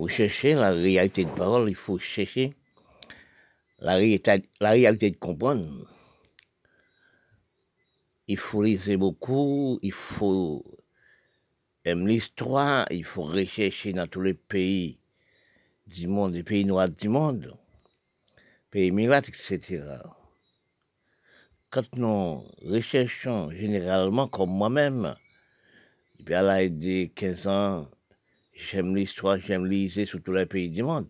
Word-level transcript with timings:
Pour 0.00 0.08
chercher 0.08 0.54
la 0.54 0.70
réalité 0.70 1.26
de 1.26 1.30
parole, 1.30 1.68
il 1.68 1.74
faut 1.74 1.98
chercher 1.98 2.54
la 3.80 3.96
réalité, 3.96 4.48
la 4.58 4.70
réalité 4.70 5.10
de 5.10 5.16
comprendre. 5.16 5.86
Il 8.26 8.38
faut 8.38 8.62
lire 8.62 8.80
beaucoup, 8.98 9.78
il 9.82 9.92
faut 9.92 10.64
aimer 11.84 12.14
l'histoire, 12.14 12.86
il 12.90 13.04
faut 13.04 13.24
rechercher 13.24 13.92
dans 13.92 14.06
tous 14.06 14.22
les 14.22 14.32
pays 14.32 14.98
du 15.86 16.08
monde, 16.08 16.32
les 16.32 16.44
pays 16.44 16.64
noirs 16.64 16.88
du 16.88 17.10
monde, 17.10 17.54
pays 18.70 18.92
miracles, 18.92 19.28
etc. 19.28 19.82
Quand 21.68 21.94
nous 21.96 22.46
recherchons 22.62 23.50
généralement, 23.50 24.28
comme 24.28 24.48
moi-même, 24.48 25.14
depuis 26.18 26.32
à 26.32 26.40
l'âge 26.40 26.70
de 26.70 27.04
15 27.04 27.46
ans, 27.48 27.86
j'aime 28.60 28.94
l'histoire, 28.94 29.38
j'aime 29.38 29.66
lire 29.66 29.90
sur 30.06 30.22
tous 30.22 30.32
les 30.32 30.46
pays 30.46 30.70
du 30.70 30.82
monde. 30.82 31.08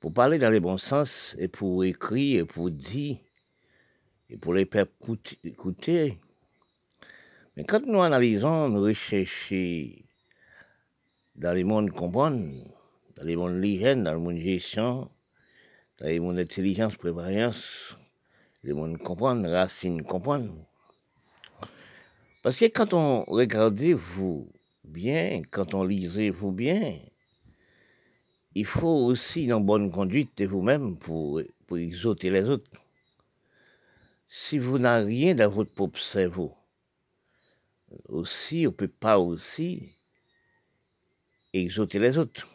Pour 0.00 0.12
parler 0.12 0.38
dans 0.38 0.50
le 0.50 0.60
bon 0.60 0.78
sens, 0.78 1.36
et 1.38 1.48
pour 1.48 1.84
écrire, 1.84 2.42
et 2.42 2.44
pour 2.44 2.70
dire, 2.70 3.18
et 4.30 4.36
pour 4.36 4.54
les 4.54 4.64
peuples 4.64 5.16
écouter. 5.44 6.18
Mais 7.56 7.64
quand 7.64 7.86
nous 7.86 8.00
analysons, 8.00 8.68
nous 8.68 8.82
recherchons 8.82 9.90
dans 11.36 11.54
le 11.54 11.64
monde 11.64 11.90
comprendre, 11.90 12.50
dans 13.16 13.24
le 13.24 13.36
monde 13.36 13.60
l'hygiène, 13.60 14.02
dans 14.02 14.14
le 14.14 14.20
monde 14.20 14.38
gestion, 14.38 15.10
dans 15.98 16.08
le 16.08 16.20
monde 16.20 16.38
intelligence, 16.38 16.96
prévoyance, 16.96 17.96
le 18.62 18.74
monde 18.74 18.98
comprendre, 18.98 19.48
racine 19.48 20.02
comprendre. 20.02 20.54
Parce 22.42 22.58
que 22.58 22.64
quand 22.64 22.92
on 22.92 23.24
regardez 23.24 23.94
vous 23.94 24.50
bien, 24.92 25.42
quand 25.50 25.74
on 25.74 25.84
lisez 25.84 26.30
vous 26.30 26.52
bien, 26.52 26.98
il 28.54 28.66
faut 28.66 29.06
aussi 29.06 29.44
une 29.44 29.64
bonne 29.64 29.90
conduite 29.90 30.36
de 30.38 30.46
vous-même 30.46 30.98
pour, 30.98 31.40
pour 31.66 31.78
exauter 31.78 32.30
les 32.30 32.48
autres. 32.48 32.70
Si 34.28 34.58
vous 34.58 34.78
n'avez 34.78 35.06
rien 35.06 35.34
dans 35.34 35.50
votre 35.50 35.72
propre 35.72 36.00
cerveau, 36.00 36.54
aussi, 38.08 38.66
on 38.66 38.70
ne 38.70 38.76
peut 38.76 38.88
pas 38.88 39.18
aussi 39.18 39.92
exauter 41.52 41.98
les 41.98 42.18
autres. 42.18 42.46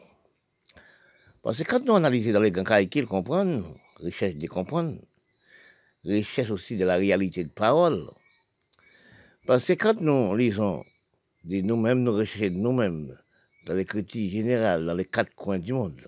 Parce 1.43 1.59
que 1.59 1.63
quand 1.63 1.83
nous 1.85 1.95
analysons 1.95 2.33
dans 2.33 2.41
les 2.41 2.51
grands 2.51 2.85
qu'ils 2.85 3.05
comprennent, 3.05 3.63
recherche 3.97 4.35
de 4.35 4.47
comprendre, 4.47 4.99
recherche 6.05 6.49
aussi 6.51 6.77
de 6.77 6.85
la 6.85 6.95
réalité 6.95 7.43
de 7.43 7.49
parole. 7.49 8.09
Parce 9.45 9.65
que 9.65 9.73
quand 9.73 10.01
nous 10.01 10.35
lisons 10.35 10.83
de 11.47 11.61
nous-mêmes, 11.61 12.03
nous 12.03 12.13
recherchons 12.13 12.53
de 12.53 12.59
nous-mêmes, 12.59 13.17
dans 13.65 13.73
l'écriture 13.73 14.29
générale, 14.29 14.85
dans 14.85 14.93
les 14.93 15.05
quatre 15.05 15.33
coins 15.33 15.59
du 15.59 15.73
monde, 15.73 16.07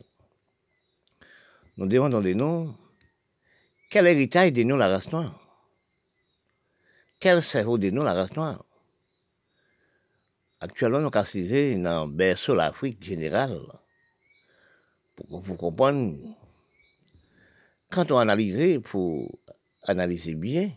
nous 1.77 1.87
demandons 1.87 2.21
de 2.21 2.33
nous, 2.33 2.75
quel 3.89 4.05
héritage 4.07 4.51
de 4.51 4.63
nous 4.63 4.75
la 4.75 4.89
race 4.89 5.09
noire? 5.13 5.39
Quel 7.21 7.41
cerveau 7.41 7.77
de 7.77 7.89
nous 7.89 8.03
la 8.03 8.13
race 8.13 8.35
noire? 8.35 8.65
Actuellement, 10.59 10.99
nous 10.99 11.09
avons 11.13 11.81
dans 11.83 12.05
le 12.05 12.11
berceau 12.11 12.53
l'Afrique 12.53 13.01
générale. 13.01 13.61
Pour 15.15 15.39
vous 15.39 15.55
comprendre, 15.55 16.17
quand 17.89 18.11
on 18.11 18.17
analyse, 18.17 18.81
pour 18.83 19.39
analyser 19.83 20.35
bien, 20.35 20.71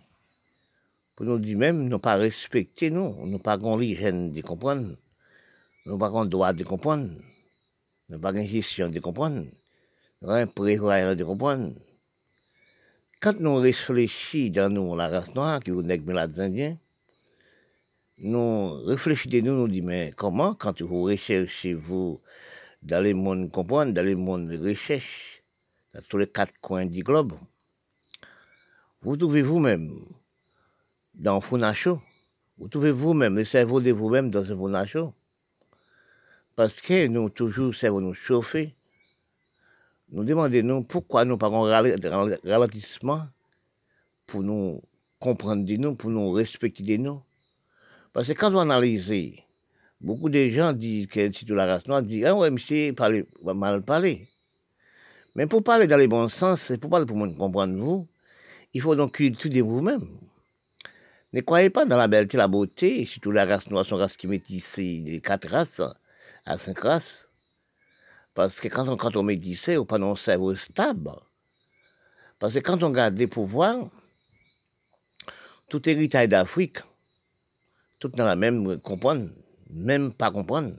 nous 1.22 1.38
dire 1.38 1.56
même, 1.56 1.88
nous 1.88 1.98
pas 1.98 2.16
respecter 2.16 2.90
nous, 2.90 3.26
nous 3.26 3.38
pas 3.38 3.56
l'hygiène 3.56 4.32
de 4.32 4.40
comprendre, 4.40 4.96
nous 5.86 5.96
pas 5.96 6.10
le 6.10 6.28
droit 6.28 6.52
de 6.52 6.64
comprendre, 6.64 7.12
nous 8.08 8.18
pas 8.18 8.32
une 8.32 8.46
gestion 8.46 8.88
de 8.88 8.98
comprendre, 8.98 9.46
nous 10.20 10.28
pas 10.28 10.44
de 10.44 11.24
comprendre. 11.24 11.74
Quand 13.20 13.38
nous 13.38 13.56
réfléchissons 13.56 14.52
dans 14.52 14.68
nous, 14.68 14.96
la 14.96 15.08
race 15.08 15.32
noire, 15.34 15.60
qui 15.60 15.70
est 15.70 15.82
les 15.82 16.40
Indiens, 16.40 16.76
nous 18.18 18.72
réfléchissons, 18.84 19.44
nous 19.44 19.58
nous 19.58 19.68
disons, 19.68 19.86
mais 19.86 20.12
comment, 20.16 20.54
quand 20.54 20.82
vous 20.82 21.04
recherchez, 21.04 21.74
vous, 21.74 22.20
dans 22.82 23.00
les 23.00 23.14
mondes 23.14 23.52
comprendre, 23.52 23.92
dans 23.92 24.04
les 24.04 24.16
mondes 24.16 24.48
de 24.48 24.58
recherche, 24.58 25.40
dans 25.94 26.02
tous 26.08 26.18
les 26.18 26.26
quatre 26.26 26.54
coins 26.60 26.86
du 26.86 27.04
globe, 27.04 27.34
vous 29.02 29.16
trouvez 29.16 29.42
vous-même 29.42 30.04
dans 31.14 31.40
Funacho, 31.40 32.00
vous 32.58 32.68
trouvez 32.68 32.92
vous-même 32.92 33.36
le 33.36 33.44
cerveau 33.44 33.80
de 33.80 33.90
vous-même 33.90 34.30
dans 34.30 34.50
un 34.50 34.56
Funacho, 34.56 35.14
parce 36.56 36.80
que 36.80 37.06
nous 37.06 37.28
toujours 37.30 37.74
cerveau 37.74 38.00
nous 38.00 38.14
chauffer, 38.14 38.74
nous 40.10 40.24
demandons 40.24 40.82
pourquoi 40.82 41.24
nous 41.24 41.38
un 41.40 42.36
ralentissement 42.44 43.26
pour 44.26 44.42
nous 44.42 44.82
comprendre 45.18 45.64
de 45.64 45.76
nous, 45.76 45.94
pour 45.94 46.10
nous 46.10 46.32
respecter 46.32 46.82
de 46.82 46.96
nous. 46.96 47.22
Parce 48.12 48.28
que 48.28 48.34
quand 48.34 48.52
on 48.54 48.58
analyse, 48.58 49.10
beaucoup 50.02 50.28
de 50.28 50.48
gens 50.48 50.74
disent 50.74 51.06
que 51.06 51.44
de 51.44 51.54
la 51.54 51.64
race 51.64 51.86
noire, 51.86 52.02
disent 52.02 52.26
Ah 52.26 52.34
ouais, 52.34 52.50
monsieur, 52.50 52.92
parle, 52.92 53.24
mal 53.42 53.82
parler. 53.82 54.28
Mais 55.34 55.46
pour 55.46 55.62
parler 55.64 55.86
dans 55.86 55.96
le 55.96 56.06
bon 56.08 56.28
sens, 56.28 56.72
pour 56.78 56.90
parler 56.90 57.06
pour 57.06 57.16
comprendre 57.16 57.78
vous, 57.78 58.06
il 58.74 58.82
faut 58.82 58.94
donc 58.94 59.12
cultiver 59.12 59.62
vous-même. 59.62 60.06
Ne 61.32 61.40
croyez 61.40 61.70
pas 61.70 61.86
dans 61.86 61.96
la 61.96 62.08
belleté, 62.08 62.36
la 62.36 62.48
beauté, 62.48 63.06
surtout 63.06 63.30
la 63.30 63.46
race 63.46 63.70
noire 63.70 63.86
sont 63.86 63.96
races 63.96 64.16
qui 64.16 64.26
métissées 64.26 65.00
de 65.00 65.18
quatre 65.18 65.48
races 65.48 65.80
à 66.44 66.58
cinq 66.58 66.78
races. 66.80 67.26
Parce 68.34 68.60
que 68.60 68.68
quand 68.68 68.88
on, 68.88 68.96
quand 68.96 69.16
on 69.16 69.22
métissait, 69.22 69.76
on 69.76 69.86
pas 69.86 69.98
un 69.98 70.16
cerveau 70.16 70.54
stable. 70.54 71.12
Parce 72.38 72.54
que 72.54 72.58
quand 72.58 72.82
on 72.82 72.90
garde 72.90 73.14
des 73.14 73.26
pouvoirs, 73.26 73.88
tout 75.68 75.88
héritage 75.88 76.28
d'Afrique, 76.28 76.78
tout 77.98 78.08
dans 78.08 78.24
la 78.24 78.36
même 78.36 78.80
comprendre, 78.80 79.30
même 79.70 80.12
pas 80.12 80.30
comprendre. 80.30 80.74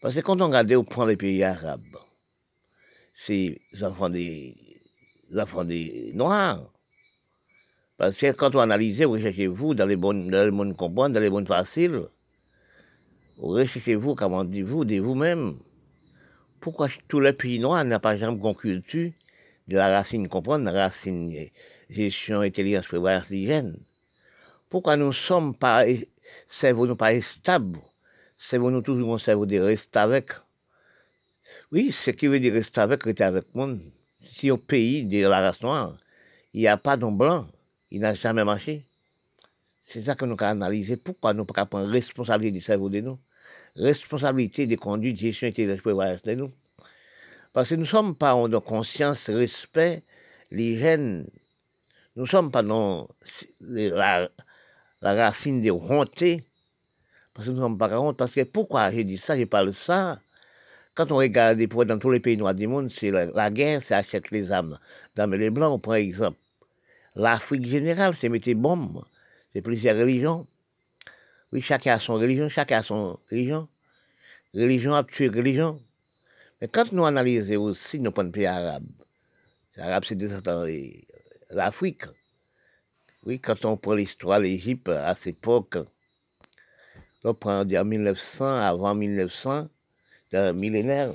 Parce 0.00 0.16
que 0.16 0.20
quand 0.20 0.40
on 0.40 0.46
regarde, 0.48 0.72
on 0.72 0.84
prend 0.84 1.06
les 1.06 1.16
pays 1.16 1.44
arabes, 1.44 1.96
c'est 3.14 3.60
les 3.72 3.84
enfants 3.84 4.10
des, 4.10 4.82
enfants 5.36 5.64
des 5.64 6.10
Noirs. 6.12 6.71
Parce 8.02 8.16
que 8.16 8.32
quand 8.32 8.52
on 8.56 8.58
analyse, 8.58 9.00
vous 9.00 9.12
recherchez-vous 9.12 9.76
dans 9.76 9.86
les 9.86 9.94
bonnes, 9.94 10.28
dans 10.28 10.44
les 10.44 10.50
bonnes 10.50 10.74
comprendre, 10.74 11.14
dans 11.14 11.20
les 11.20 11.30
bonnes 11.30 11.46
faciles, 11.46 12.00
vous 13.36 13.46
recherchez-vous, 13.46 14.16
comment 14.16 14.42
dites-vous, 14.42 14.84
de 14.84 14.98
vous-même? 14.98 15.60
Pourquoi 16.58 16.88
tous 17.06 17.20
les 17.20 17.32
pays 17.32 17.60
noirs 17.60 17.84
n'ont 17.84 18.00
pas 18.00 18.16
jamais 18.16 18.36
une 18.36 18.56
culture 18.56 19.12
de 19.68 19.76
la 19.76 19.88
racine 19.88 20.28
comprendre, 20.28 20.64
la 20.64 20.72
racine 20.72 21.48
gestion, 21.90 22.40
intelligence, 22.40 22.88
prévoyance, 22.88 23.30
hygiène 23.30 23.78
pourquoi 24.68 24.96
nous 24.96 25.12
sommes 25.12 25.54
pas, 25.54 25.84
cerveau 26.48 26.88
nous 26.88 26.96
pas 26.96 27.20
stable 27.20 27.78
Cerveau 28.36 28.72
nous 28.72 28.82
toujours 28.82 29.14
un 29.14 29.18
cerveau 29.18 29.46
de 29.46 29.60
rester 29.60 30.00
avec 30.00 30.32
Oui, 31.70 31.92
ce 31.92 32.10
qui 32.10 32.26
veut 32.26 32.40
dire 32.40 32.54
rester 32.54 32.80
avec, 32.80 33.04
rester 33.04 33.22
avec 33.22 33.44
le 33.54 33.60
monde. 33.60 33.80
Si 34.22 34.50
au 34.50 34.56
pays 34.56 35.04
de 35.04 35.24
la 35.24 35.40
race 35.40 35.62
noire, 35.62 35.96
il 36.52 36.62
n'y 36.62 36.66
a 36.66 36.76
pas 36.76 36.96
d'homme 36.96 37.16
blanc, 37.16 37.46
il 37.92 38.00
n'a 38.00 38.14
jamais 38.14 38.42
marché. 38.42 38.86
C'est 39.84 40.00
ça 40.00 40.14
que 40.14 40.24
nous 40.24 40.32
avons 40.32 40.62
analysé. 40.62 40.96
Pourquoi 40.96 41.34
nous 41.34 41.42
ne 41.42 41.46
pas 41.46 41.66
prendre 41.66 41.90
responsabilité 41.90 42.58
du 42.58 42.62
cerveau 42.62 42.88
de 42.88 43.00
nous? 43.00 43.18
Responsabilité 43.76 44.66
des 44.66 44.76
conduites, 44.76 45.18
gestion 45.18 45.48
et 45.48 45.52
de 45.52 46.34
nous. 46.34 46.50
Parce 47.52 47.68
que 47.68 47.74
nous 47.74 47.82
ne 47.82 47.86
sommes 47.86 48.16
pas 48.16 48.34
en 48.34 48.48
conscience, 48.60 49.28
respect, 49.28 50.04
l'hygiène. 50.50 51.28
Nous 52.16 52.22
ne 52.22 52.28
sommes 52.28 52.50
pas 52.50 52.62
dans 52.62 53.08
la, 53.60 54.30
racine 55.02 55.60
de 55.60 55.70
honte, 55.70 56.24
parce 57.34 57.46
que 57.46 57.50
nous 57.50 57.56
ne 57.56 57.62
sommes 57.62 57.78
pas 57.78 58.00
honte, 58.00 58.16
parce 58.16 58.32
que 58.32 58.44
pourquoi 58.44 58.90
j'ai 58.90 59.04
dit 59.04 59.18
ça, 59.18 59.36
j'ai 59.36 59.44
parlé 59.44 59.74
ça, 59.74 60.18
quand 60.94 61.12
on 61.12 61.16
regarde 61.16 61.60
dans 61.60 61.98
tous 61.98 62.10
les 62.10 62.20
pays 62.20 62.38
noirs 62.38 62.54
du 62.54 62.66
monde, 62.66 62.90
c'est 62.90 63.10
la, 63.10 63.50
guerre, 63.50 63.82
c'est 63.82 63.94
acheter 63.94 64.22
les 64.30 64.50
âmes. 64.50 64.78
Dans 65.14 65.30
les 65.30 65.50
blancs, 65.50 65.82
par 65.82 65.94
exemple, 65.94 66.38
l'Afrique 67.14 67.66
générale, 67.66 68.14
c'est 68.18 68.28
mettre 68.28 68.52
bombes, 68.52 69.04
c'est 69.52 69.62
plusieurs 69.62 69.96
religions. 69.96 70.46
Oui, 71.52 71.60
chacun 71.60 71.94
a 71.94 72.00
son 72.00 72.14
religion, 72.14 72.48
chacun 72.48 72.78
a 72.78 72.82
son 72.82 73.18
religion. 73.30 73.68
Religion 74.54 74.94
a 74.94 75.04
tué 75.04 75.28
religion. 75.28 75.80
Mais 76.60 76.68
quand 76.68 76.92
nous 76.92 77.04
analysons 77.04 77.62
aussi 77.62 78.00
nos 78.00 78.12
pays 78.12 78.46
arabes, 78.46 78.86
l'Arabe, 79.76 80.04
c'est 80.04 80.18
l'Afrique. 81.50 82.04
Oui, 83.24 83.38
quand 83.40 83.64
on 83.64 83.76
prend 83.76 83.94
l'histoire 83.94 84.38
de 84.38 84.44
l'Égypte 84.44 84.88
à 84.88 85.14
cette 85.14 85.36
époque, 85.36 85.78
on 87.24 87.34
prend 87.34 87.60
en 87.60 87.84
1900, 87.84 88.44
avant 88.44 88.94
1900, 88.94 89.68
dans 90.32 90.56
millénaire, 90.56 91.14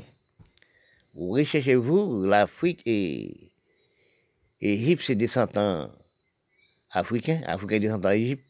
vous 1.15 1.31
recherchez-vous 1.31 2.25
l'Afrique 2.25 2.81
et 2.85 3.46
l'Égypte, 4.61 5.03
c'est 5.05 5.15
descendants 5.15 5.91
africains, 6.91 7.41
africains 7.45 7.79
descendants 7.79 8.09
d'Égypte. 8.09 8.43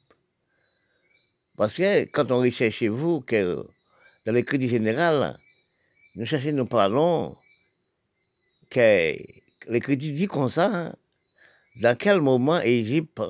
Parce 1.56 1.74
que 1.74 2.06
quand 2.06 2.31
on 2.31 2.39
recherche 2.39 2.83
vous, 2.83 3.21
que 3.21 3.65
dans 4.25 4.31
le 4.31 4.42
crédit 4.42 4.69
général, 4.69 5.38
nous 6.15 6.25
cherchons, 6.25 6.51
nous 6.51 6.65
parlons, 6.65 7.36
que 8.69 9.15
les 9.68 9.80
critiques 9.80 10.13
disent 10.13 10.27
comme 10.27 10.50
ça, 10.50 10.65
hein. 10.65 10.95
dans 11.77 11.98
quel 11.98 12.21
moment 12.21 12.59
Égypte 12.59 13.21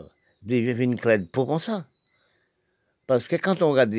devient 0.42 0.84
une 0.84 1.00
clé 1.00 1.20
pour 1.20 1.48
comme 1.48 1.60
ça? 1.60 1.88
Parce 3.06 3.28
que 3.28 3.36
quand 3.38 3.62
on 3.62 3.72
regarde 3.72 3.96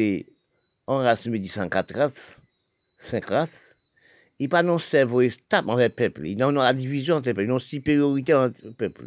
on 0.86 0.98
race 0.98 1.26
1804 1.26 1.94
races, 1.94 2.36
5 3.00 3.24
races, 3.26 3.67
il 4.38 4.48
pas 4.48 4.62
non 4.62 4.78
cerveau 4.78 5.28
stable 5.28 5.70
envers 5.70 5.88
le 5.88 5.94
peuple, 5.94 6.26
il 6.26 6.42
a 6.42 6.50
la 6.50 6.72
division 6.72 7.16
entre 7.16 7.28
le 7.28 7.34
peuple, 7.34 7.48
il 7.48 7.54
a 7.54 7.58
supériorité 7.58 8.34
entre 8.34 8.60
le 8.64 8.72
peuple. 8.72 9.04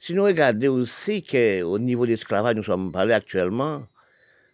Si 0.00 0.14
nous 0.14 0.24
regardons 0.24 0.74
aussi 0.74 1.22
qu'au 1.22 1.78
niveau 1.78 2.06
de 2.06 2.12
l'esclavage, 2.12 2.56
nous 2.56 2.64
sommes 2.64 2.90
parlés 2.90 3.14
actuellement, 3.14 3.86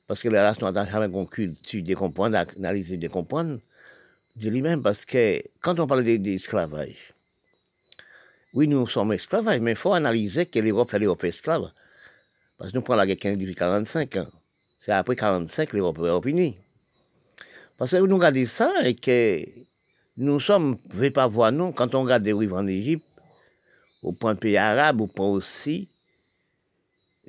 parce 0.06 0.20
que 0.20 0.28
la 0.28 0.44
race 0.44 0.60
n'a 0.60 0.84
jamais 0.84 1.06
une 1.06 1.82
de 1.82 1.94
comprendre, 1.94 2.32
d'analyser, 2.32 2.96
de 2.96 3.08
comprendre, 3.08 3.60
de 4.36 4.50
lui-même, 4.50 4.82
parce 4.82 5.04
que 5.04 5.42
quand 5.60 5.78
on 5.80 5.86
parle 5.86 6.04
d'esclavage, 6.04 7.14
oui, 8.56 8.68
nous 8.68 8.86
sommes 8.86 9.12
esclaves, 9.12 9.60
mais 9.60 9.72
il 9.72 9.76
faut 9.76 9.92
analyser 9.92 10.46
que 10.46 10.58
l'Europe 10.58 10.90
fait 10.90 10.98
l'Europe 10.98 11.24
esclave. 11.24 11.70
Parce 12.56 12.70
que 12.70 12.76
nous 12.76 12.82
prenons 12.82 12.96
la 12.96 13.06
guerre 13.06 13.36
depuis 13.36 13.54
45 13.54 14.16
ans. 14.16 14.28
C'est 14.80 14.92
après 14.92 15.14
45 15.14 15.68
que 15.68 15.76
l'Europe 15.76 15.98
est 15.98 16.30
unie. 16.30 16.56
Parce 17.76 17.90
que 17.90 17.98
nous 17.98 18.16
regardons 18.16 18.46
ça 18.46 18.72
et 18.82 18.94
que 18.94 19.44
nous 20.16 20.40
sommes, 20.40 20.70
ne 20.70 20.76
pouvons 20.90 21.10
pas 21.10 21.26
voir, 21.26 21.52
non, 21.52 21.72
quand 21.72 21.94
on 21.94 22.02
regarde 22.02 22.22
des 22.22 22.32
rives 22.32 22.54
en 22.54 22.66
Égypte, 22.66 23.04
au 24.02 24.12
point 24.12 24.34
pays 24.34 24.56
arabe, 24.56 25.00
au 25.00 25.06
point 25.06 25.28
aussi, 25.28 25.88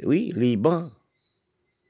oui, 0.04 0.32
Liban, 0.36 0.92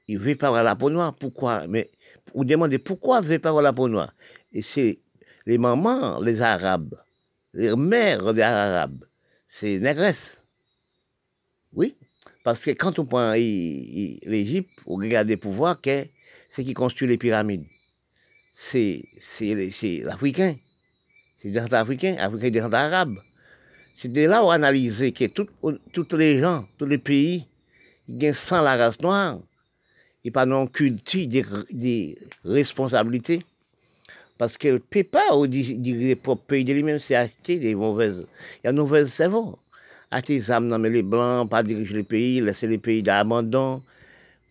il 0.06 0.18
ne 0.20 0.34
pas 0.34 0.48
voir 0.48 0.62
la 0.64 0.74
peau 0.74 0.88
noire. 0.88 1.14
Pourquoi? 1.14 1.66
Mais 1.66 1.90
vous 2.34 2.44
demandez 2.44 2.78
pourquoi 2.78 3.20
il 3.22 3.28
ne 3.28 3.36
pas 3.36 3.52
voir 3.52 3.62
la 3.62 3.72
peau 3.72 3.88
noire? 3.88 4.12
Et 4.52 4.62
c'est 4.62 4.98
les 5.44 5.58
mamans, 5.58 6.20
les 6.20 6.40
Arabes, 6.40 6.94
les 7.52 7.76
mères 7.76 8.32
des 8.32 8.42
Arabes, 8.42 9.04
c'est 9.48 9.78
négresse. 9.78 10.42
Oui, 11.74 11.94
parce 12.44 12.64
que 12.64 12.70
quand 12.70 12.98
on 12.98 13.04
prend 13.04 13.32
l'Égypte, 13.32 14.70
on 14.86 14.96
regarde 14.96 15.28
les 15.28 15.36
pouvoirs, 15.36 15.78
c'est 15.84 16.64
qui 16.64 16.72
construit 16.72 17.06
les 17.06 17.18
pyramides? 17.18 17.66
C'est 18.56 19.04
l'Africain. 20.02 20.56
C'est 21.38 21.50
des 21.50 21.58
Africains, 21.58 22.16
Africains 22.18 22.50
des 22.50 22.60
Arabes. 22.60 23.18
C'est 23.96 24.12
de 24.12 24.26
là 24.26 24.42
où 24.42 24.46
on 24.46 24.50
analyse 24.50 24.98
que 25.12 25.26
tous 25.26 26.16
les 26.16 26.40
gens, 26.40 26.64
tous 26.78 26.86
les 26.86 26.98
pays, 26.98 27.46
ils 28.08 28.34
sans 28.34 28.60
la 28.62 28.76
race 28.76 29.00
noire, 29.00 29.38
ils 30.24 30.32
pas 30.32 30.46
non 30.46 30.66
culture 30.66 31.26
des, 31.70 32.18
responsabilités. 32.44 33.44
Parce 34.36 34.56
que 34.56 34.68
le 34.68 34.78
peut 34.78 35.04
pas 35.04 35.28
diriger 35.46 36.18
le 36.24 36.34
pays 36.36 36.64
de 36.64 36.72
lui-même, 36.72 36.98
c'est 36.98 37.14
acheter 37.14 37.58
des 37.58 37.74
mauvaises. 37.74 38.26
Il 38.62 38.66
y 38.66 38.68
a 38.68 38.72
de 38.72 38.78
mauvaises 38.78 39.12
cerveaux. 39.12 39.58
Acheter 40.10 40.38
des 40.38 40.50
âmes, 40.50 40.84
les 40.86 41.02
blancs, 41.02 41.50
pas 41.50 41.62
diriger 41.62 41.94
le 41.94 42.04
pays, 42.04 42.40
laisser 42.40 42.66
les 42.66 42.78
pays 42.78 43.02
d'abandon, 43.02 43.82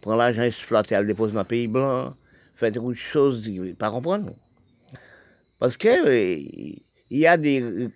prendre 0.01 0.18
l'argent 0.18 0.44
exploité, 0.44 0.98
le 0.98 1.06
déposer 1.06 1.33
dans 1.33 1.40
le 1.40 1.45
pays 1.45 1.68
blanc, 1.68 2.16
faire 2.56 2.72
des 2.72 2.95
choses, 2.95 3.50
pas 3.78 3.92
comprendre. 3.92 4.33
Parce 5.59 5.77
que 5.77 5.88
euh, 5.88 6.36
il 7.09 7.18
y 7.18 7.27
a 7.27 7.38
des 7.38 7.89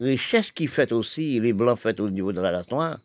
richesses 0.00 0.52
qui 0.52 0.66
fait 0.66 0.92
aussi, 0.92 1.40
les 1.40 1.52
blancs 1.52 1.78
fait 1.78 1.98
au 2.00 2.10
niveau 2.10 2.32
de 2.32 2.40
la 2.40 2.50
race 2.50 2.70
noire. 2.70 2.98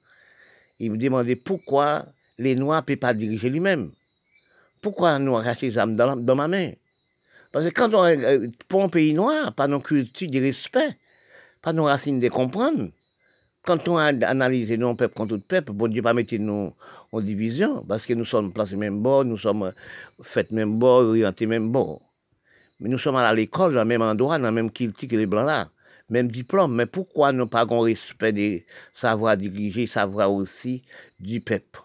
Ils 0.80 0.92
me 0.92 0.98
demandaient 0.98 1.36
pourquoi 1.36 2.06
les 2.38 2.56
noirs 2.56 2.82
ne 2.82 2.86
peuvent 2.86 2.98
pas 2.98 3.14
diriger 3.14 3.50
lui-même. 3.50 3.92
Pourquoi 4.82 5.18
nous 5.20 5.36
arracher 5.36 5.68
les 5.68 5.78
âmes 5.78 5.96
dans, 5.96 6.36
ma 6.36 6.48
main? 6.48 6.72
Parce 7.52 7.66
que 7.66 7.70
quand 7.70 7.94
on, 7.94 8.04
euh, 8.04 8.48
pour 8.68 8.84
un 8.84 8.90
pays 8.90 9.14
noir, 9.14 9.54
pas 9.54 9.68
nos 9.68 9.80
culture 9.80 10.30
de 10.30 10.40
respect, 10.40 10.98
pas 11.62 11.74
nos 11.74 11.86
racines 11.86 12.20
de 12.20 12.28
comprendre, 12.28 12.90
quand 13.66 13.88
on 13.88 13.98
a 13.98 14.08
analysé 14.08 14.78
nos 14.78 14.94
peuples 14.94 15.16
contre 15.16 15.38
tout 15.38 15.44
peuple, 15.48 15.72
bon 15.72 15.88
Dieu 15.88 16.02
pas 16.02 16.14
mettre 16.14 16.36
nous 16.36 16.74
en 17.12 17.22
division, 17.22 17.84
parce 17.88 18.06
que 18.06 18.14
nous 18.14 18.26
sommes 18.26 18.52
placés 18.52 18.76
même 18.76 19.02
bord, 19.02 19.24
nous 19.24 19.38
sommes 19.38 19.72
faits 20.22 20.52
même 20.52 20.78
bord, 20.78 21.04
orientés 21.04 21.46
même 21.46 21.72
bord. 21.72 22.02
Mais 22.84 22.90
nous 22.90 22.98
sommes 22.98 23.16
à 23.16 23.34
l'école, 23.34 23.74
dans 23.74 23.80
le 23.80 23.86
même 23.86 24.02
endroit, 24.02 24.38
dans 24.38 24.50
le 24.50 24.52
même 24.52 24.70
culture 24.70 25.08
que 25.08 25.16
les 25.16 25.26
blancs 25.26 25.48
là, 25.48 25.70
même 26.10 26.28
diplôme. 26.30 26.76
Mais 26.76 26.86
pourquoi 26.86 27.32
nous 27.32 27.48
pas 27.48 27.66
un 27.68 27.82
respect 27.82 28.34
des 28.34 28.66
savoirs 28.94 29.38
dirigés, 29.38 29.88
savoir 29.88 30.34
aussi 30.34 30.84
du 31.18 31.40
peuple? 31.40 31.80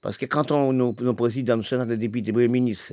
Parce 0.00 0.16
que 0.16 0.26
quand 0.26 0.52
on, 0.52 0.72
nos, 0.72 0.94
nos 1.00 1.14
présidents, 1.14 1.56
nos 1.56 1.64
sénateurs, 1.64 1.98
députés, 1.98 2.30
premiers 2.30 2.46
ministres, 2.46 2.92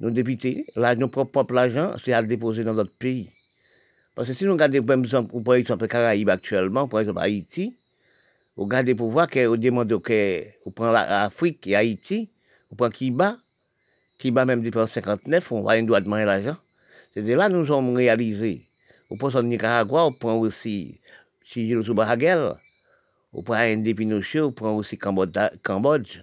nos 0.00 0.10
députés, 0.10 0.66
là, 0.76 0.94
nos 0.94 1.08
propres 1.08 1.50
l'argent, 1.54 1.94
c'est 1.96 2.12
à 2.12 2.20
le 2.20 2.28
déposer 2.28 2.62
dans 2.62 2.74
notre 2.74 2.92
pays. 2.92 3.30
Parce 4.14 4.28
que 4.28 4.34
si 4.34 4.44
nous 4.44 4.52
regardons, 4.52 4.82
par 4.82 4.98
exemple, 4.98 5.52
exemple, 5.54 5.88
Caraïbes 5.88 6.28
actuellement, 6.28 6.88
par 6.88 7.00
exemple, 7.00 7.20
Haïti, 7.20 7.78
vous 8.54 8.64
regardez 8.64 8.94
pour 8.94 9.10
voir 9.10 9.30
qu'on 9.30 9.56
demande 9.56 9.98
que, 10.02 10.44
on 10.66 10.70
prend 10.70 10.92
l'Afrique 10.92 11.66
et 11.66 11.74
Haïti, 11.74 12.28
on 12.70 12.76
prend 12.76 12.90
Kiba, 12.90 13.38
Kiba 14.20 14.44
même 14.44 14.62
depuis 14.62 14.86
59, 14.86 15.50
on 15.50 15.62
va 15.62 15.72
un 15.72 15.82
droit 15.82 16.02
demander 16.02 16.26
l'argent. 16.26 16.58
C'est 17.14 17.22
de 17.22 17.32
là 17.32 17.48
nous 17.48 17.64
sommes 17.64 17.96
réalisés. 17.96 18.66
On 19.08 19.16
prend 19.16 19.30
son 19.30 19.42
Nicaragua, 19.42 20.04
on 20.04 20.12
prend 20.12 20.36
aussi 20.36 21.00
Chigilo 21.42 21.82
Soubaragel, 21.82 22.52
on 23.32 23.42
prend 23.42 23.54
Indé 23.54 23.94
Pinochet, 23.94 24.40
on 24.40 24.52
prend 24.52 24.76
aussi 24.76 24.98
Cambodge. 24.98 26.20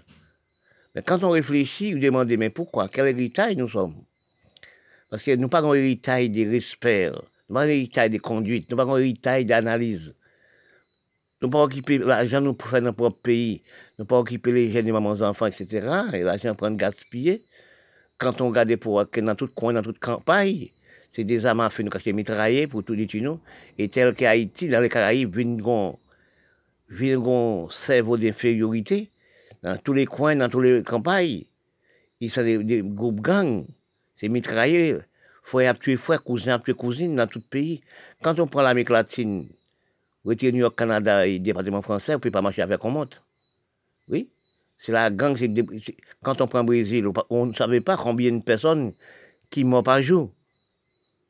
Mais 0.94 1.02
quand 1.02 1.24
on 1.24 1.32
réfléchit, 1.32 1.94
vous 1.94 2.00
demandez, 2.00 2.38
mais 2.38 2.52
pourquoi? 2.52 2.88
Quel 2.88 3.08
héritage 3.08 3.56
nous 3.56 3.68
sommes? 3.68 3.96
Parce 5.10 5.24
que 5.24 5.36
nous 5.36 5.50
pas 5.50 5.64
un 5.64 5.74
héritage 5.74 6.30
de 6.30 6.48
respect, 6.48 7.12
nous 7.50 7.56
pas 7.56 7.64
un 7.64 7.68
héritage 7.68 8.12
de 8.12 8.20
conduite, 8.20 8.70
nous 8.70 8.78
pas 8.78 8.84
un 8.84 8.98
héritage 9.00 9.48
d'analyse. 9.48 10.14
Nous 11.42 11.50
pas 11.50 11.64
occuper 11.64 11.98
l'argent 11.98 12.42
nous 12.42 12.54
pour 12.54 12.70
faire 12.70 12.84
notre 12.84 12.98
propre 12.98 13.22
pays, 13.24 13.64
nous 13.98 14.06
pas 14.06 14.20
occuper 14.20 14.52
les 14.52 14.72
jeunes, 14.72 14.86
les 14.86 14.92
mamans, 14.92 15.22
enfants, 15.22 15.48
etc. 15.48 15.88
Et 16.14 16.22
l'argent 16.22 16.54
prend 16.54 16.72
gaspiller. 16.72 17.42
Quand 18.18 18.42
on 18.42 18.50
regarde 18.50 18.75
pour 18.78 19.10
que 19.10 19.22
dans 19.22 19.36
tout 19.36 19.48
coin, 19.48 19.74
dans 19.74 19.84
toute 19.84 20.00
campagne, 20.00 20.69
c'est 21.12 21.24
des 21.24 21.46
armes 21.46 21.62
à 21.62 21.69
feu, 21.69 21.84
nous 21.84 21.90
cachons 21.90 22.14
mitraillés 22.14 22.68
pour 22.68 22.84
tout 22.84 22.96
détruire. 22.96 23.38
Et 23.78 23.90
tel 23.90 24.14
qu'Haïti, 24.16 24.68
dans 24.68 24.81
les 24.81 24.90
Caraïbes, 24.90 25.36
viennent 25.36 25.62
un 26.90 27.68
cerveau 27.69 28.18
d'infériorité 28.18 29.12
dans 29.64 29.78
tous 29.78 29.94
les 29.94 30.06
coins, 30.06 30.36
dans 30.36 30.50
toutes 30.50 30.64
les 30.64 30.84
campagnes. 30.84 31.44
Ils 32.19 32.31
sont 32.31 32.44
des, 32.44 32.81
groupes 32.84 33.22
gangs, 33.22 33.68
c'est 34.16 34.30
mitraillés, 34.30 34.98
frère 35.44 35.78
tuer 35.78 35.96
frère, 35.96 36.24
cousin 36.24 36.58
tuer 36.60 36.74
cousine 36.74 37.16
dans 37.16 37.28
tout 37.28 37.40
le 37.40 37.50
pays. 37.50 37.81
Quand 38.24 38.40
on 38.40 38.47
prend 38.47 38.64
l'Amérique 38.64 38.90
latine, 38.90 39.50
retirer 40.26 40.52
New 40.52 40.59
York, 40.59 40.76
Canada 40.76 41.28
et 41.28 41.38
département 41.38 41.83
français, 41.83 42.14
on 42.14 42.18
ne 42.18 42.21
peut 42.21 42.31
pas 42.31 42.42
marcher 42.42 42.64
avec 42.64 42.83
un 42.83 42.90
monte. 42.90 43.21
Oui, 44.09 44.30
c'est 44.80 44.92
la 44.92 45.10
gang, 45.10 45.36
quand 46.24 46.42
on 46.42 46.48
prend 46.48 46.64
Brésil, 46.64 47.07
on 47.30 47.46
ne 47.48 47.54
savait 47.54 47.81
pas 47.81 47.98
combien 47.98 48.31
de 48.31 48.44
personnes 48.44 48.94
qui 49.50 49.64
meurent 49.64 49.84
par 49.84 50.02
jour. 50.02 50.31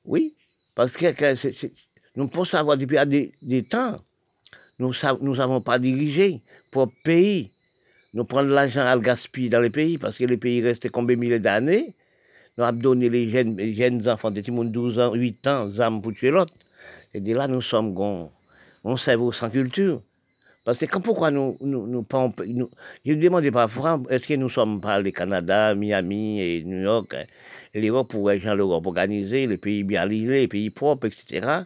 Oui, 0.06 0.36
parce 0.76 0.96
que, 0.96 1.08
nous 2.16 2.28
pouvons 2.28 2.46
savoir 2.46 2.78
depuis 2.78 2.98
des, 3.08 3.34
des 3.42 3.64
temps 3.64 4.02
nous 4.80 5.36
n'avons 5.36 5.62
pas 5.62 5.80
dirigé 5.80 6.42
pour 6.72 6.92
pays. 7.04 7.52
Nous 8.14 8.26
prenons 8.26 8.50
l'argent 8.50 8.86
à 8.86 8.96
le 8.96 9.02
gaspiller 9.02 9.50
dans 9.50 9.62
les 9.62 9.70
pays 9.70 9.98
parce 9.98 10.18
que 10.18 10.26
les 10.26 10.38
pays 10.38 10.62
restent 10.62 10.90
combien 10.90 11.16
de 11.16 11.22
milliers 11.22 11.40
d'années. 11.40 11.96
Nous 12.58 12.64
avons 12.64 12.78
donné 12.78 13.10
les 13.10 13.30
jeunes, 13.30 14.08
enfants 14.08 14.32
de 14.32 14.42
12 14.42 15.00
ans, 15.00 15.14
8 15.14 15.48
ans, 15.48 15.80
âmes 15.80 16.02
pour 16.02 16.14
tuer 16.14 16.32
l'autre. 16.32 16.54
Et 17.14 17.20
de 17.20 17.34
là, 17.34 17.48
nous 17.48 17.62
sommes 17.62 17.96
on 18.84 18.98
cerveau 18.98 19.32
sans 19.32 19.50
culture. 19.50 20.02
Parce 20.68 20.86
que 20.86 20.98
pourquoi 21.00 21.32
nous, 21.32 21.56
nous, 21.62 21.88
nous, 21.88 22.06
nous 22.46 22.70
je 23.06 23.14
demandais 23.14 23.52
parfois, 23.52 24.02
est-ce 24.10 24.28
que 24.28 24.34
nous 24.34 24.50
sommes 24.50 24.82
pas 24.82 25.00
le 25.00 25.12
Canada, 25.12 25.74
Miami 25.74 26.42
et 26.42 26.64
New 26.66 26.82
York, 26.82 27.16
l'Europe 27.74 28.10
pour 28.10 28.30
les 28.30 28.42
gens 28.42 28.54
l'Europe 28.54 28.86
organisée, 28.86 29.48
les 29.48 29.58
pays 29.58 29.86
bien 29.86 30.06
lisés, 30.06 30.42
les 30.42 30.48
pays 30.50 30.70
propres, 30.70 31.08
etc. 31.08 31.62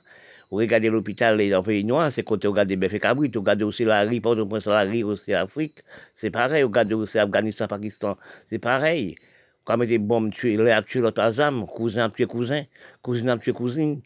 Vous 0.51 0.57
regardez 0.57 0.91
l'hôpital 0.91 1.35
dans 1.49 1.57
le 1.57 1.63
pays 1.63 1.83
noir, 1.83 2.11
c'est 2.13 2.21
quand 2.21 2.45
vous 2.45 2.51
regardez 2.51 2.75
Bef 2.75 2.93
et 2.93 2.99
Cabrit, 2.99 3.31
vous 3.33 3.39
regardez 3.39 3.63
aussi 3.63 3.85
la 3.85 4.01
riz, 4.01 4.21
port 4.21 4.37
au 4.37 4.69
la 4.69 4.81
riz 4.81 5.03
aussi 5.03 5.33
Afrique, 5.33 5.79
c'est 6.15 6.29
pareil, 6.29 6.61
vous 6.61 6.67
regardez 6.69 6.93
aussi 6.93 7.17
Afghanistan, 7.17 7.65
Pakistan, 7.65 8.17
c'est 8.51 8.59
pareil. 8.59 9.15
Quand 9.63 9.73
vous 9.73 9.79
mettez 9.79 9.97
bombes, 9.97 10.31
tuer, 10.31 10.57
les 10.57 10.79
tuer 10.85 10.99
l'autre 10.99 11.21
azam, 11.21 11.65
cousin 11.65 12.11
tuer 12.11 12.27
cousin, 12.27 12.65
cousine 13.01 13.39
tuer 13.39 13.53
cousine. 13.53 14.01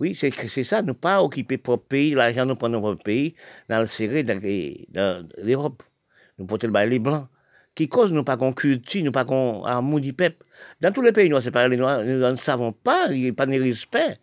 Oui, 0.00 0.14
c'est 0.14 0.64
ça, 0.64 0.80
ne 0.80 0.92
pas 0.92 1.22
occuper 1.22 1.58
propre 1.58 1.84
pays, 1.86 2.14
l'argent 2.14 2.46
nous 2.46 2.56
prend 2.56 2.70
notre 2.70 3.02
pays, 3.02 3.34
dans 3.68 3.80
le 3.80 3.86
serré 3.86 4.22
dans, 4.22 5.28
l'Europe. 5.36 5.82
Nous 6.38 6.46
portons 6.46 6.68
le 6.68 6.86
les 6.86 6.98
blancs. 6.98 7.28
Qui 7.74 7.88
cause 7.88 8.10
nous 8.10 8.24
pas 8.24 8.38
qu'on 8.38 8.54
culture, 8.54 9.04
nous 9.04 9.12
pas 9.12 9.26
qu'on 9.26 9.62
amour 9.64 10.00
du 10.00 10.14
peuple. 10.14 10.44
Dans 10.80 10.90
tous 10.90 11.02
les 11.02 11.12
pays 11.12 11.28
noirs, 11.28 11.42
c'est 11.42 11.50
pareil, 11.50 11.70
les 11.70 11.76
noirs, 11.76 12.02
nous 12.02 12.18
ne 12.18 12.36
savons 12.36 12.72
pas, 12.72 13.08
il 13.12 13.22
n'y 13.22 13.28
a 13.28 13.32
pas 13.34 13.44
de 13.44 13.60
respect. 13.60 14.18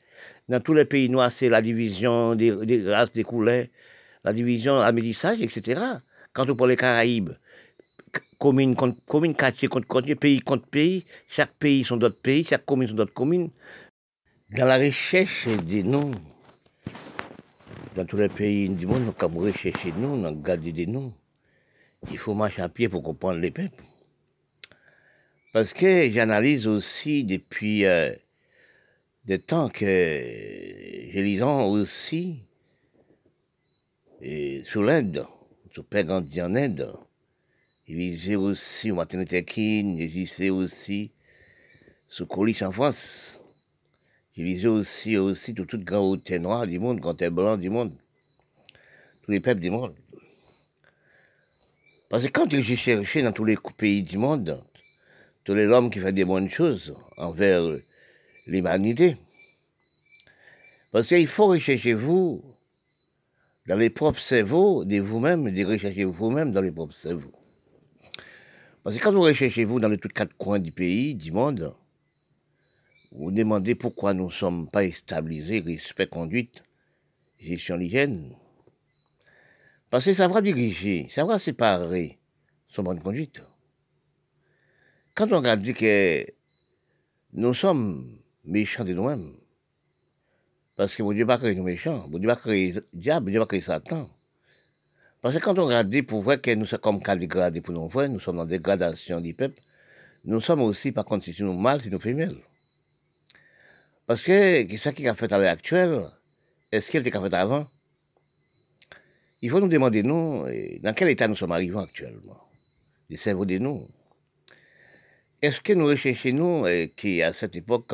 Dans 0.50 0.60
tous 0.60 0.74
les 0.74 0.86
pays 0.86 1.10
noirs, 1.10 1.31
c'est 1.31 1.48
la 1.48 1.62
division 1.62 2.34
des, 2.34 2.51
races, 2.89 3.13
des 3.13 3.24
couleurs, 3.24 3.67
la 4.24 4.34
division, 4.34 4.77
l'amélissage, 4.79 5.41
etc. 5.41 5.79
Quand 6.34 6.50
on 6.50 6.55
parle 6.55 6.72
des 6.72 6.75
Caraïbes, 6.75 7.34
commune 8.39 8.75
contre 8.75 8.98
commune, 9.05 9.36
quartier 9.36 9.67
contre 9.67 9.88
quartier, 9.88 10.15
pays 10.15 10.39
contre 10.39 10.67
pays, 10.67 11.05
chaque 11.29 11.53
pays 11.53 11.84
sont 11.84 11.98
d'autres 11.98 12.19
pays, 12.19 12.43
chaque 12.43 12.65
commune 12.65 12.88
sont 12.89 12.96
d'autres 12.96 13.13
communes. 13.13 13.51
Dans 14.51 14.66
la 14.66 14.77
recherche 14.77 15.48
de 15.48 15.82
nous, 15.82 16.12
dans 17.96 18.06
tous 18.06 18.18
les 18.18 18.30
pays 18.30 18.70
du 18.70 18.86
monde, 18.86 19.13
quand 19.18 19.32
on 19.34 19.39
recherche 19.39 19.86
nous, 19.98 20.08
on 20.08 20.32
garde 20.32 20.63
de 20.63 20.86
nous, 20.86 21.13
il 22.10 22.18
faut 22.18 22.34
marcher 22.34 22.62
à 22.62 22.70
pied 22.70 22.88
pour 22.88 23.04
comprendre 23.04 23.39
les 23.39 23.51
peuples. 23.51 23.84
Parce 25.51 25.74
que 25.74 26.10
j'analyse 26.12 26.66
aussi 26.68 27.24
depuis 27.24 27.86
euh, 27.86 28.13
des 29.25 29.39
temps 29.39 29.70
que 29.70 29.86
je 29.86 31.20
lisant 31.20 31.66
aussi 31.68 32.44
et 34.22 34.63
sous 34.63 34.82
l'Inde, 34.82 35.25
sous 35.74 35.84
Père 35.84 36.06
grandi 36.06 36.42
en 36.42 36.56
Inde. 36.56 36.96
Il 37.88 37.98
lisait 37.98 38.36
aussi 38.36 38.92
Martin 38.92 39.20
Luther 39.20 39.44
King, 39.44 39.98
il 39.98 40.12
lisait 40.12 40.50
aussi 40.50 41.12
sous 42.08 42.25
Colis 42.25 42.62
en 42.62 42.72
France. 42.72 43.42
Il 44.38 44.46
lisait 44.46 44.67
aussi, 44.67 45.17
aussi 45.17 45.56
tout, 45.56 45.65
tout 45.65 45.79
grand 45.79 46.08
hôtel 46.08 46.44
noir 46.44 46.67
du 46.67 46.77
monde, 46.77 47.00
grand 47.00 47.15
blanc 47.32 47.58
du 47.58 47.72
monde. 47.72 47.91
Tous 49.24 49.32
les 49.32 49.39
peuples 49.39 49.62
du 49.62 49.72
monde. 49.72 49.96
Parce 52.10 52.24
que 52.24 52.29
quand 52.29 52.50
j'ai 52.50 52.75
cherché 52.75 53.24
dans 53.24 53.32
tous 53.32 53.46
les 53.46 53.58
pays 53.77 54.03
du 54.03 54.17
monde, 54.20 54.63
tous 55.44 55.56
les 55.56 55.65
hommes 55.65 55.89
qui 55.89 56.00
font 56.00 56.12
des 56.12 56.24
bonnes 56.24 56.50
choses 56.50 56.96
envers 57.17 57.63
l'humanité, 58.46 59.17
parce 60.91 61.08
qu'il 61.08 61.27
faut 61.27 61.48
rechercher 61.48 61.94
vous 61.94 62.44
dans 63.67 63.75
les 63.75 63.89
propres 63.89 64.20
cerveaux 64.20 64.86
de 64.86 65.00
vous-même, 65.00 65.51
de 65.51 65.65
rechercher 65.65 66.06
vous-même 66.06 66.51
dans 66.51 66.62
les 66.62 66.72
propres 66.72 66.96
cerveaux. 66.96 67.34
Parce 68.84 68.98
que 68.98 69.03
quand 69.03 69.12
vous 69.12 69.22
recherchez 69.22 69.65
vous 69.65 69.79
dans 69.79 69.89
les 69.89 69.98
quatre 69.98 70.38
coins 70.38 70.60
du 70.60 70.72
pays, 70.72 71.15
du 71.15 71.32
monde, 71.32 71.75
vous 73.17 73.31
demandez 73.31 73.74
pourquoi 73.74 74.13
nous 74.13 74.27
ne 74.27 74.31
sommes 74.31 74.69
pas 74.69 74.89
stabilisés, 74.91 75.59
respect, 75.62 76.07
conduite, 76.07 76.63
gestion 77.39 77.75
l'hygiène. 77.75 78.36
Parce 79.89 80.05
que 80.05 80.12
va 80.12 80.41
diriger, 80.41 81.09
va 81.17 81.39
séparer 81.39 82.19
son 82.67 82.83
bonne 82.83 83.00
conduite. 83.00 83.41
Quand 85.15 85.31
on 85.31 85.38
regarde 85.38 85.63
que 85.74 86.25
nous 87.33 87.53
sommes 87.55 88.19
méchants 88.45 88.86
de 88.86 88.93
nous-mêmes, 88.93 89.33
parce 90.75 90.95
que 90.95 91.01
mon 91.01 91.12
Dieu 91.12 91.25
va 91.25 91.39
créer 91.39 91.55
nous 91.55 91.63
méchants, 91.63 92.07
mon 92.09 92.19
Dieu 92.19 92.27
va 92.27 92.36
créer 92.36 92.74
le 92.74 92.88
diable, 92.93 93.31
Dieu 93.31 93.39
va 93.39 93.47
créer 93.47 93.62
Satan. 93.62 94.09
Parce 95.21 95.33
que 95.33 95.39
quand 95.39 95.57
on 95.57 95.65
regarde 95.65 96.01
pour 96.03 96.21
voir 96.21 96.39
que 96.39 96.53
nous 96.53 96.67
sommes 96.67 96.79
comme 96.79 97.00
dégradés 97.17 97.62
pour 97.62 97.74
nos 97.74 97.89
frères, 97.89 98.09
nous 98.09 98.19
sommes 98.19 98.38
en 98.38 98.45
dégradation 98.45 99.21
du 99.21 99.33
peuple, 99.33 99.59
nous 100.24 100.39
sommes 100.39 100.62
aussi, 100.62 100.91
par 100.91 101.05
contre, 101.05 101.25
si 101.25 101.41
nous 101.41 101.53
mâles, 101.53 101.81
si 101.81 101.89
nous 101.89 102.00
femelles. 102.00 102.38
Parce 104.07 104.23
que, 104.23 104.65
ce 104.77 104.89
qui 104.89 105.07
a 105.07 105.15
fait 105.15 105.31
à 105.31 105.37
l'heure 105.37 105.51
actuelle, 105.51 106.07
est-ce 106.71 106.89
qu'il 106.89 107.01
était 107.01 107.11
fait 107.11 107.33
avant 107.33 107.67
il 109.41 109.51
faut 109.51 109.59
nous 109.59 109.67
demander, 109.67 110.01
nous, 110.01 110.45
dans 110.81 110.93
quel 110.95 111.09
état 111.09 111.27
nous 111.27 111.35
sommes 111.35 111.51
arrivés 111.51 111.77
actuellement? 111.77 112.41
Le 113.09 113.17
cerveau 113.17 113.45
de 113.45 113.59
nous. 113.59 113.87
Est-ce 115.41 115.61
que 115.61 115.73
nous 115.73 115.85
recherchons, 115.85 116.33
nous, 116.63 116.87
qui 116.95 117.21
à 117.21 117.33
cette 117.33 117.55
époque, 117.55 117.93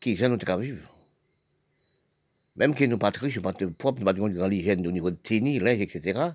qui 0.00 0.16
gens 0.16 0.30
nous 0.30 0.58
vivre? 0.58 0.90
Même 2.56 2.74
que 2.74 2.84
nous 2.84 2.96
pas 2.96 3.10
riches, 3.10 3.40
pas 3.40 3.52
propres, 3.52 4.00
nous 4.00 4.06
pas 4.06 4.14
dans 4.14 4.48
l'hygiène 4.48 4.86
au 4.86 4.90
niveau 4.90 5.10
de 5.10 5.16
tennis, 5.16 5.60
linge, 5.60 5.80
etc. 5.80 6.30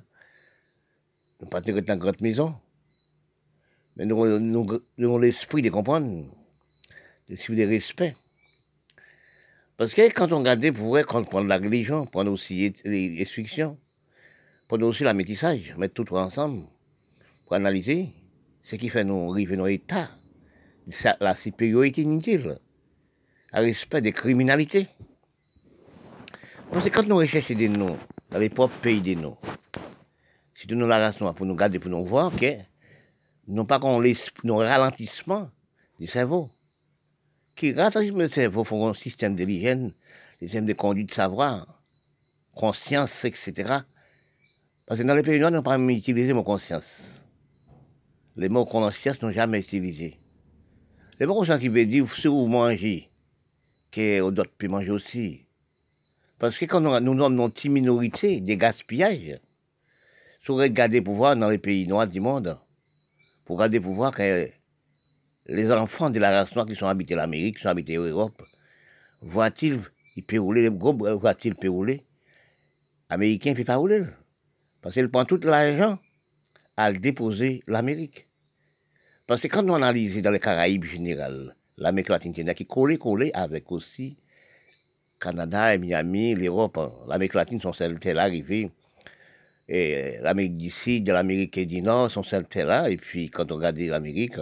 Nous 1.42 1.48
pas 1.48 1.62
dans 1.62 1.76
une 1.76 1.96
grande 1.96 2.22
maison. 2.22 2.56
Mais 3.98 4.06
nous, 4.06 4.24
avons 5.00 5.18
l'esprit 5.18 5.64
de 5.64 5.70
comprendre, 5.72 6.26
de 7.30 7.66
respect. 7.66 8.16
Parce 9.78 9.94
que 9.94 10.02
quand 10.14 10.32
on 10.32 10.44
quand 10.44 11.20
on 11.20 11.24
prend 11.24 11.44
la 11.44 11.58
religion, 11.58 12.06
prend 12.06 12.28
aussi 12.28 12.74
les 12.86 13.26
prendre 14.68 14.88
aussi 14.88 15.04
la 15.04 15.14
métissage, 15.14 15.74
mettre 15.78 15.96
tout 15.96 16.16
ensemble 16.16 16.64
pour 17.46 17.56
analyser 17.56 18.10
ce 18.64 18.76
qui 18.76 18.90
fait 18.90 19.04
nous 19.04 19.32
arriver 19.32 19.58
dans 19.58 19.66
l'état, 19.66 20.10
la 21.20 21.36
supériorité 21.36 22.02
inutile, 22.02 22.60
le 23.54 23.60
respect 23.60 24.02
des 24.02 24.12
criminalités. 24.12 24.88
Parce 26.72 26.86
que 26.86 26.90
quand 26.90 27.08
nous 27.08 27.18
recherchons 27.18 27.56
des 27.56 27.70
noms 27.70 27.98
dans 28.30 28.40
les 28.40 28.50
propres 28.50 28.80
pays 28.80 29.02
des 29.02 29.16
noms, 29.16 29.38
si 30.56 30.68
nous 30.72 30.88
la 30.88 31.10
raison 31.10 31.34
pour 31.34 31.46
nous 31.46 31.56
garder, 31.56 31.80
pour 31.80 31.92
nous 31.92 32.06
voir 32.06 32.32
que 32.36 32.58
non 33.48 33.66
pas 33.66 33.80
qu'on 33.80 34.02
nos 34.44 34.58
ralentissement 34.58 35.50
du 36.00 36.08
cerveau, 36.08 36.50
qui 37.56 37.74
ralentissement 37.74 38.24
du 38.26 38.34
cerveau 38.34 38.66
un 38.86 38.94
système 38.94 39.36
de 39.36 39.44
l'hygiène, 39.44 39.94
système 40.40 40.66
de 40.66 40.74
conduite 40.74 41.10
de 41.10 41.14
savoir, 41.14 41.82
conscience, 42.56 43.26
etc. 43.26 43.80
Parce 44.86 45.00
que 45.00 45.06
dans 45.06 45.16
les 45.16 45.24
pays 45.24 45.40
noirs, 45.40 45.52
nous 45.52 45.62
n'avons 45.62 45.88
pas 45.88 45.94
utilisé 45.94 46.34
mon 46.34 46.44
conscience. 46.44 47.22
Les 48.36 48.50
mots 48.50 48.66
conscience 48.66 49.22
n'ont 49.22 49.32
jamais 49.32 49.60
utilisé. 49.60 50.20
Les 51.20 51.26
mots 51.26 51.36
conscience 51.36 51.60
qui 51.60 51.70
veut 51.70 51.86
dire 51.86 52.12
si 52.14 52.28
vous 52.28 52.48
mangez, 52.48 53.10
que 53.92 54.30
d'autres 54.32 54.52
peuvent 54.58 54.72
manger 54.72 54.92
aussi. 54.92 55.46
Parce 56.40 56.58
que 56.58 56.66
quand 56.66 56.82
nous, 56.82 57.18
sommes 57.18 57.40
une 57.40 57.52
petite 57.52 57.72
minorité 57.72 58.42
des 58.42 58.58
gaspillages, 58.58 59.40
si 60.42 60.48
vous 60.48 60.56
regardez 60.56 61.02
pour 61.02 61.16
voir 61.16 61.36
dans 61.36 61.50
les 61.50 61.60
pays 61.60 61.88
noirs 61.88 62.08
du 62.08 62.20
monde, 62.20 62.58
pour 63.46 63.58
regarder 63.58 63.80
pour 63.80 63.94
voir 63.94 64.14
que 64.14 64.50
les 65.46 65.72
enfants 65.72 66.10
de 66.10 66.20
la 66.20 66.32
race 66.32 66.56
noire 66.56 66.66
qui 66.66 66.76
sont 66.76 66.88
habités 66.88 67.16
l'Amérique, 67.16 67.58
qui 67.58 67.64
sont 67.64 67.70
habités 67.70 67.96
l'Europe, 67.96 68.42
voient-ils, 69.22 69.80
ils 70.16 70.24
peuvent 70.24 70.40
rouler, 70.40 70.62
les 70.64 70.72
gros 70.72 70.94
voient-ils 70.94 71.56
peuvent 71.56 71.72
rouler, 71.72 72.04
Américains 73.10 73.52
ne 73.52 73.56
peuvent 73.56 73.66
pas 73.66 73.76
rouler. 73.76 74.04
Parce 74.82 74.96
qu'il 74.96 75.10
prend 75.10 75.26
tout 75.26 75.40
l'argent 75.44 76.00
à 76.76 76.92
déposer 76.92 77.64
l'Amérique. 77.68 78.28
Parce 79.28 79.42
que 79.42 79.48
quand 79.48 79.64
on 79.70 79.76
analyse 79.76 80.22
dans 80.22 80.32
les 80.32 80.40
Caraïbes 80.40 80.84
général, 80.84 81.56
l'Amérique 81.78 82.10
latine 82.10 82.34
qui 82.34 82.66
collée, 82.66 82.98
collée 82.98 83.32
avec 83.34 83.72
aussi 83.72 84.18
Canada 85.20 85.74
et 85.74 85.78
Miami, 85.78 86.36
l'Europe, 86.36 86.80
l'Amérique 87.08 87.36
latine 87.36 87.62
sont 87.62 87.72
celles 87.72 88.00
qui 88.00 88.12
sont 88.12 88.18
arrivées. 88.18 88.72
Et 89.70 90.18
l'Amérique 90.22 90.58
du 90.58 90.70
Sud, 90.70 91.08
l'Amérique 91.08 91.58
du 91.60 91.82
Nord 91.82 92.12
sont 92.12 92.24
celles 92.24 92.48
qui 92.48 92.60
là. 92.60 92.90
Et 92.90 92.98
puis 92.98 93.30
quand 93.30 93.50
on 93.52 93.56
regarde 93.56 93.78
l'Amérique, 93.78 94.36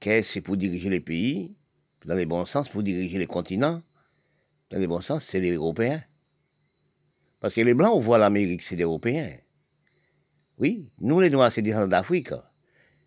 qu'est-ce 0.00 0.32
c'est 0.32 0.40
pour 0.40 0.56
diriger 0.56 0.90
les 0.90 1.00
pays, 1.00 1.54
dans 2.04 2.14
les 2.14 2.26
bons 2.26 2.46
sens, 2.46 2.68
pour 2.68 2.82
diriger 2.82 3.18
les 3.18 3.26
continents, 3.26 3.82
dans 4.70 4.78
les 4.78 4.86
bons 4.86 5.00
sens, 5.00 5.24
c'est 5.24 5.40
les 5.40 5.52
Européens. 5.52 6.02
Parce 7.40 7.54
que 7.54 7.60
les 7.60 7.74
Blancs, 7.74 7.92
on 7.94 8.00
voit 8.00 8.18
l'Amérique, 8.18 8.62
c'est 8.62 8.76
des 8.76 8.82
Européens. 8.82 9.36
Oui, 10.58 10.90
nous 11.00 11.20
les 11.20 11.30
Noirs, 11.30 11.52
c'est 11.52 11.62
des 11.62 11.72
gens 11.72 11.86
d'Afrique. 11.86 12.30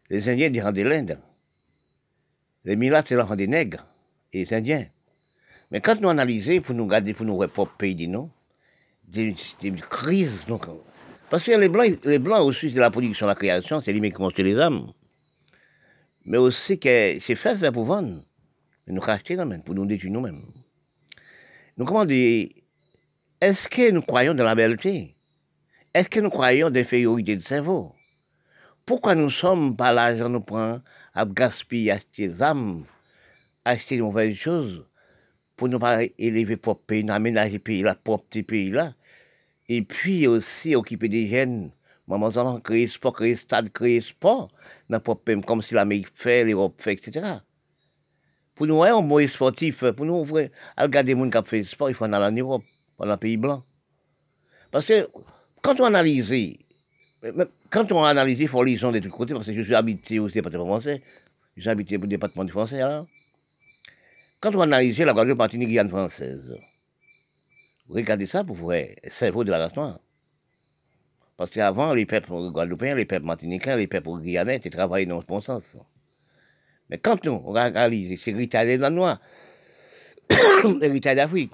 Les 0.10 0.30
Indiens, 0.30 0.50
des 0.50 0.60
gens 0.60 0.72
de 0.72 0.82
l'Inde. 0.82 1.20
Les 2.64 2.76
Milates, 2.76 3.08
c'est 3.10 3.16
l'enfant 3.16 3.36
des 3.36 3.48
nègres 3.48 3.86
et 4.34 4.46
les 4.46 4.54
Indiens. 4.54 4.88
Mais 5.72 5.82
quand 5.82 6.00
nous 6.02 6.10
analysons, 6.10 6.62
pour 6.62 6.76
nous 6.76 6.88
garder, 6.88 7.14
pour 7.14 7.26
nous 7.26 7.38
propres 7.48 7.76
pays, 7.78 8.08
non, 8.08 8.30
des, 9.08 9.36
des 9.62 9.72
crises. 9.72 10.46
Donc, 10.48 10.66
parce 11.30 11.46
que 11.46 11.52
les 11.52 11.70
Blancs, 11.70 12.00
les 12.06 12.20
Blancs 12.20 12.42
aussi, 12.42 12.72
c'est 12.72 12.80
la 12.80 12.92
production, 12.92 13.28
la 13.28 13.36
création, 13.36 13.82
c'est 13.82 13.94
lui 13.94 14.02
qui 14.02 14.12
construit 14.12 14.46
les 14.46 14.58
âmes. 14.60 14.92
Mais 16.25 16.38
aussi 16.38 16.80
que 16.80 17.18
c'est 17.20 17.36
fait 17.36 17.56
vers 17.56 17.74
pour 17.74 17.86
vendre. 17.86 18.24
nous 18.88 19.01
racheter 19.01 19.36
nous 19.36 19.62
pour 19.62 19.75
nous 19.75 19.86
détruire 19.86 20.13
nous-mêmes. 20.13 20.44
Nous, 21.78 21.86
comment 21.86 22.06
dire, 22.06 22.50
est-ce 23.40 23.68
que 23.68 23.90
nous 23.92 24.01
croyons 24.01 24.34
dans 24.34 24.44
la 24.44 24.56
belleté 24.56 25.16
Est-ce 25.94 26.10
que 26.10 26.20
nous 26.20 26.30
croyons 26.30 26.70
d'infériorité 26.70 27.36
de 27.36 27.42
cerveau? 27.42 27.96
Pourquoi 28.86 29.16
nous 29.16 29.30
sommes 29.30 29.75
pas 29.75 29.92
l'argent 29.94 30.30
nous 30.30 30.42
prend 30.42 30.82
à 31.13 31.25
gaspiller, 31.25 31.92
acheter 31.92 32.28
des 32.28 32.44
âmes, 32.44 32.86
acheter 33.66 33.98
de 33.98 34.04
mauvaises 34.04 34.36
choses 34.36 34.86
pour 35.56 35.70
ne 35.70 35.78
pas 35.78 36.01
élever 36.18 36.58
propre 36.58 36.84
pays, 36.86 37.10
aménager 37.10 37.60
pays 37.60 37.84
là, 37.84 37.96
propre 37.96 38.25
petit 38.25 38.44
pays 38.44 38.72
là, 38.72 38.94
et 39.70 39.82
puis 39.82 40.28
aussi 40.28 40.75
occuper 40.75 41.08
des 41.08 41.28
jeunes, 41.28 41.72
maman, 42.08 42.27
enfants, 42.27 42.60
créer 42.60 42.88
sport, 42.88 43.13
créer 43.13 43.36
stade, 43.36 43.72
créer 43.72 44.01
sport, 44.01 44.50
dans 44.89 45.00
propre 45.00 45.34
comme 45.46 45.62
si 45.62 45.74
l'Amérique 45.74 46.10
fait, 46.13 46.43
l'Europe 46.43 46.81
fait, 46.81 46.93
etc. 46.93 47.39
Pour 48.55 48.67
nous, 48.67 48.84
un 48.84 49.01
bon 49.01 49.27
sportif, 49.27 49.84
pour 49.91 50.05
nous, 50.05 50.24
regarder 50.24 51.13
les 51.13 51.20
gens 51.20 51.29
qui 51.29 51.38
ont 51.38 51.43
fait 51.43 51.63
sport, 51.63 51.89
il 51.89 51.96
faut 51.96 52.03
aller 52.05 52.15
en 52.15 52.31
Europe 52.31 52.63
dans 53.00 53.10
un 53.10 53.17
pays 53.17 53.38
blanc. 53.38 53.63
Parce 54.72 54.86
que 54.86 55.08
quand 55.62 55.79
on 55.79 55.86
analyse, 55.86 56.34
quand 57.70 57.91
on 57.91 58.03
analyse, 58.03 58.39
il 58.39 58.48
faut 58.48 58.63
lire 58.63 58.91
de 58.91 59.00
tous 59.00 59.10
côtés, 59.10 59.34
parce 59.34 59.46
que 59.46 59.53
je 59.53 59.62
suis 59.62 59.75
habité 59.75 60.20
au 60.20 60.29
département 60.29 60.65
français, 60.65 61.01
je 61.55 61.62
suis 61.62 61.70
habité 61.70 61.98
au 61.98 62.05
département 62.05 62.43
du 62.43 62.51
français, 62.51 62.81
alors. 62.81 63.08
Quand 64.41 64.55
on 64.55 64.62
analyse 64.62 65.00
la 65.00 65.13
Guadeloupe, 65.13 65.38
Martinique, 65.38 65.70
Guyane 65.70 65.89
française, 65.89 66.58
regardez 67.88 68.25
ça 68.25 68.43
pour 68.43 68.72
le 68.72 68.88
cerveau 69.10 69.43
de 69.43 69.51
la 69.51 69.67
race. 69.67 70.00
Parce 71.38 71.52
qu'avant, 71.52 71.94
les 71.94 72.06
peuples 72.06 72.52
guadeloupéens, 72.52 72.96
les 72.96 73.06
peuples 73.06 73.26
martiniquais, 73.26 73.78
les 73.78 73.88
peuples 73.88 74.20
guyanais 74.22 74.58
étaient 74.58 74.70
travaillés 74.70 75.06
dans 75.06 75.22
ce 75.22 75.26
bon 75.26 75.42
sens. 75.42 75.78
Mais 76.90 76.98
quand 76.98 77.26
on 77.28 77.56
analyse 77.56 78.22
ces 78.22 78.34
critères 78.34 78.66
de 78.66 78.82
la 78.82 78.90
noire, 78.90 79.20
héritage 80.82 81.16
d'Afrique. 81.16 81.54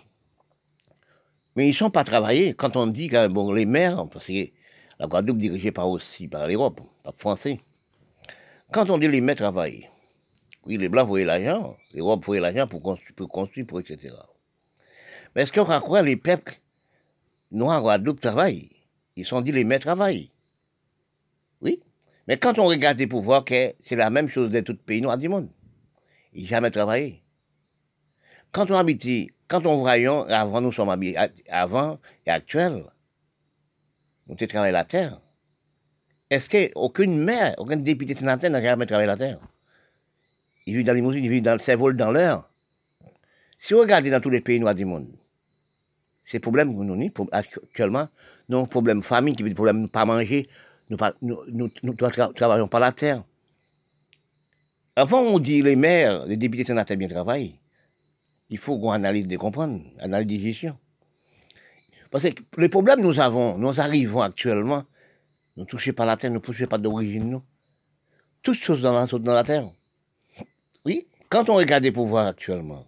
Mais 1.56 1.66
ils 1.66 1.72
ne 1.72 1.76
sont 1.76 1.90
pas 1.90 2.04
travaillés. 2.04 2.54
Quand 2.54 2.76
on 2.76 2.88
dit 2.88 3.08
que 3.08 3.28
bon, 3.28 3.52
les 3.52 3.66
maires, 3.66 4.08
parce 4.10 4.26
que 4.26 4.50
la 5.00 5.08
Guadeloupe 5.08 5.38
dirigée 5.38 5.72
par 5.72 5.90
aussi 5.90 6.28
par 6.28 6.48
l'Europe, 6.48 6.82
par 7.04 7.14
le 7.14 7.20
français, 7.20 7.60
quand 8.72 8.90
on 8.90 8.98
dit 8.98 9.08
les 9.08 9.22
maires 9.22 9.38
travaillent, 9.38 9.90
oui, 10.66 10.78
les 10.78 10.90
Blancs 10.90 11.08
voyaient 11.08 11.26
l'argent, 11.26 11.78
l'Europe 11.94 12.26
voyait 12.26 12.42
l'argent 12.42 12.68
pour 12.68 12.82
construire, 12.82 13.16
pour 13.16 13.30
construire, 13.30 13.66
pour 13.66 13.80
etc. 13.80 14.10
Mais 15.34 15.44
est-ce 15.44 15.52
qu'on 15.52 15.66
croit 15.80 16.02
les 16.02 16.18
peuples 16.18 16.60
noirs 17.52 17.80
en 17.80 17.82
Guadeloupe 17.82 18.22
travaillent? 18.22 18.77
Ils 19.18 19.26
sont 19.26 19.42
dit 19.42 19.52
les 19.52 19.64
maires 19.64 19.80
travaillent. 19.80 20.30
Oui. 21.62 21.82
Mais 22.28 22.38
quand 22.38 22.60
on 22.60 22.66
regarde 22.66 23.00
les 23.00 23.08
pouvoirs, 23.08 23.44
c'est 23.48 23.96
la 23.96 24.12
même 24.12 24.30
chose 24.30 24.52
dans 24.52 24.64
tout 24.64 24.78
pays 24.78 25.02
noirs 25.02 25.18
du 25.18 25.28
monde. 25.28 25.50
Ils 26.34 26.44
n'ont 26.44 26.50
jamais 26.50 26.72
travaillé. 26.72 27.24
Quand 28.52 28.70
on 28.70 28.76
habite, 28.76 29.32
quand 29.48 29.66
on 29.66 29.80
voyons, 29.80 30.24
avant 30.28 30.62
nous 30.62 30.72
sommes 30.72 30.90
habillés, 30.90 31.18
avant 31.50 32.00
et 32.28 32.30
actuel, 32.30 32.84
nous 34.28 34.36
avons 34.36 34.48
travaillé 34.48 34.72
la 34.72 34.86
terre. 34.86 35.20
Est-ce 36.30 36.50
qu'aucune 36.50 37.18
maire, 37.18 37.56
aucun 37.58 37.78
député 37.78 38.14
sénateur 38.14 38.52
n'a 38.52 38.62
jamais 38.62 38.86
travaillé 38.86 39.08
la 39.08 39.18
terre? 39.18 39.40
Il 40.68 40.76
vit 40.76 40.84
dans 40.84 40.94
les 40.94 41.00
limousine, 41.00 41.24
il 41.24 41.32
vit 41.32 41.42
dans 41.42 41.54
le 41.54 41.60
cerveau, 41.60 41.92
dans 41.92 42.12
l'air. 42.12 42.48
Si 43.58 43.74
vous 43.74 43.80
regardez 43.80 44.12
dans 44.12 44.22
tous 44.22 44.30
les 44.30 44.42
pays 44.42 44.60
noirs 44.60 44.76
du 44.76 44.86
monde, 44.86 45.08
ces 46.24 46.40
problèmes 46.40 46.78
que 46.78 46.84
nous 46.84 46.94
avons 46.94 47.30
actuellement, 47.32 48.10
nos 48.50 48.66
problèmes 48.66 49.04
famille, 49.04 49.36
qui 49.36 49.44
veut 49.44 49.50
dire 49.50 49.56
problème 49.56 49.86
de 49.86 49.90
pas 49.90 50.06
manger, 50.06 50.50
nous 50.90 50.98
ne 51.22 52.32
travaillons 52.34 52.68
pas 52.68 52.80
la 52.80 52.92
terre. 52.92 53.24
Avant, 54.96 55.22
on 55.22 55.40
dit 55.40 55.62
les 55.62 55.76
maires, 55.76 56.26
les 56.26 56.38
députés 56.38 56.64
sénateurs 56.64 56.98
bien 56.98 57.08
travaillent. 57.08 57.60
Il 58.50 58.58
faut 58.58 58.80
qu'on 58.80 58.92
analyse 58.92 59.28
de 59.28 59.38
comprendre, 59.38 59.82
analyse 60.00 60.40
de 60.40 60.44
gestion. 60.44 60.78
Parce 62.10 62.24
que 62.24 62.42
les 62.58 62.70
problèmes 62.70 63.00
que 63.00 63.04
nous 63.04 63.20
avons, 63.20 63.58
nous 63.58 63.80
arrivons 63.80 64.22
actuellement, 64.22 64.86
nous 65.56 65.64
ne 65.64 65.68
touchons 65.68 65.92
pas 65.92 66.06
la 66.06 66.16
terre, 66.16 66.32
nous 66.32 66.38
ne 66.38 66.42
touchons 66.42 66.66
pas 66.68 66.78
d'origine, 66.78 67.30
nous. 67.30 67.44
Toutes 68.42 68.58
choses 68.58 68.82
dans 68.82 68.94
la, 68.94 69.06
dans 69.06 69.34
la 69.34 69.44
terre. 69.44 69.70
Oui, 70.86 71.08
quand 71.30 71.50
on 71.50 71.56
regarde 71.56 71.84
les 71.84 71.92
pouvoirs 71.92 72.28
actuellement, 72.28 72.86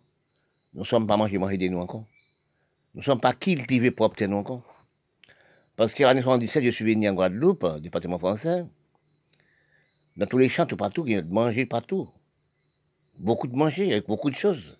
nous 0.73 0.81
ne 0.81 0.85
sommes 0.85 1.05
pas 1.05 1.17
mangés, 1.17 1.37
mangés 1.37 1.57
de 1.57 1.67
nous 1.67 1.79
encore. 1.79 2.05
Nous 2.93 3.01
ne 3.01 3.05
sommes 3.05 3.19
pas 3.19 3.33
cultivés 3.33 3.91
pour 3.91 4.05
obtenir 4.05 4.37
encore. 4.37 4.63
Parce 5.79 5.93
qu'en 5.93 6.07
l'année 6.07 6.21
77, 6.21 6.61
je 6.65 6.71
suis 6.71 6.83
venu 6.83 7.07
en 7.07 7.13
Guadeloupe, 7.13 7.65
département 7.79 8.19
français. 8.19 8.65
Dans 10.17 10.25
tous 10.25 10.37
les 10.37 10.49
champs, 10.49 10.65
tout 10.65 10.75
partout, 10.75 11.05
il 11.07 11.13
y 11.13 11.15
a 11.15 11.21
de 11.21 11.31
manger 11.31 11.65
partout. 11.65 12.09
Beaucoup 13.17 13.47
de 13.47 13.55
manger, 13.55 13.93
avec 13.93 14.05
beaucoup 14.05 14.29
de 14.29 14.35
choses 14.35 14.77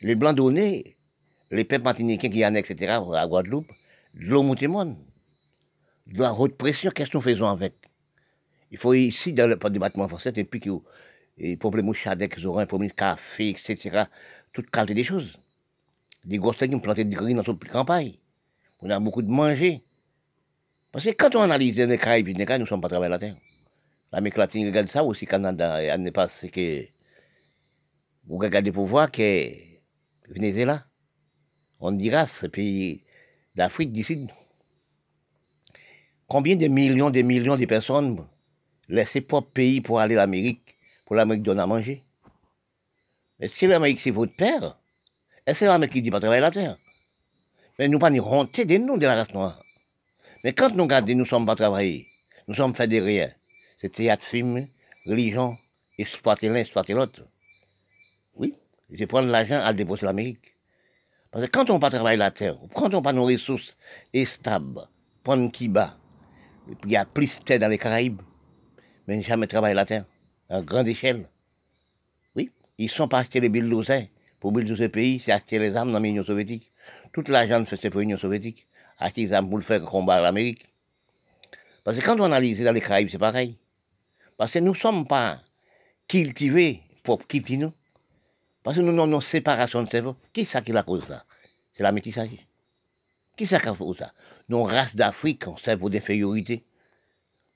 les 0.00 0.14
blancs 0.14 0.34
donnés, 0.34 0.96
les 1.50 1.64
peuples 1.64 1.84
martiniquais, 1.84 2.30
Guyanais, 2.30 2.60
etc., 2.60 2.92
à 3.14 3.26
Guadeloupe, 3.26 3.70
de 4.14 4.24
l'eau 4.24 4.42
monde. 4.42 4.96
De 6.06 6.20
la 6.20 6.32
haute 6.32 6.56
pression, 6.56 6.90
qu'est-ce 6.92 7.10
que 7.10 7.18
nous 7.18 7.22
faisons 7.22 7.48
avec? 7.48 7.74
Il 8.70 8.78
faut 8.78 8.94
ici, 8.94 9.34
dans 9.34 9.46
le 9.46 9.56
département 9.68 10.08
français, 10.08 10.32
et 10.34 10.44
puis 10.44 10.62
les 10.64 11.58
ils 11.58 12.46
auront 12.46 12.66
pour 12.66 12.78
le 12.78 12.88
café, 12.88 13.50
etc., 13.50 14.04
toute 14.54 14.70
qualité 14.70 14.94
des 14.94 15.04
choses. 15.04 15.38
Des 16.24 16.38
grosses 16.38 16.62
ont 16.62 16.80
planté 16.80 17.04
des 17.04 17.14
graines 17.14 17.36
dans 17.36 17.42
notre 17.46 17.68
campagne. 17.68 18.14
On 18.80 18.88
a 18.88 18.98
beaucoup 18.98 19.20
de 19.20 19.28
manger. 19.28 19.84
Parce 20.92 21.04
que 21.04 21.10
quand 21.10 21.36
on 21.36 21.42
analyse 21.42 21.78
les 21.78 21.98
Caraïbes, 21.98 22.28
nous 22.28 22.58
ne 22.58 22.64
sommes 22.66 22.80
pas 22.80 22.88
travaillés 22.88 23.10
la 23.10 23.18
terre. 23.18 23.36
L'Amérique 24.12 24.38
latine 24.38 24.66
regarde 24.66 24.88
ça 24.88 25.04
aussi, 25.04 25.24
Canada, 25.24 25.82
et 25.82 25.96
n'est 25.98 26.10
pas 26.10 26.28
ce 26.28 26.46
que. 26.46 26.86
Vous 28.26 28.38
regardez 28.38 28.72
pour 28.72 28.86
voir 28.86 29.10
que 29.10 29.52
Venezuela, 30.28 30.84
Honduras, 31.78 32.44
pays 32.52 33.04
d'Afrique 33.54 33.92
d'ici. 33.92 34.26
Combien 36.26 36.56
de 36.56 36.66
millions 36.68 37.10
de 37.10 37.22
millions 37.22 37.56
de 37.56 37.66
personnes 37.66 38.24
laissent 38.88 39.14
leur 39.14 39.26
propre 39.26 39.50
pays 39.50 39.80
pour 39.80 40.00
aller 40.00 40.14
à 40.14 40.18
l'Amérique, 40.18 40.76
pour 41.06 41.16
l'Amérique 41.16 41.42
donner 41.42 41.62
à 41.62 41.66
manger? 41.66 42.04
Est-ce 43.40 43.56
que 43.56 43.66
l'Amérique 43.66 44.00
c'est 44.00 44.10
votre 44.10 44.34
père? 44.34 44.78
Est-ce 45.46 45.60
que 45.60 45.64
l'Amérique 45.64 45.94
qui 45.94 46.02
dit 46.02 46.10
pas 46.10 46.20
travailler 46.20 46.42
la 46.42 46.50
terre? 46.50 46.78
Mais 47.78 47.88
nous 47.88 47.98
pas 47.98 48.10
ni 48.10 48.20
honte 48.20 48.60
de 48.60 48.76
nous 48.76 48.98
de 48.98 49.06
la 49.06 49.16
race 49.16 49.32
noire. 49.32 49.62
Mais 50.44 50.52
quand 50.52 50.74
nous 50.74 50.84
regardons, 50.84 51.14
nous 51.14 51.26
sommes 51.26 51.46
pas 51.46 51.56
travaillés, 51.56 52.08
nous 52.48 52.54
sommes 52.54 52.74
faits 52.74 52.90
de 52.90 53.00
rien. 53.00 53.30
C'est 53.80 53.92
théâtre, 53.92 54.24
film, 54.24 54.66
religion, 55.06 55.56
exploiter 55.98 56.48
l'un, 56.48 56.56
exploiter 56.56 56.94
l'autre. 56.94 57.22
Oui 58.34 58.54
c'est 58.96 59.06
prendre 59.06 59.28
l'argent 59.28 59.60
à 59.60 59.70
le 59.70 59.76
déposer 59.76 60.06
l'Amérique. 60.06 60.56
Parce 61.30 61.46
que 61.46 61.50
quand 61.50 61.70
on 61.70 61.78
pas 61.78 61.90
travailler 61.90 62.16
la 62.16 62.30
terre, 62.30 62.56
quand 62.74 62.92
on 62.94 63.02
pas 63.02 63.12
nos 63.12 63.24
ressources 63.24 63.76
stables, 64.24 64.88
prendre 65.22 65.50
qui 65.52 65.68
bas, 65.68 65.96
il 66.84 66.90
y 66.90 66.96
a 66.96 67.04
plus 67.04 67.38
de 67.38 67.44
terre 67.44 67.60
dans 67.60 67.68
les 67.68 67.78
Caraïbes, 67.78 68.20
mais 69.06 69.22
jamais 69.22 69.46
travailler 69.46 69.74
la 69.74 69.86
terre, 69.86 70.04
à 70.48 70.60
grande 70.60 70.88
échelle. 70.88 71.26
Oui, 72.34 72.50
ils 72.78 72.90
sont 72.90 73.08
pas 73.08 73.18
acheter 73.18 73.40
les 73.40 73.48
billes 73.48 74.08
Pour 74.40 74.52
builder 74.52 74.76
ce 74.76 74.84
pays, 74.84 75.20
c'est 75.20 75.32
acheter 75.32 75.58
les 75.58 75.76
armes 75.76 75.92
dans 75.92 76.00
l'Union 76.00 76.24
soviétique. 76.24 76.72
Toute 77.12 77.28
l'argent 77.28 77.64
c'est 77.68 77.90
pour 77.90 78.00
l'Union 78.00 78.18
soviétique. 78.18 78.66
Les 79.16 79.32
armes 79.32 79.48
pour 79.48 79.58
le 79.58 79.64
faire 79.64 79.82
combattre 79.82 80.22
l'Amérique? 80.22 80.66
Parce 81.84 81.98
que 81.98 82.04
quand 82.04 82.20
on 82.20 82.24
analyse 82.24 82.62
dans 82.62 82.72
les 82.72 82.80
Caraïbes, 82.80 83.08
c'est 83.10 83.18
pareil. 83.18 83.56
Parce 84.36 84.52
que 84.52 84.58
nous 84.58 84.72
ne 84.72 84.76
sommes 84.76 85.06
pas 85.06 85.40
cultivés 86.06 86.82
pour 87.02 87.26
quitter 87.26 87.56
nous. 87.56 87.72
Parce 88.62 88.76
que 88.76 88.82
nous 88.82 88.92
avons 89.00 89.14
une 89.14 89.20
séparation 89.20 89.82
de 89.82 89.88
cerveau. 89.88 90.16
Qui 90.32 90.44
c'est 90.44 90.62
qui 90.64 90.72
la 90.72 90.82
cause 90.82 91.04
ça? 91.06 91.24
C'est 91.74 91.82
la 91.82 91.92
métissage. 91.92 92.30
Qui 93.36 93.46
c'est 93.46 93.60
qui 93.60 93.68
a 93.68 93.74
fait 93.74 93.84
ça? 93.98 94.12
Nos 94.48 94.64
races 94.64 94.94
d'Afrique 94.94 95.46
ont 95.46 95.56
cerveau 95.56 95.88
d'infériorité. 95.88 96.64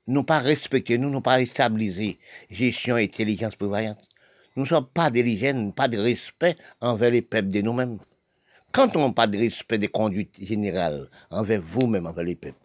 Nous 0.06 0.22
pas 0.22 0.38
respecté, 0.38 0.98
nous 0.98 1.08
n'avons 1.08 1.22
pas 1.22 1.44
stabilisé 1.44 2.18
gestion 2.50 2.96
et 2.96 3.04
intelligence 3.04 3.56
prévoyante. 3.56 3.98
Nous 4.56 4.62
ne 4.62 4.68
sommes 4.68 4.86
pas 4.86 5.10
d'hygiène, 5.10 5.72
pas 5.72 5.88
de 5.88 5.98
respect 5.98 6.56
envers 6.80 7.10
les 7.10 7.22
peuples 7.22 7.48
de 7.48 7.60
nous-mêmes. 7.60 7.98
Quand 8.74 8.96
on 8.96 9.06
n'a 9.06 9.12
pas 9.14 9.28
de 9.28 9.38
respect 9.38 9.78
des 9.78 9.86
conduites 9.86 10.34
générales 10.42 11.08
envers 11.30 11.60
vous-même, 11.60 12.06
envers 12.06 12.24
les 12.24 12.34
peuples, 12.34 12.58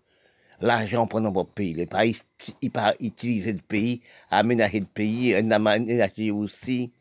l'argent 0.60 1.06
prend 1.06 1.22
dans 1.22 1.32
votre 1.32 1.52
pays, 1.52 1.76
les 1.76 1.86
pays, 1.86 2.17
il 2.63 2.72
pas 2.72 2.95
utiliser 3.00 3.54
le 3.54 3.60
pays, 3.60 4.02
aménager 4.32 4.80
le 4.80 4.88
pays, 4.88 5.36
aménager 5.36 6.32
aussi 6.32 6.91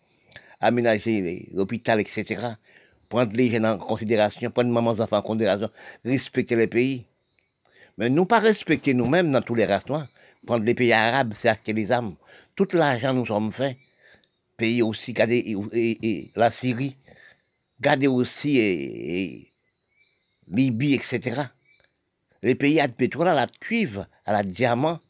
aménager 0.61 1.49
l'hôpital, 1.53 2.01
etc. 2.01 2.49
Prendre 3.09 3.33
les 3.33 3.51
jeunes 3.51 3.65
en 3.65 3.79
considération, 3.79 4.51
prendre 4.51 4.71
mamans 4.71 5.01
enfants 5.01 5.19
en 5.19 5.23
considération, 5.23 5.71
respecter 6.05 6.57
les 6.57 6.67
pays. 6.67 7.07
Mais 7.97 8.11
nous 8.11 8.27
pas 8.27 8.39
respecter 8.39 8.93
nous-mêmes 8.95 9.33
dans 9.33 9.43
tous 9.43 9.55
les 9.55 9.65
races 9.65 9.85
Prendre 10.47 10.65
les 10.65 10.75
pays 10.75 10.93
arabes, 10.93 11.33
c'est 11.35 11.49
acheter 11.49 11.73
les 11.73 11.91
armes. 11.91 12.15
Tout 12.55 12.69
l'argent 12.73 13.13
nous 13.13 13.27
sommes 13.27 13.53
faits. 13.53 13.77
Pays 14.57 14.83
aussi, 14.83 15.13
garder 15.13 15.57
la 16.37 16.51
Syrie, 16.51 16.97
garder 17.81 18.07
aussi 18.07 18.59
et, 18.59 19.53
Libye, 20.51 20.95
etc. 20.95 21.43
Les 22.43 22.55
pays 22.55 22.81
à 22.81 22.89
pétrole, 22.89 23.29
à 23.29 23.35
la 23.35 23.47
cuivre, 23.47 24.07
à 24.25 24.33
la 24.33 24.43
diamant. 24.43 25.01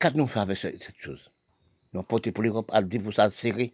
Qu'est-ce 0.00 0.16
nous 0.16 0.26
fait 0.26 0.40
avec 0.40 0.58
cette 0.58 0.96
chose? 0.98 1.30
Nous 1.92 2.02
porté 2.02 2.32
pour 2.32 2.42
l'Europe 2.42 2.70
à 2.72 2.82
10% 2.82 3.28
de 3.28 3.34
Syrie. 3.34 3.72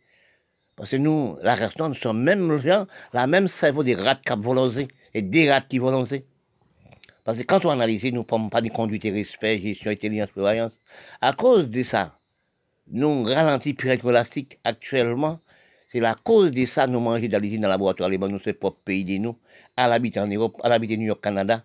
Parce 0.76 0.90
que 0.90 0.96
nous, 0.96 1.36
la 1.42 1.54
race 1.54 1.76
nous 1.78 1.94
sommes 1.94 2.22
même 2.22 2.58
gens, 2.60 2.86
la 3.12 3.26
même 3.26 3.48
cerveau 3.48 3.82
des 3.84 3.94
rats 3.94 4.16
qui 4.16 4.32
volonté 4.36 4.88
et 5.14 5.22
des 5.22 5.50
rats 5.50 5.60
qui 5.60 5.78
volonté. 5.78 6.24
Parce 7.24 7.38
que 7.38 7.42
quand 7.44 7.64
on 7.64 7.70
analyse, 7.70 8.04
nous 8.04 8.18
ne 8.18 8.22
pouvons 8.22 8.48
pas 8.48 8.60
de 8.60 8.68
conduite 8.68 9.04
et 9.04 9.10
respect, 9.10 9.60
gestion, 9.60 9.90
intelligence, 9.90 10.30
prévoyance. 10.30 10.72
À 11.20 11.32
cause 11.32 11.68
de 11.68 11.82
ça, 11.82 12.18
nous 12.88 13.22
ralentissons 13.24 13.76
pyramide 13.76 14.04
élastique 14.04 14.58
actuellement. 14.64 15.40
C'est 15.92 16.00
la 16.00 16.14
cause 16.14 16.52
de 16.52 16.64
ça 16.64 16.86
nous 16.86 17.00
mangeons 17.00 17.28
dans 17.28 17.38
l'usine, 17.38 17.60
dans 17.60 17.68
le 17.68 17.72
laboratoire, 17.72 18.08
les 18.08 18.16
nous, 18.16 18.40
c'est 18.42 18.54
propre 18.54 18.78
pays 18.82 19.04
de 19.04 19.18
nous, 19.18 19.36
à 19.76 19.86
l'habiter 19.88 20.20
en 20.20 20.26
Europe, 20.26 20.58
à 20.64 20.70
l'habiter 20.70 20.96
New 20.96 21.04
York, 21.04 21.22
Canada. 21.22 21.64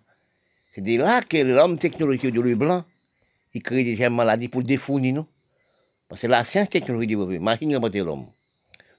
C'est 0.74 0.82
de 0.82 0.98
là 0.98 1.22
que 1.22 1.38
l'homme 1.38 1.78
technologique 1.78 2.34
de 2.34 2.38
l'huile 2.38 2.54
blanc, 2.54 2.84
il 3.54 3.62
crée 3.62 3.84
des 3.84 4.08
maladies 4.10 4.48
pour 4.48 4.62
défournir 4.62 5.14
nous. 5.14 5.26
Parce 6.10 6.20
que 6.20 6.26
la 6.26 6.44
science 6.44 6.68
technologique 6.68 7.08
développée, 7.08 7.38
machine 7.38 7.74
remonter 7.74 8.00
l'homme. 8.00 8.26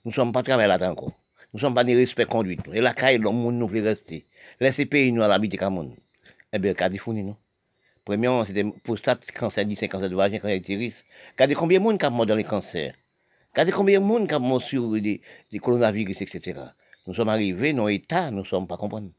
Nous 0.03 0.09
ne 0.09 0.15
sommes 0.15 0.31
pas 0.31 0.41
travaillés 0.41 0.67
là-dedans 0.67 0.93
encore. 0.93 1.13
Nous 1.53 1.57
ne 1.57 1.59
sommes 1.59 1.75
pas 1.75 1.83
des 1.83 1.95
respect 1.95 2.25
conduite. 2.25 2.61
Et 2.73 2.81
la 2.81 2.95
caille, 2.95 3.19
l'homme, 3.19 3.55
nous 3.55 3.67
veut 3.67 3.83
rester. 3.83 4.25
Laissez 4.59 4.87
pays, 4.87 5.11
nous, 5.11 5.21
à 5.21 5.27
l'habiter 5.27 5.57
comme 5.57 5.75
nous. 5.75 5.95
Eh 6.51 6.57
bien, 6.57 6.73
qu'à 6.73 6.89
défournir, 6.89 7.25
nous. 7.25 7.35
Premièrement, 8.03 8.45
c'était 8.45 8.65
prostate, 8.83 9.31
cancer 9.31 9.63
du 9.63 9.75
cancer 9.75 10.09
de 10.09 10.15
vagin, 10.15 10.39
cancer 10.39 10.57
d'utérus. 10.57 11.05
Regardez 11.33 11.53
combien 11.53 11.77
de 11.77 11.83
monde 11.83 11.99
qui 11.99 12.05
a 12.05 12.09
mort 12.09 12.25
dans 12.25 12.35
les 12.35 12.43
cancers. 12.43 12.95
Regardez 13.53 13.71
combien 13.71 13.99
de 13.99 14.05
monde 14.05 14.27
qui 14.27 14.33
a 14.33 14.39
mort 14.39 14.61
sur 14.61 14.91
des, 14.91 15.21
coronavirus, 15.61 16.21
etc. 16.21 16.59
Nous 17.07 17.13
sommes 17.13 17.29
arrivés 17.29 17.73
dans 17.73 17.87
l'état, 17.87 18.31
nous 18.31 18.39
ne 18.39 18.45
sommes 18.45 18.67
pas 18.67 18.77
comprendre. 18.77 19.09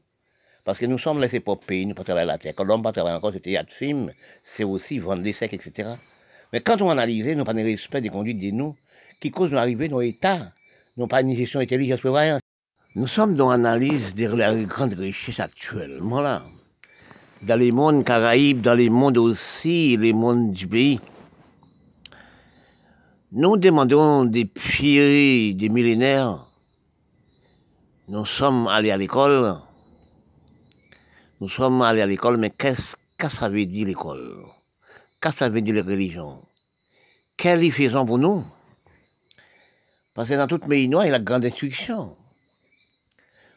Parce 0.63 0.77
que 0.77 0.85
nous 0.85 0.97
sommes 0.97 1.19
laissés 1.19 1.39
pour 1.39 1.59
pays, 1.59 1.85
nous 1.85 1.89
ne 1.89 1.95
pas 1.95 2.03
travailler 2.03 2.27
la 2.27 2.37
terre. 2.37 2.53
Quand 2.55 2.63
l'homme 2.63 2.83
pas 2.83 2.91
travailler 2.93 3.17
encore, 3.17 3.33
c'était 3.33 3.51
de 3.51 3.69
film, 3.69 4.11
c'est 4.43 4.63
aussi 4.63 4.99
vendre 4.99 5.23
des 5.23 5.33
secs, 5.33 5.53
etc. 5.53 5.91
Mais 6.53 6.61
quand 6.61 6.81
on 6.81 6.89
analyse, 6.89 7.25
nous 7.27 7.43
pas 7.43 7.53
de 7.53 7.61
respect 7.61 8.01
des 8.01 8.09
conduites 8.09 8.39
de 8.39 8.51
nous, 8.51 8.75
qui 9.19 9.31
causent 9.31 9.51
nous 9.51 9.57
arriver 9.57 9.87
dans 9.87 9.99
l'état 9.99 10.51
non 10.97 11.07
pas 11.07 11.21
une 11.21 11.35
gestion 11.35 11.59
intelligente 11.59 11.99
prévoyance. 11.99 12.41
Nous 12.95 13.07
sommes 13.07 13.35
dans 13.35 13.49
l'analyse 13.49 14.13
des 14.13 14.27
grandes 14.67 14.93
richesses 14.93 15.39
actuellement 15.39 16.21
là. 16.21 16.43
Dans 17.41 17.55
les 17.59 17.71
mondes 17.71 18.03
caraïbes, 18.03 18.61
dans 18.61 18.75
les 18.75 18.89
mondes 18.89 19.17
aussi, 19.17 19.97
les 19.97 20.13
mondes 20.13 20.51
du 20.51 20.67
pays. 20.67 20.99
Nous 23.33 23.55
demandons 23.55 24.25
depuis 24.25 25.55
des 25.55 25.69
millénaires, 25.69 26.47
nous 28.09 28.25
sommes 28.25 28.67
allés 28.67 28.91
à 28.91 28.97
l'école, 28.97 29.55
nous 31.39 31.47
sommes 31.47 31.81
allés 31.81 32.01
à 32.01 32.07
l'école, 32.07 32.35
mais 32.35 32.49
qu'est-ce 32.49 32.97
que 33.17 33.29
ça 33.29 33.47
veut 33.47 33.65
dire 33.65 33.87
l'école? 33.87 34.43
Qu'est-ce 35.21 35.35
que 35.35 35.39
ça 35.39 35.47
veut 35.47 35.61
dire 35.61 35.75
la 35.75 35.83
religion 35.83 36.41
Quelle 37.37 37.71
faisons 37.71 38.05
pour 38.05 38.17
nous? 38.17 38.43
Parce 40.13 40.27
que 40.27 40.33
dans 40.33 40.47
toute 40.47 40.67
pays 40.67 40.83
il 40.83 40.91
y 40.91 40.95
a 40.95 41.09
la 41.09 41.19
grande 41.19 41.45
instruction. 41.45 42.17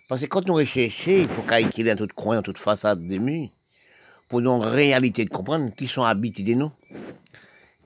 Parce 0.08 0.20
que 0.20 0.26
quand 0.26 0.46
nous 0.46 0.54
recherchons, 0.54 1.10
il 1.10 1.28
faut 1.28 1.42
calculer 1.42 1.90
en 1.90 1.96
tout 1.96 2.06
coin, 2.14 2.38
en 2.38 2.42
toute 2.42 2.58
façade 2.58 3.04
des 3.08 3.18
murs, 3.18 3.48
pour 4.28 4.40
nous 4.40 4.50
en 4.50 4.60
réalité 4.60 5.24
de 5.24 5.30
comprendre 5.30 5.74
qui 5.74 5.88
sont 5.88 6.04
habités 6.04 6.44
de 6.44 6.54
nous. 6.54 6.70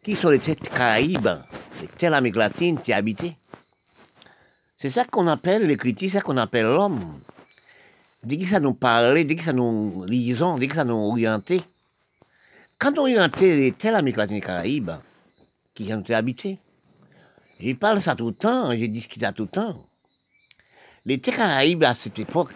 Qui 0.09 0.16
sont 0.16 0.31
les 0.31 0.38
Caraïbes, 0.38 1.29
les 1.83 1.87
telles 1.87 2.14
Amérique 2.14 2.37
latine 2.37 2.81
qui 2.81 2.94
habitent. 2.94 3.35
C'est 4.79 4.88
ça 4.88 5.05
qu'on 5.05 5.27
appelle 5.27 5.66
les 5.66 5.77
critiques, 5.77 6.12
c'est 6.12 6.16
ça 6.16 6.23
qu'on 6.23 6.38
appelle 6.38 6.64
l'homme. 6.64 7.21
Dès 8.25 8.38
que 8.38 8.47
ça 8.47 8.59
nous 8.59 8.73
parlait, 8.73 9.25
dès 9.25 9.37
que 9.37 9.44
ça 9.44 9.53
nous 9.53 10.07
lisons, 10.07 10.57
dès 10.57 10.66
que 10.66 10.77
ça 10.77 10.87
nous 10.87 10.94
orientait. 10.94 11.61
Quand 12.79 12.97
on 12.97 13.03
orientait 13.03 13.51
les 13.51 13.73
telles 13.73 13.97
Amérique 13.97 14.16
latine 14.16 14.37
et 14.38 14.40
Caraïbes, 14.40 14.92
qui 15.75 15.92
ont 15.92 16.01
été 16.01 16.14
habités, 16.14 16.59
je 17.61 17.75
parle 17.75 18.01
ça 18.01 18.16
tout 18.16 18.29
le 18.29 18.35
temps, 18.35 18.73
je 18.73 18.87
discute 18.87 19.21
ça 19.21 19.35
tout 19.35 19.42
le 19.42 19.51
temps. 19.51 19.85
Les 21.05 21.21
terres 21.21 21.37
Caraïbes 21.37 21.85
à 21.85 21.94
cette 21.94 22.18
époque 22.18 22.55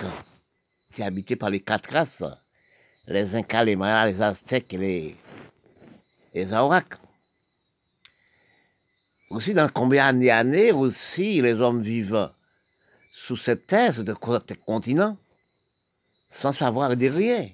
étaient 0.91 1.03
habitées 1.03 1.37
par 1.37 1.51
les 1.51 1.61
quatre 1.61 1.93
races, 1.93 2.25
les 3.07 3.37
Incas, 3.37 3.65
les 3.65 3.77
Mayas, 3.77 4.11
les 4.11 4.23
Aztèques 4.23 4.73
et 4.73 4.79
les, 4.79 5.17
les. 6.33 6.55
Aussi, 9.33 9.55
dans 9.55 9.71
combien 9.71 10.12
d'années 10.12 10.73
aussi 10.73 11.40
les 11.40 11.55
hommes 11.55 11.81
vivent 11.83 12.31
sous 13.11 13.38
cette 13.38 13.66
terre, 13.66 13.95
ce 13.95 14.55
continent, 14.55 15.16
sans 16.29 16.53
savoir 16.53 16.95
de 16.99 17.07
rien. 17.07 17.49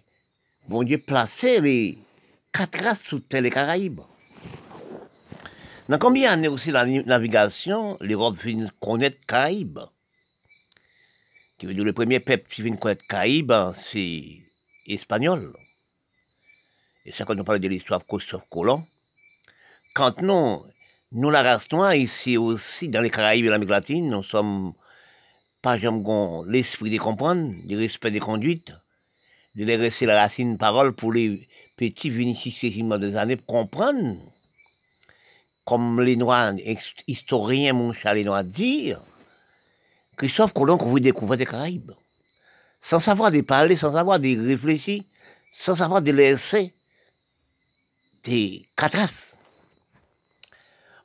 Bon 0.67 0.83
Dieu 0.83 0.99
placé 0.99 1.61
les 1.61 1.99
quatre 2.53 2.83
races 2.83 3.05
sous 3.05 3.21
terre 3.21 3.43
les 3.43 3.51
Caraïbes. 3.51 4.01
Dans 5.89 6.01
combien 6.01 6.31
d'années 6.31 6.49
aussi 6.49 6.73
la 6.73 6.85
navigation, 6.85 7.97
l'Europe 8.01 8.37
vient 8.43 8.69
connaître 8.81 9.25
Caraïbes? 9.25 9.79
Qui 11.59 11.67
veut 11.67 11.75
dire 11.75 11.85
le 11.85 11.93
premier 11.93 12.19
peuple 12.19 12.49
qui 12.51 12.63
vient 12.63 12.75
connaître 12.75 13.07
Caraïbes, 13.07 13.53
c'est 13.77 14.43
espagnol. 14.85 15.57
Et 17.05 17.13
ça, 17.13 17.25
quand 17.25 17.39
on 17.39 17.45
parle 17.45 17.61
de 17.61 17.69
l'histoire 17.69 18.01
de 18.01 18.39
Colomb, 18.51 18.85
quand 19.95 20.21
nous, 20.23 20.65
nous, 21.11 21.31
la 21.31 21.43
race 21.43 21.67
ici 21.97 22.37
aussi, 22.37 22.89
dans 22.89 23.01
les 23.01 23.09
Caraïbes 23.11 23.47
et 23.47 23.49
l'Amérique 23.49 23.71
latine, 23.71 24.11
nous 24.11 24.23
sommes 24.23 24.75
pas 25.63 25.79
jamais 25.79 26.03
l'esprit 26.47 26.91
de 26.91 26.99
comprendre, 26.99 27.55
du 27.65 27.79
respect 27.79 28.11
des 28.11 28.21
conduites, 28.21 28.75
de 29.55 29.65
les 29.65 29.79
laisser 29.79 30.05
la 30.05 30.21
racine 30.21 30.59
parole 30.59 30.93
pour 30.93 31.13
les 31.13 31.49
petits 31.79 32.11
venus 32.11 32.63
des 33.01 33.17
années 33.17 33.37
pour 33.37 33.47
comprendre, 33.47 34.19
comme 35.65 36.03
les 36.03 36.17
Noirs, 36.17 36.53
historiens, 37.07 37.73
mon 37.73 37.93
les 38.13 38.25
Noirs, 38.25 38.45
Christophe 40.19 40.53
Colomb 40.53 40.77
vous 40.77 41.01
découvre 41.01 41.37
des 41.37 41.47
Caraïbes, 41.47 41.93
sans 42.83 43.01
savoir 43.01 43.33
de 43.33 43.41
parler, 43.41 43.77
sans 43.77 43.95
savoir 43.95 44.21
de 44.21 44.47
réfléchir, 44.47 45.05
sans 45.53 45.77
savoir 45.77 46.03
de 46.03 46.13
laisser 46.13 46.75
des 48.25 48.69
quatre 48.77 48.97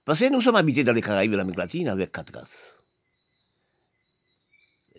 Parce 0.06 0.20
que 0.20 0.30
nous 0.30 0.42
sommes 0.42 0.56
habités 0.56 0.84
dans 0.84 0.94
les 0.94 1.02
Caraïbes 1.02 1.34
et 1.34 1.38
l'Amérique 1.38 1.58
latine 1.58 1.88
avec 1.88 2.12
quatre 2.12 2.34
races. 2.34 2.74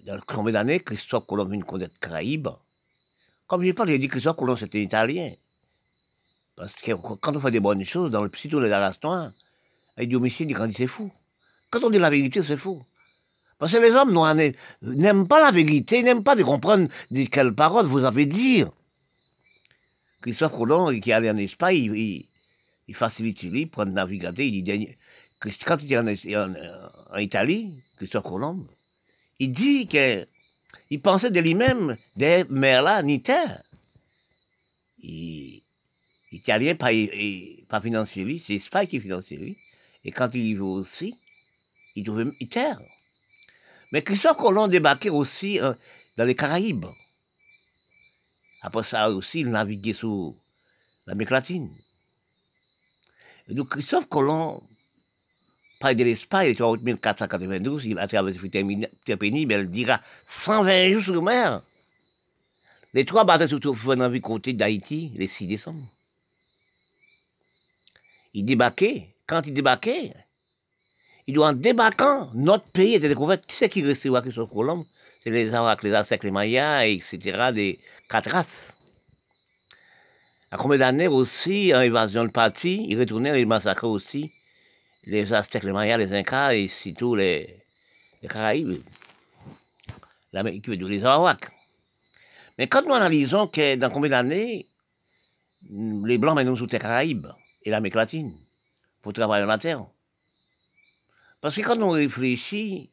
Dans 0.06 0.18
combien 0.26 0.52
d'années 0.52 0.80
Christophe 0.80 1.26
Colomb 1.26 1.46
vient 1.46 1.60
connaître 1.60 1.98
Caraïbes 1.98 2.48
Comme 3.46 3.64
je 3.64 3.72
parle, 3.72 3.90
j'ai 3.90 3.98
dit 3.98 4.08
Christophe 4.08 4.36
Colomb 4.36 4.56
c'était 4.56 4.82
italien. 4.82 5.32
Parce 6.56 6.74
que 6.74 6.92
quand 6.92 7.36
on 7.36 7.40
fait 7.40 7.50
des 7.50 7.60
bonnes 7.60 7.84
choses, 7.84 8.10
dans 8.10 8.22
le 8.22 8.28
psycho 8.28 8.60
de 8.60 8.66
la 8.66 8.80
race 8.80 8.98
il 9.98 10.08
dit 10.08 10.16
homicide, 10.16 10.50
il 10.50 10.68
dit 10.68 10.74
c'est 10.74 10.86
fou. 10.86 11.10
Quand 11.70 11.82
on 11.82 11.90
dit 11.90 11.98
la 11.98 12.10
vérité, 12.10 12.42
c'est 12.42 12.56
fou. 12.56 12.82
Parce 13.58 13.72
que 13.72 13.78
les 13.78 13.92
hommes 13.92 14.12
n'aiment 14.82 15.28
pas 15.28 15.40
la 15.40 15.50
vérité, 15.50 16.02
n'aiment 16.02 16.24
pas 16.24 16.36
de 16.36 16.42
comprendre 16.42 16.88
de 17.10 17.24
quelles 17.24 17.54
paroles 17.54 17.86
vous 17.86 18.04
avez 18.04 18.26
dire. 18.26 18.70
Christophe 20.20 20.52
Colomb, 20.52 20.98
qui 21.00 21.12
allait 21.12 21.30
en 21.30 21.36
Espagne, 21.36 21.92
il, 21.94 22.26
il, 22.88 22.94
facilite 22.94 23.42
lui, 23.42 23.66
prendre 23.66 23.92
navigateur, 23.92 24.44
il 24.44 24.62
dit, 24.62 24.96
quand 25.40 25.76
il 25.82 25.92
est 25.92 26.36
en, 26.36 27.16
Italie, 27.18 27.82
Christophe 27.96 28.24
Colomb, 28.24 28.66
il 29.38 29.50
dit 29.50 29.86
qu'il 29.86 31.00
pensait 31.02 31.30
de 31.30 31.40
lui-même 31.40 31.96
des 32.16 32.44
mers 32.48 32.82
là, 32.82 33.02
ni 33.02 33.22
terre. 33.22 33.62
Il, 34.98 35.64
Italien, 36.34 36.74
pas, 36.74 36.90
pas 37.68 37.80
financier 37.80 38.24
lui, 38.24 38.42
c'est 38.44 38.54
Espagne 38.54 38.88
qui 38.88 39.00
finance 39.00 39.30
lui. 39.30 39.56
Et 40.04 40.10
quand 40.10 40.34
il 40.34 40.46
y 40.46 40.54
va 40.54 40.64
aussi, 40.64 41.16
il 41.94 42.04
trouve 42.04 42.32
terre. 42.50 42.80
Mais 43.92 44.02
Christophe 44.02 44.38
Colomb 44.38 44.66
débarquait 44.66 45.10
aussi 45.10 45.60
euh, 45.60 45.74
dans 46.16 46.24
les 46.24 46.34
Caraïbes. 46.34 46.86
Après 48.62 48.82
ça 48.82 49.10
aussi, 49.10 49.40
il 49.40 49.50
naviguait 49.50 49.92
sous 49.92 50.36
l'Amérique 51.06 51.30
latine. 51.30 51.70
Donc 53.48 53.68
Christophe 53.70 54.08
Colomb, 54.08 54.62
pas 55.80 55.94
de 55.94 56.02
l'Espagne, 56.02 56.48
il 56.48 56.56
est 56.56 56.60
en 56.62 56.76
1492, 56.76 57.84
il 57.84 57.98
a 57.98 58.08
traversé 58.08 58.40
le 58.42 59.16
pénible, 59.16 59.54
il 59.54 59.70
dira 59.70 60.00
120 60.28 60.92
jours 60.92 61.02
sur 61.02 61.22
mer. 61.22 61.62
Les 62.94 63.04
trois 63.04 63.24
bateaux 63.24 63.48
surtout 63.48 63.74
venant 63.74 64.08
du 64.08 64.20
côté 64.20 64.52
d'Haïti, 64.52 65.12
les 65.16 65.26
6 65.26 65.46
décembre. 65.46 65.84
Il 68.32 68.44
débarquait. 68.44 69.08
Quand 69.26 69.42
il 69.46 69.54
débarquait, 69.54 70.12
il 71.26 71.34
doit 71.34 71.48
en 71.48 71.52
débarquant, 71.54 72.30
notre 72.34 72.66
pays 72.66 72.94
était 72.94 73.08
découvert. 73.08 73.40
Qui 73.40 73.56
c'est 73.56 73.68
qui 73.68 73.82
recevait 73.82 74.20
Christophe 74.20 74.50
Colomb? 74.50 74.86
C'est 75.22 75.30
les 75.30 75.52
Arawaks, 75.54 75.82
les 75.82 75.94
Aztèques, 75.94 76.24
les 76.24 76.30
Mayas, 76.30 76.86
etc., 76.86 77.50
des 77.54 77.80
quatre 78.10 78.30
races. 78.30 78.73
À 80.54 80.56
combien 80.56 80.78
d'années 80.78 81.08
aussi, 81.08 81.74
en 81.74 81.80
évasion 81.80 82.22
le 82.22 82.30
parti, 82.30 82.86
il 82.88 82.96
retournait, 82.96 83.40
il 83.40 83.46
massacrait 83.48 83.88
aussi 83.88 84.32
les 85.02 85.32
Aztèques, 85.32 85.64
les 85.64 85.72
Mayas, 85.72 85.96
les 85.96 86.12
Incas 86.12 86.54
et 86.54 86.68
surtout 86.68 87.16
les, 87.16 87.64
Caraïbes, 88.28 88.80
l'Amérique, 90.32 90.68
les 90.68 91.04
Arawaks. 91.04 91.50
Mais 92.56 92.68
quand 92.68 92.86
nous 92.86 92.94
analysons 92.94 93.48
que 93.48 93.74
dans 93.74 93.90
combien 93.90 94.10
d'années, 94.10 94.68
les 95.68 96.18
Blancs 96.18 96.36
mènent 96.36 96.54
sous 96.54 96.66
les 96.66 96.78
Caraïbes 96.78 97.26
et 97.64 97.70
l'Amérique 97.70 97.96
latine 97.96 98.38
pour 99.02 99.12
travailler 99.12 99.46
la 99.46 99.58
terre, 99.58 99.84
parce 101.40 101.56
que 101.56 101.62
quand 101.62 101.82
on 101.82 101.90
réfléchit, 101.90 102.92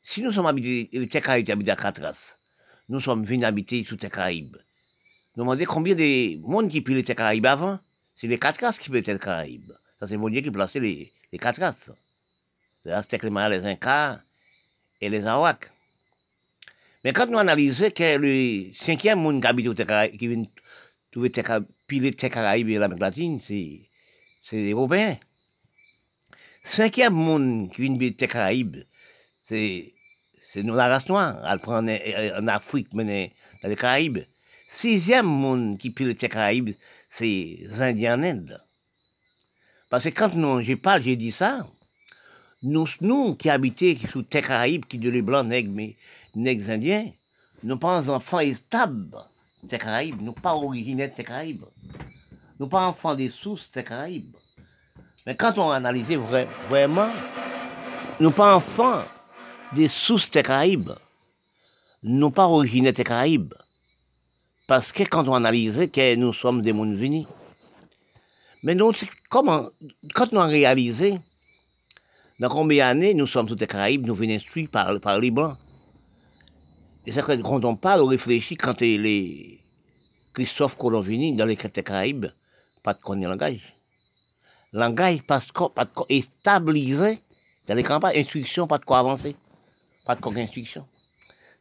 si 0.00 0.22
nous 0.22 0.32
sommes 0.32 0.46
habités, 0.46 0.88
les 0.94 1.08
Caraïbes 1.08 1.50
habitent 1.50 1.68
à 1.68 1.74
races, 1.74 2.38
nous 2.88 3.00
sommes 3.00 3.26
venus 3.26 3.44
habiter 3.44 3.84
sous 3.84 3.98
les 4.00 4.08
Caraïbes. 4.08 4.56
Demandons 5.36 5.64
combien 5.66 5.94
de 5.94 6.36
monde 6.40 6.70
qui 6.70 6.80
peut 6.80 6.92
les 6.92 7.04
Caraïbes 7.04 7.46
avant 7.46 7.78
C'est 8.16 8.26
les 8.26 8.38
quatre 8.38 8.60
races 8.60 8.78
qui 8.78 8.90
peuvent 8.90 9.02
être 9.06 9.22
Caraïbes. 9.22 9.72
Ça, 9.98 10.08
c'est 10.08 10.18
Dieu 10.18 10.40
qui 10.40 10.50
plaçait 10.50 10.80
les, 10.80 11.12
les 11.32 11.38
quatre 11.38 11.60
races. 11.60 11.90
Les 12.84 12.92
Aztèques, 12.92 13.22
les 13.22 13.30
les 13.30 13.66
Incas 13.66 14.20
et 15.00 15.08
les 15.08 15.26
Arawaks. 15.26 15.70
Mais 17.04 17.12
quand 17.12 17.26
nous 17.26 17.38
analysons 17.38 17.90
que 17.90 18.18
le 18.18 18.72
cinquième 18.74 19.20
monde 19.20 19.40
qui 19.40 19.46
habite 19.46 19.74
Caraïbes, 19.74 20.18
qui 20.18 20.28
vient 20.28 20.44
les 21.90 22.12
Caraïbes 22.12 22.68
et 22.68 22.78
l'Amérique 22.78 23.00
latine, 23.00 23.40
c'est 23.40 23.88
les 24.52 24.72
Européens. 24.72 25.18
Cinquième 26.62 27.14
monde 27.14 27.72
qui 27.72 27.82
vient 27.82 27.96
des 27.96 28.12
Caraïbes, 28.14 28.84
c'est 29.46 29.94
la 30.54 30.88
race 30.88 31.08
noire. 31.08 31.42
Elle 31.50 31.58
prend 31.60 31.86
en, 31.86 32.48
Afrique, 32.48 32.88
mais 32.92 33.32
dans 33.62 33.68
les 33.68 33.76
Caraïbes. 33.76 34.18
Sixième 34.72 35.26
monde 35.26 35.78
qui 35.78 35.90
pile 35.90 36.06
les 36.06 36.14
Caraïbes, 36.14 36.76
c'est 37.10 37.26
les 37.26 37.82
Indiens 37.82 38.18
en 38.18 38.22
Inde. 38.22 38.62
Parce 39.90 40.04
que 40.04 40.10
quand 40.10 40.32
nous, 40.34 40.60
j'ai 40.62 40.76
parlé, 40.76 41.02
j'ai 41.02 41.16
dit 41.16 41.32
ça, 41.32 41.66
nous, 42.62 42.86
nous 43.00 43.34
qui 43.34 43.50
habitons 43.50 43.96
sous 44.10 44.24
les 44.32 44.40
Caraïbes, 44.40 44.84
qui 44.86 44.98
de 44.98 45.10
les 45.10 45.22
blancs, 45.22 45.44
nègres, 45.44 45.72
mais 45.74 45.96
nègres 46.36 46.70
indiens, 46.70 47.10
nous 47.64 47.78
pas 47.78 48.08
enfants 48.08 48.40
stables 48.54 49.18
des 49.64 49.76
Caraïbes, 49.76 50.22
nous 50.22 50.32
pas 50.32 50.54
originaires 50.54 51.12
des 51.16 51.24
Caraïbes. 51.24 51.64
Nous 52.60 52.68
pas 52.68 52.86
enfants 52.86 53.16
des 53.16 53.30
sources 53.30 53.68
des 53.72 53.82
Caraïbes. 53.82 54.36
Mais 55.26 55.34
quand 55.34 55.58
on 55.58 55.70
analyse 55.70 56.06
vraiment, 56.68 57.10
nous 58.20 58.30
pas 58.30 58.54
enfants 58.54 59.02
des 59.72 59.88
sources 59.88 60.30
des 60.30 60.42
Caraïbes. 60.44 60.92
nous 62.04 62.30
pas 62.30 62.46
originaires 62.46 62.92
des 62.92 63.04
Caraïbes. 63.04 63.54
Parce 64.70 64.92
que 64.92 65.02
quand 65.02 65.26
on 65.26 65.34
analyse 65.34 65.90
que 65.92 66.14
nous 66.14 66.32
sommes 66.32 66.62
des 66.62 66.72
mondes 66.72 66.96
unis. 66.96 67.26
Mais 68.62 68.76
nous, 68.76 68.92
comment, 69.28 69.68
quand 70.14 70.30
nous 70.30 70.38
avons 70.38 70.48
réalisé, 70.48 71.18
dans 72.38 72.48
combien 72.48 72.86
d'années 72.86 73.12
nous 73.14 73.26
sommes 73.26 73.48
tous 73.48 73.56
des 73.56 73.66
Caraïbes, 73.66 74.06
nous 74.06 74.14
venons 74.14 74.34
instruits 74.34 74.68
par, 74.68 74.92
les 75.18 75.30
Blancs. 75.32 75.56
Et 77.04 77.10
c'est 77.10 77.24
quand 77.24 77.64
on 77.64 77.74
parle, 77.74 78.02
on 78.02 78.06
réfléchit 78.06 78.54
quand 78.54 78.80
les 78.80 79.58
Christophe 80.34 80.76
Colomb 80.76 81.02
dans 81.02 81.46
les 81.46 81.56
Caraïbes, 81.56 82.26
pas 82.84 82.94
de 82.94 83.00
connaître 83.00 83.30
langage. 83.30 83.74
Langage, 84.72 85.24
parce 85.26 85.50
que, 85.50 85.68
pas 85.68 85.84
de 85.84 86.20
stabilisé 86.20 87.18
dans 87.66 87.74
les 87.74 87.82
campagnes, 87.82 88.16
instruction, 88.16 88.68
pas 88.68 88.78
de 88.78 88.84
quoi 88.84 89.00
avancer. 89.00 89.34
Pas 90.06 90.14
de 90.14 90.20
quoi 90.20 90.32
instruction. 90.36 90.86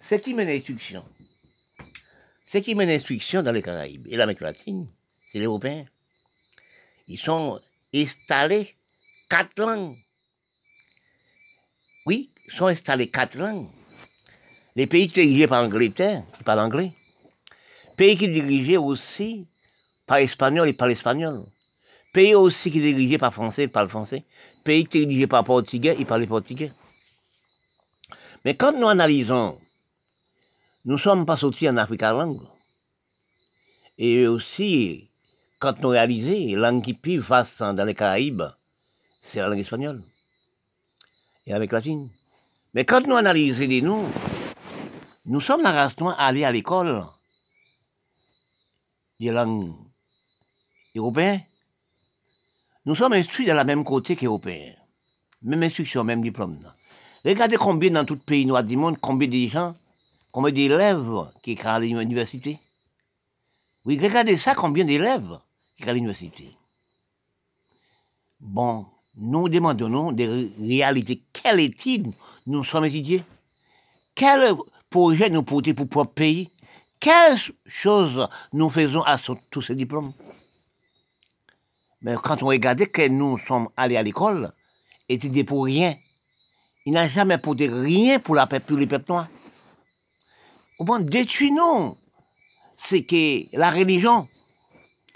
Ce 0.03 0.13
qui 0.13 0.35
mène 0.35 0.49
l'instruction, 0.49 1.03
ce 2.51 2.57
qui 2.57 2.73
mène 2.73 2.89
l'instruction 2.89 3.43
dans 3.43 3.51
les 3.51 3.61
Caraïbes 3.61 4.07
et 4.09 4.15
l'Amérique 4.15 4.41
latine, 4.41 4.87
c'est 5.31 5.37
les 5.37 5.45
Européens. 5.45 5.85
Ils 7.07 7.19
sont 7.19 7.59
installés 7.93 8.75
quatre 9.29 9.59
langues. 9.59 9.97
Oui, 12.07 12.31
ils 12.47 12.53
sont 12.53 12.65
installés 12.65 13.09
quatre 13.09 13.37
langues. 13.37 13.67
Les 14.75 14.87
pays 14.87 15.07
dirigés 15.07 15.45
par 15.45 15.61
l'Angleterre, 15.61 16.23
qui 16.35 16.43
parlent 16.43 16.61
anglais. 16.61 16.91
Pays 17.95 18.17
qui 18.17 18.27
dirigés 18.27 18.77
aussi 18.77 19.47
par 20.07 20.17
l'espagnol 20.17 20.67
et 20.67 20.73
par 20.73 20.87
l'espagnol. 20.87 21.45
Pays 22.13 22.33
aussi 22.33 22.71
qui 22.71 22.79
dirigés 22.79 23.19
par 23.19 23.33
français 23.33 23.63
et 23.63 23.67
par 23.67 23.83
le 23.83 23.89
français. 23.89 24.23
Pays 24.63 24.85
dirigés 24.85 25.27
par 25.27 25.43
portugais 25.43 25.95
et 25.99 26.05
par 26.05 26.19
portugais. 26.25 26.71
Mais 28.43 28.55
quand 28.55 28.71
nous 28.71 28.87
analysons, 28.87 29.59
nous 30.85 30.93
ne 30.93 30.99
sommes 30.99 31.25
pas 31.25 31.37
sortis 31.37 31.67
en 31.67 31.77
Afrique 31.77 32.03
à 32.03 32.13
langue. 32.13 32.41
Et 33.97 34.27
aussi, 34.27 35.09
quand 35.59 35.79
nous 35.81 35.89
réalisons, 35.89 36.59
la 36.59 36.71
langue 36.71 36.83
qui 36.83 36.93
plus 36.93 37.19
vaste 37.19 37.59
dans 37.59 37.85
les 37.85 37.93
Caraïbes, 37.93 38.43
c'est 39.21 39.39
la 39.39 39.49
langue 39.49 39.59
espagnole. 39.59 40.03
Et 41.45 41.53
avec 41.53 41.71
la 41.71 41.79
latine. 41.79 42.09
Mais 42.73 42.85
quand 42.85 43.05
nous 43.07 43.15
analysons 43.15 43.67
les 43.67 43.81
nous, 43.81 44.05
nous 45.25 45.41
sommes 45.41 45.63
la 45.63 45.71
race 45.71 45.99
noire 45.99 46.15
allés 46.17 46.45
à 46.45 46.51
l'école 46.51 47.05
des 49.19 49.31
langues 49.31 49.73
européennes. 50.95 51.43
Nous 52.85 52.95
sommes 52.95 53.13
instruits 53.13 53.45
de 53.45 53.51
la 53.51 53.65
même 53.65 53.83
côté 53.83 54.15
qu'Européens. 54.15 54.75
Même 55.41 55.63
instruction, 55.63 56.03
même 56.03 56.21
diplôme. 56.21 56.71
Regardez 57.25 57.57
combien 57.57 57.91
dans 57.91 58.05
tout 58.05 58.17
pays 58.17 58.45
noir 58.45 58.63
du 58.63 58.77
monde, 58.77 58.97
combien 58.99 59.27
de 59.27 59.47
gens, 59.47 59.75
combien 60.31 60.51
d'élèves 60.51 61.31
qui 61.43 61.59
à 61.59 61.79
l'université. 61.79 62.59
Oui, 63.85 63.99
regardez 64.01 64.37
ça, 64.37 64.55
combien 64.55 64.85
d'élèves 64.85 65.39
qui 65.77 65.89
à 65.89 65.93
l'université? 65.93 66.55
Bon, 68.39 68.85
nous 69.15 69.49
demandons 69.49 70.11
des 70.11 70.51
réalités. 70.59 71.23
Quelle 71.33 71.59
étude 71.59 72.13
nous 72.45 72.63
sommes 72.63 72.85
étudiés? 72.85 73.23
Quel 74.15 74.55
projet 74.89 75.29
nous 75.29 75.43
porter 75.43 75.73
pour 75.73 75.87
propre 75.87 76.13
pays? 76.13 76.49
Quelles 76.99 77.37
choses 77.65 78.27
nous 78.53 78.69
faisons 78.69 79.01
à 79.03 79.17
tous 79.49 79.61
ces 79.61 79.75
diplômes? 79.75 80.13
Mais 82.01 82.15
quand 82.21 82.43
on 82.43 82.47
regarde 82.47 82.85
que 82.87 83.07
nous 83.07 83.37
sommes 83.37 83.69
allés 83.75 83.97
à 83.97 84.03
l'école, 84.03 84.53
étudier 85.07 85.43
pour 85.43 85.65
rien, 85.65 85.95
il 86.85 86.93
n'a 86.93 87.09
jamais 87.09 87.37
porté 87.37 87.67
rien 87.67 88.19
pour, 88.19 88.35
la, 88.35 88.47
pour 88.47 88.77
les 88.77 88.87
peuples 88.87 89.11
noirs. 89.11 89.27
Au 90.79 90.85
moins, 90.85 91.01
détruisons. 91.01 91.97
C'est 92.77 93.03
que 93.03 93.55
la 93.55 93.69
religion, 93.69 94.27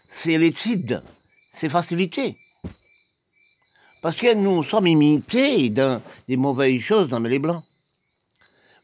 c'est 0.10 0.38
l'étude, 0.38 1.02
c'est 1.54 1.70
facilité. 1.70 2.38
Parce 4.02 4.18
que 4.18 4.34
nous 4.34 4.64
sommes 4.64 4.88
imités 4.88 5.70
dans 5.70 6.02
des 6.28 6.36
mauvaises 6.36 6.82
choses 6.82 7.08
dans 7.08 7.20
les 7.20 7.40
blancs. 7.40 7.64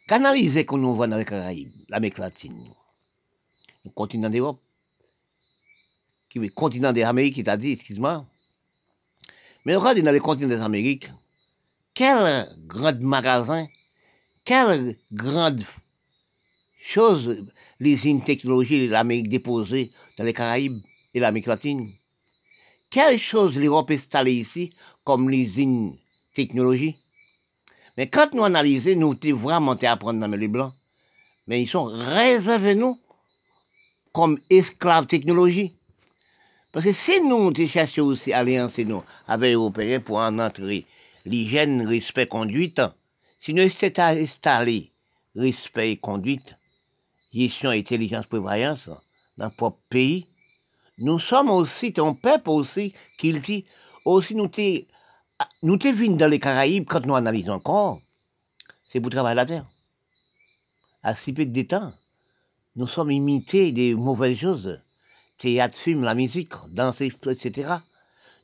Canaliser 0.08 0.66
qu'on 0.66 0.78
nous 0.78 0.96
voit 0.96 1.08
dans 1.08 1.18
les 1.18 1.26
Caraïbes, 1.26 1.74
l'Amérique 1.90 2.18
latine, 2.18 2.74
le 3.84 3.92
continent 3.92 4.30
d'Europe, 4.30 4.62
qui 6.30 6.40
le 6.40 6.48
continent 6.48 6.94
des 6.94 7.04
Amériques, 7.04 7.36
qui 7.36 7.44
t'a 7.44 7.58
dit, 7.58 7.74
excuse-moi. 7.74 8.26
Mais 9.66 9.76
regardez 9.76 10.02
dans 10.02 10.14
le 10.14 10.22
continent 10.22 10.48
des 10.48 10.62
Amériques, 10.62 11.12
quel 11.94 12.56
grand 12.66 12.98
magasin, 13.02 13.68
quelle 14.46 14.98
grande 15.12 15.66
chose 16.90 17.46
l'usine 17.80 18.24
technologie 18.24 18.88
de 18.88 18.92
l'Amérique 18.92 19.30
déposée 19.30 19.92
dans 20.18 20.24
les 20.24 20.34
Caraïbes 20.34 20.82
et 21.14 21.20
l'Amérique 21.20 21.48
latine. 21.48 21.92
Quelle 22.90 23.20
chose 23.20 23.58
l'Europe 23.58 23.92
installée 23.92 24.34
ici 24.34 24.72
comme 25.04 25.30
l'usine 25.30 25.98
technologie. 26.34 26.96
Mais 27.98 28.08
quand 28.10 28.34
nous 28.34 28.44
analysons, 28.44 28.96
nous 28.96 29.14
devons 29.14 29.38
vraiment 29.38 29.78
apprendre 29.82 30.20
dans 30.20 30.36
les 30.36 30.48
blancs. 30.48 30.74
Mais 31.48 31.62
ils 31.62 31.68
sont 31.68 31.86
réservés 31.86 32.76
nous 32.76 32.98
comme 34.14 34.40
esclaves 34.50 35.08
technologie. 35.08 35.74
Parce 36.72 36.86
que 36.86 36.92
si 36.92 37.22
nous 37.22 37.54
cherchons 37.68 38.06
aussi 38.06 38.32
alliance 38.34 38.78
nous 38.80 39.04
avec 39.28 39.50
les 39.50 39.54
Européens 39.56 40.00
pour 40.00 40.18
en 40.18 40.40
entrer 40.40 40.86
l'hygiène, 41.26 41.88
respect, 41.88 42.28
conduite, 42.28 42.82
si 43.40 43.54
nous 43.54 43.64
étions 43.64 43.92
installés 43.98 44.92
respect 45.36 45.92
et 45.92 45.98
conduite, 45.98 46.56
gestion, 47.34 47.70
intelligence, 47.70 48.26
prévoyance 48.26 48.88
dans 48.88 49.46
notre 49.46 49.56
propre 49.56 49.80
pays, 49.90 50.28
nous 50.98 51.20
sommes 51.20 51.50
aussi, 51.50 51.94
un 51.98 52.14
peuple 52.14 52.50
aussi, 52.50 52.94
qu'il 53.18 53.42
dit, 53.42 53.66
aussi 54.04 54.36
nous 54.36 54.48
t'es, 54.48 54.88
nous 55.64 55.78
t'es 55.78 55.94
dans 55.94 56.28
les 56.28 56.40
Caraïbes 56.40 56.86
quand 56.88 57.06
nous 57.06 57.16
analysons 57.16 57.54
encore, 57.54 58.02
c'est 58.84 59.00
pour 59.00 59.12
travailler 59.12 59.36
la 59.36 59.46
terre. 59.46 59.66
À 61.04 61.16
si 61.16 61.32
peu 61.32 61.46
de 61.46 61.62
temps, 61.62 61.94
nous 62.76 62.88
sommes 62.88 63.12
imités 63.12 63.72
des 63.72 63.94
mauvaises 63.94 64.40
choses, 64.40 64.82
théâtre, 65.38 65.78
film, 65.78 66.04
la 66.04 66.16
musique, 66.16 66.54
danse, 66.74 67.00
etc. 67.02 67.76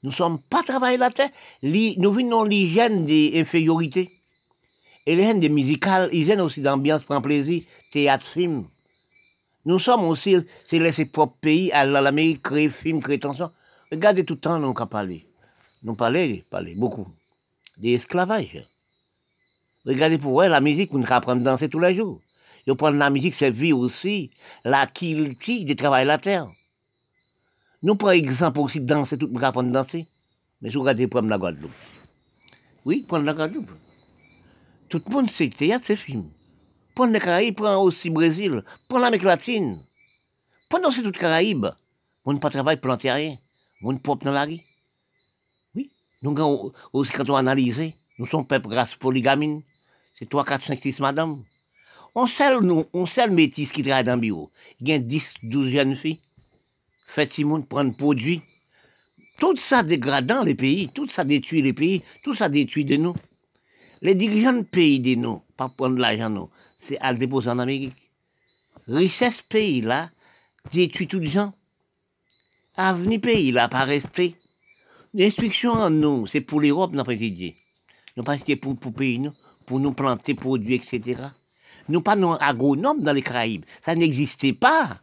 Nous 0.03 0.11
ne 0.11 0.15
sommes 0.15 0.39
pas 0.39 0.63
travailler 0.63 0.97
la 0.97 1.09
terre. 1.09 1.31
Nous 1.63 2.11
venons 2.11 2.43
l'hygiène 2.43 3.05
des 3.05 3.33
infériorités. 3.35 4.11
Et 5.05 5.15
l'hygiène 5.15 5.39
des 5.39 5.49
musicales, 5.49 6.09
l'hygiène 6.11 6.41
aussi 6.41 6.61
d'ambiance, 6.61 7.03
prend 7.03 7.21
plaisir, 7.21 7.63
théâtre, 7.91 8.25
film. 8.25 8.67
Nous 9.65 9.79
sommes 9.79 10.03
aussi, 10.03 10.37
c'est 10.65 10.77
laisser 10.77 11.05
propre 11.05 11.37
pays 11.41 11.71
à 11.71 11.85
l'Amérique, 11.85 12.43
créer 12.43 12.69
film, 12.69 13.01
créer 13.01 13.19
tension. 13.19 13.51
Regardez 13.91 14.23
tout 14.23 14.35
le 14.35 14.39
temps, 14.39 14.59
nous 14.59 14.65
avons 14.65 14.87
parlé. 14.87 15.25
Nous 15.81 15.95
parlons, 15.95 16.39
parler 16.49 16.75
beaucoup. 16.75 17.07
D'esclavage. 17.77 18.63
Regardez 19.85 20.19
pour 20.19 20.43
elle, 20.43 20.51
la 20.51 20.61
musique, 20.61 20.93
nous 20.93 21.03
apprendre 21.07 21.41
à 21.41 21.51
danser 21.51 21.69
tous 21.69 21.79
les 21.79 21.95
jours. 21.95 22.21
Et 22.67 22.75
prendre 22.75 22.97
la 22.97 23.09
musique, 23.09 23.33
c'est 23.33 23.51
vie 23.51 23.73
aussi, 23.73 24.31
la 24.63 24.87
qualité 24.87 25.63
de 25.63 25.73
travail 25.73 26.05
la 26.05 26.17
terre. 26.17 26.47
Nous 27.83 27.95
prenons 27.95 28.11
exemple 28.11 28.59
aussi 28.59 28.81
de 28.81 28.85
danser, 28.85 29.17
tout 29.17 29.27
le 29.27 29.33
monde 29.33 29.43
apprendre 29.43 29.69
à 29.69 29.83
danser. 29.83 30.07
Mais 30.61 30.69
si 30.69 30.75
vous 30.75 30.81
regardez, 30.81 31.07
prendre 31.07 31.29
la 31.29 31.37
Guadeloupe. 31.37 31.71
Oui, 32.85 33.03
prendre 33.07 33.25
la 33.25 33.33
Guadeloupe. 33.33 33.71
Tout 34.89 35.01
le 35.07 35.11
monde 35.11 35.29
sait 35.29 35.49
théâtre, 35.49 35.85
c'est 35.87 35.95
film. 35.95 36.29
Prends 36.95 37.07
les 37.07 37.19
Caraïbes, 37.19 37.57
prends 37.57 37.83
aussi 37.83 38.09
Brésil, 38.09 38.63
prends 38.87 38.99
l'Amérique 38.99 39.25
latine. 39.25 39.81
Prends 40.69 40.81
aussi 40.87 41.03
toute 41.03 41.17
Caraïbes. 41.17 41.67
On 42.23 42.31
ne 42.31 42.39
pas 42.39 42.49
travailler 42.49 42.79
pour 42.79 42.89
l'enterrer. 42.89 43.37
On 43.83 43.91
ne 43.91 43.99
propre 43.99 44.23
dans 44.23 44.31
la 44.31 44.45
rue. 44.45 44.61
Oui. 45.75 45.91
Nous, 46.23 46.33
aussi, 46.93 47.11
quand 47.11 47.29
on 47.29 47.35
analyse, 47.35 47.91
nous 48.17 48.25
sommes 48.25 48.47
peuple 48.47 48.69
grâce 48.69 48.95
polygamine. 48.95 49.61
C'est 50.13 50.29
3, 50.29 50.45
4, 50.45 50.65
5, 50.67 50.79
6 50.79 50.99
madame. 51.01 51.43
On 52.15 52.27
sait, 52.27 52.57
nous, 52.61 52.85
on 52.93 53.05
sait 53.05 53.27
le 53.27 53.33
métis 53.33 53.73
qui 53.73 53.83
travaille 53.83 54.05
dans 54.05 54.15
le 54.15 54.21
bureau. 54.21 54.49
Il 54.79 54.87
y 54.87 54.93
a 54.93 54.99
10, 54.99 55.23
12 55.43 55.69
jeunes 55.69 55.95
filles. 55.97 56.21
Faites 57.07 57.33
si 57.33 57.43
monde 57.43 57.67
prendre 57.67 57.93
produit. 57.95 58.41
Tout 59.37 59.57
ça 59.57 59.83
dégradant 59.83 60.43
les 60.43 60.55
pays, 60.55 60.89
tout 60.93 61.09
ça 61.09 61.25
détruit 61.25 61.61
les 61.61 61.73
pays, 61.73 62.01
tout 62.23 62.33
ça 62.33 62.47
détruit 62.47 62.85
de 62.85 62.95
nous. 62.95 63.15
Les 64.01 64.15
dirigeants 64.15 64.53
de 64.53 64.61
pays 64.61 65.01
de 65.01 65.15
nous, 65.15 65.41
pas 65.57 65.67
prendre 65.67 65.97
l'argent 65.97 66.49
c'est 66.85 66.99
à 66.99 67.11
le 67.11 67.17
déposer 67.17 67.49
en 67.49 67.59
Amérique. 67.59 68.11
Richesse 68.87 69.41
pays 69.41 69.81
là, 69.81 70.11
détruit 70.71 71.07
tout 71.07 71.19
les 71.19 71.29
gens. 71.29 71.53
Avenir 72.75 73.21
pays 73.21 73.51
là, 73.51 73.67
pas 73.67 73.83
rester. 73.83 74.35
L'instruction 75.13 75.71
en 75.71 75.89
nous, 75.89 76.27
c'est 76.27 76.41
pour 76.41 76.61
l'Europe, 76.61 76.93
n'a 76.93 77.03
pas 77.03 77.13
étudié. 77.13 77.55
Nous 78.17 78.23
pas 78.23 78.37
pour, 78.61 78.77
pour 78.77 78.93
pays, 78.93 79.19
nous, 79.19 79.33
pour 79.65 79.79
nous 79.79 79.93
planter 79.93 80.35
produits, 80.35 80.75
etc. 80.75 81.21
Nous 81.89 82.01
pas 82.01 82.15
non 82.15 82.33
agronomes 82.33 83.01
dans 83.01 83.13
les 83.13 83.21
Caraïbes. 83.21 83.65
Ça 83.83 83.95
n'existait 83.95 84.53
pas. 84.53 84.99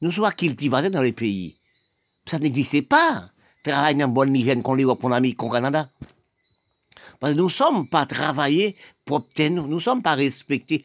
Nous 0.00 0.10
sommes 0.10 0.32
cultivés 0.32 0.90
dans 0.90 1.02
les 1.02 1.12
pays. 1.12 1.56
Ça 2.26 2.38
n'existait 2.38 2.82
pas. 2.82 3.30
Travailler 3.64 3.98
dans 3.98 4.08
bonne 4.08 4.34
hygiène 4.34 4.62
qu'on 4.62 4.74
l'Europe, 4.74 5.00
qu'on 5.00 5.08
l'Amérique, 5.08 5.38
qu'on 5.38 5.50
Canada. 5.50 5.90
Parce 7.20 7.34
nous 7.34 7.44
ne 7.44 7.50
sommes 7.50 7.88
pas 7.88 8.06
travaillés 8.06 8.76
pour 9.04 9.18
obtenir, 9.18 9.66
nous 9.66 9.76
ne 9.76 9.80
sommes 9.80 10.02
pas 10.02 10.14
respectés. 10.14 10.84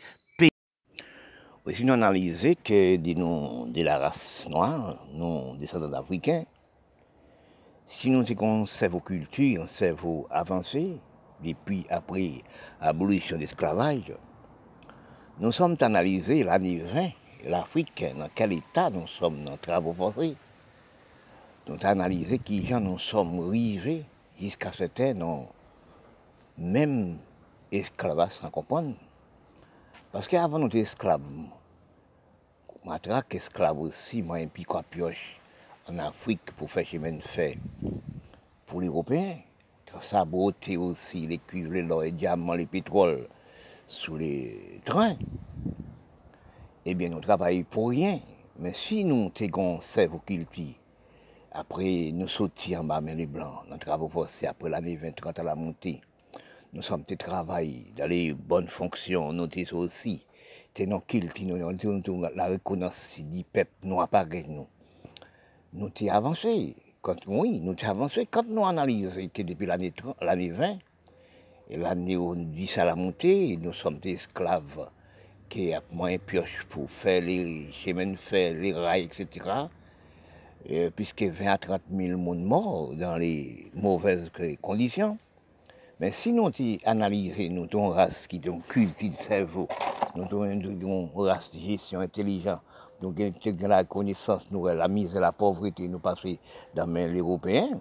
Si 1.72 1.86
nous 1.86 1.94
analysons 1.94 2.56
que 2.62 2.98
de, 2.98 3.14
nous, 3.14 3.72
de 3.72 3.84
la 3.84 3.98
race 3.98 4.46
noire, 4.50 5.06
nous, 5.14 5.56
descendants 5.58 5.94
africains, 5.94 6.44
si 7.86 8.10
nous 8.10 8.30
avons 8.30 8.64
un 8.64 8.66
cerveau 8.66 9.00
culture, 9.00 9.64
un 9.64 9.68
cerveau 9.68 10.28
avancé, 10.30 11.00
depuis 11.42 11.86
après 11.90 12.44
l'abolition 12.82 13.38
de 13.38 13.42
l'esclavage, 13.42 14.14
nous 15.40 15.52
sommes 15.52 15.78
analysés 15.80 16.44
l'année 16.44 16.80
20, 16.80 17.10
l'Afrique, 17.50 18.04
dans 18.18 18.30
quel 18.36 18.54
état 18.54 18.90
nous 18.90 19.08
sommes 19.08 19.44
dans 19.44 19.58
travaux 19.58 19.94
forcés. 19.94 20.36
Nous 21.68 21.78
analysé 21.84 22.40
qui 22.40 22.66
gens 22.66 22.82
nous 22.82 23.00
sommes 23.00 23.40
arrivés 23.48 24.04
jusqu'à 24.38 24.72
ce 24.74 24.84
temps, 24.84 25.48
même 26.58 27.18
esclavage 27.72 28.34
sans 28.34 28.50
comprendre. 28.50 28.96
Parce 30.12 30.28
qu'avant 30.28 30.60
nous 30.60 30.68
étions 30.68 30.80
esclaves, 30.82 31.22
matraque 32.86 33.36
esclave 33.36 33.80
aussi, 33.80 34.22
moi 34.22 34.38
un 34.38 34.76
à 34.76 34.84
pioche 34.84 35.40
en 35.88 35.98
Afrique 36.00 36.52
pour 36.58 36.70
faire 36.70 36.86
chemin 36.86 37.14
de 37.14 37.24
fer 37.24 37.56
pour 38.66 38.82
les 38.82 38.88
Européens. 38.88 39.38
Ça 40.02 40.26
beauté 40.26 40.76
aussi 40.76 41.28
les 41.28 41.38
cuivres, 41.38 41.76
l'or, 41.88 42.02
les 42.02 42.12
diamants, 42.12 42.56
les 42.56 42.66
pétroles 42.66 43.28
sous 43.86 44.18
les 44.18 44.82
trains. 44.84 45.16
Eh 46.86 46.96
bien, 46.96 47.10
nous 47.10 47.20
travaillons 47.20 47.64
pour 47.64 47.90
rien. 47.90 48.20
Mais 48.58 48.74
si 48.74 49.04
nous 49.04 49.32
avons 49.40 49.82
cerveau 49.82 50.20
culture, 50.20 50.74
après 51.52 52.12
nous 52.12 52.28
sortir 52.28 52.82
en 52.82 52.86
bas, 52.86 53.02
mais 53.02 53.14
les 53.16 53.28
blancs, 53.28 53.66
nous 53.70 53.78
travaux 53.78 54.10
forcés 54.10 54.48
après 54.48 54.70
l'année 54.70 54.98
20-30 54.98 55.40
à 55.40 55.44
la 55.44 55.56
montée, 55.56 56.02
nous 56.74 56.82
sommes 56.82 57.04
des 57.04 57.18
travail 57.18 57.86
dans 57.96 58.08
les 58.08 58.34
bonnes 58.34 58.68
fonctions, 58.68 59.32
nous 59.32 59.50
sommes 59.66 59.80
aussi 59.80 60.26
nous 60.80 60.96
avons 60.96 62.22
la 62.36 62.48
reconnaissance 62.48 63.20
du 63.20 63.44
peuple 63.44 63.70
noir 63.84 64.08
pareil 64.08 64.46
nous. 64.48 64.66
Nous 65.72 65.92
avons 66.02 66.12
avancé. 66.12 66.76
Quand, 67.00 67.18
oui, 67.28 67.60
nous 67.60 67.76
avons 67.84 67.92
avancé. 67.92 68.26
Quand 68.26 68.48
nous 68.48 68.66
analysons 68.66 69.30
que 69.32 69.44
depuis 69.44 69.68
l'année 69.68 69.94
20, 70.50 70.80
et 71.70 71.78
l'année 71.78 72.18
où 72.18 72.32
on 72.32 72.36
dit 72.36 72.66
ça 72.66 72.86
la 72.86 72.96
montée, 72.96 73.56
nous 73.58 73.74
sommes 73.74 74.00
des 74.00 74.14
esclaves 74.14 74.90
qui 75.48 75.74
ont 75.76 75.96
moins 75.96 76.18
pioche 76.18 76.66
pour 76.70 76.90
faire 76.90 77.22
les 77.22 77.72
chemins 77.72 78.08
de 78.08 78.16
fer, 78.18 78.56
les 78.56 78.74
rails, 78.74 79.04
etc. 79.04 79.46
puisque 80.96 81.22
20 81.22 81.52
à 81.52 81.58
30 81.60 81.82
000 81.96 82.18
monde 82.18 82.44
morts 82.44 82.96
dans 82.96 83.18
les 83.18 83.70
mauvaises 83.76 84.32
conditions. 84.60 85.20
Mais 86.04 86.12
si 86.12 86.34
nous 86.34 86.52
analysons 86.84 87.66
nous 87.72 87.90
race 87.90 88.28
qui 88.28 88.42
culte 88.42 89.10
de 89.10 89.16
cerveau, 89.16 89.70
nous 90.16 90.26
avons 90.26 90.44
une 90.44 91.10
race 91.16 91.50
de 91.54 91.60
gestion 91.60 92.02
intelligente, 92.02 92.60
nous 93.02 93.16
avons 93.18 93.68
la 93.70 93.86
connaissance, 93.86 94.52
nous 94.52 94.68
la 94.68 94.90
misère, 94.90 95.22
la 95.22 95.32
pauvreté, 95.32 95.88
nous 95.88 96.00
passons 96.00 96.36
dans 96.76 96.94
les 96.94 97.20
Européens, 97.20 97.80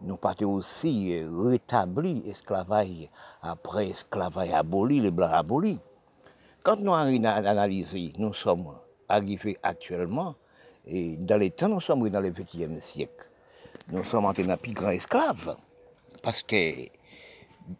nous 0.00 0.16
partons 0.16 0.52
aussi 0.52 1.18
euh, 1.18 1.28
rétablir 1.48 2.22
l'esclavage 2.24 3.08
après 3.42 3.88
esclavage 3.88 4.52
aboli, 4.52 5.00
les 5.00 5.10
blancs 5.10 5.32
abolis. 5.32 5.80
Quand 6.62 6.78
nous 6.78 6.94
avons 6.94 7.24
analysé, 7.24 8.12
nous 8.16 8.32
sommes 8.32 8.76
arrivés 9.08 9.58
actuellement, 9.64 10.36
et 10.86 11.16
dans 11.16 11.36
les 11.36 11.50
temps, 11.50 11.68
nous 11.68 11.80
sommes 11.80 12.08
dans 12.10 12.20
le 12.20 12.30
XXe 12.30 12.78
siècle. 12.78 13.28
Nous 13.90 14.04
sommes 14.04 14.26
entrés 14.26 14.44
dans 14.44 14.52
le 14.52 14.56
plus 14.56 14.72
grand 14.72 14.90
esclave. 14.90 15.56
Parce 16.22 16.42
que 16.44 16.88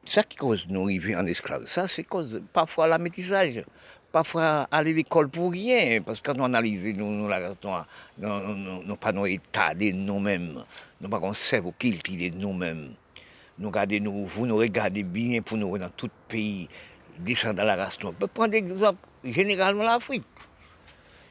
ça 0.06 0.22
qui 0.22 0.36
cause 0.36 0.66
nous 0.68 0.84
arriver 0.84 1.16
en 1.16 1.26
esclave, 1.26 1.66
ça 1.66 1.88
c'est 1.88 2.04
cause 2.04 2.42
parfois 2.52 2.86
la 2.86 2.98
métissage, 2.98 3.64
parfois 4.12 4.66
aller 4.70 4.90
à 4.90 4.94
l'école 4.94 5.28
pour 5.28 5.52
rien, 5.52 6.00
parce 6.02 6.20
que 6.20 6.32
quand 6.32 6.40
on 6.40 6.44
analyse 6.44 6.84
nous, 6.96 7.10
nous, 7.10 7.28
la, 7.28 7.50
nous, 8.18 8.82
nous, 8.84 8.96
pas 8.96 9.12
nos 9.12 9.26
états 9.26 9.74
de 9.74 9.92
nous-mêmes, 9.92 10.64
nous 11.00 11.08
pas 11.08 11.20
qu'on 11.20 11.34
cerveau 11.34 11.74
de 11.78 12.34
nous-mêmes. 12.34 12.94
Nous 13.58 13.68
regardez 13.68 14.00
nous, 14.00 14.26
vous 14.26 14.46
nous 14.46 14.56
regardez 14.56 15.02
bien 15.02 15.40
pour 15.40 15.56
nous 15.56 15.78
dans 15.78 15.88
tout 15.88 16.10
pays, 16.28 16.68
descendre 17.18 17.54
dans 17.54 17.64
la 17.64 17.76
race 17.76 17.98
noire. 18.00 18.12
On 18.14 18.20
peut 18.20 18.26
prendre 18.26 18.54
exemple 18.54 18.98
généralement 19.24 19.84
l'Afrique. 19.84 20.24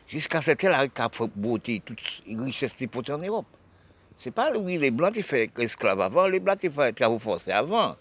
Jusqu'à 0.08 0.42
cette 0.42 0.64
heure, 0.64 0.72
la 0.72 1.10
beauté, 1.36 1.82
toute 1.84 2.00
richesse 2.28 2.74
qui 2.74 2.88
en 3.12 3.18
Europe. 3.18 3.46
C'est 4.18 4.32
pas 4.32 4.52
les 4.52 4.92
blancs 4.92 5.14
qui 5.14 5.24
font 5.24 5.48
esclaves 5.58 6.02
avant, 6.02 6.28
les 6.28 6.40
blancs 6.40 6.60
qui 6.60 6.70
font 6.70 6.92
travaux 6.94 7.20
forcés 7.20 7.52
avant. 7.52 7.96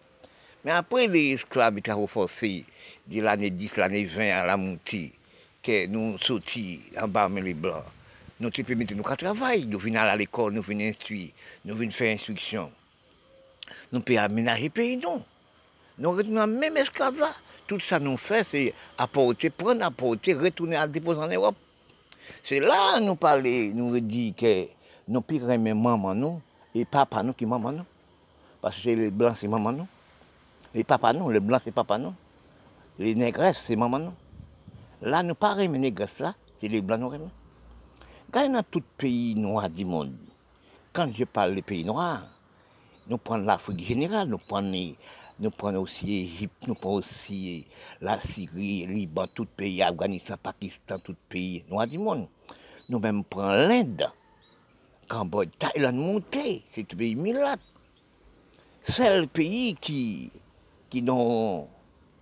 Mais 0.65 0.71
après 0.71 1.09
les 1.09 1.33
esclaves 1.33 1.77
étaient 1.77 1.93
forcés 2.09 2.65
de 3.07 3.21
l'année 3.21 3.51
10, 3.51 3.77
l'année 3.77 4.07
20 4.07 4.31
à 4.31 4.47
la 4.47 4.57
montée, 4.57 5.13
que 5.63 5.87
nous 5.87 6.17
sortis 6.19 6.81
en 6.99 7.07
bas 7.07 7.29
les 7.29 7.53
blancs, 7.53 7.85
nous 8.41 8.51
te 8.51 8.63
permettons 8.63 8.97
nous 8.97 9.03
travailler, 9.03 9.67
nous 9.67 9.79
venons 9.79 10.01
à 10.01 10.17
l'école, 10.17 10.55
nous 10.55 10.63
venons 10.63 10.85
instruire, 10.85 11.31
nous 11.65 11.77
venons 11.77 11.91
faire 11.91 12.15
instruction. 12.15 12.71
Nous 13.93 14.01
pouvons 14.01 14.19
aménager 14.19 14.65
le 14.65 14.71
pays, 14.71 14.97
non. 14.97 15.23
Nous 15.99 16.11
retenons 16.11 16.47
même 16.47 16.77
esclaves 16.77 17.19
là. 17.19 17.35
Tout 17.67 17.81
ça 17.81 17.99
nous 17.99 18.17
fait, 18.17 18.47
c'est 18.51 18.75
apporter, 18.99 19.51
prendre, 19.51 19.85
apporter, 19.85 20.35
retourner 20.35 20.77
à 20.77 20.87
déposer 20.87 21.21
en 21.21 21.29
Europe. 21.29 21.57
C'est 22.43 22.61
là 22.61 22.99
nous 23.01 23.17
parler, 23.17 23.73
nous 23.75 23.99
dit 24.01 24.35
que 24.35 24.67
nous 25.09 25.21
pouvons 25.21 25.59
même 25.59 25.81
maman 25.81 26.15
nous, 26.15 26.43
et 26.75 26.85
papa 26.85 27.23
nous 27.23 27.35
qui 27.35 27.47
maman 27.47 27.73
nous. 27.73 27.85
Parce 28.61 28.79
que 28.79 28.89
les 28.91 29.11
blancs, 29.11 29.37
c'est 29.41 29.49
maman 29.49 29.73
nous. 29.73 29.87
Les 30.75 30.83
papas 30.83 31.13
non, 31.13 31.29
les 31.29 31.39
blancs 31.39 31.63
c'est 31.65 31.71
papa 31.71 31.99
non. 31.99 32.15
Les 32.99 33.15
négresses 33.15 33.59
c'est 33.59 33.77
maman 33.77 34.01
non. 34.01 34.15
Là, 35.03 35.23
nous 35.23 35.35
pas 35.35 35.55
les 35.55 35.69
négresses 35.69 36.19
là, 36.19 36.35
c'est 36.61 36.67
les 36.69 36.81
blancs 36.81 37.01
nous 37.01 37.31
Quand 38.33 38.49
dans 38.49 38.63
tout 38.63 38.83
pays 38.97 39.35
noir 39.37 39.71
du 39.71 39.85
monde, 39.85 40.17
quand 40.93 41.09
je 41.15 41.25
parle 41.25 41.55
des 41.55 41.63
pays 41.63 41.85
noirs, 41.85 42.27
nous 43.07 43.19
prenons 43.19 43.45
l'Afrique 43.45 43.85
générale, 43.85 44.29
nous 44.29 44.39
prenons, 44.39 44.95
nous 45.39 45.51
prenons 45.51 45.83
aussi 45.83 46.07
l'Égypte, 46.07 46.67
nous 46.67 46.75
prenons 46.75 46.95
aussi 46.97 47.67
la 48.01 48.19
Syrie, 48.21 48.87
le 48.87 48.95
Liban, 48.95 49.27
tout 49.33 49.47
pays, 49.47 49.83
Afghanistan, 49.83 50.37
Pakistan, 50.43 50.99
tout 50.99 51.15
pays 51.29 51.65
noir 51.69 51.87
du 51.87 51.99
monde. 51.99 52.27
Nous 52.89 52.99
même 52.99 53.23
prenons 53.25 53.69
l'Inde, 53.69 54.11
Cambodge, 55.09 55.51
Thaïlande 55.59 55.97
montée, 55.97 56.65
c'est 56.71 56.93
un 56.93 56.97
pays 56.97 57.15
milat. 57.15 57.57
C'est 58.83 59.21
le 59.21 59.27
pays 59.27 59.75
qui 59.75 60.33
qui 60.95 61.03
n'ont 61.03 61.67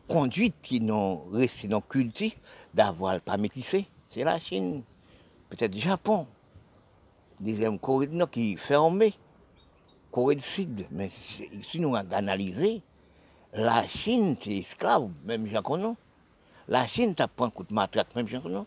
conduit, 0.08 0.50
qui 0.62 0.80
n'ont 0.80 1.24
resté 1.30 1.68
dans 1.68 1.82
culture 1.82 2.30
d'avoir 2.72 3.20
pas 3.20 3.36
métissé, 3.36 3.86
c'est 4.08 4.24
la 4.24 4.38
Chine, 4.38 4.82
peut-être 5.50 5.76
Japon, 5.76 6.26
deuxième 7.38 7.78
Corée 7.78 8.06
du 8.06 8.16
Nord 8.16 8.30
qui 8.30 8.54
est 8.54 8.56
fermée, 8.56 9.12
Corée 10.10 10.36
du 10.36 10.42
Sud. 10.42 10.86
Mais 10.90 11.10
si 11.10 11.80
nous 11.80 11.94
analysons, 11.94 12.80
la 13.52 13.86
Chine, 13.88 14.36
c'est 14.40 14.56
esclave, 14.56 15.10
même 15.26 15.46
Japon, 15.48 15.94
La 16.66 16.86
Chine, 16.86 17.14
tu 17.14 17.22
pris 17.28 17.44
un 17.44 17.50
coup 17.50 17.64
de 17.64 17.74
matraque, 17.74 18.16
même 18.16 18.26
Japon. 18.26 18.64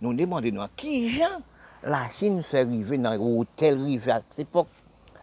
Nous 0.00 0.14
demandons 0.14 0.60
à 0.60 0.68
qui 0.76 1.10
gens 1.10 1.42
la 1.82 2.08
Chine 2.20 2.44
fait 2.44 2.60
arriver 2.60 2.98
dans 2.98 3.14
l'hôtel 3.14 3.82
rivé 3.82 4.12
à 4.12 4.22
cette 4.30 4.46
époque, 4.46 4.68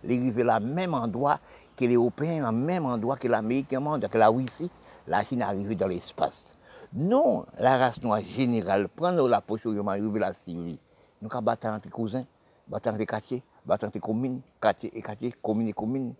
les 0.03 0.19
river 0.19 0.43
là, 0.43 0.59
même 0.59 0.93
endroit 0.93 1.39
que 1.77 1.85
les 1.85 1.95
Européens, 1.95 2.49
au 2.49 2.51
même 2.51 2.85
endroit 2.85 3.15
que 3.17 3.27
l'Amérique, 3.27 3.69
que 3.69 4.17
la 4.17 4.27
Russie, 4.27 4.71
la 5.07 5.23
Chine 5.23 5.43
arrive 5.43 5.77
dans 5.77 5.87
l'espace. 5.87 6.55
Non, 6.93 7.45
la 7.59 7.77
race 7.77 8.01
noire 8.01 8.21
générale, 8.21 8.89
prendre 8.89 9.27
la 9.29 9.41
poche 9.41 9.65
où 9.65 9.89
arrive 9.89 10.17
la 10.17 10.33
Syrie. 10.33 10.79
Nous 11.21 11.29
avons 11.31 11.43
battu 11.43 11.67
entre 11.67 11.89
cousins, 11.89 12.25
battu 12.67 12.89
entre 12.89 13.03
quartiers, 13.03 13.43
battu 13.65 13.85
entre 13.85 13.99
communes, 13.99 14.41
quartiers 14.59 14.97
et 14.97 15.01
quartiers, 15.01 15.33
communes 15.41 15.67
et 15.67 15.73
communes. 15.73 16.13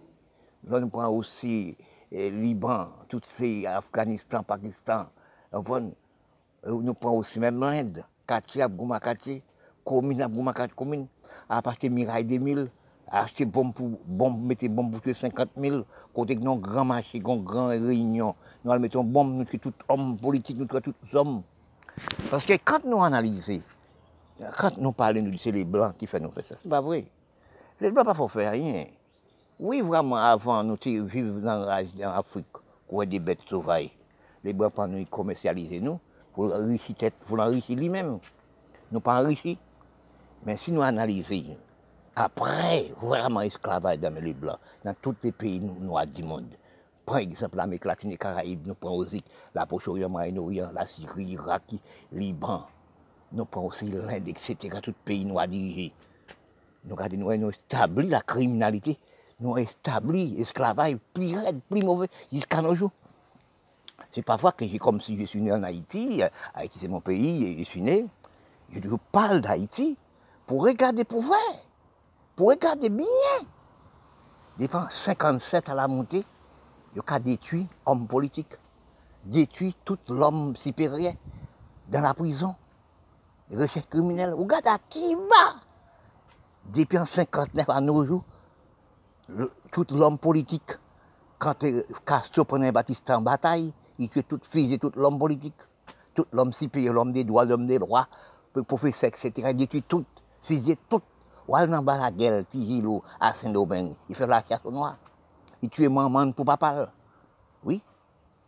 Nous 0.63 0.89
prenons 0.89 1.15
aussi 1.15 1.75
eh, 2.11 2.29
Liban, 2.29 2.85
tout 3.07 3.21
ces 3.23 3.65
Afghanistan, 3.65 4.43
Pakistan. 4.43 5.07
Nous 5.51 5.63
prenons 5.63 7.17
aussi 7.17 7.39
même 7.39 7.59
l'Inde, 7.59 8.03
quartier, 8.27 8.61
Abgouma, 8.61 8.99
quartier, 8.99 9.41
commune, 9.83 10.21
Abgouma, 10.21 10.53
commune, 10.53 11.07
à 11.49 11.61
partir 11.61 11.89
de 11.89 11.95
Mirail 11.95 12.25
2000 12.25 12.69
acheter 13.09 13.45
bombe 13.45 13.73
pour 13.73 14.31
mettre 14.31 14.67
bombe 14.67 14.99
pour 14.99 15.15
50 15.15 15.49
000 15.57 15.83
côté 16.13 16.35
que 16.35 16.41
non 16.41 16.57
grand 16.57 16.85
marché 16.85 17.19
grand 17.19 17.37
grand 17.37 17.67
réunion. 17.67 18.35
Nous 18.63 18.71
allons 18.71 18.81
mettre 18.81 19.01
bombe 19.03 19.33
nous 19.33 19.45
tout 19.45 19.73
homme 19.87 20.17
politique 20.17 20.57
nous 20.57 20.65
tout 20.65 20.93
hommes 21.13 21.43
parce 22.29 22.45
que 22.45 22.53
quand 22.63 22.83
nous 22.85 23.01
analysons 23.01 23.61
quand 24.57 24.77
nous 24.77 24.91
parlons 24.91 25.21
nous 25.21 25.37
c'est 25.37 25.51
les 25.51 25.65
blancs 25.65 25.95
qui 25.97 26.07
font 26.07 26.19
nous 26.19 26.31
faire 26.31 26.45
ça. 26.45 26.55
C'est 26.61 26.69
pas 26.69 26.81
vrai. 26.81 27.05
Les 27.79 27.91
blancs 27.91 28.05
pas 28.05 28.13
faut 28.13 28.27
faire 28.27 28.51
rien. 28.51 28.85
Oui 29.59 29.81
vraiment 29.81 30.17
avant 30.17 30.63
nous 30.63 30.77
vivre 30.83 31.39
dans 31.39 31.65
l'Afrique 31.65 32.45
où 32.89 33.03
des 33.05 33.19
bêtes 33.19 33.41
sauvages. 33.47 33.89
Les 34.43 34.53
blancs 34.53 34.73
pas 34.73 34.87
nous 34.87 35.05
commercialiser 35.05 35.79
nous 35.79 35.99
pour 36.33 36.53
enrichir 36.53 36.95
tête 36.95 37.15
pour 37.25 37.39
enrichir 37.39 37.77
lui-même. 37.77 38.19
Nous 38.91 38.99
pas 38.99 39.21
enrichir 39.23 39.57
mais 40.45 40.57
si 40.57 40.71
nous 40.71 40.81
analysons 40.81 41.57
après, 42.19 42.91
vraiment 42.99 43.41
esclavage 43.41 43.99
dans 43.99 44.13
les 44.19 44.33
Blancs, 44.33 44.57
dans 44.83 44.95
tous 44.99 45.13
les 45.23 45.31
pays 45.31 45.59
noirs 45.59 46.07
du 46.07 46.23
monde. 46.23 46.49
Par 47.05 47.17
exemple, 47.17 47.57
l'Amérique 47.57 47.85
latine 47.85 48.11
et 48.11 48.17
Caraïbes, 48.17 48.65
nous 48.65 48.73
prenons 48.73 48.95
aussi 48.95 49.23
la 49.53 49.67
Proche-Orient, 49.67 50.09
Moyen-Orient, 50.09 50.71
la 50.73 50.87
Syrie, 50.87 51.25
l'Irak, 51.25 51.75
Liban, 52.11 52.65
nous 53.33 53.45
prenons 53.45 53.67
aussi 53.67 53.85
l'Inde, 53.91 54.27
etc., 54.27 54.55
tout 54.81 54.95
pays 55.05 55.25
nous 55.25 55.37
a 55.37 55.45
dirigé. 55.45 55.91
Nous 56.85 56.95
avons 56.99 57.37
nous 57.37 57.51
établi 57.51 58.07
la 58.07 58.21
criminalité, 58.21 58.97
nous 59.39 59.51
avons 59.51 59.57
établi 59.57 60.37
l'esclavage 60.37 60.97
plus 61.13 61.37
raide, 61.37 61.59
plus 61.69 61.83
mauvais, 61.83 62.09
jusqu'à 62.33 62.63
nos 62.63 62.73
jours. 62.73 62.91
C'est 64.11 64.23
parfois 64.23 64.53
que 64.53 64.67
j'ai 64.67 64.79
comme 64.79 65.01
si 65.01 65.19
je 65.19 65.25
suis 65.25 65.39
né 65.39 65.51
en 65.51 65.61
Haïti, 65.61 66.23
Haïti 66.55 66.79
c'est 66.79 66.87
mon 66.87 66.99
pays, 66.99 67.45
et 67.45 67.59
je 67.59 67.69
suis 67.69 67.81
né, 67.81 68.07
je 68.71 68.79
parle 69.11 69.41
d'Haïti 69.41 69.95
pour 70.47 70.63
regarder 70.63 71.03
pour 71.03 71.21
vrai, 71.21 71.35
pour 72.37 72.49
regarder 72.49 72.89
bien. 72.89 73.05
Depuis 74.57 74.77
57 74.89 75.69
à 75.69 75.75
la 75.75 75.87
montée, 75.87 76.23
il 76.95 77.01
a 77.05 77.19
détruit 77.19 77.67
l'homme 77.85 78.07
politique, 78.07 78.55
détruit 79.25 79.75
tout 79.83 79.97
l'homme 80.07 80.55
supérieur 80.55 81.13
dans 81.89 82.01
la 82.01 82.13
prison, 82.13 82.55
les 83.49 83.57
recherches 83.57 83.87
criminelles. 83.89 84.33
Regarde 84.33 84.67
à 84.67 84.77
qui 84.87 85.15
va 85.15 85.55
Depuis 86.73 86.97
en 86.97 87.05
59 87.05 87.69
à 87.69 87.81
nos 87.81 88.05
jours, 88.05 88.23
tout 89.71 89.85
l'homme 89.91 90.17
politique, 90.17 90.77
quand 91.39 91.65
Castro 92.05 92.45
prenait 92.45 92.71
Batista 92.71 93.17
en 93.17 93.21
bataille, 93.21 93.73
il 93.99 94.09
tue 94.09 94.23
tout 94.23 94.39
fils 94.49 94.73
et 94.73 94.77
tout 94.77 94.91
l'homme 94.95 95.19
politique, 95.19 95.57
tout 96.13 96.25
l'homme 96.31 96.53
supérieur, 96.53 96.93
l'homme 96.93 97.13
des 97.13 97.23
droits, 97.23 97.45
l'homme 97.45 97.67
des 97.67 97.79
droits, 97.79 98.07
le 98.55 98.63
professeur, 98.63 99.09
etc. 99.09 99.49
Il 99.51 99.57
détruit 99.57 99.83
tout, 99.83 100.05
fusille 100.43 100.77
tout. 100.87 101.01
Ou 101.47 101.55
al 101.55 101.69
nan 101.69 101.85
la 101.85 102.11
guerre, 102.11 102.43
Tijilo, 102.51 103.03
à 103.19 103.33
Saint-Domingue, 103.33 103.93
il 104.09 104.15
fait 104.15 104.27
la 104.27 104.43
chasse 104.43 104.59
aux 104.65 104.71
noirs. 104.71 104.97
Il 105.61 105.69
tue 105.69 105.87
maman 105.87 106.31
pour 106.33 106.45
papa. 106.45 106.91
Oui. 107.63 107.81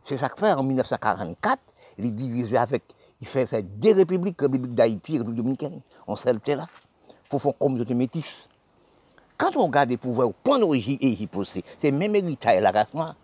C'est 0.04 0.18
ça 0.18 0.28
qu'il 0.28 0.40
fait 0.40 0.52
en 0.52 0.64
1944. 0.64 1.62
Il 1.98 2.54
est 2.54 2.58
avec, 2.58 2.84
il 3.22 3.28
fait, 3.28 3.46
fait 3.48 3.64
deux 3.64 3.94
républiques, 3.94 4.42
République 4.42 4.76
d'Haïti, 4.76 5.18
République 5.18 5.38
dominicaine. 5.38 5.82
On 6.08 6.16
s'est 6.16 6.34
là. 6.48 6.68
Pour 7.30 7.42
faire 7.42 7.58
communauté 7.58 7.94
métisse. 7.94 8.50
Quand 9.38 9.56
on 9.56 9.68
regarde 9.68 9.90
les 9.90 9.98
pouvoirs, 9.98 10.28
au 10.28 10.34
point 10.34 10.60
d'Égypte 10.60 11.36
aussi, 11.36 11.64
c'est 11.80 11.92
même 11.92 12.16
héritage 12.16 12.62
la 12.62 12.72
race 12.72 12.94
noire. 12.94 13.16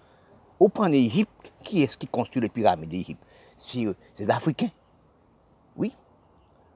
Au 0.60 0.70
point 0.70 0.90
d'Égypte, 0.90 1.52
qui 1.64 1.82
est-ce 1.82 1.98
qui 1.98 2.08
construit 2.08 2.42
les 2.42 2.50
pyramides 2.50 2.90
d'Égypte? 2.90 3.22
C'est 3.58 3.88
les 4.20 4.30
Africains. 4.30 4.70
Oui. 5.76 5.92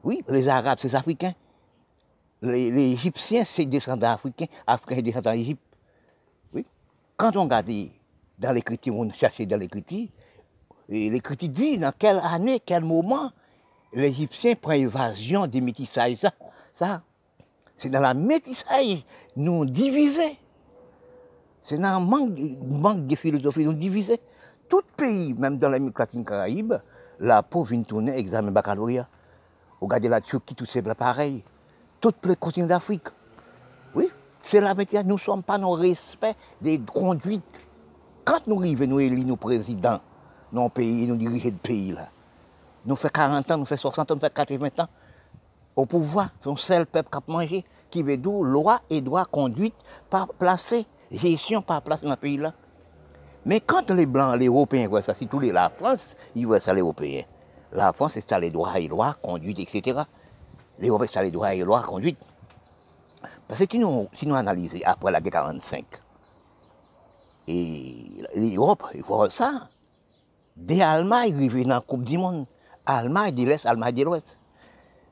Oui, 0.03 0.23
les 0.27 0.47
Arabes, 0.47 0.79
c'est 0.81 0.89
les 0.89 0.95
Africains 0.95 1.33
les, 2.41 2.91
Égyptiens, 2.91 3.43
c'est 3.43 3.65
descendants 3.65 4.11
africains, 4.11 4.47
Africains 4.65 5.01
descendants 5.01 5.33
d'Égypte. 5.33 5.61
Oui. 6.53 6.65
Quand 7.17 7.35
on 7.35 7.43
regarde 7.43 7.71
dans 8.37 8.51
l'écriture, 8.53 8.95
on 8.95 9.11
cherche 9.11 9.41
dans 9.41 9.57
l'écriture, 9.57 10.07
l'écriture 10.87 11.49
dit 11.49 11.77
dans 11.77 11.93
quelle 11.97 12.19
année, 12.19 12.61
quel 12.65 12.83
moment 12.83 13.31
l'Égyptien 13.93 14.55
prend 14.55 14.71
évasion 14.71 15.47
des 15.47 15.61
métissages. 15.61 16.17
Ça, 16.17 16.31
ça 16.75 17.01
c'est 17.75 17.89
dans 17.89 18.01
la 18.01 18.13
métissage, 18.13 19.05
nous 19.35 19.65
divisés. 19.65 20.37
C'est 21.63 21.77
dans 21.77 21.99
le 21.99 22.05
manque, 22.05 23.07
de 23.07 23.15
philosophie, 23.15 23.65
nous 23.65 23.73
divisés. 23.73 24.19
Tout 24.67 24.81
pays, 24.97 25.33
même 25.33 25.57
dans 25.57 25.69
l'Amérique 25.69 25.97
latine 25.97 26.25
Caraïbe, 26.25 26.73
la 27.19 27.41
pauvre 27.41 27.71
vient 27.71 27.83
tourner 27.83 28.17
examen 28.17 28.51
baccalauréat. 28.51 29.07
Regardez 29.81 30.09
la 30.09 30.21
Turquie, 30.21 30.55
tout 30.55 30.65
c'est 30.65 30.81
pareil 30.81 31.43
tout 31.99 32.13
le 32.23 32.35
continent 32.35 32.67
d'Afrique. 32.67 33.07
Oui, 33.95 34.09
c'est 34.39 34.61
la 34.61 34.73
vérité. 34.73 35.03
Nous 35.03 35.15
ne 35.15 35.19
sommes 35.19 35.43
pas 35.43 35.57
dans 35.57 35.75
le 35.75 35.81
respect 35.81 36.35
des 36.61 36.79
conduites. 36.79 37.43
Quand 38.25 38.45
nous 38.47 38.59
arrivons, 38.59 38.87
nous 38.87 38.99
élire 38.99 39.25
nos 39.25 39.35
présidents, 39.35 39.99
nos 40.51 40.69
pays, 40.69 41.07
nous 41.07 41.15
dirigeons 41.15 41.49
le 41.49 41.55
pays 41.55 41.91
là. 41.91 42.09
Nous 42.85 42.95
faisons 42.95 43.11
40 43.13 43.51
ans, 43.51 43.57
nous 43.57 43.65
faisons 43.65 43.91
60 43.91 44.11
ans, 44.11 44.15
nous 44.15 44.21
faisons 44.21 44.33
80 44.33 44.83
ans. 44.83 44.87
Au 45.75 45.85
pouvoir, 45.85 46.29
c'est 46.43 46.49
un 46.49 46.55
seul 46.55 46.85
peuple 46.85 47.09
qui 47.09 47.17
a 47.17 47.31
mangé, 47.31 47.65
qui 47.89 48.03
veut 48.03 48.17
dire 48.17 48.31
loi 48.31 48.81
et 48.89 49.01
droit 49.01 49.25
conduite 49.25 49.75
par 50.09 50.27
placer, 50.29 50.85
gestion 51.11 51.61
par 51.61 51.81
placer 51.81 52.03
dans 52.03 52.11
le 52.11 52.17
pays 52.17 52.37
là. 52.37 52.53
Mais 53.45 53.61
quand 53.61 53.89
les 53.89 54.05
Blancs, 54.05 54.37
les 54.37 54.47
Européens 54.47 54.87
voient 54.87 55.01
ça, 55.01 55.15
si 55.15 55.27
tous 55.27 55.39
les, 55.39 55.51
la 55.51 55.69
France, 55.69 56.15
ils 56.35 56.45
voient 56.45 56.59
ça 56.59 56.73
les 56.73 56.81
Européens. 56.81 57.23
La 57.71 57.93
France, 57.93 58.13
c'est 58.13 58.27
ça 58.27 58.39
les 58.39 58.51
droits 58.51 58.77
et 58.79 58.87
lois, 58.87 59.15
conduite, 59.21 59.59
etc 59.59 60.01
les 60.79 61.31
droits 61.31 61.53
et 61.53 61.57
les 61.57 61.63
lois 61.63 61.81
conduite. 61.81 62.19
Parce 63.47 63.61
que 63.61 63.65
si 63.71 63.79
nous, 63.79 64.35
analysons 64.35 64.79
après 64.85 65.11
la 65.11 65.21
guerre 65.21 65.33
45, 65.33 65.85
et 67.47 68.23
l'Europe, 68.35 68.83
il 68.93 69.01
faut 69.01 69.27
ça. 69.29 69.69
Des 70.55 70.81
Allemagne 70.81 71.33
arrivent 71.33 71.63
dans 71.63 71.69
la 71.69 71.81
Coupe 71.81 72.03
du 72.03 72.17
Monde. 72.17 72.45
Allemagne 72.85 73.33
de 73.33 73.43
l'Est, 73.43 73.65
Allemagne 73.65 73.95
de 73.95 74.03
l'Ouest. 74.03 74.37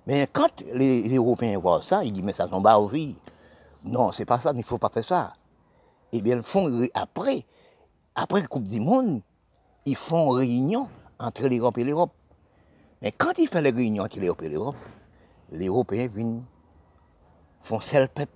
Mais 0.05 0.28
quand 0.32 0.63
les, 0.74 1.15
Européens 1.15 1.57
voient 1.57 1.82
ça, 1.82 2.03
ils 2.03 2.13
disent, 2.13 2.24
mais 2.24 2.34
ça 2.34 2.47
tombe 2.47 2.68
aux 2.68 2.88
vie. 2.88 3.15
Non, 3.84 4.11
c'est 4.11 4.26
pas 4.26 4.39
ça, 4.39 4.51
il 4.53 4.57
ne 4.57 4.63
faut 4.63 4.78
pas 4.78 4.89
faire 4.89 5.03
ça. 5.03 5.34
Eh 6.11 6.22
bien, 6.22 6.38
ils 6.38 6.43
font 6.43 6.88
après, 6.93 7.45
après 8.15 8.41
la 8.41 8.47
Coupe 8.47 8.65
du 8.65 8.80
Monde, 8.80 9.22
ils 9.86 9.95
font 9.95 10.30
réunion 10.30 10.89
entre 11.20 11.47
l'Europe 11.47 11.78
et 11.80 11.84
l'Europe. 11.84 12.11
Mais 13.01 13.11
quand 13.11 13.34
ils 13.38 13.47
font 13.47 13.61
les 13.61 13.72
réunions 13.72 14.03
entre 14.03 14.20
l'Europe 14.20 14.43
et 14.43 14.49
l'Europe, 14.49 14.76
les 15.52 15.68
Européens 15.68 16.08
viennent, 16.08 16.43
font 17.62 17.80
seul 17.80 18.08
peuple, 18.10 18.32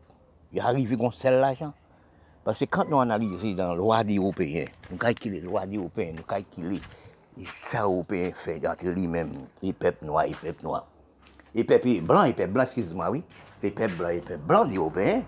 ils 0.51 0.59
arrivent 0.59 0.93
avec 0.93 1.14
seul 1.14 1.39
l'argent. 1.39 1.74
Parce 2.43 2.59
que 2.59 2.66
quand 2.66 2.86
nous 2.89 2.99
analysons 2.99 3.53
dans 3.53 3.70
la 3.70 3.76
loi 3.76 4.03
des 4.03 4.18
Européens, 4.18 4.66
nous 4.89 4.97
calculons 4.97 5.36
les 5.36 5.41
lois 5.41 5.66
des 5.66 5.78
Européens, 5.78 6.14
nous 6.16 6.24
calculons 6.24 6.80
ça 7.64 7.80
les 7.80 7.84
Européens 7.84 8.32
fait 8.43 8.68
entre 8.68 8.88
lui-même, 8.88 9.34
les 9.62 9.74
peuples 9.74 10.05
noirs, 10.05 10.26
les 10.26 10.36
peuples 10.36 10.64
noirs. 10.64 10.88
Les 11.53 11.64
peuples 11.64 12.01
blancs, 12.01 12.26
les 12.26 12.34
peuples 12.34 12.53
blancs, 12.53 12.66
excuse-moi, 12.66 13.12
oui, 13.12 13.24
les 13.62 13.72
peuples 13.72 13.95
blancs, 13.95 14.12
les 14.12 14.22
peuples 14.22 14.43
blancs 14.43 14.70
des 14.70 14.78
Européens, 14.78 15.24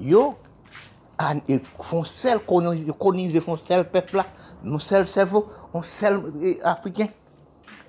ils 0.00 1.60
font 1.82 2.04
seul 2.04 2.40
colonisent, 2.40 3.34
ils 3.34 3.40
font 3.40 3.56
seul 3.56 3.88
peuple 3.88 4.16
là, 4.16 4.26
nous 4.62 4.78
seul 4.78 5.06
cerveau, 5.06 5.48
on 5.72 5.82
seul 5.82 6.58
africain. 6.62 7.08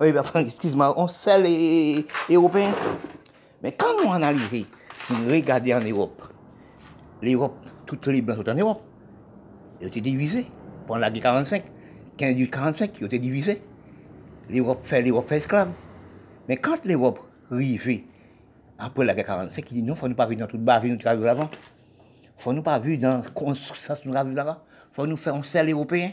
Oui, 0.00 0.12
ben, 0.12 0.22
excuse-moi, 0.34 0.94
on 0.96 1.08
seul 1.08 1.42
les 1.42 2.06
Européens. 2.30 2.72
Mais 3.62 3.72
quand 3.72 3.94
on 4.04 4.12
analyse, 4.12 4.66
on 5.10 5.28
regarde 5.28 5.68
en 5.70 5.80
Europe, 5.80 6.22
l'Europe, 7.22 7.56
toutes 7.86 8.06
les 8.06 8.22
blancs 8.22 8.38
sont 8.38 8.50
en 8.50 8.54
Europe. 8.54 8.82
Ils 9.80 9.88
étaient 9.88 10.00
divisés. 10.00 10.46
Pendant 10.86 11.00
la 11.00 11.10
guerre 11.10 11.24
45, 11.24 11.64
15 12.16 12.34
du 12.34 12.48
45, 12.48 12.98
ils 13.00 13.06
étaient 13.06 13.18
divisés. 13.18 13.62
L'Europe 14.48 14.80
fait 14.84 15.02
l'Europe 15.02 15.28
fait 15.28 15.38
esclave. 15.38 15.70
Mais 16.48 16.56
quand 16.56 16.84
l'Europe 16.84 17.20
arrive 17.50 18.02
après 18.78 19.04
la 19.04 19.14
guerre 19.14 19.26
45, 19.26 19.70
il 19.70 19.74
dit 19.74 19.82
non, 19.82 19.88
il 19.88 19.90
ne 19.90 19.94
faut 19.96 20.08
nous 20.08 20.14
pas 20.14 20.26
vivre 20.26 20.40
dans 20.40 20.46
toute 20.46 20.62
bavure 20.62 20.92
nous 20.92 20.98
travaillons 20.98 21.26
avant. 21.26 21.50
Il 22.22 22.38
ne 22.38 22.42
faut 22.42 22.52
nous 22.52 22.62
pas 22.62 22.78
vivre 22.78 23.02
dans 23.02 23.22
ce 23.22 23.28
que 23.28 24.08
nous 24.08 24.16
avons 24.16 24.32
là 24.32 24.62
Il 24.92 24.94
faut 24.94 25.06
nous 25.06 25.16
faire 25.16 25.34
un 25.34 25.42
seul 25.42 25.68
européen. 25.70 26.12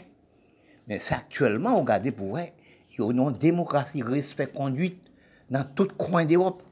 Mais 0.88 0.98
c'est 1.00 1.14
actuellement, 1.14 1.78
regardez 1.78 2.10
pour 2.10 2.30
vrai, 2.30 2.54
il 2.90 3.00
y 3.00 3.08
a 3.08 3.10
une 3.10 3.32
démocratie, 3.32 4.02
respect, 4.02 4.46
conduite 4.46 5.00
dans 5.50 5.64
tout 5.64 5.88
coin 5.96 6.24
d'Europe. 6.24 6.62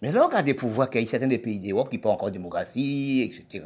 Mais 0.00 0.12
là, 0.12 0.26
regardez 0.26 0.54
pour 0.54 0.70
voir 0.70 0.90
qu'il 0.90 1.02
y 1.02 1.06
a 1.06 1.08
certains 1.08 1.26
des 1.26 1.38
pays 1.38 1.58
d'Europe 1.58 1.90
qui 1.90 1.98
pas 1.98 2.10
encore 2.10 2.30
démocratie, 2.30 3.22
etc., 3.22 3.64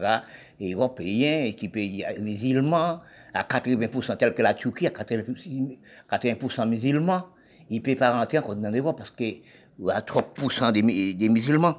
et 0.61 0.73
européens, 0.73 1.53
qui 1.53 1.69
pays 1.69 2.05
musulmans, 2.21 3.01
à 3.35 3.43
80% 3.43 4.17
tel 4.17 4.35
que 4.35 4.43
la 4.43 4.55
Turquie, 4.55 4.87
à 4.87 4.91
80%, 4.91 6.69
musulmans, 6.69 7.27
ils 7.69 7.79
ne 7.79 7.83
peuvent 7.83 7.97
pas 7.97 8.17
rentrer 8.19 8.39
encore 8.39 8.57
dans 8.57 8.71
l'Europe 8.71 8.97
parce 8.99 9.11
qu'il 9.11 9.43
y 9.79 9.91
a 9.91 10.01
3% 10.01 10.73
des, 10.73 11.29
musulmans. 11.29 11.79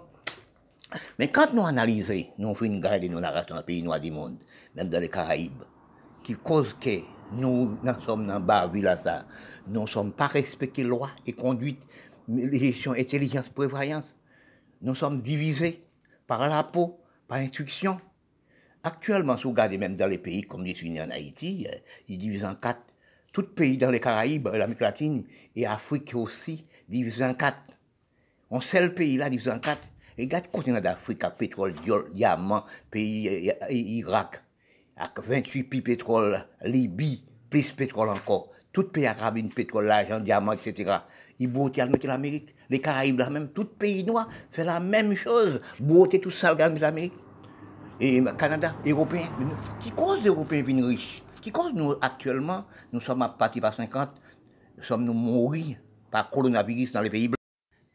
Mais 1.17 1.29
quand 1.29 1.53
nous 1.53 1.65
analysons, 1.65 2.25
nous 2.37 2.53
faisons 2.53 2.71
une 2.71 2.81
garde 2.81 3.01
de 3.01 3.07
nos 3.07 3.19
narrations 3.19 3.55
dans 3.55 3.61
les 3.61 3.65
pays 3.65 3.81
noirs 3.81 3.99
du 3.99 4.11
monde, 4.11 4.37
même 4.75 4.89
dans 4.89 4.99
les 4.99 5.09
Caraïbes, 5.09 5.63
qui 6.23 6.35
cause 6.35 6.75
que 6.79 6.99
nous, 7.31 7.77
nous 7.81 8.01
sommes 8.05 8.27
dans 8.27 8.39
bas 8.39 8.71
ça, 9.03 9.25
nous 9.67 9.81
ne 9.81 9.87
sommes 9.87 10.11
pas 10.11 10.27
respectés 10.27 10.83
loi 10.83 11.09
et 11.25 11.33
conduite, 11.33 11.81
gestion, 12.51 12.93
intelligence, 12.93 13.49
prévoyance. 13.49 14.15
Nous 14.83 14.95
sommes 14.95 15.21
divisés 15.21 15.81
par 16.27 16.47
la 16.49 16.61
peau, 16.61 16.99
par 17.29 17.37
instruction. 17.37 18.01
Actuellement, 18.83 19.37
si 19.37 19.43
vous 19.43 19.51
regardez 19.51 19.77
même 19.77 19.95
dans 19.95 20.07
les 20.07 20.17
pays 20.17 20.43
comme 20.43 20.65
les 20.65 20.77
Unis 20.83 20.99
en 20.99 21.09
Haïti, 21.09 21.65
euh, 21.71 21.77
ils 22.09 22.17
divisent 22.17 22.43
en 22.43 22.55
quatre. 22.55 22.81
Tout 23.31 23.43
pays 23.43 23.77
dans 23.77 23.89
les 23.89 24.01
Caraïbes, 24.01 24.49
l'Amérique 24.49 24.81
latine 24.81 25.23
et 25.55 25.61
l'Afrique 25.61 26.13
aussi, 26.15 26.65
divisent 26.89 27.21
en 27.21 27.33
quatre. 27.33 27.79
On 28.49 28.59
le 28.59 28.93
pays 28.93 29.15
là, 29.15 29.29
divisé 29.29 29.51
en 29.51 29.59
quatre. 29.59 29.87
Regarde 30.19 30.47
le 30.47 30.51
continent 30.51 30.81
d'Afrique, 30.81 31.23
pétrole, 31.37 31.75
diamant, 32.13 32.65
pays 32.91 33.51
euh, 33.51 33.71
Irak, 33.71 34.43
avec 34.97 35.25
28 35.25 35.63
puits 35.63 35.81
pétrole, 35.81 36.45
Libye, 36.61 37.23
plus 37.49 37.71
pétrole 37.71 38.09
encore. 38.09 38.51
Tout 38.73 38.83
pays 38.83 39.05
arabe, 39.07 39.39
pétrole, 39.55 39.85
l'argent, 39.85 40.19
diamant, 40.19 40.51
etc. 40.51 40.97
Ils 41.39 41.47
beauté 41.47 41.81
à 41.81 41.85
l'Amérique. 41.85 42.53
Les 42.73 42.79
Caraïbes, 42.79 43.19
là 43.19 43.29
même, 43.29 43.49
tout 43.49 43.65
pays 43.65 44.03
noir 44.03 44.27
fait 44.49 44.63
la 44.63 44.79
même 44.79 45.13
chose. 45.13 45.61
Beauté 45.79 46.19
tout 46.19 46.31
ça, 46.31 46.55
de 46.55 46.79
l'Amérique. 46.79 47.13
Et 47.99 48.19
Canada, 48.35 48.73
Européens. 48.83 49.29
Qui 49.79 49.91
cause 49.91 50.23
les 50.23 50.29
Européens 50.29 50.63
viennent 50.63 50.83
riches? 50.83 51.21
Qui 51.39 51.51
cause 51.51 51.71
nous, 51.75 51.93
actuellement, 52.01 52.65
nous 52.91 52.99
sommes 52.99 53.21
à 53.21 53.29
partir 53.29 53.61
par 53.61 53.75
50, 53.75 54.09
nous 54.79 54.83
sommes 54.83 55.05
nous 55.05 55.13
mourir 55.13 55.77
par 56.09 56.31
coronavirus 56.31 56.93
dans 56.93 57.01
les 57.01 57.11
pays 57.11 57.27
blancs. 57.27 57.37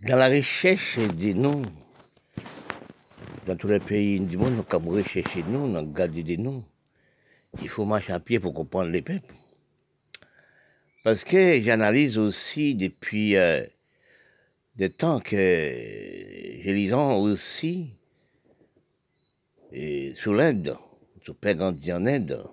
dans 0.08 0.16
la 0.16 0.28
recherche 0.28 0.96
de 0.96 1.32
nous, 1.32 1.62
dans 3.48 3.56
tous 3.56 3.66
les 3.66 3.80
pays 3.80 4.20
du 4.20 4.36
monde, 4.36 4.64
quand 4.68 4.80
vous 4.80 4.90
recherchez 4.90 5.42
nous, 5.48 5.72
dans 5.72 5.82
garder 5.82 6.22
de 6.22 6.36
nous, 6.36 6.62
il 7.60 7.68
faut 7.68 7.84
marcher 7.84 8.12
à 8.12 8.20
pied 8.20 8.38
pour 8.38 8.54
comprendre 8.54 8.90
les 8.90 9.02
peuples. 9.02 9.34
Parce 11.02 11.24
que 11.24 11.60
j'analyse 11.62 12.16
aussi 12.16 12.76
depuis 12.76 13.34
euh, 13.34 13.64
des 14.78 14.90
temps 14.90 15.18
que 15.18 15.36
je 15.36 16.70
lisant 16.70 17.16
aussi 17.16 17.90
et 19.72 20.14
sous 20.14 20.32
l'Inde, 20.32 20.76
sur 21.24 21.34
Père 21.34 21.56
grandi 21.56 21.92
en 21.92 22.06
Inde. 22.06 22.46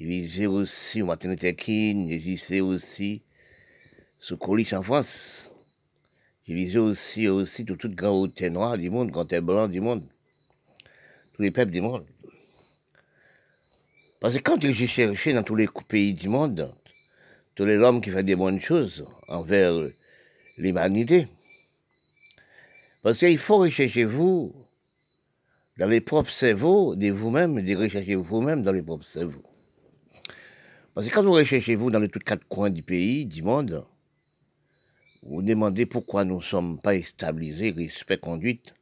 Aussi 0.00 1.00
au 1.00 1.06
Martin 1.06 1.28
Luther 1.28 1.54
King, 1.54 2.08
il 2.08 2.62
aussi 2.62 3.22
sous 4.18 4.36
Colis 4.36 4.68
en 4.72 4.82
France. 4.82 5.52
Il 6.48 6.56
lisait 6.56 6.78
aussi, 6.78 7.28
aussi 7.28 7.64
tout, 7.64 7.76
tout 7.76 7.88
grand 7.88 8.20
hauteur 8.20 8.50
noir 8.50 8.76
du 8.76 8.90
monde, 8.90 9.12
grand 9.12 9.24
blanc 9.40 9.68
du 9.68 9.80
monde, 9.80 10.02
tous 11.34 11.42
les 11.42 11.52
peuples 11.52 11.70
du 11.70 11.80
monde. 11.80 12.04
Parce 14.20 14.34
que 14.34 14.42
quand 14.42 14.60
j'ai 14.60 14.88
cherché 14.88 15.32
dans 15.32 15.44
tous 15.44 15.54
les 15.54 15.68
pays 15.86 16.14
du 16.14 16.28
monde, 16.28 16.74
tous 17.54 17.64
les 17.64 17.76
hommes 17.76 18.00
qui 18.00 18.10
font 18.10 18.22
des 18.22 18.34
bonnes 18.34 18.60
choses 18.60 19.06
envers 19.28 19.88
l'humanité, 20.58 21.28
parce 23.02 23.18
qu'il 23.18 23.38
faut 23.38 23.58
rechercher 23.58 24.04
vous 24.04 24.54
dans 25.78 25.88
les 25.88 26.00
propres 26.00 26.30
cerveaux 26.30 26.96
de 26.96 27.10
vous-même, 27.10 27.62
de 27.62 27.76
rechercher 27.76 28.16
vous-même 28.16 28.62
dans 28.62 28.72
les 28.72 28.82
propres 28.82 29.06
cerveaux. 29.06 29.44
Parce 30.94 31.08
que 31.08 31.14
quand 31.14 31.22
vous 31.22 31.32
recherchez 31.32 31.76
vous 31.76 31.90
dans 31.90 32.00
les 32.00 32.08
tous 32.08 32.18
quatre 32.18 32.46
coins 32.48 32.70
du 32.70 32.82
pays, 32.82 33.24
du 33.24 33.42
monde, 33.42 33.86
vous 35.22 35.42
demandez 35.42 35.86
pourquoi 35.86 36.24
nous 36.24 36.38
ne 36.38 36.42
sommes 36.42 36.80
pas 36.80 37.00
stabilisés, 37.00 37.70
respect, 37.70 38.18
conduite, 38.18 38.74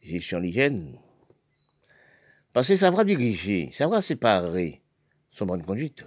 gestion 0.00 0.38
l'hygiène. 0.38 0.96
Parce 2.52 2.68
que 2.68 2.76
ça 2.76 2.90
va 2.90 3.04
diriger, 3.04 3.72
ça 3.76 3.88
va 3.88 4.00
séparer 4.00 4.80
son 5.30 5.46
bonne 5.46 5.62
conduite. 5.62 6.04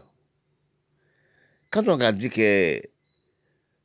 Quand 1.71 1.87
on 1.87 1.93
regarde 1.93 2.19
que 2.29 2.81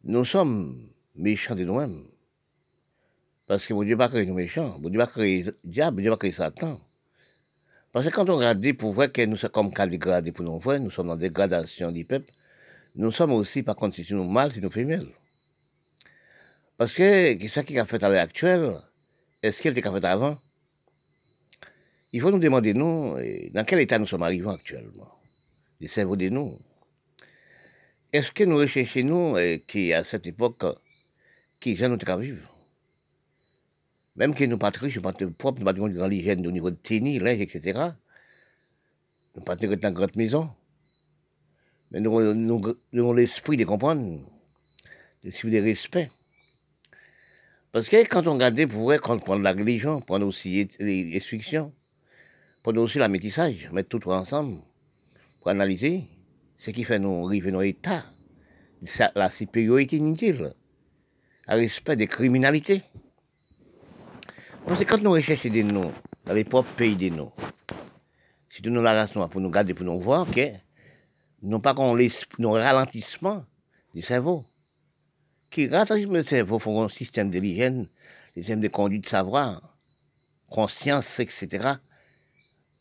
nous 0.04 0.24
sommes 0.24 0.90
méchants 1.18 1.54
de 1.54 1.64
nous-mêmes, 1.64 2.04
parce 3.46 3.66
que 3.66 3.74
mon 3.74 3.82
Dieu 3.82 3.96
pas 3.96 4.08
créé 4.08 4.24
nous 4.24 4.34
méchants, 4.34 4.78
mon 4.80 4.88
Dieu 4.88 4.98
pas 4.98 5.06
créé 5.06 5.44
diable, 5.64 5.96
mon 5.96 6.02
Dieu 6.02 6.10
pas 6.10 6.16
créé 6.16 6.32
Satan. 6.32 6.80
Parce 7.92 8.06
que 8.06 8.10
quand 8.10 8.28
on 8.28 8.36
regarde 8.36 8.72
pour 8.74 8.92
voir 8.92 9.10
que 9.10 9.24
nous 9.24 9.36
sommes 9.36 9.50
comme 9.50 9.70
dégradés 9.88 10.32
pour 10.32 10.44
nos 10.44 10.60
frères, 10.60 10.78
nous 10.80 10.90
sommes 10.90 11.10
en 11.10 11.16
dégradation 11.16 11.90
du 11.90 12.04
peuple, 12.04 12.30
nous 12.94 13.10
sommes 13.10 13.32
aussi 13.32 13.62
par 13.62 13.76
contre 13.76 13.96
si 13.96 14.14
nous 14.14 14.28
mâles, 14.28 14.52
si 14.52 14.60
nous 14.60 14.70
femelles. 14.70 15.08
Parce 16.76 16.92
que 16.92 17.36
ce 17.48 17.60
qui 17.60 17.78
a 17.78 17.86
fait 17.86 18.02
à 18.02 18.08
l'heure 18.08 18.22
actuelle, 18.22 18.76
est-ce 19.42 19.60
qu'il 19.60 19.76
était 19.76 19.82
fait 19.90 20.04
avant? 20.04 20.38
Il 22.12 22.20
faut 22.20 22.30
nous 22.30 22.38
demander, 22.38 22.74
nous, 22.74 23.16
dans 23.52 23.64
quel 23.64 23.80
état 23.80 23.98
nous 23.98 24.06
sommes 24.06 24.22
arrivés 24.22 24.48
actuellement? 24.48 25.10
Le 25.80 25.88
cerveau 25.88 26.16
de 26.16 26.28
nous. 26.28 26.58
Est-ce 28.12 28.30
que 28.32 28.44
nous 28.44 28.56
recherchons, 28.56 29.04
nous, 29.34 29.58
qui 29.66 29.92
à 29.92 30.04
cette 30.04 30.26
époque, 30.26 30.64
qui 31.60 31.74
gens 31.74 31.88
nous 31.88 32.18
vivre 32.18 32.54
Même 34.16 34.34
que 34.34 34.44
nous 34.44 34.58
pas 34.58 34.70
riches, 34.70 35.00
pas 35.00 35.12
propres, 35.12 35.60
nous 35.60 35.64
pas 35.64 35.72
dans 35.72 36.08
l'hygiène 36.08 36.46
au 36.46 36.50
niveau 36.50 36.70
de 36.70 36.76
tennis, 36.76 37.20
linge, 37.20 37.40
etc. 37.40 37.90
Nous 39.34 39.42
pas 39.42 39.56
dans 39.56 39.70
une 39.70 39.90
grande 39.90 40.16
maison. 40.16 40.50
Mais 41.90 42.00
nous, 42.00 42.18
avons 42.92 43.12
l'esprit 43.12 43.56
de 43.56 43.64
comprendre, 43.64 44.20
de 45.24 45.60
respect. 45.60 46.10
Parce 47.72 47.88
que 47.88 47.96
quand 48.08 48.26
on 48.26 48.34
regarde 48.34 48.66
pour 48.66 48.82
voir, 48.82 49.00
quand 49.00 49.14
on 49.14 49.18
prend 49.18 49.38
la 49.38 49.52
religion, 49.52 50.00
prend 50.00 50.20
aussi 50.22 50.68
les 50.78 51.10
restrictions, 51.12 51.72
prendre 52.62 52.80
aussi 52.82 52.98
la 52.98 53.08
métissage, 53.08 53.70
mettre 53.72 53.88
tout 53.88 54.10
ensemble 54.10 54.58
pour 55.38 55.48
analyser 55.48 56.04
ce 56.58 56.70
qui 56.70 56.84
fait 56.84 56.98
nous 56.98 57.26
arriver 57.26 57.50
dans 57.50 57.60
l'état, 57.60 58.04
la 59.14 59.30
supériorité 59.30 59.96
inutile, 59.96 60.54
le 61.56 61.62
respect 61.62 61.96
des 61.96 62.06
criminalités. 62.06 62.82
Parce 64.66 64.80
que 64.80 64.84
quand 64.84 65.02
nous 65.02 65.12
recherchons 65.12 65.48
des 65.48 65.62
noms 65.62 65.92
dans 66.26 66.34
les 66.34 66.44
propres 66.44 66.72
pays 66.74 66.96
des 66.96 67.10
noms, 67.10 67.32
si 68.50 68.62
nous 68.62 68.82
la 68.82 69.04
raison 69.04 69.26
pour 69.28 69.40
nous 69.40 69.50
garder, 69.50 69.72
pour 69.72 69.86
nous 69.86 70.00
voir 70.00 70.30
que 70.30 70.50
nous 71.42 71.60
pas 71.60 71.74
qu'on 71.74 71.96
nos 72.38 72.52
ralentissement 72.52 73.44
du 73.94 74.02
cerveau, 74.02 74.44
qui 75.50 75.68
ralentissement 75.68 76.18
du 76.18 76.26
cerveau 76.26 76.58
font 76.58 76.82
un 76.82 76.88
système 76.88 77.30
de 77.30 77.38
l'hygiène, 77.38 77.88
système 78.34 78.60
de 78.60 78.68
conduite 78.68 79.04
de 79.04 79.08
savoir, 79.08 79.76
conscience, 80.50 81.18
etc. 81.20 81.74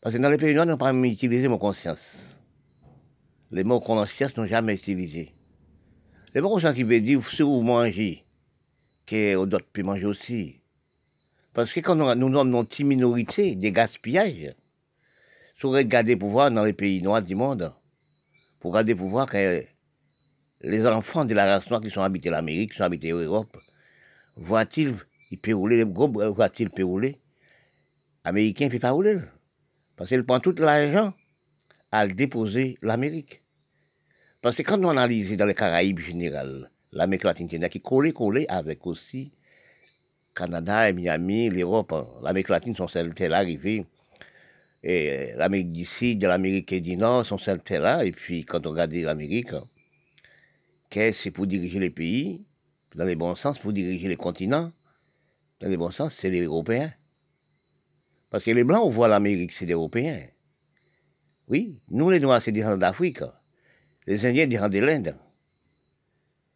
Parce 0.00 0.14
que 0.14 0.20
dans 0.20 0.30
les 0.30 0.36
pays 0.36 0.54
noirs, 0.54 0.66
nous 0.66 0.76
n'avons 0.76 1.00
pas 1.00 1.08
utilisé 1.08 1.48
mon 1.48 1.58
conscience. 1.58 2.36
Les 3.50 3.64
mots 3.64 3.80
conscience 3.80 4.36
n'ont 4.36 4.46
jamais 4.46 4.74
utilisé. 4.74 5.34
Les 6.34 6.40
mots 6.42 6.50
conscience 6.50 6.74
qui 6.74 6.82
veut 6.82 7.00
dire 7.00 7.20
que 7.20 7.42
vous 7.42 7.62
mangez, 7.62 8.24
que 9.08 9.44
d'autres 9.44 9.66
peuvent 9.72 9.84
manger 9.84 10.06
aussi. 10.06 10.60
Parce 11.54 11.72
que 11.72 11.80
quand 11.80 11.96
nous, 11.96 12.32
sommes 12.32 12.54
une 12.54 12.66
petite 12.66 12.86
minorité 12.86 13.56
des 13.56 13.72
gaspillages, 13.72 14.54
si 15.56 15.62
vous 15.62 15.70
regardez 15.70 16.16
pour 16.16 16.30
voir 16.30 16.50
dans 16.50 16.64
les 16.64 16.72
pays 16.72 17.02
noirs 17.02 17.22
du 17.22 17.34
monde, 17.34 17.72
pour 18.60 18.72
regarder 18.72 18.94
pour 18.94 19.08
voir 19.08 19.28
que 19.28 19.64
les 20.60 20.86
enfants 20.86 21.24
de 21.24 21.34
la 21.34 21.46
race 21.46 21.68
noire 21.70 21.80
qui 21.80 21.90
sont 21.90 22.02
habités 22.02 22.30
l'Amérique, 22.30 22.72
qui 22.72 22.78
sont 22.78 22.84
habités 22.84 23.10
l'Europe, 23.10 23.56
voient-ils, 24.36 24.94
ils 25.30 25.38
peuvent 25.38 25.54
rouler, 25.54 25.78
les 25.78 25.86
gros 25.86 26.08
voient-ils 26.08 26.70
peuvent 26.70 26.86
rouler, 26.86 27.18
Américains 28.24 28.66
ne 28.66 28.70
peuvent 28.70 28.80
pas 28.80 28.90
rouler. 28.90 29.18
Parce 29.96 30.10
qu'il 30.10 30.24
prend 30.24 30.38
tout 30.38 30.52
l'argent 30.52 31.14
à 31.90 32.06
le 32.06 32.12
déposer 32.12 32.76
l'Amérique. 32.82 33.42
Parce 34.42 34.56
que 34.56 34.62
quand 34.62 34.78
on 34.84 34.90
analyse 34.90 35.36
dans 35.36 35.46
les 35.46 35.54
Caraïbes 35.54 35.98
général, 35.98 36.70
l'Amérique 36.92 37.24
latine 37.24 37.68
qui 37.68 37.80
collée, 37.80 38.12
collée 38.12 38.46
avec 38.48 38.86
aussi 38.86 39.32
Canada 40.34 40.88
et 40.88 40.92
Miami, 40.92 41.50
l'Europe, 41.50 41.94
l'Amérique 42.22 42.48
latine 42.48 42.74
sont 42.76 42.88
celles 42.88 43.14
qui 43.14 43.24
arrivées. 43.24 43.86
Et 44.82 45.32
l'Amérique 45.34 45.72
du 45.72 45.84
Sud, 45.84 46.22
l'Amérique 46.22 46.72
du 46.74 46.96
Nord 46.96 47.26
sont 47.26 47.38
celles 47.38 47.62
qui 47.62 47.74
là. 47.74 48.04
Et 48.04 48.12
puis 48.12 48.44
quand 48.44 48.64
on 48.66 48.70
regarde 48.70 48.92
l'Amérique, 48.92 49.50
c'est 50.90 51.30
pour 51.32 51.46
diriger 51.46 51.80
les 51.80 51.90
pays, 51.90 52.44
dans 52.94 53.04
les 53.04 53.16
bons 53.16 53.34
sens, 53.34 53.58
pour 53.58 53.72
diriger 53.72 54.08
les 54.08 54.16
continents. 54.16 54.72
Dans 55.60 55.68
les 55.68 55.76
bons 55.76 55.90
sens, 55.90 56.14
c'est 56.14 56.30
les 56.30 56.42
Européens. 56.42 56.92
Parce 58.30 58.44
que 58.44 58.52
les 58.52 58.62
Blancs, 58.62 58.82
on 58.84 58.90
voit 58.90 59.08
l'Amérique, 59.08 59.52
c'est 59.52 59.66
des 59.66 59.72
Européens. 59.72 60.22
Oui, 61.48 61.80
nous 61.90 62.10
les 62.10 62.20
Noirs, 62.20 62.40
c'est 62.40 62.52
des 62.52 62.62
gens 62.62 62.76
d'Afrique. 62.76 63.20
Les 64.06 64.24
Indiens, 64.24 64.46
des 64.46 64.56
gens 64.56 64.68
de 64.68 64.78
l'Inde. 64.78 65.16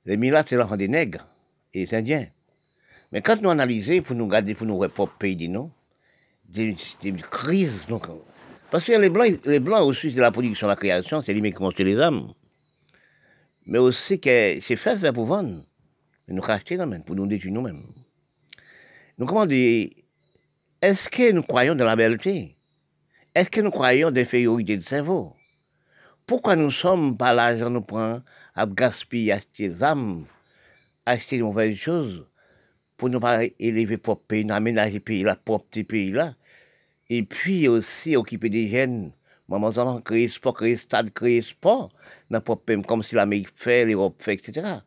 Les 0.05 0.16
Milates, 0.16 0.48
c'est 0.48 0.57
l'enfant 0.57 0.76
des 0.76 0.88
nègres 0.88 1.26
et 1.74 1.84
les 1.84 1.94
Indiens. 1.94 2.26
Mais 3.12 3.22
quand 3.22 3.40
nous 3.40 3.50
analysons, 3.50 4.03
pour 4.03 4.16
nous 4.16 4.26
garder, 4.26 4.55
pour 4.55 4.66
nous 4.66 4.78
propres 4.88 5.16
pays, 5.18 5.48
non, 5.48 5.70
des, 6.48 6.76
des 7.03 7.12
crises. 7.12 7.86
Donc, 7.86 8.07
parce 8.70 8.84
que 8.84 8.92
les 8.92 9.11
Blancs, 9.11 9.40
les 9.44 9.61
Blancs 9.61 9.82
aussi, 9.82 10.11
c'est 10.12 10.20
la 10.20 10.32
production, 10.32 10.66
la 10.66 10.76
création, 10.76 11.22
c'est 11.22 11.34
lui 11.34 11.42
qui 11.42 11.53
construit 11.53 11.84
les 11.84 12.00
âmes. 12.00 12.32
Mais 13.66 13.78
aussi 13.78 14.18
que 14.18 14.59
c'est 14.61 14.76
fait 14.76 14.96
vers 14.96 15.12
pour 15.12 15.26
vendre. 15.26 15.62
Et 16.28 16.32
nous 16.32 16.42
racheter 16.42 16.76
nous-mêmes, 16.76 17.05
pour 17.05 17.14
nous 17.14 17.26
détruire 17.26 17.53
nous-mêmes. 17.53 17.82
Nous, 19.18 19.26
comment 19.26 19.46
dire, 19.46 19.90
est-ce 20.80 21.09
que 21.09 21.32
nous 21.32 21.42
croyons 21.42 21.74
dans 21.74 21.84
la 21.84 21.96
belleté 21.96 22.57
Est-ce 23.34 23.50
que 23.50 23.61
nous 23.61 23.70
croyons 23.70 24.11
d'infériorité 24.11 24.76
de 24.76 24.82
cerveau? 24.82 25.34
Pourquoi 26.26 26.57
nous 26.57 26.70
sommes 26.70 27.16
pas 27.16 27.32
l'argent 27.32 27.70
nous 27.70 27.82
prend 27.82 28.20
à 28.55 28.66
gaspiller, 28.66 29.32
acheter 29.32 29.68
des 29.68 29.82
âmes, 29.82 30.26
acheter 31.07 31.38
de 31.38 31.42
mauvaises 31.44 31.76
choses 31.76 32.26
pour 32.96 33.09
ne 33.09 33.18
pas 33.18 33.44
élever 33.59 33.96
propre 33.96 34.24
pays, 34.26 34.50
aménager 34.50 35.00
pays 35.00 35.22
là, 35.22 35.36
propre 35.36 35.82
pays 35.82 36.12
là, 36.12 36.34
et 37.09 37.22
puis 37.22 37.68
aussi 37.68 38.16
occuper 38.16 38.48
des 38.48 38.68
jeunes, 38.68 39.12
maman, 39.48 39.68
enfants, 39.68 40.00
créer 40.00 40.28
sport, 40.28 40.55
créer 40.55 40.76
stade, 40.76 41.12
créer 41.12 41.40
sport, 41.40 41.90
dans 42.30 42.40
comme 42.40 43.03
si 43.03 43.14
l'Amérique 43.14 43.50
fait, 43.55 43.84
l'Europe 43.84 44.22
fait, 44.22 44.34
etc. 44.34 44.78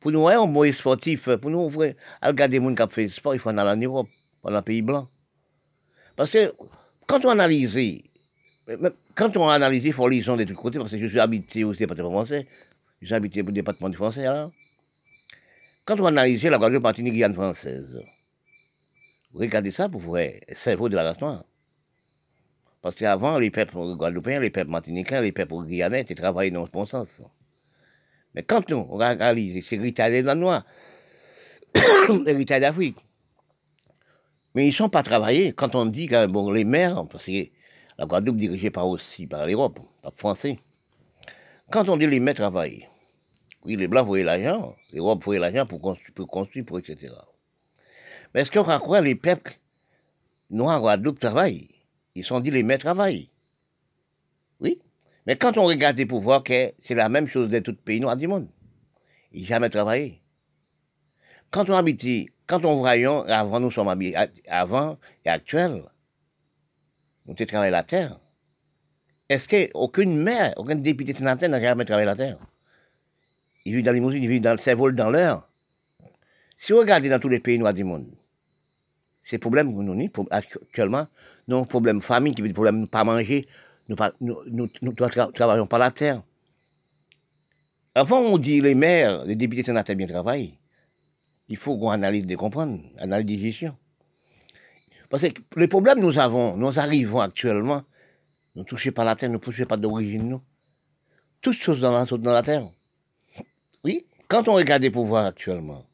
Pour 0.00 0.12
nous, 0.12 0.28
un 0.28 0.46
mot 0.46 0.70
sportif, 0.72 1.28
pour 1.36 1.50
nous, 1.50 1.68
regarder 2.22 2.58
les 2.58 2.64
gens 2.64 2.74
qui 2.74 2.82
ont 2.82 2.88
fait 2.88 3.08
sport, 3.08 3.34
il 3.34 3.40
faut 3.40 3.48
aller 3.48 3.60
en 3.60 3.76
Europe 3.76 4.08
dans 4.42 4.54
un 4.54 4.62
pays 4.62 4.82
blanc. 4.82 5.08
Parce 6.16 6.32
que 6.32 6.52
quand 7.06 7.24
on 7.24 7.30
analyse, 7.30 7.78
quand 9.14 9.36
on 9.36 9.48
analyse, 9.48 9.84
il 9.84 9.92
faut 9.92 10.08
lire 10.08 10.36
de 10.36 10.44
tous 10.44 10.54
côtés, 10.54 10.78
parce 10.78 10.90
que 10.90 10.98
je 10.98 11.06
suis 11.06 11.20
habité 11.20 11.64
au 11.64 11.72
département 11.72 12.10
français, 12.10 12.46
je 13.00 13.06
suis 13.06 13.14
habité 13.14 13.42
au 13.42 13.50
département 13.50 13.88
du 13.88 13.96
français, 13.96 14.26
alors. 14.26 14.50
Quand 15.84 16.00
on 16.00 16.06
analyse 16.06 16.44
la 16.44 16.58
Guadeloupe 16.58 16.82
Martinique 16.82 17.12
Guyane 17.12 17.34
française, 17.34 18.02
regardez 19.32 19.70
ça 19.70 19.88
pour 19.88 20.16
le 20.16 20.32
cerveau 20.54 20.88
de 20.88 20.96
la 20.96 21.04
race 21.04 21.20
noire. 21.20 21.44
Parce 22.82 22.96
qu'avant, 22.96 23.38
les 23.38 23.50
peuples 23.50 23.94
guadeloupéens, 23.96 24.40
les 24.40 24.50
peuples 24.50 24.70
martiniquais, 24.70 25.22
les 25.22 25.32
peuples 25.32 25.64
guyanais 25.64 26.02
étaient 26.02 26.14
travaillés 26.14 26.50
dans 26.50 26.66
ce 26.66 26.70
bon 26.70 26.86
sens. 26.86 27.22
Mais 28.34 28.42
quand 28.42 28.70
on 28.72 29.00
analyse 29.00 29.64
ces 29.64 29.78
critères 29.78 30.10
de 30.10 30.26
la 30.26 30.34
noire, 30.34 30.64
héritage 32.26 32.60
d'Afrique. 32.60 32.98
Mais 34.54 34.64
ils 34.64 34.70
ne 34.70 34.74
sont 34.74 34.88
pas 34.88 35.02
travaillés. 35.02 35.52
Quand 35.52 35.74
on 35.74 35.86
dit 35.86 36.06
que 36.06 36.26
bon, 36.26 36.50
les 36.50 36.64
maires, 36.64 37.06
parce 37.08 37.24
que 37.24 37.48
la 37.98 38.06
Guadeloupe 38.06 38.36
dirigée 38.36 38.70
par 38.70 38.88
aussi 38.88 39.26
par 39.26 39.46
l'Europe, 39.46 39.80
par 40.02 40.12
le 40.12 40.18
français, 40.18 40.58
quand 41.70 41.88
on 41.88 41.96
dit 41.96 42.06
les 42.06 42.20
maires 42.20 42.34
travaillent, 42.34 42.88
oui, 43.64 43.76
les 43.76 43.88
Blancs 43.88 44.06
voyaient 44.06 44.24
l'argent, 44.24 44.76
l'Europe 44.92 45.24
voyait 45.24 45.40
l'argent 45.40 45.66
pour 45.66 45.80
construire, 45.80 46.64
pour 46.64 46.78
etc. 46.78 47.12
Mais 48.32 48.42
est-ce 48.42 48.50
qu'on 48.50 48.64
croit 48.78 49.00
les 49.00 49.14
peuples 49.14 49.58
noirs 50.50 50.80
Guadeloupe 50.80 51.18
travaillent? 51.18 51.70
Ils 52.14 52.24
sont 52.24 52.40
dit 52.40 52.50
les 52.50 52.62
maires 52.62 52.78
travaillent. 52.78 53.30
Oui. 54.60 54.80
Mais 55.26 55.36
quand 55.36 55.58
on 55.58 55.64
regarde 55.64 55.96
les 55.96 56.06
pouvoirs, 56.06 56.44
c'est 56.46 56.94
la 56.94 57.08
même 57.08 57.26
chose 57.26 57.48
dans 57.50 57.62
tout 57.62 57.74
pays 57.74 58.00
noirs 58.00 58.16
du 58.16 58.28
monde. 58.28 58.48
Ils 59.32 59.42
n'ont 59.42 59.48
jamais 59.48 59.70
travaillé. 59.70 60.20
Quand 61.50 61.68
on 61.68 61.74
habite, 61.74 62.30
quand 62.46 62.64
on 62.64 62.76
voyons, 62.76 63.22
avant 63.22 63.60
nous 63.60 63.70
sommes 63.70 63.88
avant 64.48 64.98
et 65.24 65.28
actuel, 65.28 65.82
nous 67.26 67.34
avons 67.34 67.46
travaillé 67.46 67.70
la 67.70 67.82
terre. 67.82 68.18
Est-ce 69.28 69.48
qu'aucune 69.48 70.16
maire, 70.16 70.54
aucun 70.56 70.76
député 70.76 71.12
sénateur 71.12 71.48
n'a 71.48 71.60
jamais 71.60 71.84
travaillé 71.84 72.06
la 72.06 72.16
terre? 72.16 72.38
Ils 73.64 73.74
vivent 73.74 73.84
dans 73.84 73.92
les 73.92 73.98
limousine, 73.98 74.22
ils 74.22 74.28
vivent 74.28 74.42
dans 74.42 74.52
le 74.52 74.58
cerveau, 74.58 74.92
dans 74.92 75.10
l'air. 75.10 75.48
Si 76.58 76.72
vous 76.72 76.78
regardez 76.78 77.08
dans 77.08 77.18
tous 77.18 77.28
les 77.28 77.40
pays 77.40 77.58
noirs 77.58 77.74
du 77.74 77.82
monde, 77.82 78.06
ces 79.24 79.38
problèmes 79.38 79.76
que 79.76 79.82
nous 79.82 79.92
avons 79.92 80.26
actuellement, 80.30 81.08
nos 81.48 81.64
problèmes 81.64 82.00
famille, 82.00 82.34
qui 82.34 82.42
veut 82.42 82.52
problème 82.52 82.84
de 82.84 82.88
pas 82.88 83.02
manger, 83.02 83.48
nous 83.88 83.96
ne 84.20 85.30
travaillons 85.32 85.66
pas 85.66 85.78
la 85.78 85.90
terre. 85.90 86.22
Avant, 87.96 88.20
on 88.20 88.38
dit 88.38 88.60
les 88.60 88.74
maires, 88.74 89.24
les 89.24 89.34
députés 89.34 89.64
sénateurs 89.64 89.96
bien 89.96 90.06
travaillent. 90.06 90.58
Il 91.48 91.56
faut 91.56 91.76
qu'on 91.76 91.90
analyse 91.90 92.26
de 92.26 92.36
comprendre, 92.36 92.80
analyse 92.98 93.36
de 93.36 93.42
gestion. 93.42 93.76
Parce 95.08 95.22
que 95.22 95.40
les 95.56 95.68
problèmes 95.68 96.00
nous 96.00 96.18
avons, 96.18 96.56
nous 96.56 96.78
arrivons 96.78 97.20
actuellement, 97.20 97.82
nous 98.54 98.62
ne 98.62 98.66
touchons 98.66 98.92
pas 98.92 99.04
la 99.04 99.16
terre, 99.16 99.28
nous 99.28 99.38
ne 99.38 99.40
touchons 99.40 99.64
pas 99.64 99.76
d'origine, 99.76 100.28
nous. 100.28 100.42
Toutes 101.40 101.56
choses 101.56 101.80
dans 101.80 101.92
la, 101.92 102.04
dans 102.04 102.32
la 102.32 102.42
terre. 102.42 102.68
Oui, 103.84 104.06
quand 104.28 104.48
on 104.48 104.54
regarde 104.54 104.82
les 104.82 104.90
pouvoirs 104.90 105.26
actuellement, 105.26 105.84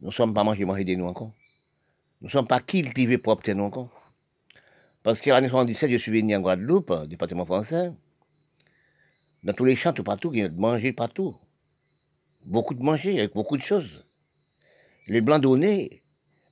nous 0.00 0.08
ne 0.08 0.12
sommes 0.12 0.34
pas 0.34 0.44
mangés, 0.44 0.64
mangés 0.64 0.84
de 0.84 0.94
nous 0.94 1.06
encore. 1.06 1.32
Nous 2.20 2.28
ne 2.28 2.30
sommes 2.30 2.46
pas 2.46 2.60
cultivés 2.60 3.18
pour 3.18 3.32
obtenir 3.32 3.64
encore. 3.64 3.90
Parce 5.02 5.20
qu'en 5.20 5.32
l'année 5.32 5.48
77, 5.48 5.90
je 5.90 5.96
suis 5.96 6.12
venu 6.12 6.36
en 6.36 6.40
Guadeloupe, 6.40 6.92
département 7.06 7.44
français. 7.44 7.90
Dans 9.42 9.52
tous 9.52 9.64
les 9.64 9.76
champs, 9.76 9.92
tout 9.92 10.04
partout, 10.04 10.30
il 10.32 10.40
y 10.40 10.42
a 10.42 10.48
de 10.48 10.58
manger 10.58 10.92
partout. 10.92 11.36
Beaucoup 12.44 12.74
de 12.74 12.82
manger, 12.82 13.18
avec 13.18 13.34
beaucoup 13.34 13.56
de 13.56 13.62
choses 13.62 14.06
les 15.06 15.20
blancs 15.20 15.42
donnés, 15.42 16.02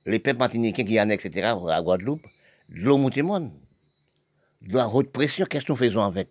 les 0.05 0.19
peuples 0.19 0.39
martiniquais, 0.39 0.83
Guyanais, 0.83 1.15
etc., 1.15 1.47
à 1.69 1.81
Guadeloupe, 1.81 2.25
de 2.69 2.81
l'eau 2.81 2.97
monde. 2.97 3.51
De 4.61 4.75
la 4.75 4.87
haute 4.87 5.11
pression, 5.11 5.45
qu'est-ce 5.45 5.65
que 5.65 5.71
nous 5.71 5.77
faisons 5.77 6.03
avec? 6.03 6.29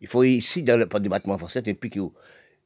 Il 0.00 0.08
faut 0.08 0.24
ici, 0.24 0.62
dans 0.62 0.78
le 0.78 0.86
département 1.00 1.38
français, 1.38 1.62
et 1.66 1.74
puis 1.74 1.90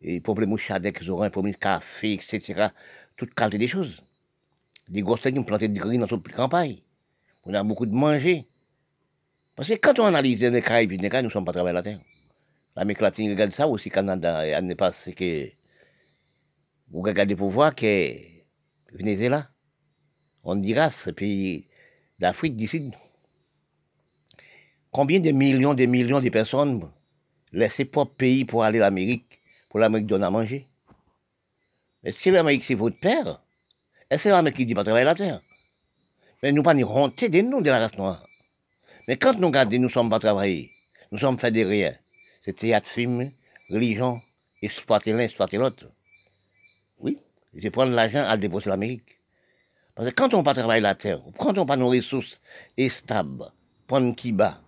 et 0.03 0.21
pour 0.21 0.39
les 0.39 0.47
mouchadets, 0.47 0.93
ils 1.01 1.11
auront 1.11 1.25
le 1.25 1.53
café, 1.53 2.15
etc., 2.15 2.69
toute 3.17 3.35
qualité 3.35 3.59
des 3.59 3.69
choses. 3.69 4.03
Des 4.89 5.01
grosses 5.01 5.23
qui 5.23 5.39
ont 5.39 5.45
planté 5.45 5.69
des 5.69 5.79
graines 5.79 6.01
dans 6.01 6.07
notre 6.11 6.33
campagne. 6.33 6.83
On 7.45 7.55
a 7.55 7.63
beaucoup 7.63 7.87
de 7.87 7.95
manger. 7.95 8.47
Parce 9.57 9.69
que 9.69 9.75
quand 9.75 9.99
on 9.99 10.05
analyse 10.05 10.43
les 10.43 10.61
Caraïbes, 10.61 10.93
nous 10.93 11.23
ne 11.23 11.29
sommes 11.31 11.45
pas 11.45 11.53
travaillés 11.53 11.75
la 11.75 11.83
terre. 11.83 12.01
L'Amérique 12.77 13.01
latine 13.01 13.31
regarde 13.31 13.53
ça 13.53 13.67
aussi, 13.67 13.89
Canada, 13.89 14.47
et 14.47 14.61
n'est 14.61 14.75
pas 14.75 14.93
ce 14.93 15.11
que. 15.11 15.49
Vous 16.91 17.01
regardez 17.01 17.35
pour 17.35 17.51
voir 17.51 17.75
que 17.75 18.15
Venezuela, 18.93 19.49
Honduras, 20.45 20.91
ce 20.91 21.11
pays 21.11 21.67
d'Afrique 22.19 22.57
d'ici. 22.57 22.91
Combien 24.93 25.19
de 25.21 25.31
millions 25.31 25.75
de 25.75 25.87
millions 25.87 26.21
de 26.21 26.29
personnes 26.29 26.89
laissent 27.53 27.81
leur 27.95 28.11
pays 28.11 28.45
pour 28.45 28.63
aller 28.63 28.79
à 28.79 28.83
l'Amérique, 28.83 29.41
pour 29.71 29.81
l'Amérique 29.81 30.07
donner 30.07 30.27
à 30.27 30.31
manger? 30.31 30.69
Est-ce 32.05 32.21
que 32.21 32.31
l'Amérique 32.31 32.65
c'est 32.65 32.75
votre 32.75 32.99
père 32.99 33.43
Est-ce 34.11 34.25
que 34.25 34.29
l'Amérique 34.29 34.59
qui 34.59 34.67
dit 34.67 34.75
pas 34.75 34.85
travailler 34.85 35.07
la 35.07 35.15
terre 35.15 35.41
Mais 36.43 36.53
nous 36.53 36.63
pas 36.63 36.75
honte 36.75 37.25
de 37.25 37.41
nous 37.41 37.63
de 37.63 37.71
la 37.71 37.81
race 37.81 37.97
noire. 37.97 38.27
Mais 39.09 39.17
quand 39.17 39.35
nous 39.39 39.47
regardons, 39.49 39.79
nous 39.79 39.85
ne 39.85 39.89
sommes 39.89 40.11
pas 40.11 40.21
travaillés, 40.21 40.71
nous 41.11 41.19
sommes 41.19 41.39
faits 41.39 41.55
de 41.55 41.65
rien. 41.65 41.97
C'est 42.45 42.57
théâtre, 42.57 42.87
film, 42.89 43.31
religion, 43.71 44.21
exploiter 44.61 45.13
l'un, 45.13 45.21
exploiter 45.21 45.57
l'autre. 45.57 45.87
Oui 46.99 47.19
c'est 47.61 47.71
prendre 47.71 47.93
l'argent 47.93 48.25
à 48.25 48.35
le 48.35 48.41
déposer 48.41 48.69
l'Amérique. 48.69 49.21
Parce 49.95 50.09
que 50.09 50.15
quand 50.15 50.35
on 50.35 50.43
pas 50.43 50.55
travailler 50.55 50.81
la 50.81 50.97
terre, 50.97 51.21
quand 51.39 51.57
on 51.57 51.67
pas 51.67 51.77
nos 51.77 51.89
ressources 51.89 52.41
stables, 52.89 53.53
prendre 53.87 54.15
qui 54.17 54.33
bas, 54.33 54.61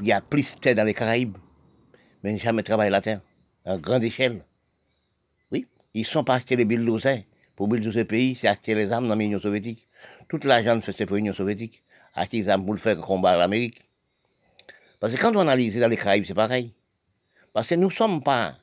il 0.00 0.06
y 0.06 0.12
a 0.12 0.20
plus 0.20 0.54
de 0.54 0.60
terre 0.60 0.74
dans 0.76 0.84
les 0.84 0.94
Caraïbes, 0.94 1.36
mais 2.22 2.38
jamais 2.38 2.62
travailler 2.62 2.90
la 2.90 3.00
terre, 3.00 3.20
à 3.64 3.76
grande 3.76 4.04
échelle. 4.04 4.44
Oui, 5.50 5.66
ils 5.94 6.06
sont 6.06 6.22
pas 6.22 6.34
acheter 6.34 6.54
les 6.54 6.64
bulldozers. 6.64 7.24
Pour 7.56 7.66
bulldozer 7.66 8.04
pays, 8.04 8.36
c'est 8.36 8.46
acheter 8.46 8.74
les 8.74 8.92
armes 8.92 9.08
dans 9.08 9.16
l'Union 9.16 9.40
soviétique. 9.40 9.88
Toute 10.28 10.44
l'argent 10.44 10.80
c'est 10.84 11.06
pour 11.06 11.16
l'Union 11.16 11.32
soviétique. 11.32 11.82
Acheter 12.14 12.42
les 12.42 12.48
armes 12.48 12.64
pour 12.64 12.74
le 12.74 12.80
faire 12.80 13.00
combattre 13.00 13.38
l'Amérique. 13.38 13.82
Parce 15.00 15.12
que 15.12 15.20
quand 15.20 15.34
on 15.34 15.40
analyse 15.40 15.76
dans 15.78 15.88
les 15.88 15.96
Caraïbes, 15.96 16.24
c'est 16.24 16.34
pareil. 16.34 16.72
Parce 17.52 17.68
que 17.68 17.74
nous 17.74 17.88
ne 17.88 17.92
sommes 17.92 18.22
pas 18.22 18.56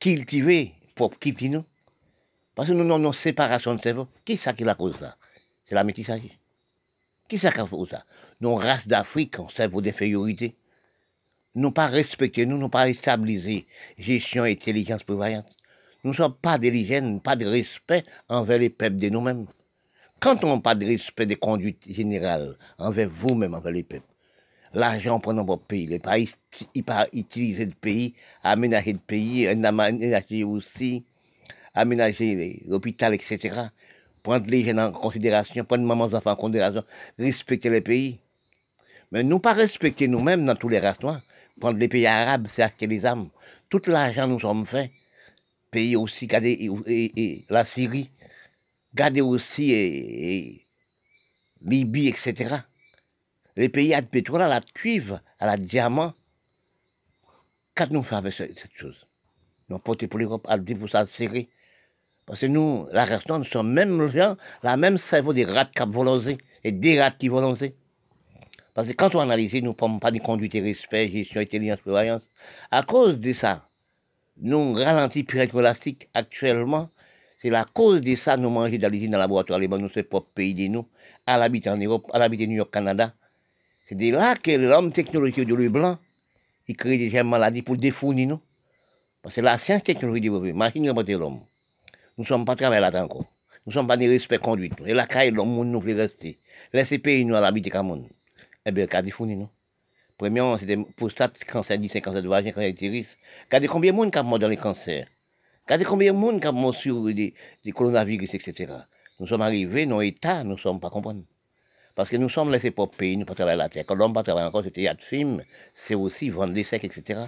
cultivés 0.00 0.72
pour 0.96 1.16
quitter 1.18 1.48
nous. 1.48 1.64
Parce 2.62 2.70
que 2.70 2.76
nous 2.76 2.94
avons 2.94 3.08
une 3.08 3.12
séparation 3.12 3.74
de 3.74 3.82
cerveau. 3.82 4.06
Qui 4.24 4.36
c'est 4.36 4.54
qui 4.56 4.62
la 4.62 4.76
cause 4.76 4.96
ça? 4.96 5.16
C'est 5.66 5.74
la 5.74 5.82
métissage. 5.82 6.20
Qui? 7.28 7.36
C'est 7.36 7.52
qui 7.52 7.58
a 7.58 7.66
fait 7.66 7.76
ça? 7.90 8.04
Nos 8.40 8.54
races 8.54 8.86
d'Afrique 8.86 9.40
ont 9.40 9.48
cerveau 9.48 9.82
d'infériorité. 9.82 10.54
Nous 11.56 11.72
pas 11.72 11.88
respecté, 11.88 12.46
nous 12.46 12.56
n'avons 12.56 12.68
pas 12.68 12.94
stabilisé 12.94 13.66
gestion 13.98 14.44
et 14.44 14.52
intelligence 14.52 15.02
prévoyante. 15.02 15.48
Nous 16.04 16.12
ne 16.12 16.14
sommes 16.14 16.36
pas 16.36 16.56
d'hygiène, 16.56 17.20
pas 17.20 17.34
de 17.34 17.46
respect 17.46 18.04
envers 18.28 18.60
les 18.60 18.70
peuples 18.70 18.94
de 18.94 19.08
nous-mêmes. 19.08 19.48
Quand 20.20 20.44
on 20.44 20.54
n'a 20.54 20.62
pas 20.62 20.76
de 20.76 20.86
respect 20.86 21.26
des 21.26 21.34
conduites 21.34 21.82
générales 21.92 22.56
envers 22.78 23.08
vous-même, 23.08 23.54
envers 23.54 23.72
les 23.72 23.82
peuples, 23.82 24.06
l'argent 24.72 25.18
prend 25.18 25.34
dans 25.34 25.44
votre 25.44 25.64
pays, 25.64 25.88
les 25.88 25.98
pays, 25.98 26.30
il 26.76 26.84
pas 26.84 27.08
utiliser 27.12 27.66
le 27.66 27.72
pays, 27.72 28.14
aménager 28.44 28.92
le 28.92 29.00
pays, 29.00 29.48
aménager 29.48 30.44
aussi 30.44 31.04
aménager 31.74 32.62
l'hôpital, 32.66 33.14
etc. 33.14 33.68
Prendre 34.22 34.46
les 34.46 34.64
jeunes 34.64 34.80
en 34.80 34.92
considération, 34.92 35.64
prendre 35.64 35.84
mamans 35.84 36.12
enfants 36.14 36.32
en 36.32 36.36
considération, 36.36 36.84
respecter 37.18 37.70
les 37.70 37.80
pays. 37.80 38.20
Mais 39.10 39.22
nous 39.22 39.40
pas 39.40 39.52
respecter 39.52 40.08
nous-mêmes 40.08 40.44
dans 40.46 40.56
tous 40.56 40.68
les 40.68 40.78
races 40.78 40.98
Prendre 41.60 41.78
les 41.78 41.88
pays 41.88 42.06
arabes, 42.06 42.48
c'est 42.50 42.62
acheter 42.62 42.86
les 42.86 43.04
armes. 43.04 43.28
Tout 43.68 43.82
l'argent 43.86 44.26
nous 44.26 44.40
sommes 44.40 44.66
faits. 44.66 44.90
Pays 45.70 45.96
aussi, 45.96 46.26
garder 46.26 46.70
la 47.48 47.64
Syrie, 47.64 48.10
garder 48.94 49.20
aussi 49.20 49.72
et, 49.72 50.66
Libye, 51.64 52.08
etc. 52.08 52.56
Les 53.56 53.68
pays 53.68 53.94
à 53.94 54.00
de 54.00 54.06
pétrole, 54.06 54.42
à 54.42 54.48
la 54.48 54.60
cuivre, 54.60 55.20
à 55.38 55.46
la 55.46 55.56
diamant. 55.56 56.14
Qu'est-ce 57.74 57.92
nous 57.92 58.02
faisons 58.02 58.16
avec 58.16 58.34
cette 58.34 58.72
chose? 58.74 59.06
Nous 59.68 59.78
portons 59.78 60.08
pour 60.08 60.18
l'Europe 60.18 60.46
à 60.48 60.58
10% 60.58 61.06
serré. 61.08 61.48
Parce 62.26 62.40
que 62.40 62.46
nous, 62.46 62.86
la 62.92 63.04
race 63.04 63.26
nous 63.28 63.44
sommes 63.44 63.72
même 63.72 64.08
gens, 64.10 64.36
la 64.62 64.76
même 64.76 64.96
cerveau 64.98 65.32
des 65.32 65.44
rats 65.44 65.64
qui 65.64 65.82
volonté 65.86 66.38
et 66.62 66.72
des 66.72 67.00
rats 67.00 67.10
qui 67.10 67.28
volonté. 67.28 67.74
Parce 68.74 68.88
que 68.88 68.92
quand 68.92 69.14
on 69.14 69.20
analyse, 69.20 69.54
nous 69.54 69.68
ne 69.68 69.72
pouvons 69.72 69.98
pas 69.98 70.10
de 70.10 70.18
conduite 70.18 70.54
et 70.54 70.60
respect, 70.60 71.10
gestion, 71.10 71.40
intelligence, 71.40 71.80
prévoyance. 71.80 72.22
À 72.70 72.82
cause 72.82 73.18
de 73.18 73.32
ça, 73.32 73.68
nous 74.40 74.72
ralentissons 74.72 75.26
pyramide 75.26 75.54
élastique 75.54 76.08
actuellement. 76.14 76.88
C'est 77.40 77.50
la 77.50 77.64
cause 77.64 78.00
de 78.00 78.14
ça 78.14 78.36
nous 78.36 78.50
mangeons 78.50 78.78
dans 78.78 78.88
l'usine, 78.88 79.10
dans 79.10 79.18
le 79.18 79.22
laboratoire, 79.22 79.58
les 79.58 79.68
nous, 79.68 79.90
c'est 79.92 80.04
propre 80.04 80.28
pays 80.32 80.54
de 80.54 80.68
nous, 80.68 80.86
à 81.26 81.36
l'habiter 81.36 81.70
en 81.70 81.76
Europe, 81.76 82.08
à 82.12 82.18
l'habiter 82.18 82.46
New 82.46 82.56
York, 82.56 82.72
Canada. 82.72 83.12
C'est 83.86 83.96
de 83.96 84.12
là 84.12 84.36
que 84.36 84.52
l'homme 84.52 84.92
technologique 84.92 85.46
de 85.46 85.54
l'huile 85.54 85.68
blanc, 85.68 85.98
il 86.68 86.76
crée 86.76 86.96
des 86.96 87.22
maladies 87.24 87.62
pour 87.62 87.76
défournir 87.76 88.28
nous. 88.28 88.40
Parce 89.22 89.34
que 89.34 89.40
la 89.40 89.58
science 89.58 89.82
technologique 89.82 90.22
développée, 90.22 90.52
machine 90.52 90.88
remonter 90.88 91.14
l'homme. 91.14 91.40
Nous 92.18 92.24
ne 92.24 92.28
sommes 92.28 92.44
pas 92.44 92.56
travaillés 92.56 92.80
là-dedans 92.80 93.04
encore. 93.04 93.26
Nous 93.64 93.70
ne 93.70 93.72
sommes 93.72 93.86
pas 93.86 93.96
des 93.96 94.08
respect 94.08 94.38
conduite. 94.38 94.74
Et 94.84 94.92
la 94.92 95.06
caille, 95.06 95.30
l'homme, 95.30 95.70
nous 95.70 95.80
fait 95.80 95.94
rester. 95.94 96.38
Laissez 96.72 96.98
pays, 96.98 97.24
nous, 97.24 97.34
à 97.34 97.40
l'habiter 97.40 97.70
comme 97.70 97.88
nous. 97.88 98.08
Eh 98.66 98.70
bien, 98.70 98.86
défournir, 99.02 99.38
nous. 99.38 99.48
Premièrement, 100.18 100.58
c'était 100.58 100.76
prostate, 100.96 101.42
cancer 101.44 101.78
du 101.78 101.88
cancer 101.88 102.22
de 102.22 102.28
vagin, 102.28 102.52
cancer 102.52 102.70
d'utérus. 102.70 103.16
Regardez 103.46 103.66
combien 103.66 103.92
de 103.92 103.96
monde 103.96 104.12
qui 104.12 104.18
a 104.18 104.22
mort 104.22 104.38
dans 104.38 104.48
les 104.48 104.56
cancers. 104.56 105.06
Regardez 105.64 105.84
combien 105.84 106.12
de 106.12 106.18
monde 106.18 106.40
qui 106.40 106.46
a 106.46 106.52
mort 106.52 106.74
sur 106.74 107.02
des, 107.04 107.34
coronavirus, 107.74 108.34
etc. 108.34 108.72
Nous 109.18 109.26
sommes 109.26 109.42
arrivés 109.42 109.86
dans 109.86 110.00
l'état, 110.00 110.44
nous 110.44 110.52
ne 110.52 110.56
sommes 110.56 110.80
pas 110.80 110.90
comprendre. 110.90 111.22
Parce 111.94 112.08
que 112.08 112.16
nous 112.16 112.28
sommes 112.28 112.50
laissés 112.50 112.70
pour 112.70 112.90
pays, 112.90 113.16
nous 113.16 113.20
ne 113.20 113.24
pas 113.26 113.34
travailler 113.34 113.58
la 113.58 113.68
terre. 113.68 113.84
Quand 113.86 113.94
l'homme 113.94 114.12
pas 114.12 114.22
travailler 114.22 114.46
encore, 114.46 114.64
c'était 114.64 114.82
de 114.82 115.00
film, 115.00 115.42
c'est 115.74 115.94
aussi 115.94 116.30
vendre 116.30 116.52
des 116.52 116.64
secs, 116.64 116.84
etc. 116.84 117.22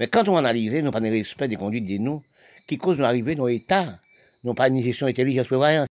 Mais 0.00 0.08
quand 0.08 0.28
on 0.28 0.36
analyse, 0.36 0.72
nous 0.74 0.90
pas 0.90 1.00
de 1.00 1.08
respect 1.08 1.48
des 1.48 1.56
conduites 1.56 1.86
de 1.86 1.98
nous, 1.98 2.22
qui 2.66 2.78
causent 2.78 2.98
nous 2.98 3.04
arriver 3.04 3.34
dans 3.34 3.46
l'état, 3.46 3.98
non 4.44 4.54
pas 4.54 4.68
une 4.68 4.82
gestion 4.82 5.06
intelligente 5.06 5.46
prévoyance. 5.46 5.88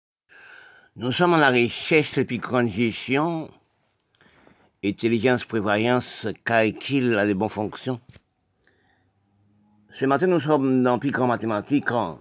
Nous 0.97 1.13
sommes 1.13 1.35
en 1.35 1.39
la 1.39 1.51
recherche 1.51 2.15
depuis 2.15 2.39
grande 2.39 2.71
gestion, 2.71 3.51
intelligence, 4.85 5.45
prévoyance, 5.45 6.27
calcul 6.45 7.19
a 7.19 7.27
des 7.27 7.35
bonnes 7.35 7.49
fonctions. 7.49 8.01
Ce 9.95 10.05
matin, 10.05 10.27
nous 10.27 10.41
sommes 10.41 10.83
dans 10.83 10.99
plus 10.99 11.11
grand 11.11 11.27
mathématiques, 11.27 11.91
en 11.91 12.19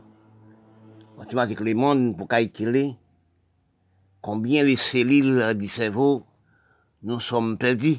mathématiques 1.18 1.60
les 1.60 1.74
mondes 1.74 2.18
pour 2.18 2.28
calculer 2.28 2.96
combien 4.22 4.64
les 4.64 4.76
cellules 4.76 5.54
du 5.56 5.68
cerveau 5.68 6.24
nous 7.04 7.20
sommes 7.20 7.58
perdus. 7.58 7.98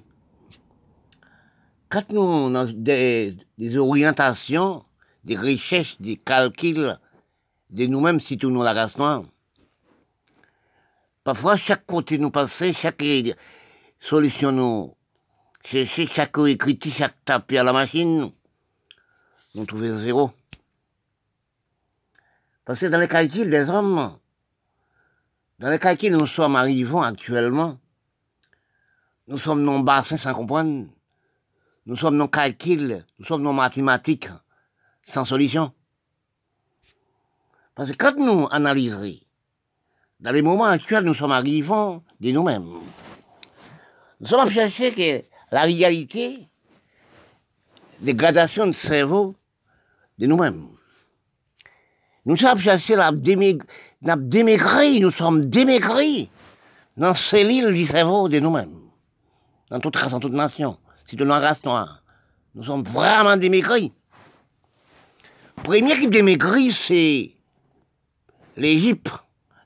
Quand 1.88 2.10
nous 2.10 2.56
avons 2.56 2.72
des, 2.72 3.36
des 3.58 3.76
orientations, 3.76 4.84
des 5.24 5.36
recherches, 5.36 6.00
des 6.00 6.16
calculs 6.16 6.98
de 7.74 7.86
nous-mêmes, 7.86 8.20
si 8.20 8.38
tout 8.38 8.50
nous 8.50 8.62
la 8.62 8.72
race 8.72 8.96
noire, 8.96 9.24
Parfois, 11.24 11.56
chaque 11.56 11.86
côté 11.86 12.18
nous 12.18 12.30
passer, 12.30 12.72
chaque 12.74 13.02
solution 13.98 14.52
nous 14.52 14.94
chercher, 15.64 16.06
chaque 16.06 16.36
écrit, 16.46 16.78
chaque 16.90 17.24
tapé 17.24 17.58
à 17.58 17.64
la 17.64 17.72
machine, 17.72 18.30
nous 19.54 19.64
trouvons 19.64 19.98
zéro. 19.98 20.30
Parce 22.66 22.78
que 22.78 22.86
dans 22.86 23.00
les 23.00 23.08
calculs 23.08 23.50
des 23.50 23.68
hommes, 23.68 24.18
dans 25.58 25.70
les 25.70 25.78
calculs 25.78 26.14
nous 26.14 26.26
sommes 26.26 26.56
arrivés 26.56 26.98
actuellement, 27.02 27.78
nous 29.26 29.38
sommes 29.38 29.62
non 29.62 29.80
bassins 29.80 30.18
sans 30.18 30.34
comprendre, 30.34 30.88
nous 31.86 31.96
sommes 31.96 32.16
non 32.16 32.28
calculs, 32.28 33.04
nous 33.18 33.24
sommes 33.24 33.42
non 33.42 33.54
mathématiques 33.54 34.28
sans 35.06 35.24
solution. 35.24 35.72
Parce 37.74 37.90
que 37.90 37.96
quand 37.96 38.16
nous 38.16 38.46
analyserons 38.50 39.18
dans 40.20 40.30
les 40.32 40.42
moments 40.42 40.64
actuels, 40.64 41.04
nous 41.04 41.14
sommes 41.14 41.32
arrivants 41.32 42.02
de 42.20 42.30
nous-mêmes. 42.30 42.80
Nous 44.20 44.26
sommes 44.26 44.46
à 44.46 44.50
chercher 44.50 44.92
que 44.92 45.24
la 45.50 45.62
réalité 45.62 46.48
des 48.00 48.14
gradations 48.14 48.66
de 48.66 48.72
cerveau 48.72 49.34
de 50.18 50.26
nous-mêmes. 50.26 50.68
Nous 52.26 52.36
sommes 52.36 52.58
chercher 52.58 52.96
la 52.96 53.12
démaigrie, 53.12 55.00
nous 55.00 55.10
sommes 55.10 55.50
démaigris 55.50 56.30
dans 56.96 57.14
ces 57.14 57.44
l'île 57.44 57.74
du 57.74 57.86
cerveau 57.86 58.28
de 58.28 58.38
nous-mêmes. 58.38 58.80
Dans 59.70 59.80
toute 59.80 59.96
race, 59.96 60.12
dans 60.12 60.20
toute 60.20 60.32
nation. 60.32 60.78
C'est 61.06 61.16
de 61.16 61.24
la 61.24 61.40
race 61.40 61.62
noire. 61.64 62.02
Nous 62.54 62.64
sommes 62.64 62.84
vraiment 62.84 63.36
démaigris. 63.36 63.92
Premier 65.56 65.98
qui 65.98 66.08
démaigrit, 66.08 66.72
c'est 66.72 67.33
l'Égypte 68.56 69.10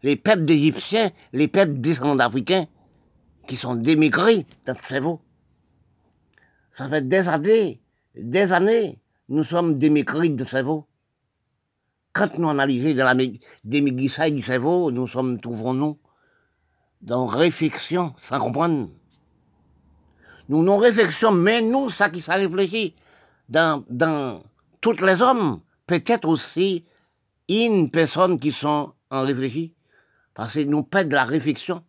les 0.03 0.17
peuples 0.17 0.45
d'Égyptiens, 0.45 1.11
les 1.33 1.49
peuples 1.49 1.81
descendants 1.81 2.17
d'Africains, 2.17 2.67
qui 3.47 3.57
sont 3.57 3.75
démaigris 3.75 4.47
dans 4.67 4.77
ce 4.77 4.87
cerveau. 4.87 5.21
Ça 6.77 6.89
fait 6.89 7.07
des 7.07 7.27
années, 7.29 7.81
des 8.15 8.53
années, 8.53 8.99
nous 9.29 9.45
sommes 9.45 9.79
démaigris 9.79 10.31
de 10.31 10.45
cerveau. 10.45 10.87
Quand 12.13 12.39
nous 12.39 12.49
analysons 12.49 12.95
dans 12.95 13.17
la 13.17 13.25
démaigrissage 13.65 14.33
du 14.33 14.43
cerveau, 14.43 14.91
nous 14.91 15.07
sommes, 15.07 15.41
trouvons-nous, 15.41 15.99
dans 17.01 17.27
réflexion, 17.27 18.15
sans 18.19 18.39
comprendre. 18.39 18.91
Nous, 20.49 20.63
non 20.63 20.79
réflexion, 20.79 21.31
mais 21.31 21.63
nous, 21.63 21.91
ça 21.91 22.11
qui 22.11 22.23
s'est 22.23 22.35
réfléchi, 22.35 22.95
dans, 23.49 23.85
dans 23.89 24.43
tous 24.81 25.01
les 25.05 25.21
hommes, 25.21 25.61
peut-être 25.87 26.27
aussi 26.29 26.85
une 27.49 27.91
personne 27.91 28.39
qui 28.39 28.53
sont 28.53 28.93
en 29.11 29.23
réfléchi. 29.23 29.75
Parce 30.35 30.55
que 30.55 30.61
nous 30.61 30.83
pas 30.83 31.05
de 31.05 31.13
la 31.13 31.25
réflexion, 31.25 31.83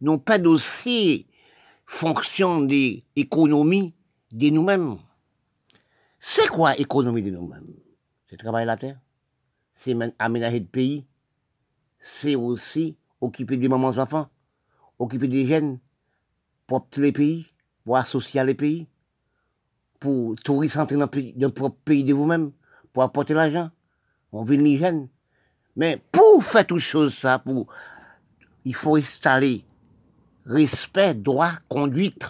nous 0.00 0.18
pas 0.18 0.40
aussi 0.40 1.26
fonction 1.84 2.60
de 2.62 3.02
l'économie 3.14 3.94
de 4.32 4.50
nous-mêmes. 4.50 4.96
C'est 6.18 6.48
quoi 6.48 6.76
économie 6.78 7.22
de 7.22 7.30
nous-mêmes? 7.30 7.74
C'est 8.28 8.38
travailler 8.38 8.66
la 8.66 8.76
terre, 8.76 8.98
c'est 9.74 9.94
aménager 10.18 10.60
le 10.60 10.66
pays, 10.66 11.04
c'est 11.98 12.34
aussi 12.34 12.96
occuper 13.20 13.56
des 13.56 13.68
mamans 13.68 13.98
enfants, 13.98 14.28
occuper 14.98 15.28
des 15.28 15.46
jeunes, 15.46 15.78
pour 16.66 16.88
les 16.96 17.12
pays, 17.12 17.46
pour 17.84 17.96
associer 17.96 18.42
les 18.44 18.54
pays, 18.54 18.88
pour 20.00 20.34
touristes 20.36 20.76
entrer 20.76 20.96
dans 20.96 21.08
le 21.46 21.52
propre 21.52 21.76
pays 21.84 22.04
de 22.04 22.14
vous-même, 22.14 22.52
pour 22.92 23.02
apporter 23.02 23.34
l'argent. 23.34 23.70
On 24.38 24.44
vit 24.44 24.58
les 24.58 24.76
jeunes, 24.76 25.08
mais 25.76 25.98
pour 26.12 26.44
faire 26.44 26.66
toutes 26.66 26.80
choses 26.80 27.16
ça, 27.16 27.42
il 28.66 28.74
faut 28.74 28.96
installer 28.96 29.64
respect, 30.44 31.14
droit, 31.14 31.52
conduite. 31.70 32.22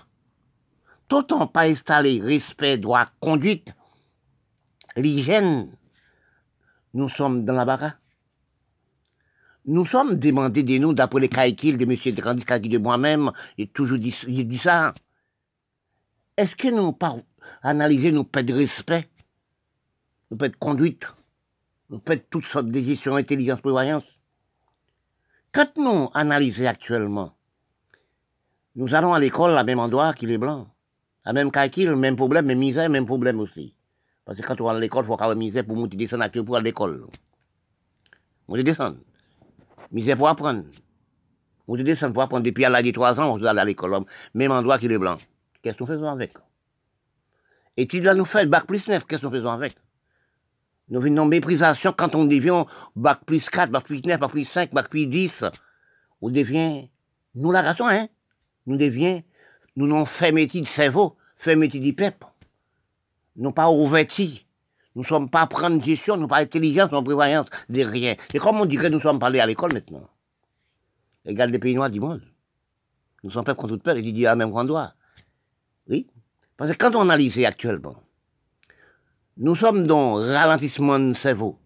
Tout 1.09 1.33
en 1.33 1.49
pas 1.49 1.63
installer 1.63 2.21
respect, 2.21 2.79
droit, 2.79 3.07
conduite, 3.19 3.73
l'hygiène, 4.95 5.77
nous 6.95 7.09
sommes 7.09 7.45
dans 7.45 7.55
la 7.55 7.65
barre. 7.65 7.99
Nous 9.65 9.85
sommes 9.85 10.15
demandés 10.15 10.63
de 10.63 10.79
nous, 10.79 10.95
d'après 10.95 11.19
les 11.19 11.29
calculs 11.29 11.77
de 11.77 11.85
M. 11.85 12.15
Grandis, 12.15 12.69
de 12.69 12.79
moi-même, 12.79 13.33
j'ai 13.59 13.67
toujours 13.67 13.99
dit, 13.99 14.13
ça. 14.63 14.95
Est-ce 16.37 16.55
que 16.55 16.69
nous 16.69 16.93
pas 16.93 17.17
analyser 17.63 18.13
nos 18.13 18.23
pas 18.23 18.45
de 18.45 18.55
respect, 18.55 19.09
nos 20.31 20.37
pas 20.37 20.49
de 20.49 20.57
conduite? 20.57 21.05
Nous 21.91 22.03
faites 22.05 22.29
toutes 22.31 22.45
sortes 22.47 22.67
de 22.69 22.81
gestions 22.81 23.17
intelligence 23.17 23.61
prévoyance. 23.61 24.05
Quand 25.53 25.77
nous 25.77 26.11
analysons 26.15 26.67
actuellement, 26.67 27.33
nous 28.75 28.95
allons 28.95 29.15
à 29.15 29.21
l'école 29.21 29.57
à 29.57 29.65
même 29.65 29.79
endroit 29.79 30.13
qu'il 30.13 30.31
est 30.31 30.39
blanc. 30.39 30.69
À 31.25 31.33
même 31.33 31.51
calcul, 31.51 31.97
même 31.97 32.17
problème, 32.17 32.47
même 32.47 32.59
misère, 32.59 32.91
même 32.91 33.07
problème 33.07 33.41
aussi. 33.41 33.75
Parce 34.25 34.39
que 34.39 34.47
quand 34.47 34.61
on 34.61 34.65
va 34.65 34.73
à 34.73 34.79
l'école, 34.79 35.05
il 35.05 35.07
faut 35.07 35.15
avoir 35.15 35.35
misère 35.37 35.65
pour 35.65 35.77
monter 35.77 35.97
descendre 35.97 36.29
pour 36.45 36.57
aller 36.57 36.63
à 36.63 36.65
l'école. 36.65 37.07
Monter 38.49 38.65
descendre. 38.65 38.99
Misère 39.91 40.17
pour 40.17 40.29
apprendre. 40.29 40.65
Monter 41.67 41.85
descendre 41.85 42.13
pour 42.13 42.23
apprendre. 42.23 42.45
Depuis 42.45 42.65
à 42.65 42.69
l'âge 42.69 42.85
de 42.85 42.91
3 42.91 43.21
ans, 43.21 43.35
on 43.35 43.39
doit 43.39 43.51
aller 43.51 43.61
à 43.61 43.65
l'école. 43.65 44.05
Même 44.35 44.53
endroit 44.53 44.79
qu'il 44.79 44.93
est 44.93 44.99
blanc. 44.99 45.17
Qu'est-ce 45.63 45.77
qu'on 45.79 45.87
fait 45.87 46.05
avec? 46.05 46.35
Et 47.77 47.87
tu 47.87 48.01
dois 48.01 48.15
nous 48.15 48.25
faire 48.25 48.47
bac 48.47 48.67
plus 48.67 48.87
9, 48.87 49.05
qu'est-ce 49.07 49.23
qu'on 49.23 49.31
fait 49.31 49.47
avec? 49.47 49.77
Nous 50.89 51.01
venons 51.01 51.25
méprisation 51.25 51.93
quand 51.97 52.15
on 52.15 52.25
devient 52.25 52.65
bac 52.95 53.21
plus 53.27 53.49
4, 53.49 53.71
bac 53.71 53.85
plus 53.85 54.05
9, 54.05 54.21
bac 54.21 54.31
plus 54.31 54.45
5, 54.45 54.73
bac 54.73 54.89
plus 54.89 55.07
10. 55.07 55.45
On 56.23 56.31
devient, 56.31 56.89
nous 57.35 57.51
la 57.51 57.63
raison, 57.63 57.89
hein. 57.89 58.09
Nous 58.67 58.77
devient, 58.77 59.23
nous 59.77 59.87
n'avons 59.87 60.05
fait 60.05 60.33
métier 60.33 60.61
de 60.61 60.67
cerveau, 60.67 61.17
fait 61.37 61.57
métier 61.57 61.81
du 61.81 61.93
peuple. 61.93 62.27
Nous 63.37 63.53
pas 63.53 63.71
ouvertis. 63.71 64.47
Nous 64.95 65.03
ne 65.03 65.07
sommes 65.07 65.29
pas 65.29 65.47
prendre 65.47 65.83
gestion, 65.85 66.17
nous 66.17 66.29
pas 66.29 66.39
intelligence, 66.39 66.91
nous 66.91 67.03
prévoyance 67.03 67.49
de 67.69 67.83
rien. 67.83 68.17
Et 68.33 68.39
comme 68.39 68.61
on 68.61 68.65
dirait, 68.65 68.89
nous 68.89 69.01
sommes 69.01 69.19
parlés 69.19 69.41
à 69.41 69.47
l'école 69.47 69.75
maintenant. 69.75 70.09
Regarde 71.27 71.51
les 71.51 71.59
pays 71.59 71.75
noirs 71.75 71.91
du 71.91 72.01
monde. 72.01 72.23
Nous 73.23 73.31
sommes 73.31 73.45
pas 73.45 73.55
contre 73.55 73.75
toute 73.75 73.83
peur, 73.83 73.97
et 73.97 74.03
dit 74.03 74.27
à 74.27 74.37
même 74.37 74.53
qu'on. 74.53 74.95
Oui. 75.89 76.07
Parce 76.57 76.71
que 76.71 76.77
quand 76.77 76.95
on 76.95 77.03
analyse 77.03 77.39
actuellement, 77.45 77.97
nous 79.37 79.55
sommes 79.55 79.87
dans 79.87 80.15
ralentissement 80.15 80.99
de 80.99 81.13
cerveau. 81.13 81.59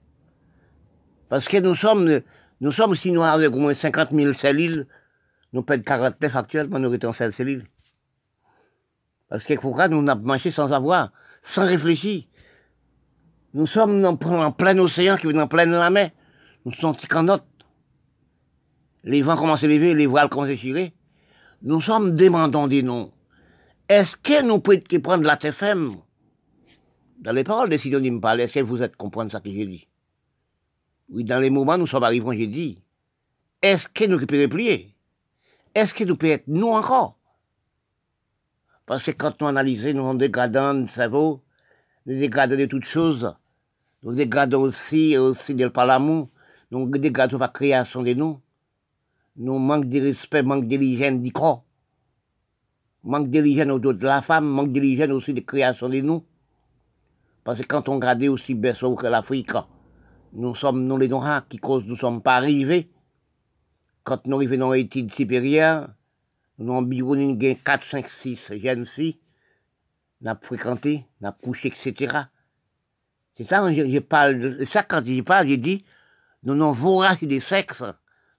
Parce 1.28 1.46
que 1.46 1.58
nous 1.58 1.74
sommes, 1.74 2.20
nous 2.60 2.72
sommes 2.72 2.96
si 2.96 3.12
nous 3.12 3.22
avec 3.22 3.52
au 3.52 3.58
moins 3.58 3.74
50 3.74 4.10
000 4.12 4.34
cellules, 4.34 4.86
nous 5.52 5.62
perdons 5.62 5.84
49 5.84 6.36
actuellement, 6.36 6.78
nous 6.78 6.92
étions 6.92 7.12
16 7.12 7.34
cellules. 7.34 7.66
Parce 9.28 9.44
que 9.44 9.54
pourquoi 9.54 9.88
nous 9.88 10.02
n'avons 10.02 10.22
marché 10.22 10.50
sans 10.50 10.72
avoir, 10.72 11.12
sans 11.44 11.64
réfléchir? 11.64 12.24
Nous 13.54 13.66
sommes 13.66 14.04
en, 14.04 14.16
plein 14.16 14.78
océan 14.78 15.16
qui 15.16 15.28
vient 15.28 15.42
en 15.42 15.48
pleine 15.48 15.70
la 15.70 15.90
mer. 15.90 16.10
Nous 16.64 16.72
sommes 16.72 16.96
qu'en 17.08 17.24
note. 17.24 17.44
Les 19.02 19.22
vents 19.22 19.36
commencent 19.36 19.64
à 19.64 19.68
lever, 19.68 19.94
les 19.94 20.06
voiles 20.06 20.28
commencent 20.28 20.48
à 20.48 20.50
déchirer. 20.50 20.92
Nous 21.62 21.80
sommes 21.80 22.16
demandant 22.16 22.66
des 22.66 22.82
noms. 22.82 23.12
Est-ce 23.88 24.16
que 24.16 24.42
nous 24.42 24.58
pouvons 24.58 25.00
prendre 25.02 25.24
la 25.24 25.36
TFM 25.36 25.96
dans 27.20 27.32
les 27.32 27.44
paroles 27.44 27.68
de 27.68 27.76
Sidonie 27.76 28.10
me 28.10 28.20
parlait, 28.20 28.48
que 28.48 28.60
vous 28.60 28.82
êtes 28.82 28.96
comprendre 28.96 29.30
ça 29.30 29.40
que 29.40 29.50
j'ai 29.50 29.66
dit? 29.66 29.86
Oui, 31.10 31.24
dans 31.24 31.38
les 31.38 31.50
moments 31.50 31.76
nous 31.76 31.86
sommes 31.86 32.02
arrivés, 32.02 32.38
j'ai 32.38 32.46
dit, 32.46 32.82
est-ce 33.60 33.88
que 33.88 34.04
nous 34.06 34.18
pouvons 34.26 34.42
replier 34.42 34.94
Est-ce 35.74 35.92
que 35.92 36.04
nous 36.04 36.16
pouvons 36.16 36.32
être 36.32 36.48
nous 36.48 36.68
encore? 36.68 37.18
Parce 38.86 39.02
que 39.02 39.10
quand 39.10 39.38
nous 39.40 39.48
analysons, 39.48 39.92
nous 39.92 40.18
dégradons 40.18 40.82
le 40.82 40.88
cerveau, 40.88 41.42
nous 42.06 42.18
dégradons 42.18 42.56
de 42.56 42.64
toutes 42.64 42.86
choses, 42.86 43.34
nous 44.02 44.14
dégradons 44.14 44.62
aussi, 44.62 45.16
aussi 45.18 45.54
de 45.54 45.68
par 45.68 45.86
l'amour, 45.86 46.30
nous 46.70 46.88
dégradons 46.88 47.38
la 47.38 47.48
création 47.48 48.02
de 48.02 48.14
nous, 48.14 48.40
nous 49.36 49.58
manquons 49.58 49.88
de 49.88 50.00
respect, 50.00 50.42
manque 50.42 50.66
d'hygiène 50.66 51.22
du 51.22 51.32
corps, 51.32 51.64
manque 53.04 53.30
d'hygiène 53.30 53.70
au 53.70 53.78
dos 53.78 53.92
de 53.92 54.06
la 54.06 54.22
femme, 54.22 54.48
manque 54.48 54.72
d'hygiène 54.72 55.12
aussi 55.12 55.34
de 55.34 55.40
création 55.40 55.88
de 55.90 56.00
nous. 56.00 56.24
Parce 57.50 57.62
que 57.62 57.66
quand 57.66 57.88
on 57.88 57.96
regarde 57.96 58.22
aussi 58.22 58.54
berceau 58.54 58.94
que 58.94 59.08
l'Afrique, 59.08 59.50
nous 60.34 60.54
sommes, 60.54 60.86
nous 60.86 60.96
les 60.96 61.08
Noirs, 61.08 61.48
qui 61.48 61.56
cause 61.56 61.84
nous 61.84 61.96
sommes 61.96 62.22
pas 62.22 62.36
arrivés 62.36 62.88
quand 64.04 64.24
nous 64.28 64.36
arrivons 64.36 64.58
dans 64.58 64.70
l'étude 64.70 65.12
supérieure, 65.12 65.88
nous 66.58 66.72
avons 66.72 66.86
environ 66.86 67.36
4, 67.36 67.84
5, 67.84 68.08
6 68.08 68.52
jeunes 68.62 68.86
filles, 68.86 69.18
nous 70.20 70.30
avons 70.30 70.38
fréquenté, 70.40 71.06
nous 71.20 71.26
avons 71.26 71.38
couché, 71.42 71.74
etc. 71.74 72.18
C'est 73.36 73.48
ça, 73.48 73.68
je, 73.74 74.64
ça 74.70 74.84
quand 74.84 75.04
je 75.04 75.20
parle, 75.20 75.48
j'ai 75.48 75.56
dit, 75.56 75.84
nous 76.44 76.54
nous 76.54 76.72
voraces 76.72 77.24
des 77.24 77.40
sexes, 77.40 77.82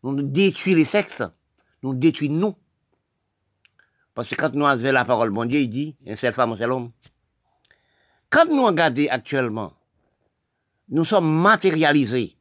nous 0.03 0.13
nous 0.13 0.23
détruisons 0.23 0.77
les 0.77 0.85
sexes, 0.85 1.23
nous 1.83 1.93
détruisons 1.93 2.35
nous. 2.35 2.55
Parce 4.13 4.29
que 4.29 4.35
quand 4.35 4.53
nous 4.53 4.65
avons 4.65 4.89
la 4.89 5.03
parole, 5.03 5.31
bon 5.31 5.43
Dieu, 5.43 5.59
il 5.59 5.69
dit, 5.69 5.97
un 6.07 6.15
seul 6.15 6.31
femme, 6.31 6.53
un 6.53 6.57
seul 6.57 6.71
homme. 6.71 6.91
Quand 8.31 8.45
nous 8.45 8.65
regardons 8.65 9.07
actuellement, 9.09 9.73
nous 10.87 11.03
sommes 11.03 11.29
matérialisés, 11.29 12.37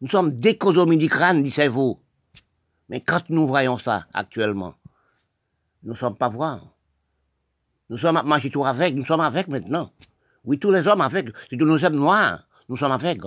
nous 0.00 0.08
sommes 0.08 0.34
décosomés 0.34 0.96
du 0.96 1.10
crâne, 1.10 1.42
du 1.42 1.50
cerveau. 1.50 2.00
Mais 2.88 3.02
quand 3.02 3.28
nous 3.28 3.46
voyons 3.46 3.76
ça 3.76 4.06
actuellement, 4.14 4.74
nous 5.82 5.92
ne 5.92 5.98
sommes 5.98 6.16
pas 6.16 6.30
voir. 6.30 6.64
Nous 7.90 7.98
sommes 7.98 8.16
à 8.16 8.68
avec, 8.68 8.94
nous 8.94 9.04
sommes 9.04 9.20
avec 9.20 9.48
maintenant. 9.48 9.92
Oui, 10.44 10.58
tous 10.58 10.70
les 10.70 10.86
hommes 10.86 11.02
avec. 11.02 11.28
Si 11.50 11.56
nous 11.56 11.78
sommes 11.78 11.96
noirs, 11.96 12.48
nous 12.70 12.78
sommes 12.78 12.92
avec. 12.92 13.20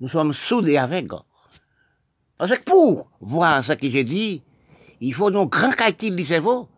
Nous 0.00 0.08
sommes 0.08 0.32
soudés 0.32 0.76
avec. 0.76 1.06
Parce 2.36 2.50
que 2.50 2.64
pour 2.64 3.10
voir 3.20 3.64
ce 3.64 3.74
que 3.74 3.88
j'ai 3.88 4.04
dit, 4.04 4.42
il 5.00 5.14
faut 5.14 5.30
nos 5.30 5.46
grands 5.46 5.70
calculs 5.70 6.16
du 6.16 6.26
cerveau. 6.26 6.68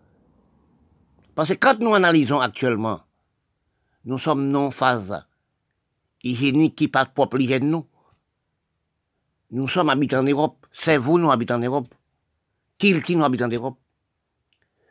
Parce 1.34 1.48
que 1.48 1.54
quand 1.54 1.78
nous 1.78 1.94
analysons 1.94 2.40
actuellement, 2.40 3.00
nous 4.04 4.18
sommes 4.18 4.48
non 4.48 4.70
phase 4.70 5.24
hygiénique 6.22 6.76
qui 6.76 6.88
passe 6.88 7.08
propre 7.14 7.38
l'hygiène 7.38 7.70
nous. 7.70 7.86
Nous 9.50 9.68
sommes 9.68 9.90
habitants 9.90 10.20
en 10.20 10.24
Europe. 10.24 10.66
C'est 10.72 10.96
vous, 10.96 11.18
nous 11.18 11.30
habitons 11.30 11.54
en 11.54 11.60
Europe. 11.60 11.94
Qui 12.78 13.00
qui 13.02 13.16
nous 13.16 13.24
habite 13.24 13.42
en 13.42 13.48
Europe? 13.48 13.78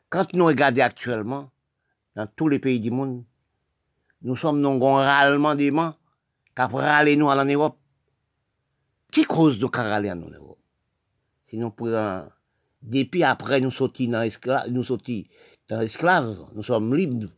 Quand 0.10 0.34
nous 0.34 0.46
regardons 0.46 0.82
actuellement, 0.82 1.52
dans 2.16 2.28
tous 2.28 2.50
les 2.50 2.60
pays 2.60 2.80
du 2.80 2.92
monde, 2.92 3.24
nous 4.22 4.36
sommes 4.36 4.60
non 4.60 4.76
un 4.98 5.04
râlement 5.04 5.56
des 5.56 5.72
mains, 5.72 5.96
qu'après 6.56 7.16
nous 7.16 7.28
en 7.28 7.46
Europe. 7.46 7.78
Qui 9.12 9.24
cause 9.24 9.60
de 9.60 9.66
râler 9.66 10.12
en 10.12 10.18
Europe? 10.18 10.60
Sinon, 11.48 11.72
pour 11.72 11.88
depuis 12.82 13.24
après 13.24 13.60
nous 13.62 13.72
sortis 13.72 14.08
dans 14.08 14.22
l'esclave, 14.22 14.68
nous 16.54 16.64
sommes 16.64 16.96
libres. 16.96 17.30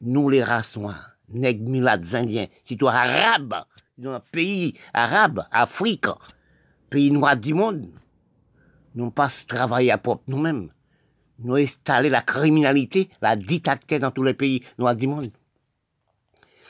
Nous 0.00 0.28
les 0.28 0.42
races 0.42 0.76
noires, 0.76 1.12
nègres, 1.28 1.68
mulâtres, 1.68 2.14
indiens, 2.14 2.46
citoyens 2.64 2.98
arabes, 2.98 3.64
dans 3.98 4.12
un 4.12 4.20
pays 4.20 4.74
arabe, 4.92 5.46
Afrique, 5.50 6.06
pays 6.90 7.10
noir 7.10 7.36
du 7.36 7.54
monde, 7.54 7.88
nous 8.94 9.10
pas 9.10 9.30
travailler 9.46 9.90
à 9.90 9.98
propre 9.98 10.24
nous-mêmes. 10.26 10.70
Nous 11.38 11.56
installer 11.56 12.08
la 12.08 12.22
criminalité, 12.22 13.10
la 13.20 13.36
dictature 13.36 14.00
dans 14.00 14.10
tous 14.10 14.22
les 14.22 14.34
pays 14.34 14.62
noirs 14.78 14.96
du 14.96 15.06
monde. 15.06 15.30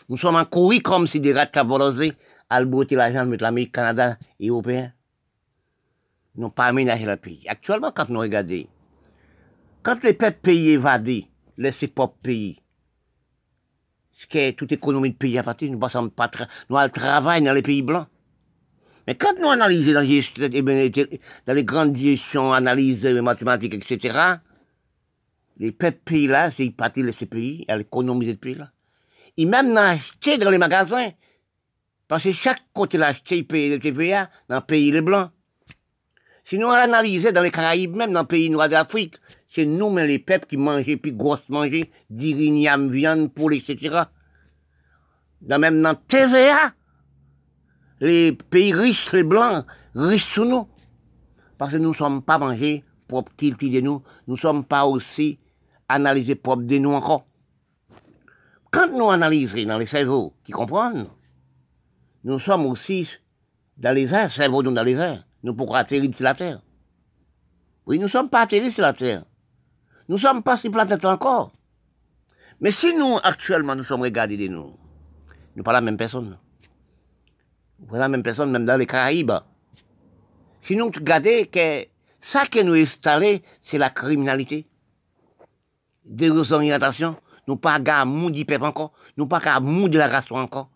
Nous 0.09 0.17
sommes 0.17 0.37
encourus 0.37 0.81
comme 0.81 1.07
si 1.07 1.21
des 1.21 1.33
rats 1.33 1.47
cabolosés 1.47 2.13
le 2.51 2.97
l'argent 2.97 3.27
de 3.27 3.37
l'Amérique, 3.37 3.73
Canada 3.73 4.19
et 4.39 4.49
Européen. 4.49 4.93
Nous 6.37 6.51
pas 6.51 6.67
aménagé 6.67 7.07
le 7.07 7.17
pays. 7.17 7.45
Actuellement, 7.49 7.93
quand 7.93 8.09
nous 8.09 8.21
regardons, 8.21 8.67
quand 9.83 10.03
les 10.03 10.15
peuples 10.15 10.41
pays 10.41 10.71
évadés, 10.71 11.29
laissent 11.57 11.87
propres 11.87 12.19
pays, 12.23 12.61
ce 14.17 14.27
qui 14.27 14.39
est 14.39 14.53
toute 14.55 14.73
économie 14.73 15.11
de 15.11 15.17
pays 15.17 15.39
à 15.39 15.43
partir, 15.43 15.71
nous 15.71 15.79
passons 15.79 16.09
pas 16.09 16.31
nous 16.71 16.77
le 16.77 16.89
travail 16.89 17.43
dans 17.43 17.53
les 17.53 17.63
pays 17.63 17.83
blancs. 17.83 18.07
Mais 19.07 19.15
quand 19.15 19.39
nous 19.39 19.49
analysons 19.49 19.93
dans, 19.93 20.03
eh 20.03 21.21
dans 21.47 21.55
les 21.55 21.65
grandes 21.65 21.97
gestions, 21.97 22.53
analyses 22.53 23.05
mathématiques, 23.05 23.75
etc., 23.75 24.19
les 25.59 25.73
peuples 25.73 26.01
pays 26.05 26.27
là, 26.27 26.51
c'est 26.51 26.71
partir 26.71 27.07
de 27.07 27.13
ces 27.13 27.27
pays, 27.27 27.65
à 27.69 27.77
l'économie 27.77 28.27
de 28.27 28.33
ces 28.33 28.37
pays 28.37 28.55
là. 28.55 28.71
Ils 29.37 29.49
même 29.49 29.77
acheté 29.77 30.39
dans 30.39 30.51
les 30.51 30.59
magasins. 30.59 31.11
Parce 32.09 32.25
que 32.25 32.33
chaque 32.33 32.63
côté 32.73 32.99
l'acheté, 32.99 33.39
il 33.39 33.47
paye 33.47 33.71
le 33.71 33.79
TVA 33.79 34.31
dans 34.49 34.57
le 34.57 34.63
pays 34.63 34.91
les 34.93 35.03
blancs. 35.03 35.31
Sinon, 36.45 36.69
on 36.69 36.73
analysait 36.73 37.33
dans 37.33 37.43
les 37.43 37.51
Caraïbes, 37.51 37.97
même 37.97 38.13
dans 38.13 38.21
le 38.21 38.27
pays 38.27 38.49
noir 38.49 38.69
d'Afrique, 38.69 39.17
c'est 39.57 39.65
nous, 39.65 39.89
mais 39.89 40.07
les 40.07 40.19
peuples 40.19 40.47
qui 40.47 40.59
mangeaient, 40.59 40.99
puis 40.99 41.13
grosses 41.13 41.49
manger, 41.49 41.91
d'irignam, 42.11 42.91
viande, 42.91 43.33
poule, 43.33 43.55
etc. 43.55 44.03
Dans 45.41 45.59
même 45.59 45.81
dans 45.81 45.95
TVA, 45.95 46.75
les 48.01 48.33
pays 48.33 48.75
riches, 48.75 49.11
les 49.13 49.25
blancs, 49.25 49.65
riches 49.95 50.35
sous 50.35 50.45
nous. 50.45 50.69
Parce 51.57 51.73
que 51.73 51.79
nous 51.79 51.89
ne 51.89 51.95
sommes 51.95 52.23
pas 52.23 52.39
mangés 52.39 52.85
propre 53.09 53.33
culture 53.37 53.71
de 53.71 53.81
nous, 53.81 54.03
nous 54.27 54.35
ne 54.35 54.39
sommes 54.39 54.65
pas 54.65 54.85
aussi 54.85 55.39
analysés 55.89 56.35
propre 56.35 56.65
de 56.65 56.77
nous 56.77 56.93
encore. 56.93 57.25
Quand 58.71 58.93
nous 58.93 59.11
analysons 59.11 59.65
dans 59.67 59.79
les 59.79 59.87
cerveaux 59.87 60.35
qui 60.45 60.53
comprennent, 60.53 61.07
nous 62.25 62.39
sommes 62.41 62.67
aussi 62.67 63.09
dans 63.79 63.95
les 63.95 64.13
airs, 64.13 64.31
cerveaux 64.31 64.63
dans 64.63 64.83
les 64.83 64.97
airs. 64.97 65.25
Nous 65.43 65.55
pourrons 65.55 65.75
atterrir 65.75 66.15
sur 66.15 66.25
la 66.25 66.35
Terre. 66.35 66.61
Oui, 67.87 67.99
nous 67.99 68.07
ne 68.07 68.11
sommes 68.11 68.29
pas 68.29 68.43
atterris 68.43 68.73
sur 68.73 68.83
la 68.83 68.93
Terre. 68.93 69.25
Nous 70.09 70.17
ne 70.17 70.21
sommes 70.21 70.43
pas 70.43 70.59
la 70.63 70.71
planète 70.71 71.05
encore. 71.05 71.53
Mais 72.61 72.71
si 72.71 72.95
nous, 72.95 73.19
actuellement, 73.23 73.75
nous 73.75 73.85
sommes 73.85 74.03
regardés 74.03 74.37
de 74.37 74.49
nous, 74.49 74.73
nous 75.57 75.63
pas 75.63 75.73
la 75.73 75.81
même 75.81 75.97
personne. 75.97 76.39
Nous 77.81 77.87
pas 77.87 77.99
la 77.99 78.09
même 78.09 78.23
personne, 78.23 78.51
même 78.51 78.65
dans 78.65 78.79
les 78.79 78.87
Caraïbes. 78.87 79.33
Si 80.63 80.77
nous 80.77 80.87
regardons 80.87 81.45
que 81.51 81.87
ça 82.21 82.47
que 82.47 82.63
nous 82.63 82.75
installé, 82.75 83.43
c'est 83.63 83.79
la 83.79 83.91
criminalité. 83.91 84.67
Désorientation. 86.05 87.17
Nous 87.47 87.57
pas 87.57 87.79
qu'à 87.81 88.05
du 88.05 88.45
peuple 88.45 88.65
encore. 88.65 88.93
Nous 89.17 89.27
pas 89.27 89.41
qu'à 89.41 89.61
de 89.61 89.99
la 89.99 90.09
race 90.09 90.31
encore. 90.31 90.71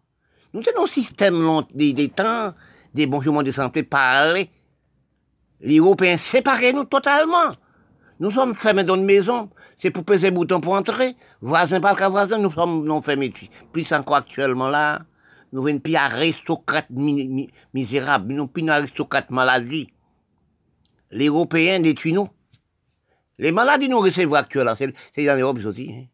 Nous 0.53 0.62
sommes 0.62 0.85
un 0.85 0.87
système 0.87 1.41
long, 1.41 1.66
des, 1.72 2.09
temps, 2.09 2.55
des 2.93 3.07
bons 3.07 3.43
de 3.43 3.53
santé, 3.53 3.83
parler. 3.83 4.51
Les 5.61 5.78
Européens 5.78 6.18
séparés 6.18 6.72
nous 6.72 6.85
totalement. 6.85 7.55
Nous 8.21 8.31
sommes 8.31 8.55
fermés 8.55 8.85
dans 8.85 8.97
une 8.97 9.07
maison. 9.07 9.49
C'est 9.79 9.91
pour 9.91 10.05
peser 10.05 10.31
bouton 10.31 10.61
pour 10.61 10.75
entrer. 10.75 11.16
Voisin 11.41 11.81
par 11.81 11.99
le 11.99 12.07
voisin, 12.07 12.37
nous 12.37 12.53
sommes 12.53 12.85
non 12.85 13.01
fermés. 13.01 13.33
Plus 13.73 13.91
encore 13.93 14.16
actuellement 14.16 14.68
là, 14.68 15.07
nous 15.53 15.62
venons 15.62 15.81
plus 15.81 15.97
aristocrates 15.97 16.91
misérables. 16.91 18.35
Nous 18.35 18.47
plus 18.47 18.68
aristocrates 18.68 19.31
maladie. 19.31 19.89
Les 21.11 21.29
Européens 21.29 21.81
détruisent 21.81 22.14
nous. 22.14 22.29
Les 23.39 23.53
maladies 23.53 23.89
nous 23.89 24.01
recevons 24.01 24.35
actuellement, 24.35 24.75
c'est 24.77 25.25
dans 25.25 25.39
l'Europe 25.39 25.64
aussi. 25.64 25.91
Hein. 25.91 26.05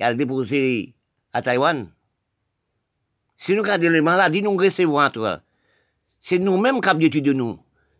Il 0.00 0.02
y 0.02 0.06
a 0.06 0.10
le 0.10 0.16
déposé 0.16 0.94
à 1.34 1.42
Taïwan. 1.42 1.90
Si 3.36 3.54
nous 3.54 3.60
regardons 3.60 3.90
les 3.90 4.00
maladies, 4.00 4.40
nous 4.40 4.56
recevons 4.56 4.98
entre 4.98 5.42
C'est 6.22 6.38
nous-mêmes 6.38 6.80
qui 6.80 6.88
avons 6.88 6.98
de 6.98 7.32
nous. 7.34 7.58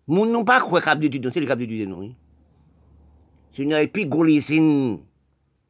Nous 0.09 0.25
n'avons 0.25 0.45
pas 0.47 0.63
quoi 0.63 0.81
cap 0.81 0.99
d'étude, 0.99 1.31
c'est 1.33 1.41
le 1.41 1.47
cap 1.47 1.59
d'étude 1.59 1.87
nous. 1.87 2.15
C'est 3.59 3.65
une 3.65 3.73
épiglycine, 3.73 5.01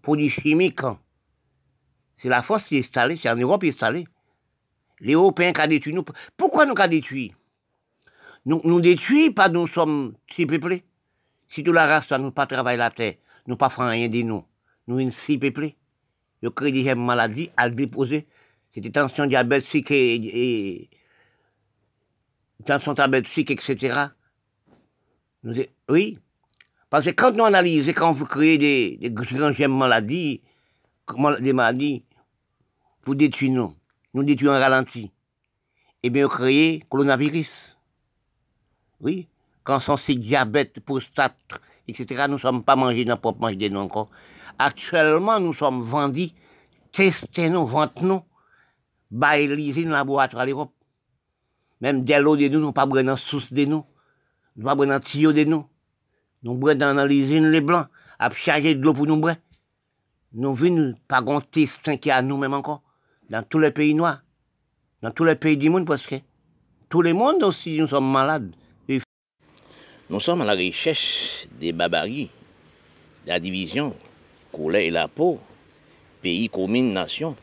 produit 0.03 0.29
chimique. 0.29 0.83
C'est 2.19 2.29
la 2.29 2.43
force 2.43 2.65
qui 2.65 2.77
est 2.77 2.81
installée, 2.81 3.17
c'est 3.17 3.31
en 3.31 3.37
Europe 3.37 3.63
qui 3.63 3.69
est 3.69 3.71
installée. 3.71 4.07
Les 5.01 5.15
Européens 5.15 5.55
qui 5.55 5.63
ont 5.63 5.67
détruit 5.67 5.95
nous. 5.95 6.05
Pourquoi 6.37 6.67
nous 6.67 6.75
avons 6.77 6.91
détruit? 6.91 7.35
Nous 8.45 8.61
nous 8.63 8.83
détruisons 8.83 9.33
pas 9.33 9.49
nous 9.49 9.67
sommes 9.67 10.15
si 10.31 10.45
peuplés. 10.45 10.85
Si 11.49 11.63
toute 11.63 11.73
la 11.73 11.87
race, 11.87 12.11
nous 12.11 12.31
pas 12.31 12.47
travailler 12.47 12.77
la 12.77 12.91
terre, 12.91 13.15
nous 13.47 13.57
pas 13.57 13.71
faire 13.71 13.89
rien 13.89 14.11
de 14.11 14.21
nous. 14.21 14.45
Nous 14.87 15.01
sommes 15.01 15.13
si 15.13 15.39
peuplés. 15.39 15.75
Le 16.43 16.51
crédit 16.51 16.85
des 16.85 16.95
maladie 16.95 17.51
à 17.57 17.71
le 17.71 17.75
déposer. 17.75 18.27
C'était 18.75 18.91
tension 18.91 19.25
diabétique 19.25 19.91
et, 19.91 20.83
et 20.83 20.91
tension 22.67 22.93
diabétique, 22.93 23.51
etc. 23.51 24.09
Oui? 25.89 26.19
Parce 26.91 27.05
que 27.05 27.11
quand 27.11 27.33
nous 27.33 27.45
analysons, 27.45 27.93
quand 27.93 28.13
vous 28.13 28.25
créez 28.25 28.59
des, 28.59 28.97
des 28.97 29.11
grandes 29.11 29.59
maladies, 29.69 30.41
des 31.41 31.53
maladies, 31.53 32.05
pour 33.03 33.15
détruire 33.15 33.53
nous, 33.53 33.75
nous 34.15 34.23
détruisons 34.23 34.53
en 34.53 34.59
ralenti. 34.59 35.11
Eh 36.03 36.11
bien, 36.11 36.25
vous 36.25 36.31
créez 36.31 36.85
coronavirus. 36.89 37.51
Oui. 39.01 39.29
Quand 39.65 39.81
on 39.89 39.97
c'est 39.97 40.15
diabète, 40.15 40.81
prostate, 40.81 41.37
etc., 41.87 42.25
nous 42.29 42.35
ne 42.35 42.39
sommes 42.39 42.65
pas 42.65 42.77
mangés 42.77 43.05
dans 43.05 43.17
propre 43.17 43.41
manger 43.41 43.57
de 43.57 43.69
nous 43.69 43.81
encore. 43.81 44.09
Actuellement, 44.59 45.39
nous 45.41 45.53
sommes 45.53 45.83
vendus, 45.83 46.31
testés 46.93 47.51
nous, 47.51 47.67
vendés 47.67 48.01
nous, 48.03 48.23
by 49.11 49.47
l'usine 49.47 49.91
laboratoire 49.91 50.43
à 50.43 50.47
l'Europe. 50.47 50.73
Même 51.81 52.05
de 52.05 52.15
l'eau 52.15 52.37
de 52.37 52.49
nous, 52.49 52.61
nous 52.61 52.73
pas 52.73 52.87
dans 52.87 53.17
source 53.17 53.53
de 53.53 53.65
nous. 53.65 53.85
Nous 54.57 54.65
pas 54.65 54.75
dans 54.75 55.01
tuyau 55.01 55.33
de 55.33 55.45
nous. 55.45 55.67
Nous 56.43 56.55
boire 56.55 56.77
dans 56.77 57.07
l'usine 57.07 57.51
les 57.51 57.61
blancs, 57.61 57.87
à 58.19 58.31
charger 58.31 58.75
de 58.75 58.83
l'eau 58.83 58.95
pour 58.95 59.07
nous 59.07 59.17
boire. 59.17 59.37
Nous 60.33 60.55
venons 60.55 60.95
pas 61.09 61.23
gon 61.23 61.41
testin 61.41 61.97
qui 61.97 62.11
à 62.11 62.23
nous-mêmes 62.23 62.55
encore. 62.55 62.83
Dans 63.31 63.43
tous 63.43 63.59
les 63.59 63.71
pays 63.71 63.95
noirs. 63.95 64.23
Dans 65.03 65.11
tous 65.11 65.25
les 65.25 65.35
pays 65.35 65.57
du 65.57 65.71
monde, 65.71 65.87
parce 65.87 66.07
que 66.07 66.17
tous 66.89 67.03
les 67.03 67.13
mondes 67.13 67.43
aussi, 67.43 67.79
nous 67.79 67.89
sommes 67.89 68.11
malades. 68.11 68.53
Nous 70.11 70.21
sommes 70.21 70.41
à 70.41 70.45
la 70.47 70.55
recherche 70.55 71.47
des 71.61 71.71
barbaries, 71.73 72.31
de 73.25 73.29
la 73.29 73.39
division, 73.39 73.95
couleur 74.51 74.81
et 74.81 74.91
la 74.91 75.07
peau, 75.07 75.39
pays, 76.23 76.49
commune, 76.49 76.95
nation. 76.95 77.37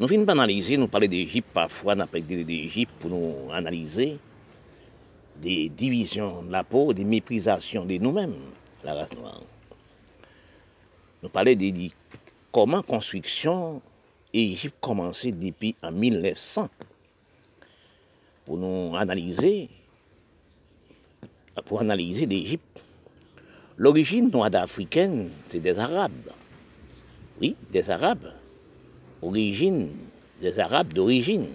Nous 0.00 0.08
finissons 0.08 0.26
par 0.26 0.34
analyser, 0.34 0.76
nous 0.76 0.88
parler 0.88 1.06
d'Égypte 1.06 1.48
parfois, 1.54 1.94
nous 1.94 2.06
parlons 2.06 2.26
d'Égypte 2.26 2.90
pour 2.98 3.10
nous 3.10 3.52
analyser 3.52 4.18
des 5.40 5.68
divisions 5.68 6.42
de 6.42 6.52
la 6.52 6.64
peau, 6.64 6.92
des 6.92 7.04
méprisations 7.04 7.84
de 7.84 7.96
nous-mêmes, 7.96 8.36
la 8.84 8.94
race 8.94 9.12
noire. 9.12 9.42
Nous 11.22 11.28
parlons 11.28 11.54
de 11.54 11.90
comment 12.52 12.82
construction 12.82 13.80
Égypte 14.32 14.76
commençait 14.80 15.32
depuis 15.32 15.74
en 15.82 15.92
1900 15.92 16.68
pour 18.44 18.56
nous 18.58 18.94
analyser 18.96 19.68
pour 21.66 21.80
analyser 21.80 22.26
l'Égypte. 22.26 22.80
L'origine 23.76 24.30
noire 24.30 24.54
africaine, 24.54 25.30
c'est 25.48 25.60
des 25.60 25.78
Arabes. 25.78 26.30
Oui, 27.40 27.56
des 27.70 27.90
Arabes. 27.90 28.32
Origine, 29.22 29.88
des 30.40 30.58
Arabes 30.58 30.92
d'origine. 30.92 31.48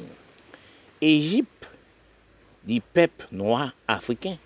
Égypte, 1.01 1.67
du 2.65 2.81
peuple 2.81 3.27
noir 3.31 3.73
africain. 3.87 4.37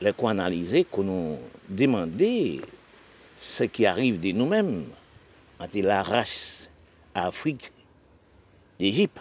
Les 0.00 0.12
quoi 0.12 0.30
analyser, 0.30 0.84
qu'on 0.84 1.02
nous 1.02 1.38
demandait 1.68 2.60
ce 3.38 3.64
qui 3.64 3.86
arrive 3.86 4.20
de 4.20 4.32
nous-mêmes 4.32 4.84
entre 5.58 5.78
la 5.78 6.02
race 6.02 6.68
Afrique 7.14 7.72
d'Égypte. 8.78 9.18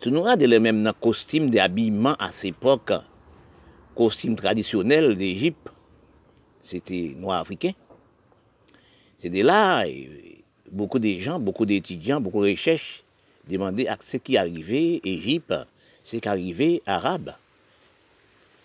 Tu 0.00 0.10
nous 0.10 0.20
regardes 0.20 0.42
les 0.42 0.58
mêmes 0.58 0.92
costumes 1.00 1.50
d'habillement 1.50 2.14
à 2.16 2.30
cette 2.30 2.50
époque, 2.50 2.92
costume 3.94 4.36
traditionnel 4.36 5.16
d'Égypte, 5.16 5.68
c'était 6.60 7.14
noir 7.16 7.40
africain. 7.40 7.72
C'était 9.18 9.42
là, 9.42 9.84
beaucoup 10.70 10.98
de 10.98 11.18
gens, 11.18 11.40
beaucoup 11.40 11.64
d'étudiants, 11.64 12.20
beaucoup 12.20 12.44
de 12.44 12.50
recherches 12.50 13.02
demandaient 13.48 13.88
à 13.88 13.96
ce 14.04 14.16
qui 14.16 14.36
arrivait 14.36 15.00
Égypte, 15.04 15.54
ce 16.06 16.16
qui 16.16 16.28
arrivait 16.28 16.82
arabe. 16.86 17.34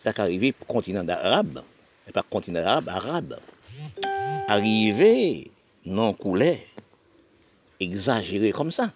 Ce 0.03 0.09
qui 0.09 0.21
arrivait 0.21 0.53
continent 0.67 1.07
arabe, 1.07 1.63
et 2.07 2.11
pas 2.11 2.23
continent 2.23 2.59
arabe, 2.59 2.89
arabe. 2.89 3.39
Arrivé 4.47 5.51
non 5.85 6.13
coulé, 6.13 6.59
exagéré 7.79 8.51
comme 8.51 8.71
ça. 8.71 8.91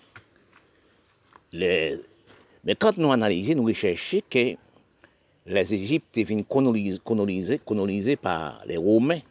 Mais 1.54 2.00
quand 2.78 2.98
nous 2.98 3.12
analysons, 3.12 3.56
nous 3.56 3.66
recherchons 3.66 4.22
que 4.30 4.56
les 5.48 5.74
Égyptes 5.74 6.20
colonisés, 6.48 7.60
colonisés, 7.64 8.16
par 8.16 8.62
les 8.66 8.78
Romains, 8.78 9.22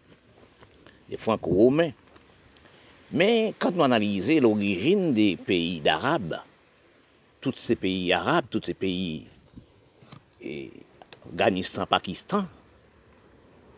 les 1.09 1.17
Franco-Romains. 1.17 1.93
Mais 3.13 3.55
quand 3.59 3.73
nous 3.73 3.83
analysons 3.83 4.41
l'origine 4.41 5.13
des 5.13 5.37
pays 5.37 5.81
d'Arabes, 5.81 6.41
tout 7.45 7.61
se 7.61 7.77
peyi 7.77 8.15
Arab, 8.17 8.49
tout 8.49 8.65
se 8.65 8.73
peyi 8.73 9.27
e, 10.41 10.71
Afganistan, 11.29 11.85
Pakistan, 11.85 12.47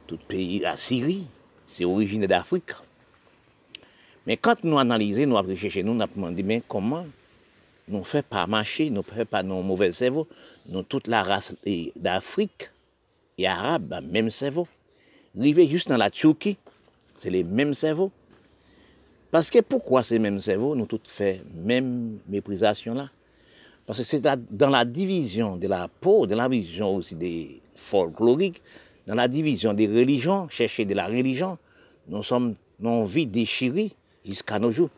tout 0.07 0.23
peyi 0.31 0.61
la 0.62 0.77
Syrie, 0.79 1.27
se 1.67 1.83
origine 1.83 2.29
d'Afrique. 2.31 2.79
Men 4.27 4.39
kant 4.39 4.62
nou 4.62 4.79
analize, 4.79 5.27
nou 5.27 5.39
apreche 5.39 5.73
che 5.75 5.83
nou, 5.83 5.99
nou 5.99 6.07
apman 6.07 6.39
di 6.39 6.47
men 6.47 6.62
koman 6.71 7.11
nou 7.91 8.07
fe 8.07 8.23
pa 8.27 8.45
mache, 8.51 8.87
nou 8.91 9.07
fe 9.07 9.27
pa 9.27 9.43
nou 9.47 9.67
mouvel 9.67 9.95
sevo, 9.95 10.29
nou 10.71 10.87
tout 10.87 11.11
la 11.11 11.25
rase 11.27 11.59
e, 11.67 11.91
d'Afrique 11.99 12.71
et 13.39 13.51
Arabe, 13.51 13.91
ba 13.91 14.01
menm 14.03 14.31
sevo. 14.35 14.69
Rive 15.35 15.67
just 15.71 15.91
nan 15.91 16.03
la 16.03 16.12
Tchouki, 16.14 16.55
se 17.19 17.35
le 17.35 17.43
menm 17.43 17.75
sevo. 17.75 18.12
Paske 19.35 19.62
poukwa 19.67 20.07
se 20.07 20.23
menm 20.23 20.39
sevo, 20.43 20.75
nou 20.79 20.87
tout 20.91 21.11
fe 21.11 21.41
menm 21.67 22.21
meprizasyon 22.31 23.03
la. 23.03 23.11
Parce 23.87 24.01
que 24.01 24.05
c'est 24.05 24.20
dans 24.20 24.70
la 24.70 24.84
division 24.84 25.57
de 25.57 25.68
la 25.68 25.89
peau, 25.89 26.26
dans 26.26 26.37
la 26.37 26.49
division 26.49 26.97
aussi 26.97 27.14
des 27.14 27.61
folkloriques, 27.76 28.61
dans 29.07 29.14
la 29.14 29.28
division 29.28 29.72
des 29.74 29.87
religions, 29.87 30.49
chercher 30.49 30.84
de 30.84 30.95
la 30.95 31.07
religion, 31.07 31.57
nous 32.09 32.24
sommes, 32.24 32.57
nous 32.80 33.07
vie 33.07 33.26
déchirée 33.26 33.93
jusqu'à 34.24 34.59
nos 34.59 34.72
jours. 34.72 34.91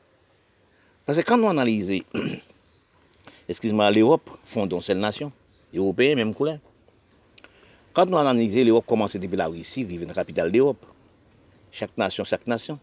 Parce 1.04 1.18
que 1.18 1.24
quand 1.24 1.36
nous 1.36 1.48
analysons 1.48 2.02
excuse-moi, 3.48 3.90
l'Europe 3.90 4.30
fondons 4.44 4.80
cette 4.80 4.98
nation. 4.98 5.32
Européens, 5.74 6.14
même 6.14 6.34
couleur. 6.34 6.58
Quand 7.92 8.06
nous 8.06 8.16
analysons 8.16 8.64
l'Europe, 8.64 8.86
commencer 8.86 9.18
depuis 9.18 9.36
la 9.36 9.48
Russie, 9.48 9.84
vivre 9.84 10.04
dans 10.04 10.08
la 10.08 10.14
capitale 10.14 10.50
d'Europe. 10.50 10.84
Chaque 11.72 11.96
nation, 11.98 12.24
chaque 12.24 12.46
nation. 12.46 12.78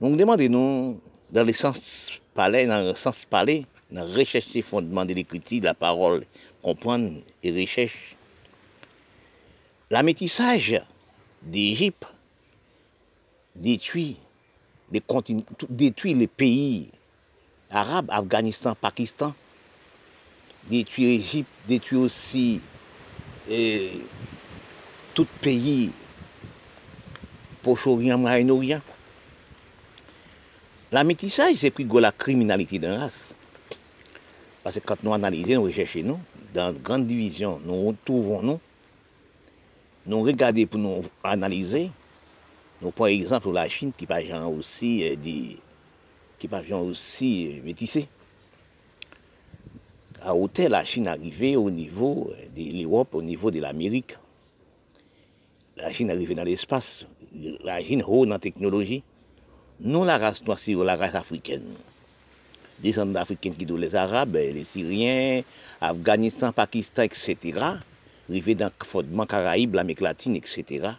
Donc, 0.00 0.16
demandez-nous, 0.16 1.00
dans 1.30 1.44
le 1.44 1.52
sens 1.52 1.78
palais, 2.34 2.66
dans 2.66 2.84
le 2.84 2.94
sens 2.94 3.24
palais, 3.24 3.66
dans 3.92 4.04
la 4.04 4.14
recherche 4.14 4.50
des 4.52 4.62
fondements 4.62 5.04
de 5.04 5.14
l'écriture, 5.14 5.60
de 5.60 5.66
la 5.66 5.74
parole, 5.74 6.24
comprendre 6.62 7.20
et 7.42 7.60
recherche. 7.60 8.16
La 9.90 10.02
métissage 10.02 10.80
d'Égypte 11.42 12.04
détruit 13.54 14.16
les, 14.92 16.26
pays 16.26 16.88
arabes, 17.70 18.08
Afghanistan, 18.10 18.76
Pakistan, 18.80 19.34
détruit 20.68 21.18
l'Égypte, 21.18 21.50
détruit 21.66 21.98
aussi 21.98 22.60
eh, 23.48 23.90
tout 25.14 25.26
pays 25.40 25.90
Proche-Orient, 27.62 28.18
Moyen-Orient. 28.18 28.80
La 30.92 31.04
métissage, 31.04 31.56
c'est 31.56 31.70
plus 31.70 31.86
la 32.00 32.10
criminalité 32.10 32.78
d'un 32.78 32.98
race. 32.98 33.34
Parce 34.62 34.78
que 34.78 34.80
quand 34.86 35.02
nous 35.02 35.14
analysons, 35.14 35.54
nous 35.54 35.62
recherchons, 35.62 36.20
dans 36.54 36.72
une 36.72 36.82
grande 36.82 37.06
division, 37.06 37.60
nous 37.64 37.88
retrouvons 37.88 38.42
nous, 38.42 38.60
nous 40.06 40.22
regardons 40.22 40.66
pour 40.66 40.80
nous 40.80 41.04
analyser. 41.22 41.90
Nous 42.82 42.90
prenons 42.90 43.06
exemple 43.06 43.52
la 43.52 43.68
Chine 43.68 43.92
qui 43.96 44.06
par 44.06 44.20
aussi 44.48 45.04
euh, 45.04 45.16
qui 46.38 46.48
aussi 46.72 47.48
euh, 47.48 47.62
métissé. 47.62 48.08
À 50.22 50.34
hauteur, 50.34 50.70
la 50.70 50.84
Chine 50.84 51.08
arrivait 51.08 51.56
au 51.56 51.70
niveau 51.70 52.32
euh, 52.32 52.46
de 52.56 52.82
l'Europe, 52.82 53.14
au 53.14 53.22
niveau 53.22 53.50
de 53.50 53.60
l'Amérique. 53.60 54.16
La 55.76 55.92
Chine 55.92 56.10
arrivait 56.10 56.34
dans 56.34 56.44
l'espace. 56.44 57.06
La 57.62 57.82
Chine 57.82 58.02
haut 58.06 58.24
dans 58.24 58.32
la 58.32 58.38
technologie. 58.38 59.02
Nous, 59.80 60.04
la 60.04 60.18
race 60.18 60.42
noire, 60.44 60.58
c'est 60.58 60.72
la 60.74 60.96
race 60.96 61.14
africaine. 61.14 61.64
Descendants 62.82 63.12
d'Africains 63.12 63.52
qui 63.52 63.66
sont 63.66 63.76
les 63.76 63.94
Arabes, 63.94 64.34
les 64.34 64.64
Syriens, 64.64 65.42
Afghanistan, 65.80 66.52
Pakistan, 66.52 67.02
etc. 67.02 67.36
Arrivés 68.28 68.54
dans 68.54 68.70
le 68.94 69.26
Caraïbes, 69.26 69.74
l'Amérique 69.74 70.00
latine, 70.00 70.36
etc. 70.36 70.94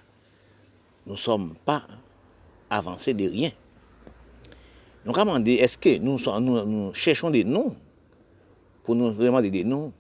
Nous 1.06 1.14
ne 1.14 1.18
sommes 1.18 1.56
pas 1.66 1.84
avancés 2.70 3.14
de 3.14 3.28
rien. 3.28 3.52
Nous 5.06 5.14
demandé, 5.14 5.54
est-ce 5.54 5.78
que 5.78 5.98
nous, 5.98 6.94
cherchons 6.94 7.32
des 7.32 7.44
noms 7.44 7.76
pour 8.84 8.94
nous 8.94 9.12
demander 9.12 9.50
des 9.50 9.64
noms? 9.64 9.92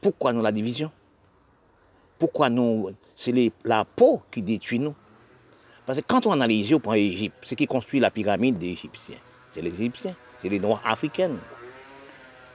Pourquoi 0.00 0.32
nous 0.32 0.42
la 0.42 0.52
division? 0.52 0.90
Pourquoi 2.18 2.50
nous, 2.50 2.90
c'est 3.16 3.52
la 3.64 3.84
peau 3.84 4.22
qui 4.30 4.42
détruit 4.42 4.78
nous? 4.78 4.94
Parce 5.86 5.98
que 6.00 6.04
quand 6.06 6.26
on 6.26 6.32
analyse 6.32 6.72
au 6.72 6.78
point 6.78 6.94
Égypte, 6.94 7.36
ce 7.42 7.54
qui 7.54 7.66
construit 7.66 7.98
la 7.98 8.10
pyramide 8.10 8.58
des 8.58 8.68
Égyptiens, 8.68 9.16
c'est 9.50 9.62
les 9.62 9.74
Égyptiens, 9.74 10.14
c'est 10.40 10.48
les 10.48 10.60
Noirs 10.60 10.82
africaines. 10.84 11.38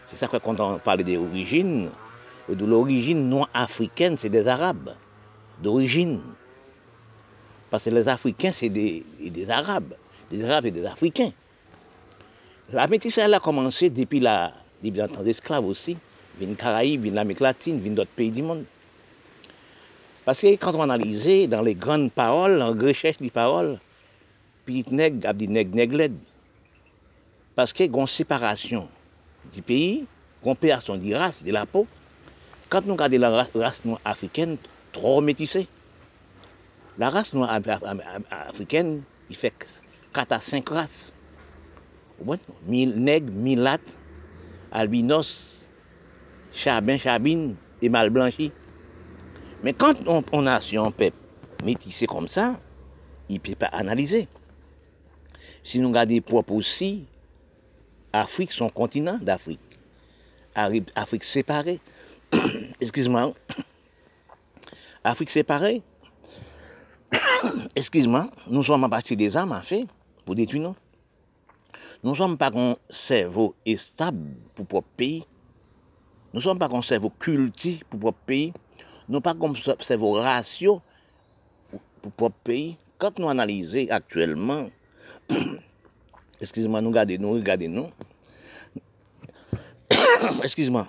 C'est 0.07 0.15
ça 0.15 0.27
que 0.27 0.37
quand 0.37 0.59
on 0.59 0.77
parle 0.79 1.03
des 1.03 1.17
origines, 1.17 1.89
de 2.47 2.65
l'origine 2.65 3.27
noire 3.27 3.49
africaine, 3.53 4.17
c'est 4.17 4.29
des 4.29 4.47
Arabes, 4.47 4.91
d'origine. 5.61 6.21
Parce 7.71 7.83
que 7.83 7.89
les 7.89 8.07
Africains, 8.07 8.51
c'est 8.51 8.69
des 8.69 9.03
Arabes 9.49 9.95
des 10.31 10.43
Arabes 10.43 10.67
et 10.67 10.71
des 10.71 10.85
Africains. 10.85 11.31
La 12.73 12.87
métissage 12.87 13.31
a 13.31 13.39
commencé 13.39 13.89
depuis 13.89 14.19
la 14.19 14.53
depuis 14.83 14.99
temps 14.99 15.23
d'esclaves 15.23 15.65
aussi, 15.65 15.97
vient 16.39 16.53
Caraïbes, 16.53 17.03
vient 17.03 17.13
l'Amérique 17.13 17.39
latine, 17.39 17.79
vient 17.79 17.93
d'autres 17.93 18.11
pays 18.11 18.29
du 18.29 18.43
monde. 18.43 18.65
Parce 20.25 20.41
que 20.41 20.47
quand 20.55 20.75
on 20.75 20.81
analyse 20.81 21.49
dans 21.49 21.61
les 21.61 21.75
grandes 21.75 22.11
paroles, 22.11 22.61
en 22.61 22.73
recherche 22.73 23.17
des 23.17 23.29
paroles, 23.29 23.79
petit 24.65 24.85
nègre 24.91 25.29
a 25.29 25.33
dit 25.33 25.47
nègre 25.47 25.75
nègre 25.75 26.09
Parce 27.55 27.71
a 27.71 27.83
une 27.83 28.07
séparation 28.07 28.87
du 29.53 29.61
pays, 29.61 30.05
séparation 30.43 30.97
des 30.97 31.15
races, 31.15 31.43
de 31.43 31.51
la 31.51 31.65
peau. 31.65 31.87
Quand 32.69 32.85
nous 32.85 32.93
regardons 32.93 33.19
la 33.19 33.29
race 33.29 33.85
noire 33.85 34.01
africaine, 34.03 34.57
trop 34.91 35.21
métissée. 35.21 35.67
La 36.97 37.09
race 37.09 37.33
noire 37.33 37.59
africaine, 38.49 39.03
il 39.29 39.35
fait 39.35 39.53
4 40.13 40.31
à 40.31 40.41
5 40.41 40.69
races. 40.69 41.13
Mille 42.65 42.95
nègres, 42.95 43.31
milates, 43.31 43.81
albinos, 44.71 45.65
chabin, 46.53 46.97
chabine, 46.97 47.55
et 47.81 47.89
mal 47.89 48.09
blanchi. 48.09 48.51
Mais 49.63 49.73
quand 49.73 49.95
on, 50.07 50.23
on 50.31 50.47
a 50.47 50.59
sur 50.59 50.83
un 50.83 50.91
peuple 50.91 51.17
métissé 51.63 52.07
comme 52.07 52.27
ça, 52.27 52.59
il 53.29 53.35
ne 53.35 53.39
peut 53.39 53.55
pas 53.55 53.67
analyser. 53.67 54.27
Si 55.63 55.79
nous 55.79 55.89
regardons 55.89 56.21
propre 56.21 56.53
aussi, 56.53 57.05
Afrique, 58.15 58.53
son 58.53 58.69
continent 58.69 59.19
d'Afrique, 59.21 59.59
Afrique 60.95 61.25
séparée, 61.25 61.81
excuse-moi, 62.79 63.33
Afrique 65.03 65.29
séparée, 65.29 65.81
excuse-moi, 67.75 68.31
nous 68.47 68.63
sommes 68.63 68.85
à 68.85 68.89
partir 68.89 69.17
des 69.17 69.35
armes 69.35 69.51
à 69.51 69.61
faire 69.61 69.85
pour 70.23 70.33
détruire 70.33 70.63
nous. 70.63 70.75
Nous 72.03 72.11
ne 72.11 72.15
sommes 72.15 72.37
pas 72.37 72.51
un 72.55 72.77
cerveau 72.89 73.53
stable 73.75 74.29
pour 74.53 74.65
propre 74.65 74.87
pays. 74.95 75.25
Nous 76.33 76.39
ne 76.39 76.43
sommes 76.43 76.59
pas 76.59 76.69
un 76.71 76.81
cerveau 76.81 77.09
culti 77.09 77.81
pour 77.89 77.99
propre 77.99 78.19
pays. 78.25 78.53
Nous 79.09 79.15
sommes 79.15 79.23
pas 79.23 79.35
un 79.37 79.83
cerveau 79.83 80.13
ratio 80.13 80.81
pour 82.01 82.11
propre 82.13 82.37
pays. 82.45 82.77
Quand 82.97 83.19
nous 83.19 83.27
analysons 83.27 83.87
actuellement, 83.89 84.69
excusez-moi, 86.41 86.81
nous 86.81 86.89
regardons, 86.89 87.17
nous 87.19 87.31
regardons, 87.33 87.69
nous. 87.69 87.87
excusez-moi, 90.43 90.87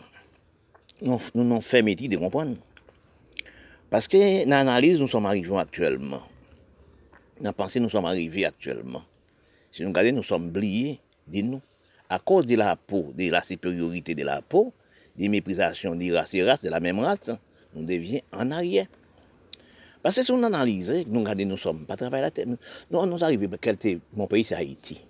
nous 1.02 1.20
nous 1.34 1.60
fait 1.60 1.82
métier 1.82 2.08
de 2.08 2.16
comprendre. 2.16 2.56
Parce 3.90 4.08
que 4.08 4.44
dans 4.44 4.50
l'analyse, 4.50 4.98
nous 4.98 5.08
sommes 5.08 5.26
arrivés 5.26 5.56
actuellement. 5.56 6.22
Dans 7.40 7.44
la 7.48 7.52
pensée, 7.52 7.80
nous 7.80 7.90
sommes 7.90 8.06
arrivés 8.06 8.44
actuellement. 8.44 9.02
Si 9.72 9.82
nous 9.82 9.88
regardons, 9.88 10.16
nous 10.16 10.22
sommes 10.22 10.46
oubliés 10.46 11.00
nous, 11.32 11.60
à 12.08 12.18
cause 12.18 12.46
de 12.46 12.56
la 12.56 12.76
peau, 12.76 13.12
de 13.16 13.30
la 13.30 13.42
supériorité 13.42 14.14
de 14.14 14.24
la 14.24 14.42
peau, 14.42 14.72
des 15.16 15.28
méprisations 15.28 15.94
des 15.94 16.12
races 16.12 16.34
et 16.34 16.42
races 16.42 16.62
de 16.62 16.68
la 16.70 16.80
même 16.80 16.98
race, 16.98 17.30
nous 17.74 17.84
devions 17.84 18.20
en 18.32 18.50
arrière. 18.50 18.86
Parce 20.02 20.16
que 20.16 20.22
si 20.22 20.30
on 20.30 20.42
analyse, 20.42 21.04
nous 21.08 21.20
regardons, 21.20 21.46
nous 21.46 21.56
sommes 21.56 21.84
pas 21.84 21.96
travailler 21.96 22.22
la 22.22 22.30
terre. 22.30 22.46
Nous, 22.46 23.06
nous 23.06 23.24
arrivons, 23.24 23.48
mon 24.14 24.26
pays 24.26 24.44
c'est 24.44 24.54
Haïti. 24.54 25.00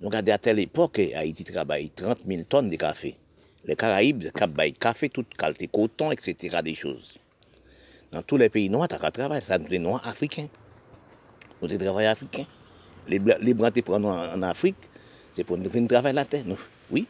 Nous 0.00 0.08
regardons 0.08 0.32
à 0.32 0.38
telle 0.38 0.60
époque, 0.60 1.00
Haïti 1.14 1.44
travaille 1.44 1.90
30 1.90 2.18
000 2.26 2.42
tonnes 2.48 2.70
de 2.70 2.76
café. 2.76 3.16
Les 3.64 3.74
Caraïbes 3.74 4.30
travaillent 4.32 4.72
café, 4.72 5.08
toute 5.08 5.34
qualité, 5.34 5.66
coton, 5.66 6.12
etc. 6.12 6.58
des 6.62 6.76
choses. 6.76 7.18
Dans 8.12 8.22
tous 8.22 8.36
les 8.36 8.48
pays 8.48 8.70
noirs, 8.70 8.86
tu 8.86 8.94
as 8.94 9.10
travaillé, 9.10 9.40
ça 9.42 9.58
nous 9.58 9.66
est 9.72 9.78
noirs 9.78 10.06
africains. 10.06 10.48
Nous 11.60 11.68
travaillons 11.76 12.10
africains. 12.10 12.46
Les, 13.08 13.20
les 13.40 13.54
blancs 13.54 13.74
te 13.74 13.80
prennent 13.80 14.04
en, 14.04 14.42
Afrique, 14.42 14.76
c'est 15.34 15.42
pour 15.42 15.58
nous 15.58 15.68
venir 15.68 15.88
travailler 15.88 16.14
la 16.14 16.24
terre. 16.24 16.44
Oui. 16.90 17.06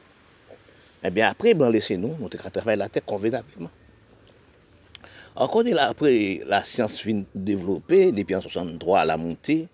Eh 1.05 1.11
bien, 1.11 1.29
après, 1.29 1.53
blancs 1.53 1.73
laissez 1.73 1.99
nous, 1.99 2.17
nous 2.19 2.29
travailler 2.29 2.79
la 2.79 2.89
terre 2.89 3.05
convenablement. 3.05 3.71
Encore 5.37 5.63
après, 5.79 6.41
la 6.47 6.65
science 6.65 7.05
vient 7.05 7.23
développer, 7.35 8.13
depuis 8.13 8.35
en 8.35 8.41
63 8.41 9.01
à 9.01 9.05
la 9.05 9.17
montée, 9.17 9.69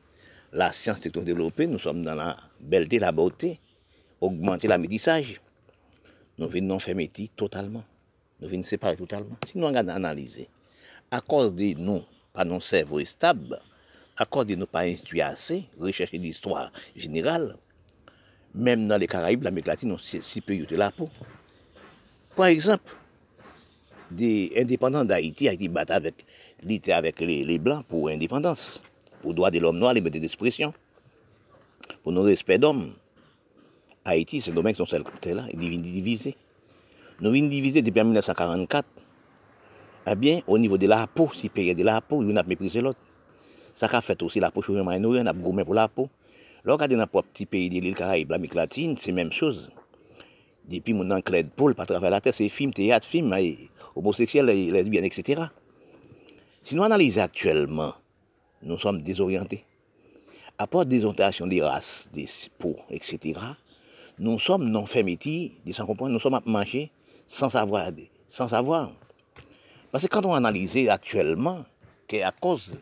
la 0.53 0.73
science 0.73 1.05
est 1.07 1.19
développée, 1.19 1.67
nous 1.67 1.79
sommes 1.79 2.03
dans 2.03 2.15
la 2.15 2.37
belleté, 2.65 2.99
la 2.99 3.13
beauté, 3.13 3.61
augmenter 4.21 4.69
la 4.69 4.79
métissage. 4.79 5.41
Nous 6.39 6.49
venons 6.49 6.79
faire 6.79 6.97
métier 6.97 7.31
totalement. 7.37 7.85
Nous 8.41 8.49
venons 8.49 8.63
séparer 8.63 8.97
totalement. 8.97 9.37
Si 9.47 9.59
nous 9.59 9.67
regardons 9.67 9.93
analyser, 9.93 10.49
à 11.11 11.21
cause 11.21 11.55
de 11.55 11.75
nous, 11.79 12.03
pas 12.33 12.45
nos 12.45 12.61
cerveau 12.61 13.05
stable, 13.05 13.61
à 14.17 14.27
cause 14.27 14.47
de 14.47 14.55
nous 14.55 14.67
pas 14.67 14.81
instruits 14.81 15.21
assez, 15.21 15.65
rechercher 15.79 16.19
l'histoire 16.19 16.73
générale, 16.97 17.57
même 18.55 18.89
dans 18.89 18.97
les 18.97 19.07
Caraïbes, 19.07 19.43
l'Amérique 19.43 19.67
latine, 19.67 19.97
c'est 20.01 20.23
si 20.23 20.41
peu 20.41 20.57
de 20.57 20.77
la 20.77 20.91
peau. 20.91 21.09
Par 22.37 22.47
exemple, 22.47 22.93
des 24.11 24.53
indépendants 24.57 25.05
d'Haïti, 25.05 25.49
Haïti 25.49 25.69
battu 25.69 25.93
avec, 25.93 26.25
avec 26.89 27.21
les, 27.21 27.59
Blancs 27.59 27.85
pour 27.87 28.09
l'indépendance, 28.09 28.83
pour 29.23 29.35
droit 29.35 29.51
de 29.51 29.59
l'homme 29.59 29.79
noir, 29.79 29.95
liberté 29.95 30.21
d'expression, 30.21 30.73
pour 32.03 32.13
nos 32.13 32.23
respect 32.23 32.59
d'hommes. 32.59 32.93
Haïti, 34.05 34.41
c'est 34.41 34.51
le 34.51 34.57
domaine 34.57 34.75
qui 34.75 34.79
sont 34.79 34.87
celles 34.87 35.05
là, 35.25 35.47
ils 35.53 35.59
viennent 35.59 35.83
diviser. 35.83 36.37
Nous 37.21 37.31
venons 37.31 37.49
diviser 37.49 37.81
depuis 37.81 38.03
1944. 38.03 38.87
Eh 40.07 40.15
bien, 40.15 40.41
au 40.47 40.59
niveau 40.59 40.77
de 40.77 40.87
la 40.87 41.07
peau, 41.07 41.31
si 41.35 41.49
pays 41.49 41.75
de 41.75 41.83
la 41.83 42.01
peau, 42.01 42.23
il 42.23 42.35
y 42.35 42.39
a 42.39 42.43
méprisé 42.43 42.83
l'autre. 42.83 42.99
Ça 43.77 43.87
a 43.87 44.01
fait 44.01 44.23
aussi 44.23 44.41
la 44.41 44.51
peau 44.51 44.61
chauffée 44.61 44.83
moyen 44.83 45.03
on 45.05 45.27
a 45.27 45.33
gourmet 45.33 45.65
pour 45.65 45.75
la 45.75 45.89
peau. 45.89 46.11
Regardez 46.67 46.97
dans 46.97 47.09
le 47.13 47.23
petit 47.23 47.47
pays 47.47 47.69
de 47.71 47.81
l'île 47.81 47.95
Caraïbe, 47.95 48.31
l'Amérique 48.31 48.55
latine, 48.55 48.97
c'est 48.99 49.11
la 49.11 49.17
même 49.17 49.33
chose. 49.33 49.71
Depuis 50.69 50.95
mon 50.95 51.11
enclé 51.11 51.43
de 51.43 51.49
Paul, 51.49 51.75
pas 51.75 51.87
travers 51.87 52.11
la 52.11 52.21
terre, 52.21 52.35
c'est 52.35 52.49
film, 52.49 52.73
théâtre, 52.73 53.07
film, 53.07 53.35
homosexuel, 53.97 54.47
lesbienne, 54.47 55.05
etc. 55.05 55.43
Si 56.63 56.75
nous 56.75 56.83
analysons 56.83 57.21
actuellement, 57.23 57.95
nous 58.63 58.79
sommes 58.79 59.03
désorientés. 59.03 59.65
À 60.59 60.67
part 60.67 60.87
des 60.87 61.05
orientations 61.05 61.47
des 61.47 61.63
races, 61.63 62.09
des 62.13 62.27
peaux, 62.59 62.79
etc., 62.91 63.41
nous 64.19 64.39
sommes 64.39 64.69
non 64.69 64.87
fait 64.87 65.03
métier, 65.03 65.57
sans 65.73 65.87
comprendre, 65.87 66.13
nous 66.13 66.21
sommes 66.21 66.35
à 66.35 66.43
manger 66.47 66.91
sans 67.27 67.49
savoir, 67.49 67.91
sans 68.29 68.49
savoir. 68.49 68.93
Parce 69.91 70.05
que 70.05 70.09
quand 70.09 70.25
on 70.25 70.35
analyse 70.35 70.89
actuellement, 70.89 71.65
qu'à 72.07 72.31
cause 72.31 72.73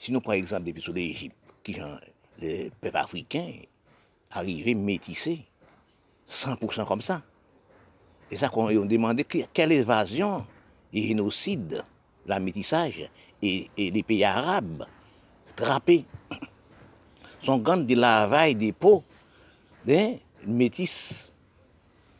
si 0.00 0.12
nous 0.12 0.20
prenons 0.20 0.36
l'exemple 0.36 0.64
depuis 0.64 0.82
sur 0.82 0.94
l'Égypte, 0.94 1.36
qui 1.62 1.76
le 2.40 2.70
peuple 2.80 2.96
africain 2.96 3.52
arrivé 4.30 4.74
métissé, 4.74 5.44
100% 6.28 6.86
comme 6.86 7.02
ça. 7.02 7.22
Et 8.30 8.36
ça 8.36 8.48
qu'on 8.48 8.68
a 8.68 8.72
demandé 8.72 9.24
quelle 9.24 9.72
évasion 9.72 10.46
et 10.92 11.08
génocide, 11.08 11.84
la 12.26 12.40
métissage 12.40 13.10
et, 13.42 13.68
les 13.76 14.02
pays 14.02 14.24
arabes 14.24 14.86
trappés 15.54 16.06
sont 17.44 17.58
gants 17.58 17.76
de 17.76 17.94
lavage 17.94 18.56
des 18.56 18.72
peaux 18.72 19.02
des 19.84 20.20
métis 20.46 21.32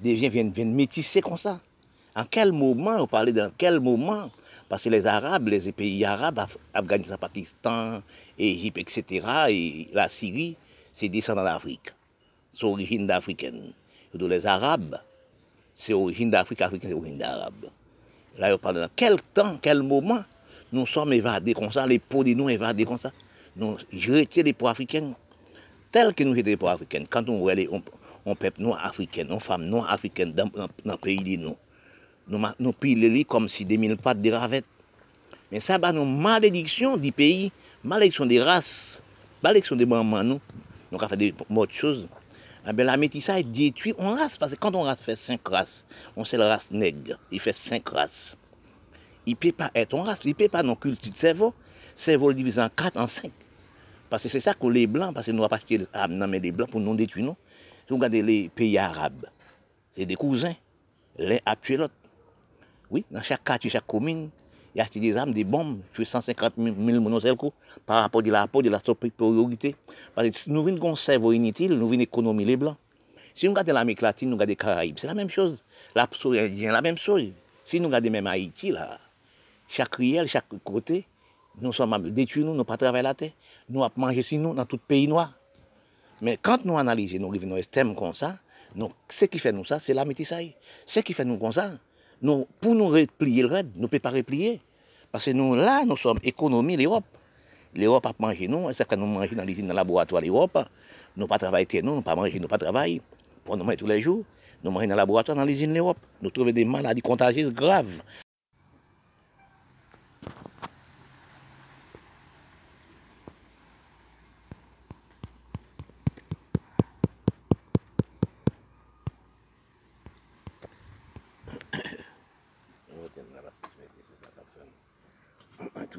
viennent, 0.01 0.51
viennent 0.51 0.75
métisser 0.75 1.21
comme 1.21 1.37
ça. 1.37 1.61
En 2.15 2.25
quel 2.25 2.53
moment, 2.53 2.97
on 2.99 3.07
parlait 3.07 3.33
dans 3.33 3.53
quel 3.57 3.81
moment? 3.81 4.31
Parce 4.69 4.85
que 4.85 4.89
les 4.89 5.07
Arabes, 5.07 5.49
les 5.49 5.73
pays 5.73 6.05
arabes, 6.05 6.47
Afghanistan, 6.73 7.17
Pakistan, 7.19 8.03
Égypte, 8.39 8.79
etc., 8.79 9.27
et 9.49 9.89
la 9.93 10.09
Syrie, 10.09 10.57
c'est 10.93 11.09
descendant 11.09 11.45
d'Afrique. 11.45 11.93
C'est 12.53 12.65
origine 12.65 13.11
africaine. 13.11 13.73
Les 14.15 14.47
Arabes, 14.47 14.97
c'est 15.75 15.93
origine 15.93 16.31
d'Afrique, 16.31 16.63
Afrique, 16.63 16.83
c'est 16.85 16.93
origine 16.93 17.19
d'Arabe. 17.19 17.67
Là, 18.39 18.55
on 18.55 18.59
parle 18.59 18.77
de 18.77 18.89
quel 18.95 19.21
temps, 19.35 19.59
quel 19.61 19.83
moment, 19.83 20.25
nous 20.73 20.87
sommes 20.87 21.13
évadés 21.13 21.53
comme 21.53 21.73
ça, 21.73 21.87
les 21.87 21.99
peaux 21.99 22.23
de 22.23 22.33
nous 22.35 22.49
évadés 22.49 22.85
comme 22.85 22.99
ça? 22.99 23.11
Nous 23.57 23.77
jetons 23.93 24.43
les 24.43 24.53
peaux 24.53 24.69
africaines, 24.69 25.15
telles 25.93 26.15
que 26.15 26.25
nous 26.25 26.35
jetons 26.35 26.47
les 26.47 26.57
peaux 26.57 26.69
africaines. 26.69 27.07
Quand 27.09 27.29
on 27.29 27.39
voit 27.39 27.55
les, 27.55 27.69
on, 28.25 28.35
peuple 28.35 28.63
noir 28.63 28.85
africain, 28.85 29.27
on 29.31 29.41
femmes 29.41 29.67
noires 29.67 29.91
africaines 29.91 30.33
dans, 30.33 30.51
le 30.85 30.97
pays 30.97 31.37
de 31.37 31.43
nous, 31.43 31.57
nous, 32.29 32.47
nous 32.59 32.75
les 32.83 33.25
comme 33.25 33.49
si 33.49 33.65
des 33.65 33.77
mille 33.77 33.97
pattes 33.97 34.23
de 34.23 34.31
ravettes. 34.31 34.65
Mais 35.51 35.59
ça, 35.59 35.79
bah, 35.79 35.93
nous 35.93 36.05
malédiction 36.05 36.97
du 36.97 37.11
pays, 37.11 37.51
malédiction 37.83 38.25
des 38.25 38.41
races, 38.41 39.03
malédiction 39.43 39.75
des 39.75 39.87
mamans, 39.87 40.23
nous. 40.23 40.41
Nous 40.93 40.99
avons 40.99 41.09
fait 41.09 41.17
des 41.17 41.35
autres 41.51 41.73
choses. 41.73 42.09
Eh 42.69 42.73
bien, 42.73 42.85
la 42.85 42.97
métissage 42.97 43.47
détruit 43.47 43.95
on 43.99 44.11
race, 44.11 44.37
parce 44.37 44.53
que 44.53 44.59
quand 44.59 44.75
on 44.75 44.83
race 44.83 45.01
fait 45.01 45.17
cinq 45.17 45.41
races, 45.49 45.87
on 46.17 46.25
sait 46.25 46.37
la 46.37 46.49
race 46.49 46.71
nègre, 46.71 47.19
il 47.33 47.41
fait 47.41 47.57
cinq 47.57 47.89
races. 47.89 48.37
Il 49.27 49.33
ne 49.33 49.37
peut 49.37 49.53
pas 49.53 49.71
être 49.75 49.95
en 49.95 50.03
race, 50.03 50.21
il 50.25 50.31
ne 50.31 50.35
peut 50.35 50.49
pas 50.49 50.63
non 50.63 50.77
culture 50.77 51.13
de 51.13 51.17
cerveau, 51.17 51.55
cerveau 52.01 52.33
divisé 52.33 52.61
en 52.61 52.69
quatre, 52.69 52.99
en 52.99 53.07
cinq. 53.07 53.33
Parce 54.09 54.25
que 54.25 54.29
c'est 54.29 54.41
ça 54.41 54.55
que 54.55 54.67
les 54.67 54.87
blancs, 54.87 55.15
parce 55.15 55.27
que 55.27 55.31
nous 55.33 55.47
pas 55.47 55.57
acheté 55.57 55.79
les 55.79 56.53
blancs 56.53 56.71
pour 56.71 56.81
nous 56.81 56.97
détruire, 56.97 57.27
non. 57.27 57.37
Si 57.87 57.91
vous 57.91 57.97
regardez 57.97 58.23
les 58.23 58.49
pays 58.49 58.79
arabes, 58.79 59.27
c'est 59.95 60.07
des 60.07 60.17
cousins, 60.17 60.55
l'un 61.19 61.39
a 61.45 61.57
tué 61.57 61.77
l'autre. 61.77 61.95
Oui, 62.91 63.05
dans 63.11 63.23
chaque 63.23 63.45
quartier, 63.45 63.71
chaque 63.71 63.87
commune, 63.87 64.31
il 64.75 64.79
y 64.79 64.81
a 64.81 64.87
des 64.87 65.17
armes, 65.17 65.33
des 65.33 65.45
bombes, 65.45 65.81
tuer 65.95 66.05
150 66.05 66.55
000 66.57 66.75
personnes 66.75 67.37
par 67.87 68.03
rapport 68.03 68.23
à 68.25 68.31
la 68.31 68.47
peau 68.49 68.63
de 68.63 68.71
la 68.71 68.81
supériorité. 68.83 69.77
Parce 70.15 70.31
que 70.31 70.51
nous 70.51 70.63
venons 70.63 70.79
conserver 70.79 71.37
inutile, 71.37 71.75
nous 71.75 71.89
venons 71.89 72.03
économiser 72.03 72.47
les 72.47 72.57
blancs. 72.57 72.77
Si 73.35 73.47
nous 73.47 73.53
regardons 73.53 73.75
l'Amérique 73.75 74.01
latine, 74.01 74.31
nous 74.31 74.37
regardons 74.37 74.51
les 74.51 74.57
Caraïbes, 74.57 74.99
c'est 74.99 75.07
la 75.07 75.15
même 75.15 75.31
chose. 75.31 75.63
La 75.95 76.09
indienne, 76.25 76.73
la 76.73 76.83
même 76.83 76.99
chose. 76.99 77.31
Si 77.65 77.79
nous 77.79 77.87
regardons 77.87 78.11
même 78.11 78.27
Haïti, 78.27 78.71
là, 78.73 78.99
chaque 79.69 79.95
riel, 79.97 80.27
chaque 80.27 80.47
côté, 80.65 81.07
nous 81.61 81.73
sommes 81.73 82.11
détruits, 82.11 82.45
nous 82.45 82.53
n'avons 82.53 82.65
pas 82.65 82.77
travaillé 82.77 83.03
la 83.03 83.15
terre, 83.15 83.33
nous 83.69 83.83
avons 83.83 83.93
mangé 83.97 84.23
sur 84.23 84.39
nous 84.39 84.55
dans 84.55 84.65
tout 84.65 84.79
pays 84.79 85.09
noir. 85.09 85.35
Mais 86.21 86.39
quand 86.41 86.65
nous 86.65 86.79
analysons, 86.79 87.19
nous 87.19 87.29
arrivons 87.29 87.57
extrêmes 87.57 87.95
comme 87.95 88.15
ça, 88.15 88.39
nous, 88.75 88.93
ce 89.09 89.25
qui 89.25 89.39
fait 89.39 89.53
nous 89.53 89.65
ça, 89.65 89.81
c'est 89.81 89.95
la 89.95 90.05
métissaille. 90.05 90.55
Ce 90.87 91.01
qui 91.01 91.13
fait 91.13 91.25
nous 91.25 91.39
comme 91.39 91.53
ça, 91.53 91.73
nous, 92.23 92.47
pour 92.61 92.75
nous 92.75 92.89
replier 92.89 93.43
le 93.43 93.49
raid, 93.49 93.71
nous 93.75 93.83
ne 93.83 93.87
pouvons 93.87 94.01
pas 94.01 94.11
replier. 94.11 94.61
Parce 95.11 95.25
que 95.25 95.31
nous, 95.33 95.55
là, 95.55 95.85
nous 95.85 95.97
sommes 95.97 96.21
économie 96.23 96.77
l'Europe. 96.77 97.05
L'Europe 97.75 98.07
a 98.07 98.13
mangé 98.19 98.49
nous, 98.49 98.71
et 98.71 98.75
c'est 98.75 98.87
quand 98.87 98.97
nous 98.97 99.07
mangeons 99.07 99.37
dans 99.37 99.45
l'usine, 99.45 99.67
dans 99.67 99.73
le 99.73 99.77
laboratoire 99.77 100.23
l'Europe, 100.23 100.59
nous 101.17 101.25
ne 101.25 101.29
pas 101.29 101.39
travaillé 101.39 101.67
nous, 101.83 101.97
nous 101.97 102.03
pas 102.03 102.15
mangé, 102.15 102.39
nous 102.39 102.49
pas 102.49 102.59
travaillé, 102.59 103.01
pour 103.45 103.57
nous 103.57 103.65
manger 103.65 103.77
tous 103.77 103.87
les 103.87 104.01
jours. 104.01 104.25
Nous 104.63 104.71
mangeons 104.71 104.87
dans 104.87 104.95
le 104.95 104.99
laboratoire, 104.99 105.37
dans 105.37 105.45
l'usine 105.45 105.73
l'Europe. 105.75 105.99
Nous 106.21 106.31
trouvons 106.31 106.51
des 106.51 106.65
maladies 106.65 107.01
contagieuses 107.01 107.53
graves. 107.53 108.03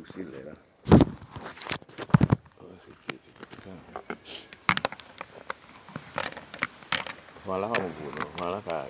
fuzileira. 0.04 0.56
Falar 7.46 7.68
um 7.68 7.72
pouco, 7.72 8.38
falar 8.38 8.62
para. 8.62 8.88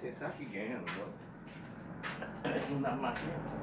Você 0.00 0.12
sabe 0.12 0.32
que 0.36 0.44
ganha, 0.44 0.78
não 0.78 0.86
Não 2.70 2.82
dá 2.82 2.92
mais 2.92 3.18
tempo. 3.18 3.57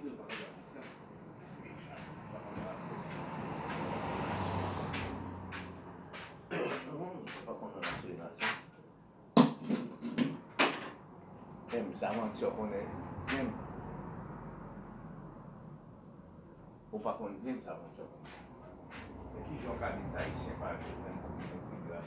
Mèm 0.00 0.08
zaman 12.00 12.32
syo 12.36 12.48
konen, 12.56 12.88
mèm. 13.28 13.48
Ou 16.92 16.98
pa 17.04 17.12
konen, 17.18 17.36
mèm 17.44 17.60
zaman 17.66 17.90
syo 17.96 18.04
konen. 18.08 18.32
Mèm 19.32 19.44
ki 19.48 19.54
jok 19.62 19.82
avit 19.84 20.08
sa 20.12 20.24
isye 20.32 20.52
pa 20.60 20.66
avit 20.72 20.96
mèm 21.04 21.16
konen 21.20 21.44
mèm 21.50 21.60
konen. 21.68 21.84
Mèm 21.84 22.00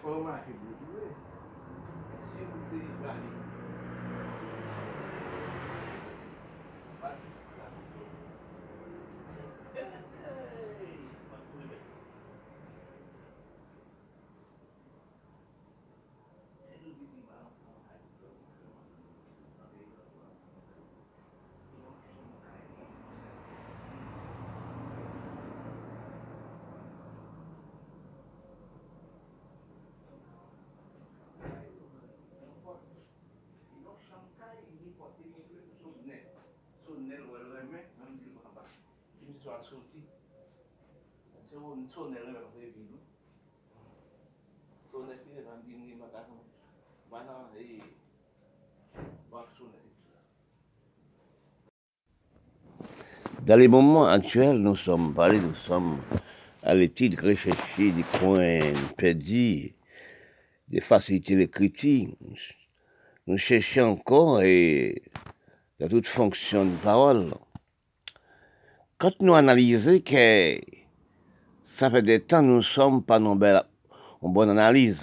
Fwa 0.00 0.18
man 0.22 0.38
ki 0.44 0.52
blou, 0.60 1.10
si 2.28 2.38
ou 2.46 2.62
te 2.70 3.45
Dans 53.46 53.56
les 53.56 53.68
moments 53.68 54.08
actuels, 54.08 54.58
nous 54.58 54.74
sommes 54.74 55.14
parlés, 55.14 55.38
nous 55.38 55.54
sommes 55.54 56.00
à 56.64 56.74
l'étude 56.74 57.20
réfléchie 57.20 57.92
des 57.92 58.02
coins 58.18 58.72
perdus, 58.96 59.72
des 60.66 60.80
facilités 60.80 61.36
d'écriture. 61.36 62.08
Nous 63.28 63.38
cherchons 63.38 63.92
encore 63.92 64.42
et 64.42 65.02
de 65.78 65.86
toute 65.86 66.08
fonction 66.08 66.64
de 66.64 66.76
parole. 66.82 67.32
Quand 68.98 69.20
nous 69.20 69.34
analysons 69.34 70.00
que 70.00 70.58
ça 71.66 71.90
fait 71.90 72.00
des 72.00 72.22
temps 72.22 72.40
nous 72.40 72.56
ne 72.56 72.62
sommes 72.62 73.02
pas 73.02 73.20
en 73.20 73.36
bonne 74.22 74.48
analyse. 74.48 74.98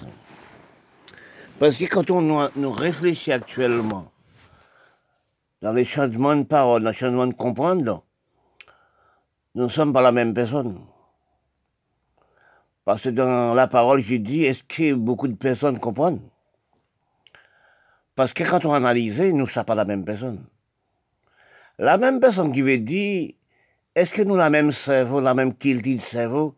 Parce 1.60 1.76
que 1.76 1.84
quand 1.84 2.10
on 2.10 2.50
nous 2.56 2.72
réfléchit 2.72 3.30
actuellement 3.30 4.10
dans 5.62 5.72
les 5.72 5.84
changements 5.84 6.34
de 6.34 6.42
parole, 6.42 6.82
dans 6.82 6.90
les 6.90 6.96
changements 6.96 7.28
de 7.28 7.34
comprendre, 7.34 8.02
nous 9.54 9.66
ne 9.66 9.70
sommes 9.70 9.92
pas 9.92 10.02
la 10.02 10.10
même 10.10 10.34
personne. 10.34 10.84
Parce 12.84 13.02
que 13.02 13.10
dans 13.10 13.54
la 13.54 13.68
parole, 13.68 14.02
j'ai 14.02 14.18
dit, 14.18 14.42
est-ce 14.42 14.64
que 14.64 14.92
beaucoup 14.94 15.28
de 15.28 15.36
personnes 15.36 15.78
comprennent? 15.78 16.28
Parce 18.16 18.32
que 18.32 18.42
quand 18.42 18.64
on 18.64 18.74
analyse, 18.74 19.20
nous 19.20 19.44
ne 19.44 19.46
sommes 19.46 19.64
pas 19.64 19.76
la 19.76 19.84
même 19.84 20.04
personne. 20.04 20.44
La 21.78 21.96
même 21.96 22.18
personne 22.18 22.52
qui 22.52 22.62
veut 22.62 22.78
dire, 22.78 23.34
est-ce 23.94 24.12
que 24.12 24.22
nous 24.22 24.36
la 24.36 24.50
même 24.50 24.72
cerveau, 24.72 25.20
la 25.20 25.34
même 25.34 25.54
qualité 25.54 25.96
de 25.96 26.00
cerveau, 26.00 26.56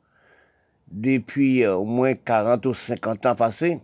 depuis 0.89 1.65
euh, 1.65 1.75
au 1.75 1.85
moins 1.85 2.15
40 2.15 2.65
ou 2.67 2.75
50 2.75 3.27
ans 3.27 3.37
passés 3.37 3.81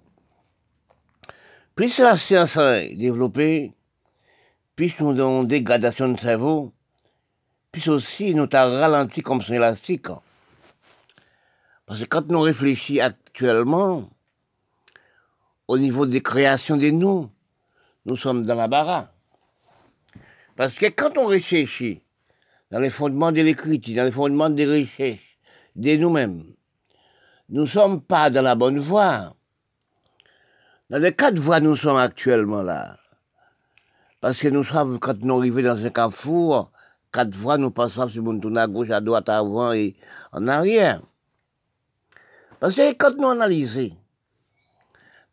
Plus 1.74 1.99
la 1.99 2.16
science 2.16 2.57
est 2.57 2.95
développée, 2.95 3.73
plus 4.74 4.99
nous 5.01 5.11
avons 5.20 5.43
une 5.43 5.49
dégradation 5.49 6.09
de 6.09 6.19
cerveau, 6.19 6.73
plus 7.73 7.89
aussi 7.89 8.35
nous 8.35 8.49
avons 8.53 8.81
ralenti 8.81 9.20
comme 9.23 9.43
son 9.43 9.53
élastique. 9.53 10.07
Parce 11.87 12.01
que 12.01 12.05
quand 12.05 12.29
nous 12.29 12.41
réfléchissons 12.41 13.03
actuellement, 13.03 14.09
au 15.69 15.79
niveau 15.79 16.07
des 16.07 16.23
créations 16.23 16.77
de 16.77 16.91
nous, 16.91 17.31
nous 18.07 18.16
sommes 18.16 18.45
dans 18.45 18.55
la 18.55 18.69
barre. 18.69 19.09
Parce 20.57 20.74
que 20.74 20.87
quand 20.87 21.19
on 21.19 21.27
réfléchit, 21.27 22.03
dans 22.73 22.81
les 22.81 22.90
fondements 22.90 23.32
de 23.32 23.43
l'écriture, 23.43 23.97
dans 23.97 24.05
les 24.05 24.11
fondements 24.11 24.49
des 24.49 24.66
recherches, 24.66 25.39
de 25.77 25.94
nous-mêmes. 25.97 26.44
Nous 27.51 27.62
ne 27.62 27.66
sommes 27.66 28.01
pas 28.01 28.31
dans 28.31 28.40
la 28.40 28.55
bonne 28.55 28.78
voie. 28.78 29.36
Dans 30.89 30.99
les 30.99 31.15
quatre 31.15 31.39
voies, 31.39 31.61
nous 31.61 31.77
sommes 31.77 31.99
actuellement 31.99 32.62
là. 32.62 32.99
Parce 34.23 34.39
que 34.39 34.49
nous 34.49 34.65
sommes, 34.65 34.99
quand 34.99 35.20
nous 35.20 35.36
arrivons 35.36 35.62
dans 35.62 35.85
un 35.85 35.90
carrefour, 35.90 36.73
quatre 37.12 37.36
voies, 37.36 37.59
nous 37.59 37.70
passons 37.70 38.09
sur 38.09 38.23
mon 38.23 38.40
tourne 38.40 38.57
à 38.57 38.66
gauche, 38.66 38.90
à 38.90 39.03
droite, 39.03 39.28
avant 39.28 39.73
et 39.73 39.94
en 40.32 40.49
arrière. 40.49 41.03
Parce 42.59 42.74
que 42.74 42.94
quand 42.94 43.15
nous 43.19 43.28
analysons, 43.28 43.90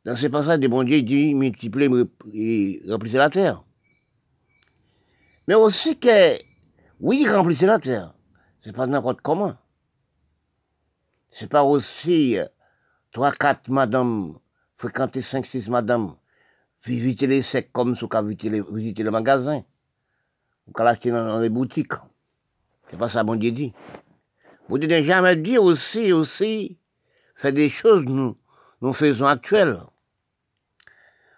dans 0.04 0.18
ce 0.18 0.28
passage 0.28 0.60
de 0.60 0.68
bon 0.68 0.84
Dieu, 0.84 1.02
dit 1.04 1.34
multiplier 1.36 1.90
et 2.34 2.82
remplissez 2.90 3.18
la 3.18 3.30
terre. 3.30 3.64
Mais 5.48 5.56
aussi 5.56 5.98
que 5.98 6.49
Oui, 7.00 7.20
il 7.22 7.30
remplissait 7.30 7.66
la 7.66 7.80
terre. 7.80 8.14
C'est 8.62 8.76
pas 8.76 8.86
n'importe 8.86 9.22
comment. 9.22 9.56
C'est 11.32 11.48
pas 11.48 11.64
aussi 11.64 12.38
euh, 12.38 12.46
trois, 13.12 13.32
quatre 13.32 13.70
madames, 13.70 14.38
fréquenter 14.78 15.22
cinq, 15.22 15.46
six 15.46 15.70
madames, 15.70 16.16
visiter 16.84 17.28
les 17.28 17.42
secs 17.42 17.72
comme 17.72 17.96
ce 17.96 18.06
qu'a 18.06 18.22
visiter, 18.22 18.62
visiter 18.72 19.04
le 19.04 19.12
magasin, 19.12 19.64
ou 20.68 20.74
qu'à 20.74 20.84
l'acheter 20.84 21.12
dans, 21.12 21.40
les 21.40 21.50
boutiques. 21.50 21.94
C'est 22.90 22.98
pas 22.98 23.08
ça, 23.08 23.24
bon 23.24 23.36
Dieu 23.36 23.52
dit. 23.52 23.74
Vous 24.68 24.78
dites 24.78 25.04
jamais 25.04 25.38
dit 25.38 25.58
aussi, 25.58 26.12
aussi, 26.12 26.78
faire 27.36 27.54
des 27.54 27.70
choses, 27.70 28.04
nous, 28.04 28.38
nous 28.82 28.94
faisons 28.94 29.26
actuelles. 29.26 29.80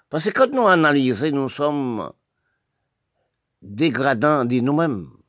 Parce 0.10 0.26
que 0.26 0.32
quand 0.32 0.52
nous 0.52 0.68
analysons, 0.68 1.32
nous 1.32 1.50
sommes 1.50 2.12
dégradants 3.62 4.44
de 4.46 4.60
nous-mêmes. 4.60 5.21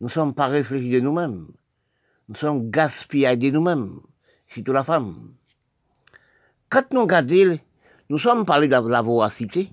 Nous 0.00 0.06
ne 0.06 0.12
sommes 0.12 0.34
pas 0.34 0.46
réfléchis 0.46 0.90
de 0.90 1.00
nous-mêmes. 1.00 1.48
Nous 2.28 2.34
sommes 2.36 2.70
gaspillés 2.70 3.36
de 3.36 3.50
nous-mêmes, 3.50 4.00
surtout 4.46 4.72
la 4.72 4.84
femme. 4.84 5.32
Quand 6.68 6.92
nous 6.92 7.02
regardons, 7.02 7.58
nous 8.10 8.18
sommes 8.18 8.44
parlé 8.44 8.68
de 8.68 8.88
la 8.88 9.02
voracité. 9.02 9.72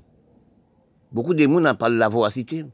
Beaucoup 1.11 1.33
de 1.33 1.43
gens 1.43 1.65
ont 1.65 1.75
parlé 1.75 1.95
de 1.95 1.99
la 1.99 2.09
voracité. 2.09 2.65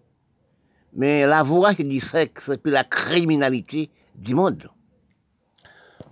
Mais 0.93 1.25
la 1.25 1.43
voracité 1.43 1.83
du 1.83 1.99
sexe 1.99 2.51
puis 2.61 2.71
la 2.71 2.83
criminalité 2.83 3.89
du 4.15 4.33
monde. 4.33 4.69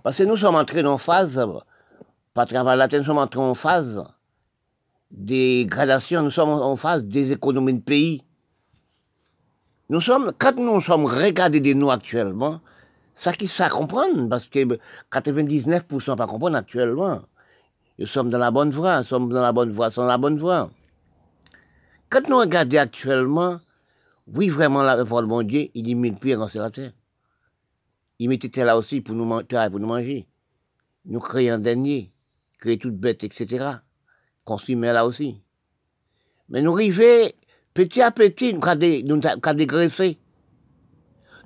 Parce 0.02 0.18
que 0.18 0.24
nous 0.24 0.36
sommes 0.36 0.56
entrés 0.56 0.84
en 0.84 0.98
phase, 0.98 1.40
par 2.34 2.46
travers 2.46 2.76
la 2.76 2.88
nous 2.88 3.04
sommes 3.04 3.18
entrés 3.18 3.40
en 3.40 3.54
phase 3.54 4.04
des 5.10 5.66
gradations, 5.68 6.22
nous 6.22 6.30
sommes 6.30 6.50
en 6.50 6.76
phase 6.76 7.04
des 7.04 7.32
économies 7.32 7.74
de 7.74 7.80
pays. 7.80 8.24
Nous 9.90 10.00
quand 10.38 10.56
nous 10.56 10.80
sommes 10.80 11.04
regardés 11.04 11.58
de 11.58 11.72
nous 11.72 11.90
actuellement, 11.90 12.60
ça 13.16 13.32
qui 13.32 13.48
ça 13.48 13.68
comprendre, 13.68 14.28
parce 14.28 14.48
que 14.48 14.78
99% 15.10 16.16
pas 16.16 16.56
actuellement. 16.56 17.22
Nous 17.98 18.06
sommes 18.06 18.30
dans 18.30 18.38
la 18.38 18.52
bonne 18.52 18.70
voie, 18.70 19.00
nous 19.00 19.06
sommes 19.06 19.32
dans 19.32 19.42
la 19.42 19.50
bonne 19.50 19.72
voie, 19.72 19.90
sommes 19.90 20.04
dans 20.04 20.10
la 20.10 20.16
bonne 20.16 20.38
voie. 20.38 20.70
Quand 22.08 22.28
nous 22.28 22.38
regardons 22.38 22.78
actuellement, 22.78 23.58
oui, 24.28 24.48
vraiment, 24.48 24.84
la 24.84 24.94
réforme 24.94 25.26
mon 25.26 25.42
Dieu, 25.42 25.70
il 25.74 25.82
dit 25.82 25.96
mille 25.96 26.14
pieds 26.14 26.36
dans 26.36 26.48
la 26.54 26.70
terre. 26.70 26.92
Il 28.20 28.28
mettait 28.28 28.64
là 28.64 28.78
aussi 28.78 29.00
pour 29.00 29.16
nous, 29.16 29.26
pour 29.28 29.80
nous 29.80 29.86
manger. 29.88 30.28
Nous 31.04 31.18
créer 31.18 31.50
un 31.50 31.58
dernier, 31.58 32.10
créer 32.60 32.78
toute 32.78 32.96
bête, 32.96 33.24
etc. 33.24 33.78
Consommer 34.44 34.92
là 34.92 35.04
aussi. 35.04 35.42
Mais 36.48 36.62
nous 36.62 36.74
arrivons 36.74 37.32
Petit 37.74 38.02
à 38.02 38.10
petit, 38.10 38.54
nous 38.54 38.66
avons 38.66 39.54
dégraissé. 39.54 40.18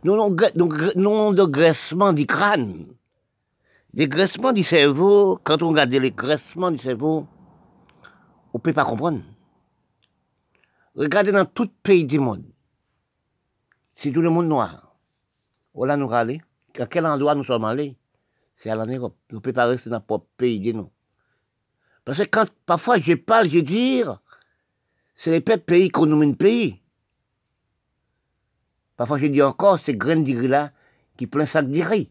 Nous 0.02 0.14
avons 0.14 1.32
de 1.32 1.44
graissement 1.44 2.12
du 2.12 2.26
crâne. 2.26 2.86
Dégraissement 3.92 4.52
du 4.52 4.64
cerveau, 4.64 5.38
quand 5.44 5.62
on 5.62 5.68
regarde 5.68 5.90
les 5.90 6.10
graissements 6.10 6.70
du 6.70 6.78
cerveau, 6.78 7.26
on 8.52 8.58
ne 8.58 8.62
peut 8.62 8.72
pas 8.72 8.84
comprendre. 8.84 9.22
Regardez 10.94 11.32
dans 11.32 11.44
tout 11.44 11.68
pays 11.82 12.04
du 12.04 12.18
monde. 12.18 12.44
C'est 13.94 14.10
tout 14.10 14.22
le 14.22 14.30
monde 14.30 14.48
noir. 14.48 14.96
Où 15.74 15.84
là 15.84 15.96
nous 15.96 16.10
allons 16.12 16.38
À 16.78 16.86
quel 16.86 17.06
endroit 17.06 17.34
nous 17.34 17.44
sommes 17.44 17.64
allés? 17.64 17.96
C'est 18.56 18.70
à 18.70 18.76
l'Europe. 18.76 19.16
Nous 19.30 19.38
ne 19.38 19.42
pouvons 19.42 19.54
pas 19.54 19.66
rester 19.66 19.90
dans 19.90 19.96
notre 19.96 20.06
propre 20.06 20.26
pays 20.36 20.60
de 20.60 20.72
nous. 20.72 20.90
Parce 22.04 22.18
que 22.18 22.24
quand 22.24 22.46
parfois 22.66 22.98
je 22.98 23.14
parle, 23.14 23.48
je 23.48 23.60
dis, 23.60 24.02
c'est 25.14 25.30
les 25.30 25.40
peuples 25.40 25.64
pays 25.64 25.88
qu'on 25.88 26.06
nomme 26.06 26.36
pays. 26.36 26.80
Parfois, 28.96 29.18
je 29.18 29.26
dis 29.26 29.42
encore, 29.42 29.78
c'est 29.78 29.94
grain 29.96 30.16
de 30.16 30.46
là 30.46 30.72
qui 31.16 31.26
plein 31.26 31.46
sac 31.46 31.68
de 31.68 31.82
riz. 31.82 32.10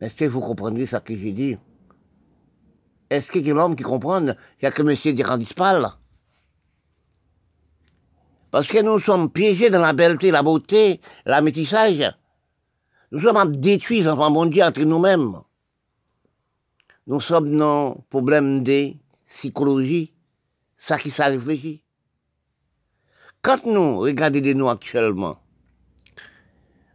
Est-ce 0.00 0.14
que 0.14 0.24
vous 0.24 0.40
comprenez 0.40 0.86
ce 0.86 0.96
que 0.96 1.16
je 1.16 1.28
dis? 1.28 1.56
Est-ce 3.08 3.30
qu'il 3.30 3.46
y 3.46 3.50
a 3.50 3.54
l'homme 3.54 3.76
qui 3.76 3.82
comprend 3.82 4.20
Il 4.20 4.36
n'y 4.62 4.68
a 4.68 4.70
que 4.70 4.82
M. 4.82 5.14
Dirandispal 5.14 5.92
Parce 8.50 8.68
que 8.68 8.82
nous 8.82 8.98
sommes 8.98 9.30
piégés 9.30 9.70
dans 9.70 9.80
la 9.80 9.92
belleté, 9.92 10.30
la 10.30 10.42
beauté, 10.42 11.00
la 11.26 11.40
métissage. 11.40 12.14
Nous 13.10 13.20
sommes 13.20 13.56
détruits, 13.56 14.08
enfants 14.08 14.30
mon 14.30 14.46
Dieu, 14.46 14.62
entre 14.62 14.82
nous-mêmes. 14.82 15.40
Nous 17.06 17.20
sommes 17.20 17.56
dans 17.56 17.90
le 17.90 18.00
problème 18.08 18.62
de 18.64 18.94
psychologie, 19.26 20.11
ça 20.82 20.98
qui 20.98 21.10
s'est 21.10 21.24
réfléchi. 21.24 21.84
Quand 23.40 23.64
nous 23.66 23.98
regardons 23.98 24.40
de 24.40 24.52
nous 24.52 24.68
actuellement, 24.68 25.38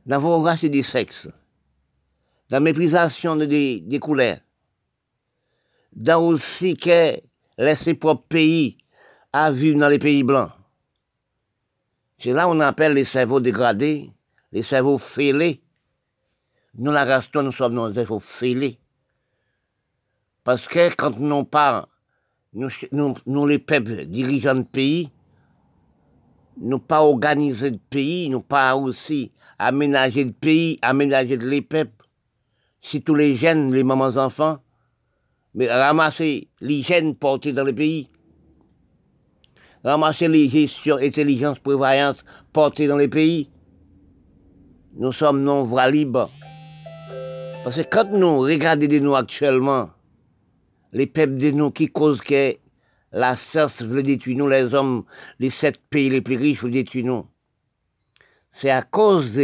dans 0.06 0.42
races 0.42 0.66
des 0.66 0.84
sexes, 0.84 1.28
dans 2.50 2.58
la 2.58 2.60
méprisation 2.60 3.38
des, 3.38 3.80
des 3.80 4.00
couleurs, 4.00 4.40
dans 5.94 6.22
aussi 6.22 6.76
que 6.76 7.22
laisser 7.58 7.94
propres 7.94 8.28
pays 8.28 8.78
à 9.32 9.52
vivre 9.52 9.80
dans 9.80 9.90
les 9.90 10.00
pays 10.00 10.24
blancs. 10.24 10.52
C'est 12.18 12.34
là 12.34 12.50
on 12.50 12.60
appelle 12.60 12.94
les 12.94 13.06
cerveaux 13.06 13.40
dégradés, 13.40 14.12
les 14.52 14.64
cerveaux 14.64 14.98
fêlés. 14.98 15.62
Nous, 16.76 16.92
la 16.92 17.06
race, 17.06 17.34
nous 17.34 17.54
sommes 17.54 17.76
dans 17.76 17.88
les 17.88 17.94
cerveaux 17.94 18.20
fêlés. 18.20 18.80
Parce 20.44 20.68
que 20.68 20.94
quand 20.94 21.18
nous 21.18 21.46
parlons 21.46 21.88
nous, 22.53 23.45
les 23.45 23.60
peuples 23.60 24.06
dirigeants 24.06 24.56
de 24.56 24.64
pays, 24.64 25.10
nous 26.60 26.80
pas 26.80 27.03
organiser 27.03 27.72
le 27.72 27.80
pays, 27.90 28.30
nous 28.30 28.41
pas 28.41 28.76
aussi 28.76 29.32
aménager 29.60 30.24
le 30.24 30.32
pays, 30.32 30.80
aménager 30.82 31.38
les 31.38 31.61
peuples. 31.61 31.91
Si 32.82 33.02
tous 33.02 33.15
les 33.15 33.36
jeunes, 33.36 33.74
les 33.74 33.84
mamans 33.84 34.18
enfants, 34.18 34.60
mais 35.53 35.68
ramasser 35.68 36.48
l'hygiène 36.61 37.15
portée 37.15 37.53
dans 37.53 37.64
le 37.64 37.74
pays, 37.74 38.10
ramasser 39.84 40.28
les 40.28 40.49
gestions, 40.49 40.98
intelligence, 40.98 41.60
prévoyance 41.60 42.18
portées 42.53 42.88
dans 42.88 42.98
les 42.98 43.07
pays, 43.07 43.49
nous 44.95 45.11
sommes 45.11 45.44
non 45.44 45.64
vrais 45.64 45.91
libres. 45.91 46.30
Parce 47.64 47.76
que 47.76 47.82
quand 47.82 48.11
nous 48.11 48.40
regardons 48.40 48.88
de 48.88 48.99
nous 48.99 49.15
actuellement, 49.15 49.90
les 50.94 51.08
peuples 51.08 51.38
de 51.38 51.52
nous 51.52 51.72
qui 51.72 51.88
causent 51.88 52.22
que 52.22 52.56
la 53.12 53.36
science 53.36 53.82
veut 53.82 54.04
détruire 54.04 54.38
nous, 54.38 54.48
les 54.48 54.74
hommes, 54.74 55.06
les 55.40 55.50
sept 55.50 55.80
pays 55.90 56.10
les 56.10 56.22
plus 56.22 56.38
riches 56.38 56.62
veulent 56.62 56.72
détruire 56.72 57.06
nous. 57.06 57.26
C'est 58.52 58.70
à 58.70 58.82
cause 58.82 59.40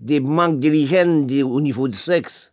des 0.00 0.20
manques 0.20 0.60
d'hygiène 0.60 1.30
au 1.42 1.60
niveau 1.60 1.88
du 1.88 1.96
sexe, 1.96 2.52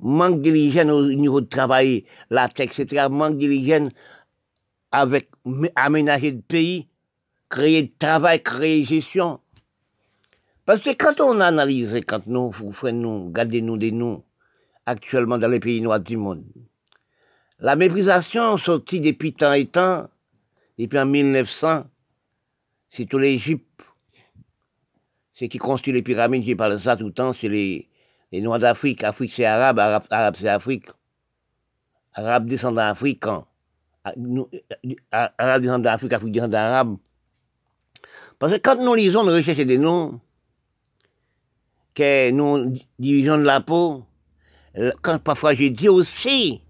manque 0.00 0.42
d'hygiène 0.42 0.90
au 0.90 1.06
niveau 1.06 1.40
du 1.40 1.48
travail, 1.48 2.04
la 2.30 2.48
texte, 2.48 2.80
etc., 2.80 3.06
manque 3.10 3.38
d'hygiène 3.38 3.90
avec 4.92 5.30
aménager 5.74 6.32
le 6.32 6.40
pays, 6.40 6.88
créer 7.48 7.82
de 7.82 7.92
travail, 7.98 8.42
créer 8.42 8.84
gestion. 8.84 9.40
Parce 10.64 10.80
que 10.80 10.90
quand 10.90 11.20
on 11.20 11.40
analyse, 11.40 11.94
quand 12.06 12.26
nous, 12.26 12.50
vous 12.50 12.90
nous, 12.90 13.26
regardez 13.26 13.62
nous 13.62 13.76
des 13.76 13.92
nous, 13.92 14.24
actuellement 14.84 15.38
dans 15.38 15.48
les 15.48 15.60
pays 15.60 15.80
noirs 15.80 16.00
du 16.00 16.16
monde, 16.16 16.44
la 17.60 17.76
méprisation 17.76 18.56
sortie 18.58 19.00
depuis 19.00 19.32
tant 19.32 19.52
et 19.52 19.66
temps, 19.66 20.08
depuis 20.78 20.98
en 20.98 21.06
1900, 21.06 21.84
c'est 22.90 23.06
tout 23.06 23.18
l'Égypte. 23.18 23.64
C'est 25.34 25.48
qui 25.48 25.58
construit 25.58 25.92
les 25.92 26.02
pyramides, 26.02 26.42
j'ai 26.42 26.56
parlé 26.56 26.76
de 26.76 26.80
ça 26.80 26.96
tout 26.96 27.06
le 27.06 27.12
temps, 27.12 27.32
c'est 27.32 27.48
les, 27.48 27.88
les 28.32 28.40
Noirs 28.40 28.58
d'Afrique. 28.58 29.04
Afrique, 29.04 29.32
c'est 29.32 29.44
arabe, 29.44 29.78
arabe, 29.78 30.36
c'est 30.38 30.48
Afrique. 30.48 30.86
Arabe 32.14 32.46
descendant 32.46 32.82
africain. 32.82 33.44
Arabe 35.12 35.62
descendant 35.62 35.78
d'Afrique, 35.78 36.12
Afrique 36.12 36.32
descendant 36.32 36.52
d'arabe. 36.52 36.96
Parce 38.38 38.52
que 38.52 38.58
quand 38.58 38.82
nous 38.82 38.94
lisons, 38.94 39.24
nous 39.24 39.32
recherchons 39.32 39.64
des 39.64 39.78
noms, 39.78 40.20
que 41.94 42.30
nous 42.30 42.78
divisions 42.98 43.38
de 43.38 43.42
la 43.42 43.60
peau, 43.60 44.04
quand 45.02 45.18
parfois 45.18 45.54
je 45.54 45.64
dis 45.68 45.88
aussi, 45.88 46.60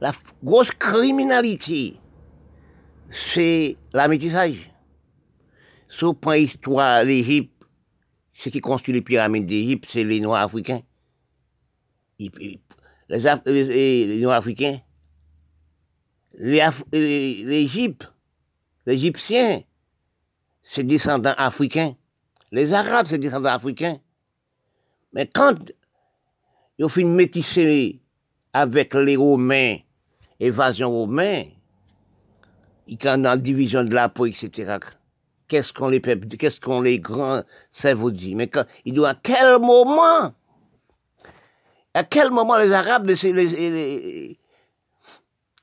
la 0.00 0.12
grosse 0.42 0.70
criminalité, 0.72 1.98
c'est 3.10 3.76
la 3.92 4.08
métissage. 4.08 4.70
Sous 5.88 6.14
point 6.14 6.36
histoire 6.36 7.04
l'Égypte, 7.04 7.64
ce 8.34 8.48
qui 8.50 8.60
construit 8.60 8.92
les 8.92 9.02
pyramides 9.02 9.46
d'Égypte, 9.46 9.86
c'est 9.88 10.04
les 10.04 10.20
Noirs 10.20 10.42
africains. 10.42 10.82
Les, 12.18 12.60
Noirs 14.20 14.38
africains. 14.38 14.80
L'Égypte, 16.38 18.12
l'Égyptien, 18.84 19.62
c'est 20.62 20.84
descendants 20.84 21.34
africains. 21.38 21.94
Les 22.52 22.72
Arabes, 22.72 23.06
c'est 23.08 23.18
descendants 23.18 23.48
africains. 23.54 23.98
Mais 25.12 25.26
quand 25.26 25.56
ils 26.78 26.84
ont 26.84 26.88
fait 26.88 27.04
métisser 27.04 28.02
avec 28.52 28.92
les 28.92 29.16
Romains 29.16 29.78
évasion 30.40 30.90
aux 30.90 31.06
mains, 31.06 31.44
il 32.86 33.02
y 33.02 33.08
a 33.08 33.14
une 33.14 33.36
division 33.36 33.84
de 33.84 33.94
la 33.94 34.08
peau, 34.08 34.26
etc. 34.26 34.78
qu'est-ce 35.48 35.72
qu'on 35.72 35.88
les, 35.88 36.00
qu'est-ce 36.00 36.60
qu'on 36.60 36.80
les 36.80 37.00
grands 37.00 37.42
cerveaux 37.72 38.10
dit. 38.10 38.34
Mais 38.34 38.48
quand, 38.48 38.64
il 38.84 38.94
doit 38.94 39.10
à 39.10 39.14
quel 39.14 39.58
moment, 39.58 40.34
à 41.94 42.04
quel 42.04 42.30
moment 42.30 42.56
les 42.56 42.72
Arabes, 42.72 43.06
les, 43.06 43.32
les, 43.32 44.38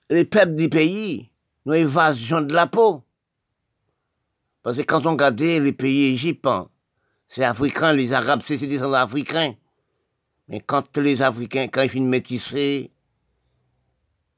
les, 0.09 0.25
peuples 0.25 0.55
du 0.55 0.69
pays, 0.69 1.29
nous 1.65 1.73
évasion 1.73 2.41
de 2.41 2.53
la 2.53 2.67
peau? 2.67 3.03
Parce 4.63 4.77
que 4.77 4.81
quand 4.81 5.05
on 5.05 5.11
regarde 5.11 5.39
les 5.39 5.73
pays 5.73 6.13
égyptiens, 6.13 6.69
c'est 7.27 7.43
africain, 7.43 7.93
les 7.93 8.13
Arabes, 8.13 8.41
c'est 8.43 8.57
des 8.57 8.81
africains. 8.81 9.55
Mais 10.47 10.59
quand 10.59 10.97
les 10.97 11.21
Africains, 11.21 11.67
quand 11.67 11.81
ils 11.81 11.89
finissent 11.89 12.09
métisser, 12.09 12.92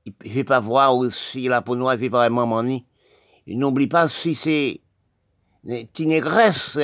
il 0.05 0.13
ne 0.23 0.29
fait 0.29 0.43
pas 0.43 0.59
voir 0.59 0.95
aussi 0.95 1.47
la 1.47 1.61
peau 1.61 1.75
noire, 1.75 1.95
il 1.95 1.99
fait 1.99 2.09
pas 2.09 2.29
vraiment 2.29 2.61
ni. 2.63 2.85
Il 3.47 3.57
n'oublie 3.59 3.87
pas 3.87 4.07
si 4.07 4.35
c'est 4.35 4.81
les 5.63 5.89
négresses, 5.99 6.77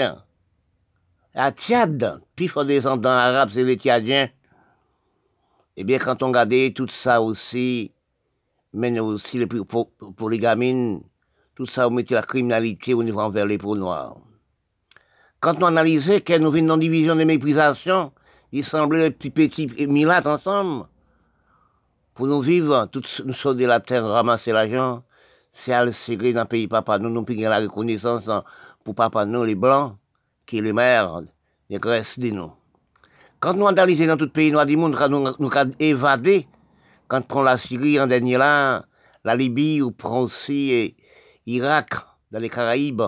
à 1.34 1.52
Tchad, 1.52 2.22
puis 2.36 2.48
faut 2.48 2.66
descendants 2.66 3.10
arabes, 3.10 3.52
c'est 3.54 3.64
les 3.64 3.78
Tchadiens. 3.78 4.30
Eh 5.78 5.84
bien, 5.84 6.00
quand 6.00 6.22
on 6.24 6.28
regarde 6.28 6.74
tout 6.74 6.88
ça 6.88 7.22
aussi, 7.22 7.92
mais 8.74 9.00
aussi 9.00 9.38
les 9.38 9.48
pour, 9.48 9.92
les 10.30 10.40
gamines, 10.40 11.02
tout 11.56 11.66
ça, 11.66 11.88
on 11.88 11.92
mettait 11.92 12.16
la 12.16 12.24
criminalité 12.24 12.94
au 12.94 13.04
niveau 13.04 13.20
envers 13.20 13.46
les 13.46 13.58
peaux 13.58 13.78
noires. 13.78 14.18
Quand 15.40 15.62
on 15.62 15.68
analysait 15.68 16.22
qu'elle 16.22 16.42
nous 16.42 16.52
vient 16.52 16.68
une 16.68 16.80
division 16.80 17.16
de 17.16 17.24
méprisation, 17.24 18.12
il 18.52 18.64
semblait 18.64 19.04
les 19.04 19.12
petits 19.12 19.30
petits 19.30 19.88
milates 19.88 20.28
ensemble. 20.28 20.86
Pour 22.22 22.28
nous 22.28 22.42
vivre, 22.42 22.88
nous 23.26 23.34
sommes 23.34 23.58
de 23.58 23.66
la 23.66 23.80
terre, 23.80 24.06
ramasser 24.06 24.52
l'argent, 24.52 25.02
c'est 25.52 25.74
à 25.74 25.84
le 25.84 25.92
serrer 25.92 26.34
dans 26.34 26.42
le 26.42 26.48
pays 26.48 26.68
papa. 26.68 27.00
Nous, 27.00 27.10
nous 27.10 27.24
payons 27.24 27.50
la 27.50 27.58
reconnaissance 27.58 28.30
pour 28.84 28.94
papa, 28.94 29.26
nous, 29.26 29.44
les 29.44 29.56
blancs, 29.56 29.96
qui 30.46 30.60
est 30.60 30.62
les 30.62 30.72
mères, 30.72 31.24
les 31.68 31.80
graisses 31.80 32.20
de 32.20 32.30
nous. 32.30 32.52
Quand 33.40 33.56
nous 33.56 33.68
analysons 33.68 34.06
dans 34.06 34.18
tout 34.18 34.26
le 34.26 34.30
pays 34.30 34.52
noir 34.52 34.68
du 34.68 34.78
monde, 34.78 34.96
nous, 35.10 35.20
nous, 35.20 35.34
nous 35.40 35.52
évadé, 35.80 36.46
quand 37.08 37.26
prend 37.26 37.42
la 37.42 37.58
Syrie 37.58 38.00
en 38.00 38.06
dernier 38.06 38.38
là, 38.38 38.86
la 39.24 39.36
Libye, 39.36 39.82
ou 39.82 39.90
prend 39.90 40.20
aussi 40.20 40.96
Irak, 41.48 41.96
dans 42.32 42.40
les 42.40 42.50
Caraïbes, 42.50 43.02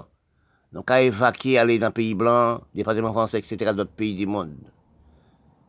donc 0.71 0.89
à 0.89 1.03
évacuer, 1.03 1.59
aller 1.59 1.77
dans 1.77 1.89
le 1.89 1.93
pays 1.93 2.15
blanc, 2.15 2.61
département 2.73 3.13
français, 3.13 3.37
etc., 3.37 3.73
d'autres 3.75 3.91
pays 3.91 4.15
du 4.15 4.25
monde. 4.25 4.57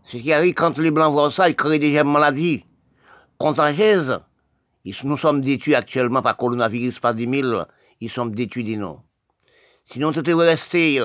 Ce 0.02 0.16
qui 0.16 0.32
arrive 0.32 0.54
quand 0.54 0.78
les 0.78 0.90
blancs 0.90 1.12
voient 1.12 1.30
ça, 1.30 1.50
ils 1.50 1.54
créent 1.54 1.78
déjà 1.78 2.00
une 2.00 2.10
maladie 2.10 2.64
contagieuse. 3.39 4.20
Nous 4.85 5.16
sommes 5.16 5.40
détruits 5.40 5.74
actuellement 5.74 6.23
par 6.23 6.36
coronavirus, 6.36 7.01
par 7.01 7.15
des 7.15 7.27
mille, 7.27 7.65
ils 8.01 8.11
sont 8.11 8.27
détruits 8.27 8.65
des 8.65 8.77
noms. 8.77 9.01
Sinon, 9.86 10.12
tout 10.12 10.28
est 10.28 10.35
resté, 10.35 11.02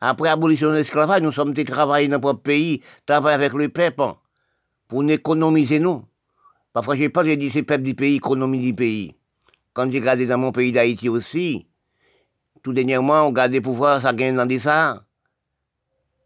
après 0.00 0.28
l'abolition 0.28 0.70
de 0.70 0.74
l'esclavage, 0.74 1.22
nous 1.22 1.32
sommes 1.32 1.54
travaillés 1.54 2.08
dans 2.08 2.18
notre 2.18 2.40
pays, 2.40 2.82
travailler 3.06 3.34
avec 3.34 3.52
le 3.52 3.68
peuple, 3.68 4.14
pour 4.88 5.02
nous 5.02 5.10
économiser 5.10 5.78
nous. 5.78 6.04
Parfois, 6.72 6.96
j'ai 6.96 7.08
pas, 7.08 7.24
j'ai 7.24 7.36
dit, 7.36 7.50
c'est 7.50 7.62
peuple 7.62 7.84
du 7.84 7.94
pays, 7.94 8.16
économie 8.16 8.60
du 8.60 8.74
pays. 8.74 9.14
Quand 9.72 9.90
j'ai 9.90 10.00
regardé 10.00 10.26
dans 10.26 10.38
mon 10.38 10.52
pays 10.52 10.72
d'Haïti 10.72 11.08
aussi, 11.08 11.66
tout 12.62 12.72
dernièrement, 12.72 13.24
on 13.24 13.28
regarde 13.28 13.52
les 13.52 13.60
pouvoirs, 13.60 14.02
ça 14.02 14.12
gagne 14.12 14.36
dans 14.36 14.46
des 14.46 14.58
ça. 14.58 15.04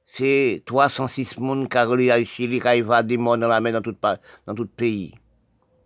C'est 0.07 0.63
306 0.65 1.35
personnes 1.35 1.69
qui 1.69 1.79
ont 1.79 2.25
Chili, 2.25 2.61
qui 2.61 2.67
ont 2.69 3.03
des 3.03 3.17
morts 3.17 3.39
dans 3.39 3.49
la 3.49 3.61
mer 3.61 3.73
dans 3.73 3.83
tout, 3.83 3.97
dans 4.47 4.55
tout 4.55 4.67
pays 4.67 5.15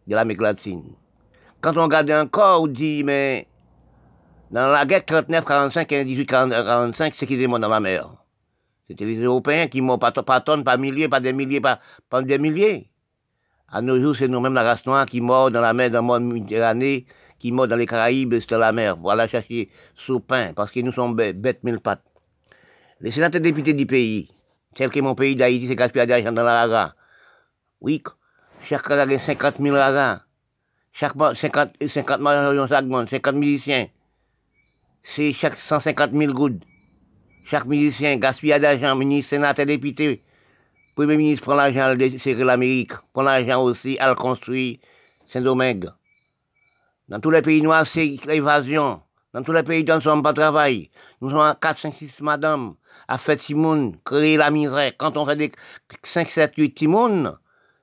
de 0.09 0.15
l'Amérique 0.15 0.41
latine. 0.41 0.85
Quand 1.61 1.77
on 1.77 1.85
regarde 1.85 2.11
encore, 2.11 2.63
on 2.63 2.67
dit, 2.67 3.05
mais 3.05 3.47
dans 4.51 4.69
la 4.69 4.87
guerre 4.87 5.03
39-45 5.03 5.95
et 5.95 6.05
18-45, 6.05 7.11
c'est 7.15 7.27
qui 7.27 7.41
est 7.41 7.47
morts 7.47 7.61
dans 7.61 7.69
la 7.69 7.81
mer 7.81 8.11
C'était 8.89 9.05
les 9.05 9.23
Européens 9.23 9.67
qui 9.67 9.83
morts 9.83 9.99
pas, 9.99 10.13
pas 10.13 10.41
tonnes, 10.41 10.65
pas 10.65 10.79
milliers, 10.79 11.09
pas 11.09 11.21
des 11.21 11.35
milliers, 11.35 11.61
pas 11.61 11.79
des 12.23 12.39
milliers. 12.39 12.91
À 13.71 13.83
nos 13.83 14.01
jours, 14.01 14.17
c'est 14.17 14.29
nous-mêmes, 14.29 14.55
la 14.55 14.63
race 14.63 14.87
noire, 14.87 15.05
qui 15.05 15.21
mort 15.21 15.51
dans 15.51 15.61
la 15.61 15.75
mer, 15.75 15.91
dans 15.91 16.01
le 16.01 16.07
monde 16.07 16.33
méditerranéen, 16.33 17.01
qui 17.39 17.53
mort 17.53 17.69
dans 17.69 17.77
les 17.77 17.85
Caraïbes, 17.85 18.35
c'est 18.41 18.51
la 18.53 18.73
mer. 18.73 18.97
Voilà 18.97 19.29
chercher 19.29 19.69
sous 19.95 20.21
pain, 20.21 20.55
parce 20.55 20.71
que 20.71 20.81
nous 20.81 20.93
sommes 20.93 21.15
bêtes, 21.17 21.63
mille 21.65 21.81
pattes. 21.81 22.03
Les 23.01 23.11
sénateurs 23.11 23.43
députés 23.43 23.75
du 23.75 23.85
pays, 23.85 24.31
tel 24.75 24.89
que 24.89 25.01
mon 25.01 25.15
pays 25.15 25.37
d'Haïti, 25.37 25.69
c'est 25.69 25.77
gaspillage 25.77 26.09
d'argent 26.09 26.33
dans 26.33 26.45
la 26.45 26.63
raga. 26.63 26.95
Oui, 27.83 28.03
chaque 28.63 28.87
cas 28.87 28.99
a 28.99 29.19
50 29.19 29.57
000 29.59 29.77
ragas. 29.77 30.23
Chaque 30.93 31.15
50, 31.15 31.71
50 31.87 32.21
millions 32.21 33.05
de 33.05 33.09
50 33.09 33.35
musiciens. 33.35 33.89
C'est 35.03 35.33
chaque 35.33 35.59
150 35.61 36.13
000 36.13 36.33
gouttes. 36.33 36.63
Chaque 37.45 37.67
musicien 37.67 38.17
gaspille 38.17 38.59
d'argent, 38.61 38.95
ministre, 38.97 39.31
sénateur, 39.31 39.65
député. 39.65 40.23
Premier 40.95 41.17
ministre 41.17 41.45
prend 41.45 41.55
l'argent 41.55 41.95
serrer 42.19 42.45
l'Amérique, 42.45 42.93
prend 43.13 43.23
l'argent 43.23 43.63
aussi 43.63 43.99
à 43.99 44.09
le 44.09 44.15
construire 44.17 44.79
Saint-Domingue. 45.27 45.91
Dans 47.09 47.21
tous 47.21 47.31
les 47.31 47.41
pays 47.41 47.63
noirs, 47.63 47.87
c'est 47.87 48.19
l'évasion. 48.27 49.01
Dans 49.33 49.43
tous 49.43 49.53
les 49.53 49.63
pays, 49.63 49.85
nous 49.85 49.95
ne 49.95 50.01
sommes 50.01 50.23
pas 50.23 50.33
travail. 50.33 50.91
Nous 51.21 51.31
sommes 51.31 51.41
à 51.41 51.57
4, 51.61 51.79
5, 51.79 51.95
6 51.95 52.21
madame, 52.21 52.75
à 53.07 53.17
faire 53.17 53.39
Timoun, 53.39 53.97
créer 54.05 54.37
la 54.37 54.51
misère. 54.51 54.93
Quand 54.99 55.17
on 55.17 55.25
fait 55.25 55.37
des 55.37 55.53
5, 56.03 56.29
7, 56.29 56.55
8 56.57 56.75
Timoun, 56.75 57.39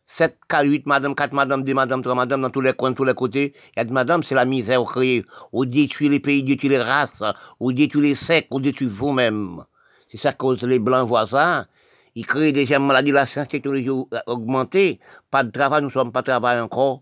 7, 0.08 0.38
4, 0.48 0.66
8 0.66 0.86
madame, 0.86 1.16
4 1.16 1.34
madame, 1.34 1.64
2 1.64 1.74
madame, 1.74 2.02
3 2.02 2.16
madame, 2.16 2.42
dans 2.42 2.50
tous 2.50 2.62
les 2.62 2.74
coins, 2.74 2.94
tous 2.94 3.04
les 3.04 3.14
côtés. 3.14 3.54
Il 3.76 3.78
y 3.78 3.80
a 3.80 3.84
des 3.86 3.94
madame, 3.94 4.24
c'est 4.24 4.36
la 4.36 4.46
misère 4.46 4.82
au 4.82 4.86
créer. 4.86 5.26
On 5.52 5.66
détruit 5.66 6.10
les 6.10 6.20
pays, 6.20 6.44
détruit 6.44 6.70
les 6.70 6.82
races, 6.82 7.24
on 7.60 7.72
détruit 7.72 8.10
les 8.10 8.16
secs, 8.16 8.48
on 8.52 8.60
détruit 8.60 8.88
vous-même. 8.88 9.64
C'est 10.10 10.18
ça 10.18 10.34
cause 10.34 10.62
les 10.64 10.80
blancs 10.80 11.08
voient 11.08 11.28
ça. 11.28 11.68
Ils 12.16 12.26
créent 12.26 12.54
déjà 12.54 12.78
une 12.78 12.88
maladie, 12.88 13.12
la 13.12 13.26
science 13.26 13.48
technologie 13.48 13.90
augmentée. 14.28 15.00
Pas 15.32 15.44
de 15.44 15.52
travail, 15.52 15.82
nous 15.82 15.88
ne 15.88 15.94
sommes 15.94 16.12
pas 16.12 16.24
travail 16.24 16.60
encore. 16.62 17.02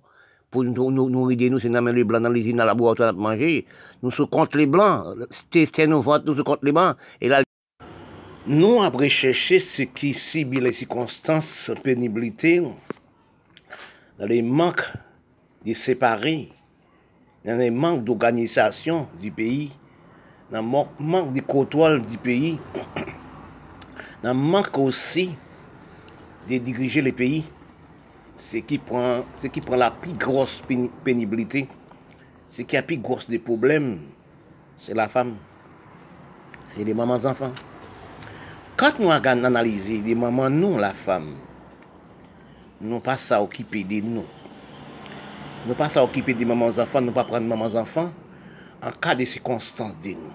Pour 0.49 0.63
nous, 0.63 0.73
nous, 0.73 1.09
nous 1.09 1.31
nous, 1.31 1.59
c'est 1.59 1.69
les 1.69 2.03
blancs 2.03 2.23
dans 2.23 2.30
les 2.30 2.41
îles, 2.41 2.55
dans 2.55 2.59
la 2.59 2.67
laboratoire, 2.67 3.09
à 3.09 3.11
manger. 3.11 3.65
Nous 4.01 4.11
sommes 4.11 4.30
contre 4.30 4.57
les 4.57 4.65
blancs. 4.65 5.05
C'est 5.41 5.88
nos 5.88 6.01
votes, 6.01 6.25
nous 6.25 6.35
sommes 6.35 6.43
contre 6.43 6.65
les 6.65 6.71
blancs. 6.71 6.95
Et 7.21 7.27
là, 7.27 7.43
nous, 8.45 8.83
après 8.83 9.07
chercher 9.07 9.61
ce 9.61 9.83
qui 9.83 10.13
cible 10.13 10.59
les 10.59 10.73
circonstances, 10.73 11.71
pénibilité, 11.81 12.61
dans 14.19 14.25
les 14.25 14.41
manques 14.41 14.91
de 15.65 15.73
séparer, 15.73 16.49
dans 17.45 17.57
les 17.57 17.71
manques 17.71 18.03
d'organisation 18.03 19.07
du 19.21 19.31
pays, 19.31 19.71
dans 20.51 20.61
manque 20.61 21.31
de 21.33 21.39
contrôle 21.39 22.01
du 22.05 22.17
pays, 22.17 22.59
dans 24.23 24.33
le 24.33 24.39
manque 24.39 24.77
aussi 24.77 25.35
de 26.49 26.57
diriger 26.57 27.01
le 27.01 27.13
pays, 27.13 27.45
ce 28.35 28.57
qui 28.57 28.77
prend, 28.77 29.23
la 29.69 29.91
plus 29.91 30.13
grosse 30.13 30.61
pénibilité, 31.05 31.69
ce 32.49 32.63
qui 32.63 32.75
a 32.75 32.81
le 32.81 32.87
plus 32.87 32.97
gros 32.97 33.19
des 33.29 33.39
problèmes, 33.39 34.01
c'est 34.75 34.93
la 34.93 35.07
femme, 35.07 35.37
c'est 36.75 36.83
les 36.83 36.93
mamans 36.93 37.19
Kant 38.73 38.97
nou 38.97 39.11
agan 39.13 39.45
analize 39.45 39.99
de 40.01 40.15
maman 40.17 40.55
nou 40.57 40.79
la 40.81 40.95
fam, 40.97 41.27
nou 42.81 42.97
pa 43.05 43.19
sa 43.21 43.37
okipe 43.45 43.83
de 43.85 43.99
nou. 44.01 44.25
Nou 45.67 45.77
pa 45.77 45.91
sa 45.93 46.01
okipe 46.01 46.33
de 46.33 46.47
maman 46.49 46.73
zanfan, 46.73 47.05
nou 47.05 47.13
pa 47.13 47.27
pran 47.29 47.45
maman 47.45 47.69
zanfan, 47.69 48.09
an 48.81 48.97
ka 48.97 49.13
de 49.19 49.29
sikonstans 49.29 49.93
de 50.01 50.15
nou. 50.17 50.33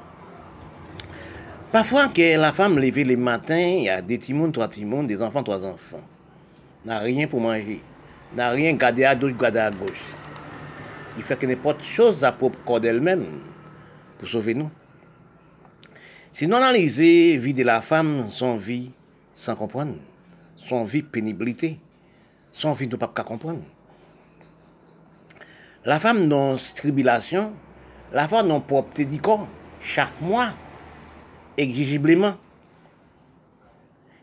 Pafwa 1.75 2.07
ke 2.15 2.31
la 2.39 2.53
fam 2.55 2.79
leve 2.79 3.03
le 3.11 3.19
matin, 3.19 3.83
ya 3.89 3.99
de 4.07 4.23
timoun, 4.23 4.55
toa 4.55 4.71
timoun, 4.71 5.11
de 5.11 5.19
zanfan, 5.19 5.43
toa 5.43 5.59
zanfan. 5.67 6.07
Nan 6.87 7.03
riyen 7.03 7.27
pou 7.27 7.43
manje, 7.43 7.81
nan 8.39 8.55
riyen 8.55 8.79
gade 8.79 9.03
a 9.03 9.17
douj, 9.19 9.35
gade 9.41 9.67
a 9.67 9.73
goj. 9.75 9.99
I 11.19 11.27
feke 11.27 11.51
ne 11.51 11.59
pot 11.59 11.83
chose 11.83 12.23
apop 12.23 12.55
kode 12.71 12.87
el 12.87 13.03
men 13.03 13.27
pou 14.21 14.31
sove 14.31 14.55
nou. 14.55 14.71
Si 16.31 16.47
nous 16.47 16.57
analysons 16.57 17.03
la 17.03 17.39
vie 17.39 17.55
de 17.55 17.65
la 17.65 17.81
femme, 17.81 18.31
son 18.31 18.59
vie 18.59 18.91
sans 19.33 19.57
comprendre, 19.57 19.95
son 20.57 20.85
vie 20.85 21.03
pénibilité, 21.03 21.81
son 22.51 22.75
vie 22.75 22.87
de 22.87 22.97
pas 22.97 23.09
comprendre. 23.09 23.63
La 25.87 25.99
femme 25.99 26.29
dans 26.29 26.57
tribulation, 26.77 27.55
la 28.13 28.29
femme 28.29 28.49
dans 28.49 28.61
propre 28.61 29.03
du 29.03 29.21
corps, 29.21 29.49
chaque 29.81 30.21
mois, 30.21 30.51
exigiblement. 31.57 32.35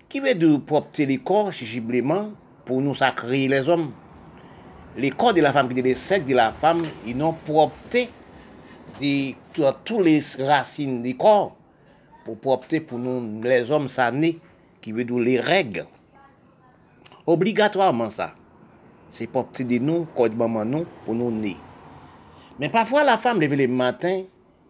Qui 0.08 0.20
veut 0.20 0.36
de 0.36 0.58
propre 0.58 1.02
le 1.02 1.18
corps 1.18 1.48
exigiblement 1.50 2.32
pour 2.66 2.82
nous 2.82 2.96
sacrer 2.96 3.48
les 3.48 3.68
hommes? 3.68 3.92
Les 4.96 5.10
corps 5.10 5.34
de 5.34 5.42
la 5.42 5.52
femme, 5.52 5.70
les 5.70 5.96
sexe 5.96 6.28
de 6.28 6.36
la 6.36 6.54
femme, 6.54 6.86
ils 7.06 7.18
n'ont 7.18 7.34
propre 7.34 7.76
de 9.02 9.34
toutes 9.84 10.06
les 10.06 10.22
racines 10.40 11.02
du 11.02 11.18
corps 11.18 11.58
pour 12.26 12.40
propre 12.40 12.80
pour 12.80 12.98
nous, 12.98 13.42
les 13.44 13.72
hommes 13.72 13.88
sanés, 13.88 14.40
qui 14.82 14.92
veut 14.92 15.06
dire 15.06 15.20
les 15.20 15.40
règles. 15.40 15.86
Obligatoirement 17.28 18.10
ça. 18.10 18.34
C'est 19.10 19.28
pas 19.28 19.44
petit 19.44 19.64
de 19.64 19.78
nous, 19.78 20.06
quoi 20.16 20.28
de 20.28 20.36
maman 20.36 20.66
nous, 20.66 20.86
pour 21.06 21.14
nous 21.14 21.32
nez. 21.32 21.56
Mais 22.60 22.70
parfois 22.70 23.04
la 23.04 23.20
femme 23.20 23.40
lève 23.40 23.54
le 23.54 23.68
matin, 23.68 24.24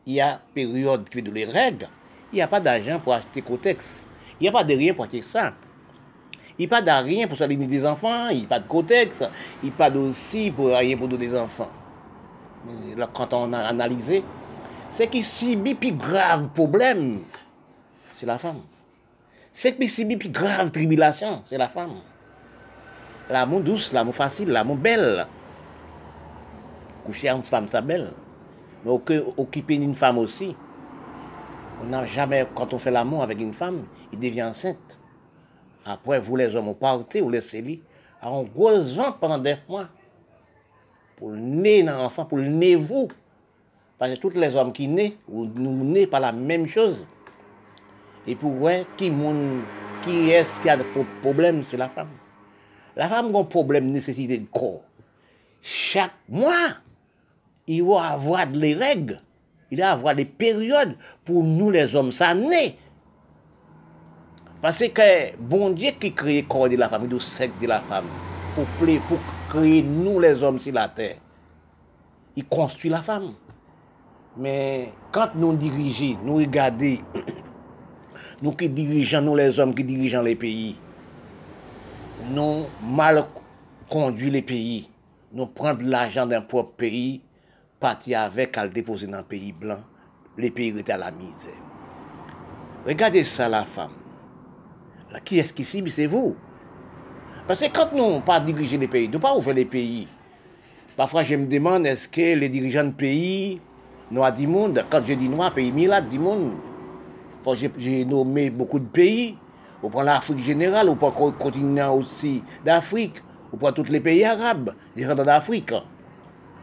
il 0.06 0.14
y 0.14 0.22
a 0.22 0.42
période 0.54 1.10
qui 1.10 1.22
de 1.22 1.32
les 1.32 1.46
règles, 1.46 1.88
il 2.32 2.36
n'y 2.36 2.42
a 2.42 2.48
pas 2.48 2.60
d'argent 2.60 3.00
pour 3.00 3.14
acheter 3.14 3.42
Cotex. 3.42 4.06
Il 4.40 4.44
n'y 4.44 4.50
a 4.50 4.52
pas 4.52 4.66
de 4.66 4.76
rien 4.76 4.94
pour 4.94 5.06
acheter 5.06 5.22
ça. 5.22 5.54
Il 6.60 6.62
n'y 6.62 6.66
a 6.66 6.70
pas 6.70 6.82
de 6.82 7.06
rien 7.06 7.28
pour 7.28 7.38
soigner 7.38 7.56
des 7.56 7.86
enfants, 7.86 8.28
il 8.30 8.40
n'y 8.40 8.44
a 8.46 8.48
pas 8.48 8.60
de 8.60 8.68
Cotex, 8.68 9.24
il 9.64 9.70
n'y 9.70 9.74
a 9.74 9.78
pas 9.78 9.96
aussi 9.96 10.52
pour 10.52 10.68
rien 10.68 10.98
pour 10.98 11.08
donner 11.08 11.28
des 11.28 11.38
enfants. 11.38 11.70
Mais 12.66 12.96
là, 12.96 13.10
quand 13.14 13.34
on 13.34 13.54
a 13.54 13.60
analysé, 13.60 14.24
c'est 14.92 15.08
qui 15.08 15.24
subit 15.24 15.76
plus 15.76 15.92
grave 15.92 16.50
problème, 16.54 17.22
c'est 18.16 18.26
la 18.26 18.38
femme. 18.38 18.62
C'est 19.52 19.78
qui 19.78 19.88
subit 19.88 20.18
plus 20.18 20.30
grave 20.30 20.72
tribulation, 20.72 21.44
c'est 21.46 21.58
la 21.58 21.70
femme. 21.70 22.02
L'amour 23.30 23.62
douce, 23.62 23.92
l'amour 23.92 24.16
facile, 24.16 24.50
l'amour 24.50 24.78
belle. 24.78 25.28
Coucher 27.06 27.30
une 27.30 27.44
femme, 27.44 27.68
ça 27.68 27.82
belle. 27.82 28.12
Mais 28.84 28.92
occuper 28.92 29.76
une 29.76 29.96
femme 29.96 30.18
aussi. 30.18 30.56
On 31.82 31.86
n'a 31.86 32.06
jamais, 32.06 32.48
quand 32.56 32.74
on 32.74 32.78
fait 32.78 32.92
l'amour 32.92 33.24
avec 33.24 33.40
une 33.40 33.54
femme, 33.54 33.86
il 34.14 34.20
devient 34.20 34.44
enceinte. 34.44 35.00
Après, 35.86 36.20
vous 36.20 36.36
les 36.36 36.56
hommes, 36.56 36.66
vous 36.66 36.74
partez, 36.74 37.22
vous 37.22 37.30
laissez 37.30 37.62
lui. 37.62 37.82
On 38.22 38.44
gros 38.44 38.82
pendant 39.20 39.38
des 39.38 39.56
mois. 39.68 39.88
Pour 41.16 41.32
le 41.32 41.38
nez 41.38 41.84
dans 41.84 41.98
l'enfant, 41.98 42.26
pour 42.26 42.38
le 42.38 42.48
nez 42.48 42.76
vous. 42.76 43.08
Parce 43.98 44.14
que 44.14 44.20
tous 44.20 44.32
les 44.32 44.56
hommes 44.56 44.74
qui 44.74 44.88
naissent, 44.88 45.14
nous 45.28 45.84
naissons 45.84 46.10
pas 46.10 46.20
la 46.20 46.32
même 46.32 46.68
chose. 46.68 46.98
Et 48.28 48.36
pour 48.36 48.52
voir 48.54 48.80
qui, 48.98 49.12
qui 50.04 50.30
est-ce 50.32 50.60
qui 50.60 50.70
a 50.70 50.78
des 50.78 50.86
problèmes, 51.22 51.64
c'est 51.64 51.78
la 51.78 51.90
femme. 51.90 52.10
La 52.96 53.10
femme 53.10 53.36
a 53.36 53.40
un 53.40 53.44
problème 53.44 53.88
de 53.88 53.94
nécessité 53.94 54.38
de 54.38 54.46
corps. 54.46 54.82
Chaque 55.62 56.14
mois, 56.30 56.78
il 57.68 57.84
va 57.84 58.12
avoir 58.12 58.48
des 58.48 58.74
règles, 58.74 59.22
il 59.72 59.80
va 59.80 59.92
avoir 59.92 60.16
des 60.16 60.26
périodes 60.26 60.96
pour 61.26 61.44
nous 61.44 61.72
les 61.72 61.96
hommes, 61.96 62.12
ça 62.12 62.34
naît. 62.34 62.78
Parce 64.62 64.80
que 64.80 65.36
bon 65.38 65.72
Dieu 65.72 65.92
qui 66.00 66.14
crée 66.14 66.42
le 66.42 66.48
corps 66.48 66.70
de 66.70 66.76
la 66.76 66.90
femme, 66.90 67.08
le 67.08 67.20
sexe 67.20 67.54
de 67.62 67.68
la 67.68 67.82
femme, 67.82 68.06
pour, 68.56 68.66
pour 69.08 69.20
créer 69.50 69.84
nous 69.84 70.20
les 70.20 70.42
hommes 70.42 70.60
sur 70.60 70.74
la 70.74 70.88
terre, 70.88 71.18
il 72.36 72.46
construit 72.46 72.90
la 72.90 73.02
femme. 73.02 73.34
Mais 74.38 74.92
quand 75.12 75.36
nous 75.36 75.56
dirigeons, 75.56 76.18
nous 76.24 76.36
regardons, 76.36 76.98
nous 78.42 78.52
qui 78.52 78.70
dirigeons, 78.70 79.22
nous 79.22 79.36
les 79.36 79.60
hommes 79.60 79.74
qui 79.74 79.84
dirigeons 79.84 80.22
les 80.22 80.36
pays, 80.36 80.76
nous 82.30 82.66
mal 82.84 83.26
conduit 83.90 84.30
les 84.30 84.42
pays, 84.42 84.90
nous 85.34 85.46
prenons 85.46 85.80
l'argent 85.84 86.26
d'un 86.26 86.42
propre 86.42 86.74
pays, 86.78 87.22
partir 87.80 88.22
avec 88.22 88.58
à 88.58 88.66
le 88.66 88.72
déposer 88.72 89.08
dans 89.08 89.20
un 89.20 89.24
pays 89.24 89.52
blanc, 89.52 89.80
les 90.38 90.52
pays 90.52 90.78
étaient 90.78 90.92
à 90.92 90.98
la 90.98 91.12
misère. 91.12 91.52
Regardez 92.86 93.24
ça, 93.24 93.50
la 93.50 93.66
femme. 93.66 93.92
qui 95.24 95.40
est-ce 95.40 95.54
qui 95.54 95.64
cible? 95.64 95.90
C'est 95.90 96.06
vous. 96.06 96.36
Parce 97.48 97.62
que 97.62 97.72
quand 97.72 97.94
nous 97.94 98.20
pas 98.22 98.40
diriger 98.40 98.78
les 98.78 98.88
pays, 98.88 99.10
nous 99.10 99.20
pas 99.20 99.36
ouvrir 99.36 99.56
les 99.56 99.66
pays. 99.66 100.08
Parfois, 100.98 101.24
je 101.24 101.36
me 101.36 101.46
demande, 101.46 101.86
est-ce 101.86 102.08
que 102.08 102.38
les 102.38 102.50
dirigeants 102.50 102.86
de 102.86 102.92
pays, 102.92 103.60
noirs 104.12 104.34
du 104.34 104.48
quand 104.48 105.04
je 105.06 105.14
dis 105.14 105.30
noir, 105.30 105.54
pays 105.54 105.72
milade 105.72 106.10
du 106.10 106.20
monde, 106.20 106.54
j'ai 107.78 108.06
nommé 108.06 108.50
beaucoup 108.50 108.80
de 108.80 108.86
pays, 108.86 109.38
on 109.84 109.90
prend 109.90 110.02
l'Afrique 110.02 110.44
générale, 110.44 110.90
on 110.90 110.96
prend 110.96 111.14
le 111.26 111.32
continent 111.32 111.96
aussi 111.96 112.42
d'Afrique, 112.66 113.16
on 113.54 113.58
prend 113.58 113.72
tous 113.72 113.84
les 113.84 114.00
pays 114.00 114.24
arabes, 114.24 114.74
différents 114.96 115.16
d'Afrique. 115.16 115.74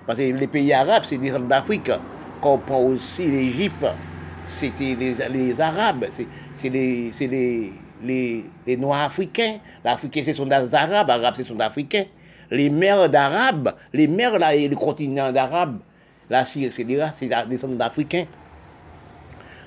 Parce 0.06 0.18
que 0.18 0.22
les 0.24 0.46
pays 0.48 0.72
arabes, 0.72 1.04
c'est 1.06 1.18
différents 1.18 1.46
d'Afrique. 1.46 1.90
Quand 2.40 2.54
on 2.54 2.58
prend 2.58 2.80
aussi 2.82 3.24
l'Égypte, 3.30 3.86
c'était 4.46 4.96
les, 4.98 5.60
Arabes, 5.60 6.06
c'est 6.54 6.68
les, 6.68 7.12
les, 7.20 7.72
les, 8.02 8.44
les, 8.66 8.76
Noirs 8.76 9.02
africains. 9.02 9.58
L'Africain, 9.84 10.22
ce 10.26 10.32
sont 10.32 10.46
des 10.46 10.74
Arabes, 10.74 11.06
les 11.06 11.12
Arabes, 11.12 11.34
ce 11.36 11.44
sont 11.44 11.54
des 11.54 11.62
Africains. 11.62 12.04
Les 12.50 12.68
mères 12.68 13.08
d'Arabes, 13.08 13.74
les 13.92 14.08
mères 14.08 14.38
là, 14.38 14.54
et 14.54 14.68
le 14.68 14.74
continent 14.76 15.30
d'Arabes, 15.32 15.78
la 16.28 16.44
Syrie, 16.44 16.66
etc., 16.66 17.10
c'est 17.14 17.28
des 17.28 17.36
descendants 17.48 17.76
d'Africains. 17.76 18.26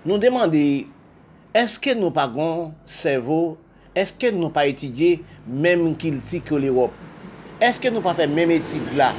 Nous 0.05 0.17
demandons 0.17 0.85
eske 1.55 1.95
nou 1.95 2.11
pa 2.15 2.27
gon 2.31 2.73
servo, 2.89 3.55
eske 3.95 4.33
nou 4.35 4.51
pa 4.53 4.65
etidye 4.67 5.21
menm 5.47 5.93
kil 6.01 6.19
ti 6.27 6.41
ke 6.43 6.59
l'Europe? 6.59 6.97
Eske 7.63 7.91
nou 7.93 8.03
pa 8.03 8.15
fe 8.17 8.27
menm 8.27 8.51
etid 8.57 8.93
la? 8.99 9.13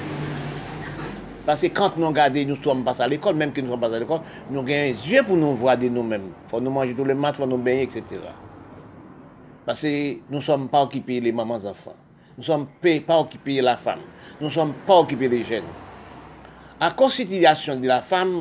Pase 1.47 1.71
kant 1.71 1.95
nou 1.97 2.11
gade 2.15 2.43
nou 2.45 2.59
som 2.61 2.83
pas 2.85 2.99
al 3.01 3.15
ekol, 3.15 3.37
menm 3.39 3.53
ki 3.55 3.63
nou 3.63 3.77
som 3.77 3.83
pas 3.85 3.93
al 3.95 4.03
ekol, 4.05 4.25
nou 4.51 4.67
genye 4.67 4.97
zye 5.05 5.23
pou 5.25 5.39
nou 5.39 5.57
vwade 5.57 5.89
nou 5.93 6.03
menm. 6.05 6.33
Fon 6.51 6.65
nou 6.67 6.75
manje 6.75 6.97
tou 6.99 7.07
le 7.07 7.15
mat, 7.17 7.39
fon 7.39 7.49
nou 7.49 7.63
benye, 7.63 7.87
etc. 7.87 8.33
Pase 9.67 9.93
nou 10.31 10.43
som 10.45 10.67
pa 10.71 10.83
okipe 10.85 11.21
le 11.23 11.33
maman 11.35 11.63
zafan. 11.63 11.95
Nou 12.37 12.45
som 12.45 12.67
pa 12.83 13.17
okipe 13.23 13.61
la 13.65 13.79
fam. 13.81 14.03
Nou 14.43 14.53
som 14.53 14.75
pa 14.87 14.99
okipe 15.01 15.31
le 15.33 15.41
jen. 15.49 15.65
A 16.83 16.91
konsitirasyon 16.93 17.81
de 17.81 17.89
la 17.89 18.03
fam, 18.05 18.35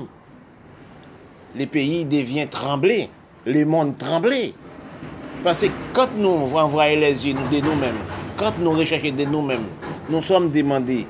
le 1.55 1.67
peyi 1.71 2.03
devyen 2.09 2.49
tremble. 2.51 3.05
le 3.45 3.65
monde 3.65 3.97
tremblait. 3.97 4.53
Parce 5.43 5.61
que 5.61 5.67
quand 5.93 6.09
nous 6.17 6.29
envoyons 6.55 6.99
les 6.99 7.27
yeux 7.27 7.33
de 7.33 7.59
nous-mêmes, 7.59 7.99
quand 8.37 8.57
nous 8.59 8.71
recherchons 8.71 9.15
de 9.15 9.25
nous-mêmes, 9.25 9.67
nous 10.09 10.21
sommes 10.21 10.51
demandés, 10.51 11.05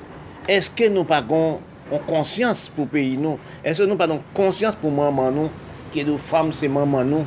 est-ce 0.48 0.70
que 0.70 0.90
nous 0.90 1.03
pagons 1.03 1.60
on 1.91 1.99
conscience 1.99 2.70
pour 2.70 2.88
pays 2.88 3.18
nous? 3.18 3.38
Est-ce 3.64 3.84
que 3.84 3.88
nous 3.88 3.95
pas 3.95 4.07
conscience 4.34 4.76
pour 4.76 4.91
maman 4.91 5.32
nous? 5.32 5.49
Que 5.94 6.03
nos 6.03 6.18
femmes, 6.18 6.52
c'est 6.52 6.68
maman 6.68 7.03
nous? 7.03 7.26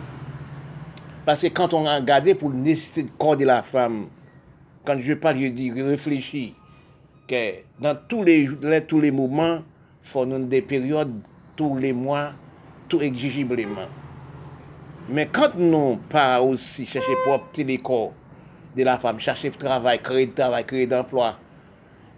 Parce 1.24 1.42
que 1.42 1.48
quand 1.48 1.72
on 1.74 1.86
a 1.86 1.96
regardé 1.96 2.34
pour 2.34 2.50
nécessité 2.50 3.04
de 3.04 3.10
corps 3.18 3.36
de 3.36 3.44
la 3.44 3.62
femme, 3.62 4.06
quand 4.84 4.98
je 4.98 5.14
parle, 5.14 5.38
je 5.38 5.48
dis, 5.48 5.70
réfléchis, 5.70 6.54
que 7.28 7.54
dans 7.80 7.96
tous 8.08 8.24
les, 8.24 8.48
les 8.62 8.80
tous 8.80 9.00
les 9.00 9.10
moments, 9.10 9.58
il 10.02 10.08
faut 10.08 10.26
des 10.26 10.62
périodes, 10.62 11.12
tous 11.54 11.76
les 11.76 11.92
mois, 11.92 12.32
tout 12.88 13.00
exigiblement. 13.00 13.88
Men 15.08 15.30
kant 15.32 15.54
nou 15.56 15.96
pa 16.12 16.36
osi 16.44 16.84
chèche 16.84 17.14
pou 17.22 17.38
opte 17.38 17.64
l'ekor 17.64 18.10
de 18.76 18.84
la 18.84 18.98
fam, 19.00 19.16
chèche 19.24 19.48
pou 19.54 19.62
travay, 19.62 20.02
kreye 20.04 20.26
d'travay, 20.28 20.66
kreye 20.68 20.88
d'emploi, 20.90 21.30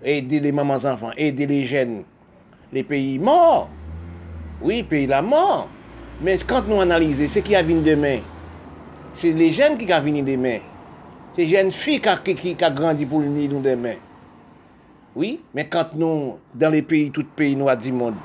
ede 0.02 0.40
le 0.42 0.50
maman 0.56 0.80
zanfan, 0.82 1.14
ede 1.14 1.46
le 1.46 1.60
jen, 1.70 2.00
le 2.74 2.82
peyi 2.86 3.20
mor, 3.22 3.68
oui, 4.58 4.82
peyi 4.82 5.06
la 5.10 5.22
mor, 5.22 5.68
men 6.18 6.42
kant 6.50 6.66
nou 6.66 6.82
analize, 6.82 7.30
se 7.30 7.44
ki 7.46 7.54
avin 7.60 7.84
demen, 7.86 8.26
se 9.14 9.30
le 9.38 9.52
jen 9.54 9.78
ki 9.78 9.86
ka 9.86 10.02
vini 10.02 10.26
demen, 10.26 10.66
se 11.38 11.46
jen 11.46 11.70
fi 11.70 12.00
ka, 12.02 12.18
ki 12.26 12.56
ka 12.58 12.74
grandi 12.74 13.06
pou 13.06 13.22
l'ni 13.22 13.46
nou 13.52 13.62
demen, 13.62 14.02
oui, 15.14 15.36
men 15.54 15.70
kant 15.70 15.94
nou, 15.94 16.40
dan 16.58 16.74
le 16.74 16.82
peyi, 16.82 17.12
tout 17.14 17.36
peyi 17.38 17.54
nou 17.54 17.70
a 17.70 17.78
di 17.78 17.94
moun, 17.94 18.18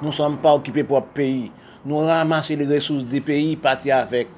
nou 0.00 0.16
som 0.16 0.40
pa 0.40 0.56
okipe 0.56 0.88
pou 0.88 0.96
ap 0.96 1.12
peyi, 1.12 1.50
nou 1.86 2.06
ramase 2.06 2.54
le 2.58 2.66
resous 2.70 3.02
de 3.08 3.20
peyi 3.24 3.56
pati 3.58 3.90
avek. 3.94 4.30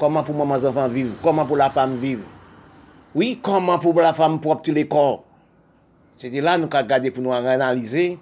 Koman 0.00 0.24
pou 0.26 0.34
maman 0.34 0.58
zanfan 0.58 0.90
viv? 0.90 1.12
Koman 1.22 1.46
pou 1.46 1.58
la 1.60 1.68
fam 1.72 1.94
viv? 2.02 2.24
Oui, 3.14 3.36
koman 3.44 3.78
pou 3.82 3.94
la 4.02 4.14
fam 4.16 4.40
propte 4.42 4.72
le 4.74 4.82
kor? 4.90 5.20
Se 6.18 6.30
de 6.32 6.42
la 6.42 6.56
nou 6.58 6.72
ka 6.72 6.82
gade 6.86 7.12
pou 7.14 7.22
nou 7.24 7.34
analize, 7.36 8.16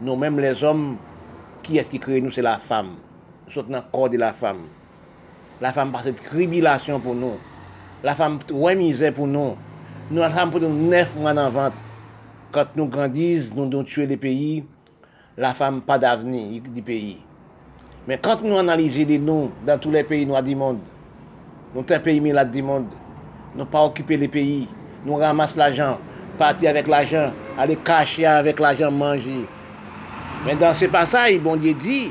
nou 0.00 0.16
menm 0.16 0.40
les 0.40 0.62
om, 0.66 0.94
ki 1.66 1.82
eski 1.82 2.00
kreye 2.00 2.22
nou 2.24 2.34
se 2.34 2.44
la 2.44 2.56
fam. 2.70 2.94
Sot 3.52 3.68
nan 3.72 3.84
kor 3.92 4.08
de 4.12 4.20
la 4.20 4.32
fam. 4.36 4.64
La 5.60 5.74
fam 5.76 5.92
pase 5.92 6.14
kribilasyon 6.30 7.04
pou 7.04 7.18
nou. 7.18 7.36
La 8.06 8.14
fam 8.18 8.40
wè 8.48 8.74
mizè 8.78 9.12
pou 9.12 9.28
nou. 9.28 9.58
Nou 10.08 10.24
an 10.24 10.32
fam 10.32 10.54
pou 10.54 10.64
nou 10.64 10.90
nef 10.90 11.12
mwen 11.18 11.40
an 11.44 11.52
vant. 11.52 11.86
Kant 12.54 12.72
nou 12.78 12.88
grandiz, 12.88 13.50
nou 13.52 13.68
don 13.68 13.84
tue 13.84 14.06
de 14.08 14.16
peyi, 14.16 14.62
la 15.36 15.52
fam 15.52 15.82
pa 15.84 15.98
davni 16.00 16.62
di 16.64 16.80
peyi. 16.80 17.18
Mais 18.08 18.16
quand 18.16 18.42
nous 18.42 18.56
analysons 18.56 19.04
les 19.06 19.18
noms 19.18 19.52
dans 19.66 19.78
tous 19.78 19.90
les 19.90 20.02
pays 20.02 20.24
noirs 20.24 20.42
du 20.42 20.56
monde, 20.56 20.78
nous 21.74 21.84
sommes 21.86 21.98
un 21.98 22.00
pays 22.00 22.22
malade 22.22 22.50
du 22.50 22.62
monde, 22.62 22.86
nous 23.54 23.66
pas 23.66 23.84
occupé 23.84 24.16
les 24.16 24.28
pays, 24.28 24.66
nous 25.04 25.16
ramassons 25.16 25.58
l'argent, 25.58 25.98
partir 26.38 26.70
avec 26.70 26.86
l'argent, 26.86 27.32
aller 27.58 27.76
cacher 27.76 28.24
avec 28.24 28.60
l'argent, 28.60 28.90
manger. 28.90 29.44
Mais 30.46 30.56
dans 30.56 30.72
ce 30.72 30.86
passage, 30.86 31.38
bon 31.40 31.56
Dieu 31.56 31.74
dit, 31.74 32.10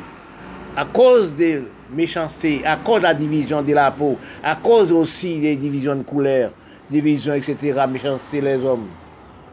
à 0.75 0.85
cause 0.85 1.35
de 1.35 1.63
méchanceté, 1.91 2.61
à 2.63 2.75
cause 2.77 2.99
de 2.99 3.03
la 3.03 3.15
division 3.15 3.63
de 3.63 3.73
la 3.73 3.89
peau, 3.89 4.17
à 4.43 4.55
cause 4.55 4.91
aussi 4.91 5.39
des 5.39 5.55
divisions 5.55 5.95
de 5.95 6.03
couleurs, 6.03 6.51
divisions, 6.91 7.33
etc., 7.33 7.73
méchanceté 7.89 8.39
les 8.39 8.63
hommes, 8.63 8.85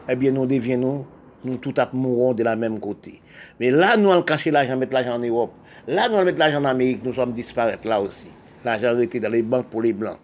eh 0.07 0.15
bien 0.15 0.31
nous 0.31 0.45
deviennons, 0.45 1.07
nous 1.43 1.57
tout 1.57 1.73
mourons 1.93 2.33
de 2.33 2.43
la 2.43 2.55
même 2.55 2.79
côté. 2.79 3.19
Mais 3.59 3.71
là, 3.71 3.97
nous 3.97 4.11
allons 4.11 4.21
cacher 4.21 4.51
l'argent, 4.51 4.77
mettre 4.77 4.93
l'argent 4.93 5.15
en 5.15 5.19
Europe. 5.19 5.51
Là, 5.87 6.09
nous 6.09 6.15
allons 6.15 6.25
mettre 6.25 6.39
l'argent 6.39 6.61
en 6.61 6.65
Amérique, 6.65 7.03
nous 7.03 7.13
sommes 7.13 7.33
disparaître 7.33 7.87
là 7.87 8.01
aussi. 8.01 8.27
L'argent 8.63 8.87
arrêté 8.87 9.19
dans 9.19 9.29
les 9.29 9.43
banques 9.43 9.67
pour 9.67 9.83
les 9.83 9.93
Blancs. 9.93 10.17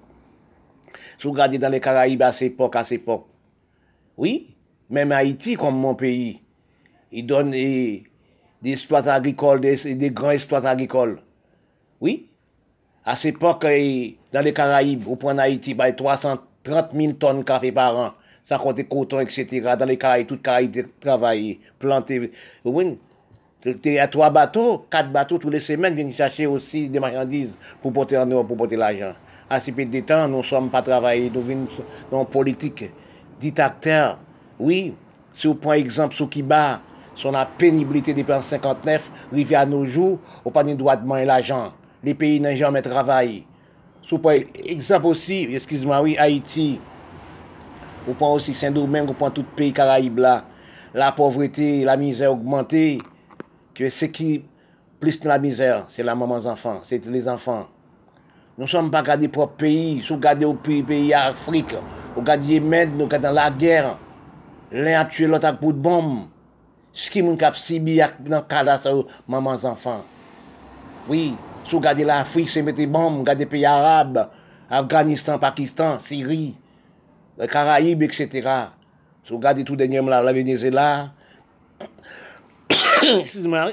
Si 1.20 1.28
vous 1.28 1.34
regardez 1.34 1.60
dans 1.60 1.70
les 1.70 1.80
Caraïbes 1.80 2.24
à 2.24 2.34
cette 2.34 2.54
époque, 2.54 2.76
à 2.76 2.84
cette 2.84 3.02
époque, 3.02 3.28
oui, 4.18 4.56
même 4.90 5.12
Haïti, 5.12 5.56
comme 5.56 5.78
mon 5.78 5.94
pays, 5.94 6.42
il 7.12 7.28
donne, 7.28 7.52
des 7.52 8.04
exploitants 8.66 9.12
agricoles, 9.12 9.62
des, 9.62 9.96
des 9.96 10.10
grands 10.10 10.32
exploitants 10.32 10.70
agricoles. 10.70 11.22
Oui. 12.00 12.30
À 13.06 13.16
cette 13.16 13.36
époque, 13.36 13.62
dans 13.62 14.42
les 14.42 14.54
Caraïbes, 14.54 15.08
au 15.08 15.16
point 15.16 15.36
d'Haïti, 15.36 15.76
bah, 15.76 15.92
330 15.92 16.92
000 16.94 17.14
tonnes 17.14 17.40
de 17.40 17.44
café 17.44 17.72
par 17.72 17.98
an, 17.98 18.12
sans 18.46 18.58
compter 18.58 18.86
coton, 18.86 19.20
etc. 19.20 19.76
Dans 19.78 19.86
les 19.86 19.98
Caraïbes, 19.98 20.28
toutes 20.28 20.42
Caraïbes 20.42 20.88
travaillées, 21.00 21.60
plantées. 21.78 22.32
Oui. 22.66 22.86
Il 22.86 22.98
Te 23.62 24.00
a 24.00 24.08
3 24.08 24.32
bateaux, 24.32 24.86
4 24.90 25.12
bateaux 25.12 25.38
tous 25.38 25.52
les 25.52 25.60
semaines 25.60 25.94
viennent 25.94 26.14
chercher 26.14 26.48
aussi 26.48 26.90
des 26.90 27.00
marchandises 27.00 27.56
pour 27.80 27.94
porter 27.94 28.18
en 28.18 28.26
Europe, 28.26 28.48
pour 28.48 28.58
porter 28.58 28.76
l'argent. 28.76 29.14
À 29.52 29.60
si 29.60 29.72
peu 29.72 29.86
de 29.86 30.00
temps, 30.00 30.28
nous 30.28 30.40
ne 30.40 30.44
sommes 30.44 30.72
pas 30.72 30.82
travaillés, 30.82 31.30
nous 31.30 31.42
venons 31.42 31.68
dans 32.10 32.26
politique. 32.26 32.90
Dit 33.40 33.54
oui, 34.60 34.96
si 35.34 35.46
vous 35.46 35.54
prenez 35.54 35.82
exemple 35.82 36.16
sur 36.16 36.28
Kiba, 36.28 36.82
son 37.14 37.34
la 37.34 37.46
pénibilité 37.46 38.16
des 38.16 38.24
plans 38.24 38.42
59, 38.42 39.12
rivé 39.32 39.56
à 39.56 39.66
nos 39.66 39.86
jours, 39.86 40.20
au 40.44 40.50
pas 40.50 40.64
de 40.64 40.74
droit 40.74 40.96
de 40.96 41.06
main 41.06 41.24
l'argent. 41.24 41.72
Les 42.04 42.16
pays 42.16 42.40
n'ont 42.40 42.56
jamais 42.56 42.82
travaillé. 42.82 43.46
Si 44.02 44.10
vous 44.10 44.18
prenez 44.18 44.48
exemple 44.66 45.06
aussi, 45.06 45.48
excuse-moi, 45.52 46.02
oui, 46.02 46.18
Haïti, 46.18 46.80
vous 48.08 48.16
prenez 48.16 48.34
aussi 48.34 48.54
Saint-Domingue, 48.56 49.06
vous 49.06 49.14
prenez 49.14 49.34
tout 49.34 49.46
pays 49.56 49.72
Caraïbes 49.72 50.18
là, 50.18 50.46
la 50.96 51.12
pauvreté, 51.12 51.84
la 51.84 51.96
misère 51.96 52.32
augmentée. 52.32 52.98
Que 53.74 53.90
ce 53.90 54.06
qui 54.06 54.44
plus 55.00 55.20
de 55.20 55.28
la 55.28 55.40
misère, 55.40 55.86
c'est 55.88 56.04
la 56.04 56.14
maman 56.16 56.36
enfants, 56.46 56.80
c'est 56.84 57.06
les 57.08 57.28
enfants. 57.28 57.68
Nous 58.58 58.66
ne 58.66 58.70
sommes 58.70 58.92
pas 58.92 59.02
gardés 59.02 59.28
propres 59.28 59.56
pays, 59.56 60.06
nous 60.08 60.18
gardés 60.18 60.46
au 60.46 60.54
pays, 60.54 60.84
pays 60.84 61.14
Afrique, 61.14 61.76
nous 62.16 62.22
gardons 62.22 62.46
Yémen, 62.46 62.92
nous 62.96 63.08
gardons 63.08 63.32
la 63.32 63.50
guerre. 63.50 63.98
L'un 64.72 65.02
a 65.02 65.06
tué 65.06 65.26
l'autre 65.26 65.52
bout 65.60 65.74
de 65.74 65.80
bombe. 65.80 66.28
Ce 66.94 67.10
qui 67.10 67.24
m'a 67.24 67.36
cap 67.36 67.56
sibi 67.56 68.00
dans 68.20 68.38
le 68.38 68.42
cas 68.44 68.64
de 68.64 69.06
maman 69.28 69.52
enfants. 69.64 70.04
Oui, 71.10 71.34
vous 71.70 71.78
regardez 71.78 72.04
l'Afrique, 72.04 72.50
c'est 72.50 72.62
mettre 72.62 72.86
bombes, 72.86 73.20
regardez 73.20 73.46
les 73.46 73.50
pays 73.50 73.66
arabes, 73.66 74.30
Afghanistan, 74.70 75.40
Pakistan, 75.40 76.00
Syrie, 76.00 76.56
les 77.40 77.48
Caraïbes, 77.48 78.04
etc. 78.04 78.48
Vous 79.28 79.38
regardez 79.38 79.64
tout 79.64 79.76
dernier, 79.76 80.02
la 80.02 80.34
Venezuela, 80.34 81.12
Excuse-moi. 83.22 83.72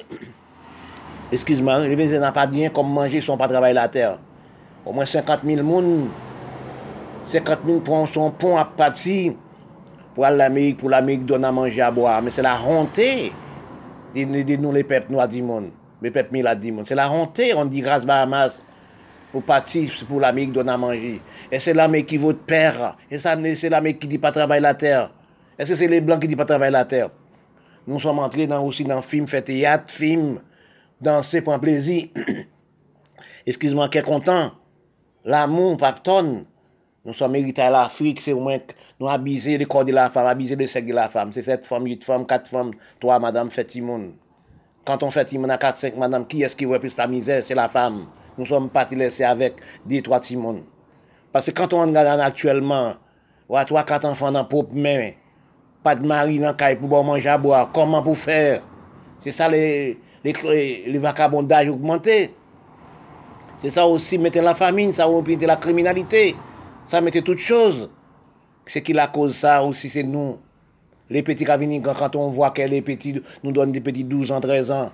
Excuse-moi, 1.30 1.80
les 1.80 1.94
Vénézuéliens 1.94 2.26
n'ont 2.26 2.32
pas 2.32 2.46
bien 2.46 2.70
comme 2.70 2.90
manger, 2.90 3.16
ils 3.16 3.22
sont 3.22 3.36
pas 3.36 3.48
travailler 3.48 3.74
la 3.74 3.88
terre. 3.88 4.18
Au 4.86 4.92
moins 4.92 5.04
50 5.04 5.40
000 5.44 5.56
personnes, 5.56 6.10
50 7.26 7.58
000 7.66 7.80
pour 7.80 8.08
son 8.08 8.30
pont 8.30 8.56
à 8.56 8.64
partir 8.64 9.34
pour 10.14 10.24
l'Amérique, 10.24 10.78
pour 10.78 10.88
l'Amérique 10.88 11.26
donne 11.26 11.44
à 11.44 11.52
manger, 11.52 11.82
à 11.82 11.90
boire. 11.90 12.22
Mais 12.22 12.30
c'est 12.30 12.42
la 12.42 12.58
honte 12.62 12.96
de, 12.96 14.24
de, 14.24 14.42
de 14.42 14.56
nous, 14.56 14.72
les 14.72 14.84
peuples 14.84 15.12
noirs 15.12 15.28
du 15.28 15.42
monde, 15.42 15.70
les 16.00 16.10
peuples 16.10 16.32
mille 16.32 16.58
du 16.58 16.72
monde. 16.72 16.86
C'est 16.88 16.94
la 16.94 17.10
honte, 17.10 17.38
on 17.54 17.66
dit 17.66 17.82
grâce 17.82 18.06
Bahamas, 18.06 18.62
pour 19.30 19.42
partir 19.42 19.92
pour 20.08 20.20
l'Amérique 20.20 20.52
donne 20.52 20.70
à 20.70 20.78
manger. 20.78 21.20
Et 21.52 21.58
c'est 21.58 21.74
l'Amérique 21.74 22.06
qui 22.06 22.16
vote 22.16 22.38
père. 22.46 22.96
Et 23.10 23.18
c'est 23.18 23.68
l'Amérique 23.68 23.98
qui 23.98 24.08
dit 24.08 24.18
pas 24.18 24.32
travailler 24.32 24.62
la 24.62 24.72
terre. 24.72 25.10
Est-ce 25.58 25.72
que 25.72 25.76
c'est 25.76 25.88
les 25.88 26.00
Blancs 26.00 26.20
qui 26.20 26.28
disent 26.28 26.36
pas 26.36 26.46
travailler 26.46 26.72
la 26.72 26.86
terre? 26.86 27.10
nous 27.88 28.00
sommes 28.00 28.18
entrés 28.18 28.46
dans, 28.46 28.62
aussi 28.62 28.84
dans 28.84 29.00
film, 29.00 29.26
fait 29.26 29.40
théâtre, 29.40 29.90
film, 29.90 30.40
danser 31.00 31.40
pour 31.40 31.54
un 31.54 31.58
plaisir. 31.58 32.08
Excuse-moi, 33.46 33.88
qu'est 33.88 34.02
content. 34.02 34.52
L'amour, 35.24 35.78
papton. 35.78 36.44
Nous 37.06 37.14
sommes 37.14 37.36
hérités 37.36 37.62
à 37.62 37.70
l'Afrique, 37.70 38.20
c'est 38.20 38.34
au 38.34 38.40
moins 38.40 38.58
nous 39.00 39.08
abiser 39.08 39.56
le 39.56 39.64
corps 39.64 39.86
de 39.86 39.92
la 39.92 40.10
femme, 40.10 40.26
abiser 40.26 40.54
le 40.54 40.66
sexe 40.66 40.86
de 40.86 40.92
la 40.92 41.08
femme. 41.08 41.32
C'est 41.32 41.40
sept 41.40 41.64
femmes, 41.64 41.86
huit 41.86 42.04
femmes, 42.04 42.26
quatre 42.26 42.46
femmes, 42.46 42.72
trois 43.00 43.18
madame, 43.18 43.50
fait 43.50 43.64
timon. 43.64 44.12
Quand 44.84 45.02
on 45.02 45.10
fait 45.10 45.24
timon 45.24 45.48
à 45.48 45.56
quatre, 45.56 45.78
cinq 45.78 45.96
madame, 45.96 46.26
qui 46.26 46.42
est-ce 46.42 46.56
qui 46.56 46.66
voit 46.66 46.80
plus 46.80 46.94
la 46.98 47.06
misère? 47.06 47.42
C'est 47.42 47.54
la 47.54 47.70
femme. 47.70 48.04
Nous 48.36 48.44
sommes 48.44 48.68
partis 48.68 48.96
laissés 48.96 49.24
avec 49.24 49.54
des 49.86 50.02
trois 50.02 50.20
timon. 50.20 50.62
Parce 51.32 51.46
que 51.46 51.52
quand 51.52 51.72
on 51.72 51.80
regarde 51.80 52.20
actuellement, 52.20 52.96
ou 53.48 53.56
à 53.56 53.64
trois, 53.64 53.84
quatre 53.84 54.04
enfants 54.04 54.30
dans 54.30 54.44
pauvre 54.44 54.74
main, 54.74 55.12
de 55.94 56.06
mari 56.06 56.38
dans 56.38 56.54
le 56.58 56.76
pour 56.76 57.04
manger 57.04 57.28
à 57.28 57.38
boire, 57.38 57.70
comment 57.72 58.02
pour 58.02 58.16
faire? 58.16 58.62
C'est 59.20 59.32
ça 59.32 59.48
les, 59.48 59.98
les, 60.24 60.32
les 60.86 60.98
vagabondages 60.98 61.68
augmentés. 61.68 62.34
C'est 63.58 63.70
ça 63.70 63.86
aussi, 63.86 64.18
mettre 64.18 64.40
la 64.40 64.54
famine, 64.54 64.92
ça 64.92 65.08
mettre 65.08 65.46
la 65.46 65.56
criminalité, 65.56 66.36
ça 66.86 67.00
mettait 67.00 67.22
toutes 67.22 67.40
choses. 67.40 67.90
Ce 68.66 68.78
qui 68.78 68.92
la 68.92 69.08
cause 69.08 69.34
ça 69.34 69.64
aussi, 69.64 69.88
c'est 69.88 70.02
nous. 70.02 70.38
Les 71.10 71.22
petits 71.22 71.44
qui 71.44 71.82
quand 71.82 72.16
on 72.16 72.28
voit 72.28 72.50
que 72.50 72.62
les 72.62 72.82
petits 72.82 73.20
nous 73.42 73.50
donnent 73.50 73.72
des 73.72 73.80
petits 73.80 74.04
12 74.04 74.30
ans, 74.30 74.40
13 74.40 74.70
ans, 74.70 74.92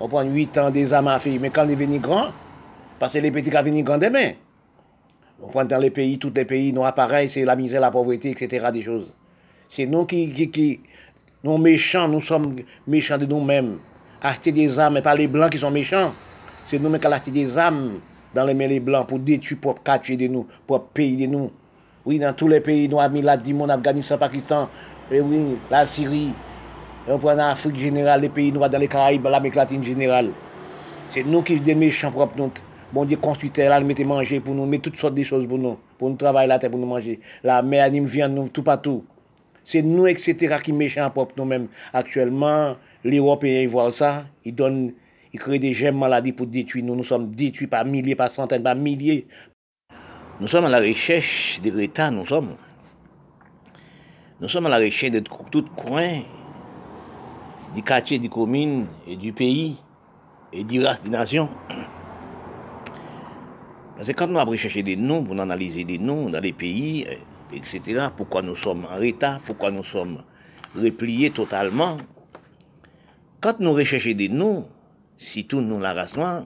on 0.00 0.08
prend 0.08 0.22
8 0.22 0.58
ans 0.58 0.70
des 0.70 0.94
âmes 0.94 1.08
à 1.08 1.18
filles. 1.18 1.38
Mais 1.38 1.50
quand 1.50 1.68
ils 1.68 1.76
viennent 1.76 1.98
grands, 1.98 2.30
parce 2.98 3.12
que 3.12 3.18
les 3.18 3.30
petits 3.30 3.50
qui 3.50 3.82
grands 3.82 3.98
demain, 3.98 4.32
on 5.42 5.48
prend 5.48 5.64
dans 5.64 5.78
les 5.78 5.90
pays, 5.90 6.18
tous 6.18 6.32
les 6.34 6.46
pays, 6.46 6.72
nous 6.72 6.82
pareil, 6.92 7.28
c'est 7.28 7.44
la 7.44 7.54
misère, 7.54 7.82
la 7.82 7.90
pauvreté, 7.90 8.30
etc. 8.30 8.66
des 8.72 8.82
choses. 8.82 9.12
C'est 9.68 9.86
nous 9.86 10.04
qui, 10.04 10.32
qui, 10.32 10.50
qui, 10.50 10.80
nous 11.42 11.58
méchants, 11.58 12.08
nous 12.08 12.20
sommes 12.20 12.56
méchants 12.86 13.18
de 13.18 13.26
nous-mêmes. 13.26 13.78
Acheter 14.22 14.52
des 14.52 14.78
âmes, 14.78 14.96
et 14.96 15.02
pas 15.02 15.14
les 15.14 15.28
blancs 15.28 15.50
qui 15.50 15.58
sont 15.58 15.70
méchants. 15.70 16.12
C'est 16.64 16.78
nous-mêmes 16.78 17.00
qui 17.00 17.06
acheté 17.06 17.30
des 17.30 17.58
âmes 17.58 18.00
dans 18.34 18.44
les 18.44 18.54
mains 18.54 18.68
des 18.68 18.80
blancs 18.80 19.06
pour 19.08 19.18
détruire 19.18 19.60
propre 19.60 19.82
quartier 19.82 20.16
de 20.16 20.26
nous, 20.26 20.46
propre 20.66 20.88
pays 20.92 21.16
de 21.16 21.26
nous. 21.26 21.50
Oui, 22.04 22.18
dans 22.18 22.32
tous 22.32 22.48
les 22.48 22.60
pays, 22.60 22.88
nous 22.88 23.00
avons 23.00 23.14
mis 23.14 23.22
la 23.22 23.36
Dimon, 23.36 23.68
Afghanistan, 23.68 24.18
Pakistan, 24.18 24.68
et 25.10 25.20
oui, 25.20 25.56
la 25.70 25.86
Syrie. 25.86 26.32
Et 27.08 27.12
on 27.12 27.18
prend 27.18 27.34
en 27.34 27.38
Afrique 27.38 27.76
générale, 27.76 28.20
les 28.20 28.28
pays 28.28 28.52
noirs 28.52 28.70
dans 28.70 28.78
les 28.78 28.88
Caraïbes, 28.88 29.24
l'Amérique 29.24 29.56
latine 29.56 29.82
générale. 29.82 30.30
C'est 31.10 31.24
nous 31.24 31.42
qui 31.42 31.56
sommes 31.56 31.64
des 31.64 31.74
méchants 31.74 32.10
propres. 32.10 32.34
Nous. 32.36 32.50
Bon 32.92 33.04
Dieu 33.04 33.16
construit 33.16 33.50
là, 33.56 33.80
nous 33.80 33.86
mettez 33.86 34.04
manger 34.04 34.38
pour 34.38 34.54
nous, 34.54 34.64
met 34.64 34.78
toutes 34.78 34.96
sortes 34.96 35.14
de 35.14 35.24
choses 35.24 35.46
pour 35.46 35.58
nous, 35.58 35.76
pour 35.98 36.08
nous 36.08 36.16
travailler 36.16 36.48
la 36.48 36.58
terre, 36.58 36.70
pour 36.70 36.78
nous 36.78 36.86
manger. 36.86 37.20
La 37.42 37.60
mer, 37.62 37.90
nous 37.90 38.06
viande, 38.06 38.32
nous, 38.32 38.48
tout 38.48 38.62
partout. 38.62 39.04
C'est 39.66 39.82
nous, 39.82 40.06
etc., 40.06 40.56
qui 40.62 40.72
méchants 40.72 41.10
propres 41.10 41.34
nous-mêmes. 41.36 41.66
Actuellement, 41.92 42.76
les 43.02 43.18
Européens, 43.18 43.62
ils 43.62 43.68
voient 43.68 43.90
ça, 43.90 44.24
ils 44.44 44.54
donnent 44.54 44.92
ils 45.36 45.38
créent 45.38 45.58
des 45.58 45.74
gemmes 45.74 45.98
maladies 45.98 46.32
pour 46.32 46.46
détruire 46.46 46.86
nous. 46.86 46.96
Nous 46.96 47.04
sommes 47.04 47.34
détruits 47.34 47.66
par 47.66 47.84
milliers, 47.84 48.14
par 48.14 48.30
centaines, 48.30 48.62
par 48.62 48.74
milliers. 48.74 49.26
Nous 50.40 50.48
sommes 50.48 50.64
à 50.64 50.70
la 50.70 50.78
recherche 50.78 51.60
de 51.62 51.70
l'État, 51.70 52.10
nous 52.10 52.26
sommes. 52.26 52.56
Nous 54.40 54.48
sommes 54.48 54.64
à 54.64 54.70
la 54.70 54.78
recherche 54.78 55.12
de 55.12 55.20
tout 55.20 55.64
coin, 55.76 56.22
du 57.74 57.82
quartier, 57.82 58.18
des 58.18 58.30
communes 58.30 58.86
du 59.06 59.34
pays 59.34 59.76
et 60.54 60.64
du 60.64 60.82
race 60.82 61.02
des 61.02 61.10
nations. 61.10 61.50
Parce 63.96 64.08
que 64.08 64.12
quand 64.12 64.28
nous 64.28 64.38
avons 64.38 64.52
recherché 64.52 64.82
des 64.82 64.96
noms, 64.96 65.22
pour 65.22 65.38
analyser 65.38 65.84
des 65.84 65.98
noms 65.98 66.30
dans 66.30 66.40
les 66.40 66.54
pays, 66.54 67.06
etc., 67.52 68.08
pourquoi 68.16 68.42
nous 68.42 68.56
sommes 68.56 68.86
en 68.90 69.00
état, 69.00 69.40
pourquoi 69.44 69.70
nous 69.70 69.84
sommes 69.84 70.22
repliés 70.74 71.30
totalement, 71.30 71.98
quand 73.40 73.60
nous 73.60 73.72
recherchons 73.72 74.14
des 74.14 74.28
noms, 74.28 74.68
si 75.16 75.46
tout 75.46 75.60
nous, 75.60 75.78
la 75.78 75.94
race 75.94 76.16
noire, 76.16 76.44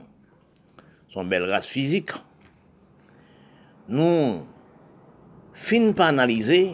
son 1.12 1.24
belle 1.24 1.50
race 1.50 1.66
physique, 1.66 2.10
nous, 3.88 4.42
fin 5.54 5.92
pas 5.92 6.08
analyser, 6.08 6.72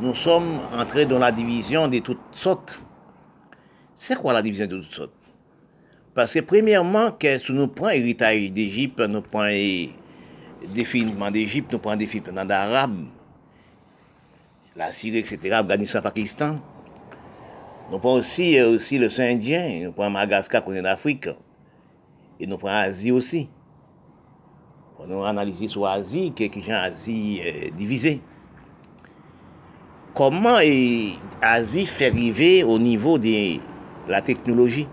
nous 0.00 0.14
sommes 0.14 0.60
entrés 0.72 1.06
dans 1.06 1.18
la 1.18 1.32
division 1.32 1.88
de 1.88 1.98
toutes 1.98 2.18
sortes. 2.34 2.80
C'est 3.96 4.16
quoi 4.16 4.32
la 4.32 4.42
division 4.42 4.66
de 4.66 4.76
toutes 4.76 4.92
sortes? 4.94 5.12
Parce 6.14 6.32
que 6.34 6.40
premièrement, 6.40 7.12
qu'est-ce 7.12 7.52
nous 7.52 7.68
prend 7.68 7.90
héritage 7.90 8.52
d'Égypte, 8.52 9.00
nous 9.00 9.22
prend 9.22 9.48
définitivement 10.72 11.30
d'Égypte, 11.30 11.72
nous 11.72 11.78
prend 11.78 11.96
définitivement 11.96 12.44
d'Arabe, 12.44 13.06
la 14.78 14.92
Syrie, 14.92 15.18
etc., 15.18 15.38
Afghanistan, 15.54 16.00
Pakistan. 16.00 16.58
Nous 17.90 17.98
prenons 17.98 18.14
aussi, 18.14 18.56
euh, 18.56 18.70
aussi 18.70 18.98
le 18.98 19.10
Saint-Indien, 19.10 19.80
nous 19.82 19.92
prenons 19.92 20.10
Madagascar 20.10 20.62
qu'on 20.64 20.72
est 20.72 20.82
d'Afrique, 20.82 21.28
et 22.38 22.46
nous 22.46 22.56
prenons 22.56 22.74
Asie 22.74 23.10
aussi. 23.10 23.48
On 25.00 25.22
a 25.22 25.28
analysé 25.28 25.66
sur 25.66 25.86
Asie, 25.86 26.32
qui 26.34 26.44
est 26.44 26.70
Asie 26.70 27.40
euh, 27.44 27.70
divisée. 27.76 28.20
Comment 30.14 30.58
Asie 31.42 31.86
fait 31.86 32.06
arriver 32.06 32.62
au 32.62 32.78
niveau 32.78 33.18
de 33.18 33.58
la 34.08 34.22
technologie? 34.22 34.86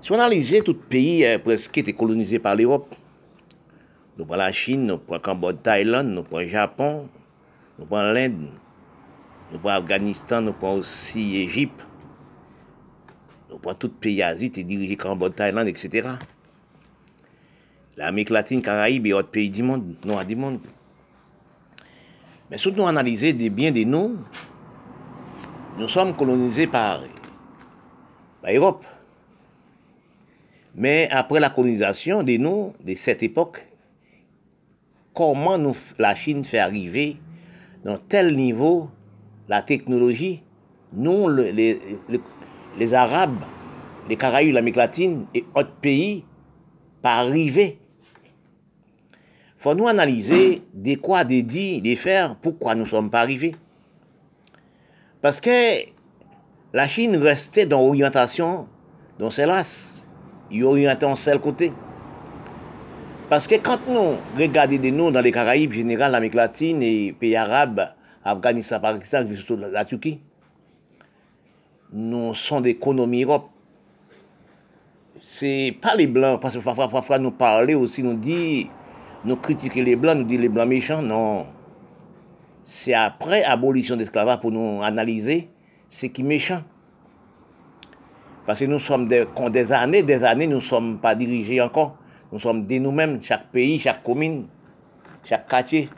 Si 0.00 0.10
on 0.10 0.14
analyse 0.14 0.54
tout 0.64 0.74
pays 0.74 1.24
euh, 1.24 1.38
presque 1.38 1.76
été 1.76 1.92
colonisé 1.92 2.38
par 2.38 2.56
l'Europe, 2.56 2.94
nous 4.16 4.24
prenons 4.24 4.38
la 4.38 4.52
Chine, 4.52 4.86
nous 4.86 4.98
prenons 4.98 5.20
Cambodge, 5.20 5.62
Thaïlande, 5.62 6.08
nous 6.08 6.22
prenons 6.22 6.40
le 6.40 6.48
Japon, 6.48 7.08
nous 7.82 7.88
prenons 7.88 8.12
l'Inde, 8.12 8.48
nous 9.50 9.58
prenons 9.58 9.74
Afghanistan, 9.74 10.40
nous 10.40 10.52
prenons 10.52 10.74
aussi 10.74 11.38
Égypte. 11.38 11.84
Nous 13.50 13.58
prenons 13.58 13.74
tout 13.74 13.88
pays 13.88 14.22
Asie, 14.22 14.52
tu 14.52 14.62
dirigé 14.62 14.96
Cambodge, 14.96 15.34
Thaïlande, 15.34 15.66
etc. 15.66 16.10
L'Amérique 17.96 18.30
latine, 18.30 18.62
Caraïbes 18.62 19.06
et 19.06 19.12
autres 19.12 19.30
pays 19.30 19.50
du 19.50 19.64
monde, 19.64 19.96
noirs 20.04 20.24
du 20.24 20.36
monde. 20.36 20.60
Mais 22.52 22.56
surtout 22.56 22.78
nous 22.78 22.86
analyser 22.86 23.32
des 23.32 23.50
biens 23.50 23.72
de 23.72 23.82
nous, 23.82 24.16
nous 25.76 25.88
sommes 25.88 26.14
colonisés 26.14 26.68
par 26.68 27.02
l'Europe. 28.44 28.86
Mais 30.76 31.08
après 31.10 31.40
la 31.40 31.50
colonisation 31.50 32.22
de 32.22 32.36
nous, 32.36 32.74
de 32.78 32.94
cette 32.94 33.24
époque, 33.24 33.66
comment 35.12 35.58
la 35.98 36.14
Chine 36.14 36.44
fait 36.44 36.60
arriver 36.60 37.16
dans 37.84 37.98
tel 37.98 38.36
niveau 38.36 38.88
la 39.48 39.62
technologie, 39.62 40.42
nous, 40.92 41.28
le- 41.28 41.50
les, 42.78 42.94
Arabes, 42.94 43.42
les 44.08 44.16
Caraïbes, 44.16 44.54
l'Amérique 44.54 44.76
latine 44.76 45.26
et 45.34 45.44
autres 45.54 45.74
pays, 45.80 46.24
pas 47.02 47.16
arriver. 47.16 47.78
faut 49.58 49.74
nous 49.74 49.86
analyser 49.86 50.62
des 50.74 50.96
quoi, 50.96 51.24
des 51.24 51.42
dire, 51.42 51.82
des 51.82 51.96
faire, 51.96 52.36
pourquoi 52.36 52.74
nous 52.74 52.84
ne 52.84 52.88
sommes 52.88 53.10
pas 53.10 53.20
arrivés. 53.20 53.54
Parce 55.20 55.40
que 55.40 55.84
la 56.72 56.88
Chine 56.88 57.16
restait 57.16 57.66
dans 57.66 57.80
l'orientation, 57.80 58.66
dans 59.18 59.30
celle-là, 59.30 59.62
il 60.50 60.64
orientait 60.64 61.06
en 61.06 61.14
seul 61.16 61.40
côté. 61.40 61.72
Parce 63.32 63.46
que 63.46 63.54
quand 63.54 63.78
nous 63.88 64.18
regardons 64.38 64.76
de 64.76 64.90
nous 64.90 65.10
dans 65.10 65.22
les 65.22 65.32
Caraïbes, 65.32 65.72
général, 65.72 66.12
l'Amérique 66.12 66.34
latine 66.34 66.82
et 66.82 67.14
pays 67.18 67.34
arabes, 67.34 67.94
Afghanistan, 68.22 68.78
Pakistan, 68.78 69.24
surtout 69.26 69.56
la, 69.56 69.86
Turquie, 69.86 70.20
nous 71.94 72.34
sommes 72.34 72.64
d'économie 72.64 73.24
Europe. 73.24 73.48
C'est 75.38 75.74
pas 75.80 75.94
les 75.94 76.08
Blancs, 76.08 76.42
parce 76.42 76.58
que 76.58 76.62
parfois, 76.62 77.18
nous 77.18 77.30
parler 77.30 77.74
aussi, 77.74 78.02
nous 78.02 78.18
dit, 78.18 78.68
nous 79.24 79.36
critiquer 79.36 79.82
les 79.82 79.96
Blancs, 79.96 80.18
nous 80.18 80.24
dit 80.24 80.36
les 80.36 80.50
Blancs 80.50 80.68
méchants, 80.68 81.00
non. 81.00 81.46
C'est 82.64 82.92
après 82.92 83.44
abolition 83.44 83.94
de 83.94 84.00
l'esclavage 84.00 84.42
pour 84.42 84.50
nous 84.50 84.82
analyser 84.82 85.48
ce 85.88 86.04
qui 86.04 86.20
est 86.20 86.24
méchant. 86.24 86.60
Parce 88.46 88.58
que 88.58 88.66
nous 88.66 88.78
sommes 88.78 89.08
des, 89.08 89.24
des 89.48 89.72
années, 89.72 90.02
des 90.02 90.22
années, 90.22 90.46
nous 90.46 90.56
ne 90.56 90.60
sommes 90.60 90.98
pas 90.98 91.14
dirigés 91.14 91.62
encore. 91.62 91.96
Nous 92.32 92.40
sommes 92.40 92.66
de 92.66 92.78
nous-mêmes, 92.78 93.22
chaque 93.22 93.50
pays, 93.52 93.78
chaque 93.78 94.02
commune, 94.02 94.46
chaque 95.24 95.46
quartier. 95.46 95.90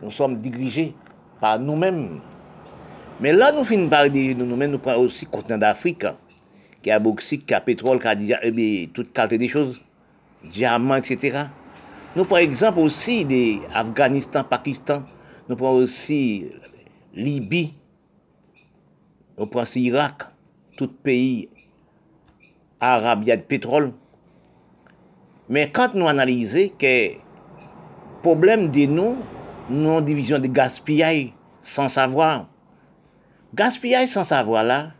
Nous 0.00 0.12
sommes 0.12 0.40
dirigés 0.40 0.94
par 1.40 1.58
nous-mêmes. 1.58 2.20
Mais 3.20 3.32
là, 3.32 3.50
nous 3.50 3.64
finissons 3.64 3.90
par 3.90 4.06
nous-mêmes, 4.08 4.70
nous 4.70 4.78
prenons 4.78 5.00
aussi 5.00 5.24
le 5.24 5.30
continent 5.32 5.58
d'Afrique, 5.58 6.06
qui 6.80 6.92
a 6.92 7.00
bauxite, 7.00 7.44
qui 7.44 7.54
a 7.54 7.60
pétrole, 7.60 7.98
qui 7.98 8.06
a 8.32 8.46
eh 8.46 8.88
toute 8.94 9.12
qualité 9.12 9.38
des 9.38 9.48
choses, 9.48 9.80
diamants, 10.44 10.94
etc. 10.94 11.46
Nous 12.14 12.24
prenons 12.24 12.40
exemple 12.40 12.78
aussi 12.78 13.24
des 13.24 13.60
Afghanistan, 13.74 14.44
Pakistan, 14.44 15.02
nous 15.48 15.56
prenons 15.56 15.78
aussi 15.78 16.52
Libye, 17.14 17.74
nous 19.36 19.46
prenons 19.46 19.62
aussi 19.62 19.82
Irak, 19.82 20.22
tout 20.76 20.92
pays 21.02 21.48
arabe, 22.78 23.22
il 23.22 23.28
y 23.28 23.32
a 23.32 23.36
de 23.36 23.42
pétrole. 23.42 23.92
Mais 25.48 25.70
quand 25.70 25.94
nous 25.94 26.06
analysons 26.06 26.70
que 26.78 27.12
problème 28.22 28.70
de 28.70 28.86
nous, 28.86 29.16
non 29.70 30.00
division 30.00 30.38
de 30.38 30.46
gaspillage 30.46 31.32
sans 31.62 31.88
savoir, 31.88 32.48
gaspillage 33.54 34.10
sans 34.10 34.24
savoir 34.24 34.64
là, 34.64 34.92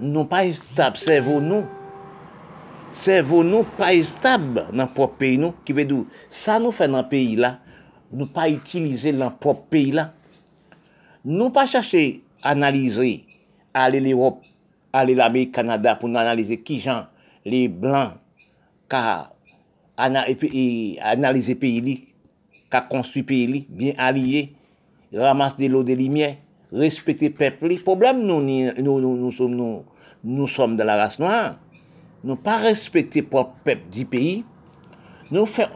nous 0.00 0.24
pas 0.24 0.50
stable, 0.52 0.96
cerveau 0.96 1.40
nous, 1.40 1.64
cerveau 2.92 3.44
nous 3.44 3.64
pas 3.64 4.02
stable 4.02 4.66
dans 4.72 4.84
le 4.84 4.92
propre 4.92 5.16
pays 5.16 5.38
nous, 5.38 5.54
qui 5.64 5.72
veut 5.72 5.86
ça 6.30 6.58
nous 6.58 6.72
fait 6.72 6.88
dans 6.88 7.02
le 7.02 7.08
pays 7.08 7.36
là, 7.36 7.58
nous 8.12 8.26
pas 8.26 8.48
utiliser 8.48 9.12
dans 9.12 9.30
le 9.30 9.36
propre 9.36 9.66
pays 9.68 9.92
là. 9.92 10.12
Nous 11.24 11.50
pas 11.50 11.66
chercher 11.66 12.22
à 12.42 12.50
analyser, 12.50 13.24
aller 13.74 14.00
l'Europe, 14.00 14.42
aller 14.92 15.14
l'Amérique, 15.14 15.52
Canada 15.52 15.96
pour 15.96 16.08
nous 16.08 16.18
analyser 16.18 16.60
qui 16.60 16.80
gens, 16.80 17.06
les 17.44 17.68
blancs, 17.68 18.12
car 18.88 19.32
ana- 19.96 20.28
et 20.28 20.34
puis, 20.34 20.50
et 20.94 21.00
analyser 21.00 21.54
pays 21.54 21.80
li, 21.80 22.04
qu'a 22.70 22.82
construit 22.82 23.22
pays 23.22 23.46
li, 23.46 23.66
bien 23.68 23.94
allié, 23.98 24.52
ramasse 25.14 25.56
de 25.56 25.66
l'eau 25.66 25.82
de 25.82 25.94
lumière, 25.94 26.36
respecter 26.72 27.30
peuple 27.30 27.68
li. 27.68 27.78
Problème 27.78 28.22
nous, 28.22 28.42
ni- 28.42 28.70
nous, 28.82 29.00
nous, 29.00 29.16
nous 29.16 29.32
sommes 29.32 29.54
nous, 29.54 29.84
nous 30.24 30.46
sommes 30.46 30.76
de 30.76 30.82
la 30.82 30.96
race 30.96 31.18
noire. 31.18 31.56
Nous 32.24 32.36
pas 32.36 32.56
respecter 32.56 33.22
propre 33.22 33.52
peuple 33.64 33.88
du 33.92 34.04
pays. 34.04 34.44
Nous 35.30 35.46
fait, 35.46 35.68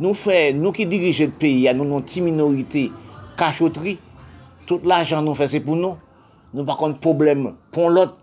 nous 0.00 0.14
fait, 0.14 0.52
nous 0.52 0.72
qui 0.72 0.86
dirigeons 0.86 1.26
le 1.26 1.30
pays, 1.32 1.72
nous 1.74 1.84
une 1.84 2.02
petite 2.02 2.22
minorité, 2.22 2.90
cachotterie. 3.36 3.98
Tout 4.66 4.80
l'argent 4.84 5.22
nous 5.22 5.34
fait 5.34 5.48
c'est 5.48 5.60
pour 5.60 5.76
nous. 5.76 5.96
Nous 6.54 6.64
pas 6.64 6.76
contre 6.76 6.98
problème 7.00 7.54
pour 7.72 7.90
l'autre. 7.90 8.20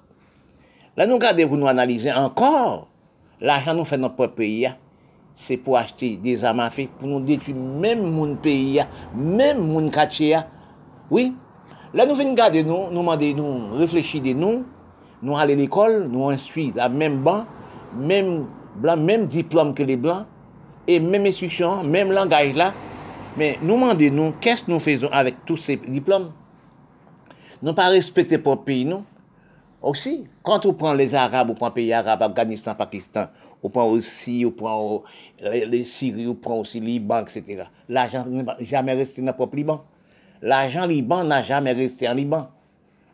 Là 0.97 1.07
nous 1.07 1.15
regardons 1.15 1.47
pour 1.47 1.57
nous 1.57 1.67
analyser 1.67 2.11
encore. 2.11 2.87
L'argent 3.41 3.73
nous 3.73 3.85
fait 3.85 3.97
dans 3.97 4.03
notre 4.03 4.15
propre 4.15 4.35
pays. 4.35 4.69
C'est 5.35 5.57
pour 5.57 5.77
acheter 5.77 6.17
des 6.17 6.43
armes 6.43 6.59
à 6.59 6.69
feu, 6.69 6.87
pour 6.99 7.07
nous 7.07 7.19
détruire 7.19 7.55
même 7.55 8.09
mon 8.09 8.35
pays, 8.35 8.81
même 9.15 9.67
mon 9.67 9.89
quartier. 9.89 10.39
Oui. 11.09 11.33
Là 11.93 12.05
nous 12.05 12.15
venons 12.15 12.33
garder 12.33 12.63
nous, 12.63 12.89
nous 12.91 12.99
demander, 12.99 13.33
nous 13.33 13.75
réfléchir 13.75 14.21
nous, 14.35 14.65
nous 15.21 15.37
aller 15.37 15.53
à 15.53 15.57
l'école, 15.57 16.07
nous 16.09 16.29
instruire 16.29 16.73
la 16.75 16.89
même 16.89 17.23
banc, 17.23 17.45
même 17.95 18.45
blanc, 18.75 18.97
diplôme 19.27 19.73
que 19.73 19.83
les 19.83 19.97
blancs, 19.97 20.25
et 20.87 20.99
même 20.99 21.25
instruction, 21.25 21.83
même 21.83 22.11
langage 22.11 22.55
là. 22.55 22.73
Mais 23.37 23.57
nous 23.61 23.75
demandons, 23.75 24.11
nous, 24.11 24.33
qu'est-ce 24.39 24.63
que 24.63 24.71
nous 24.71 24.79
faisons 24.79 25.09
avec 25.11 25.43
tous 25.45 25.57
ces 25.57 25.77
diplômes? 25.77 26.31
Nous 27.61 27.73
pas 27.73 27.87
respecter 27.87 28.37
pour 28.37 28.63
pays, 28.63 28.85
nous. 28.85 29.03
Aussi, 29.81 30.27
quand 30.43 30.65
on 30.65 30.73
prend 30.73 30.93
les 30.93 31.15
Arabes, 31.15 31.49
on 31.49 31.55
prend 31.55 31.71
pays 31.71 31.91
arabes, 31.91 32.21
Afghanistan, 32.21 32.75
Pakistan, 32.75 33.27
on 33.63 33.69
prend 33.69 33.87
aussi, 33.87 34.43
on 34.45 34.51
prend 34.51 35.03
euh, 35.43 35.65
les, 35.65 35.83
Syriens, 35.85 36.29
on 36.29 36.35
prend 36.35 36.57
aussi 36.59 36.79
Liban, 36.79 37.21
etc. 37.25 37.63
L'argent 37.89 38.25
n'a 38.25 38.57
jamais 38.59 38.93
resté 38.93 39.21
dans 39.21 39.27
le 39.27 39.33
propre 39.33 39.55
Liban. 39.55 39.83
L'argent 40.41 40.85
Liban 40.85 41.23
n'a 41.23 41.43
jamais 41.43 41.71
resté 41.71 42.07
en 42.07 42.13
Liban. 42.13 42.49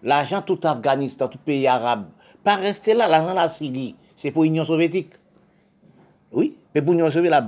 L'argent 0.04 0.42
tout 0.42 0.60
Afghanistan, 0.64 1.28
tout 1.28 1.38
pays 1.38 1.68
arabe, 1.68 2.06
pas 2.44 2.56
resté 2.56 2.94
là, 2.94 3.08
l'argent 3.08 3.34
la 3.34 3.50
Syrie, 3.50 3.96
c'est 4.16 4.32
pour 4.32 4.44
l'Union 4.44 4.66
soviétique. 4.66 5.12
Oui, 6.32 6.56
mais 6.74 6.82
pour 6.82 6.94
l'Union 6.94 7.12
soviétique, 7.12 7.40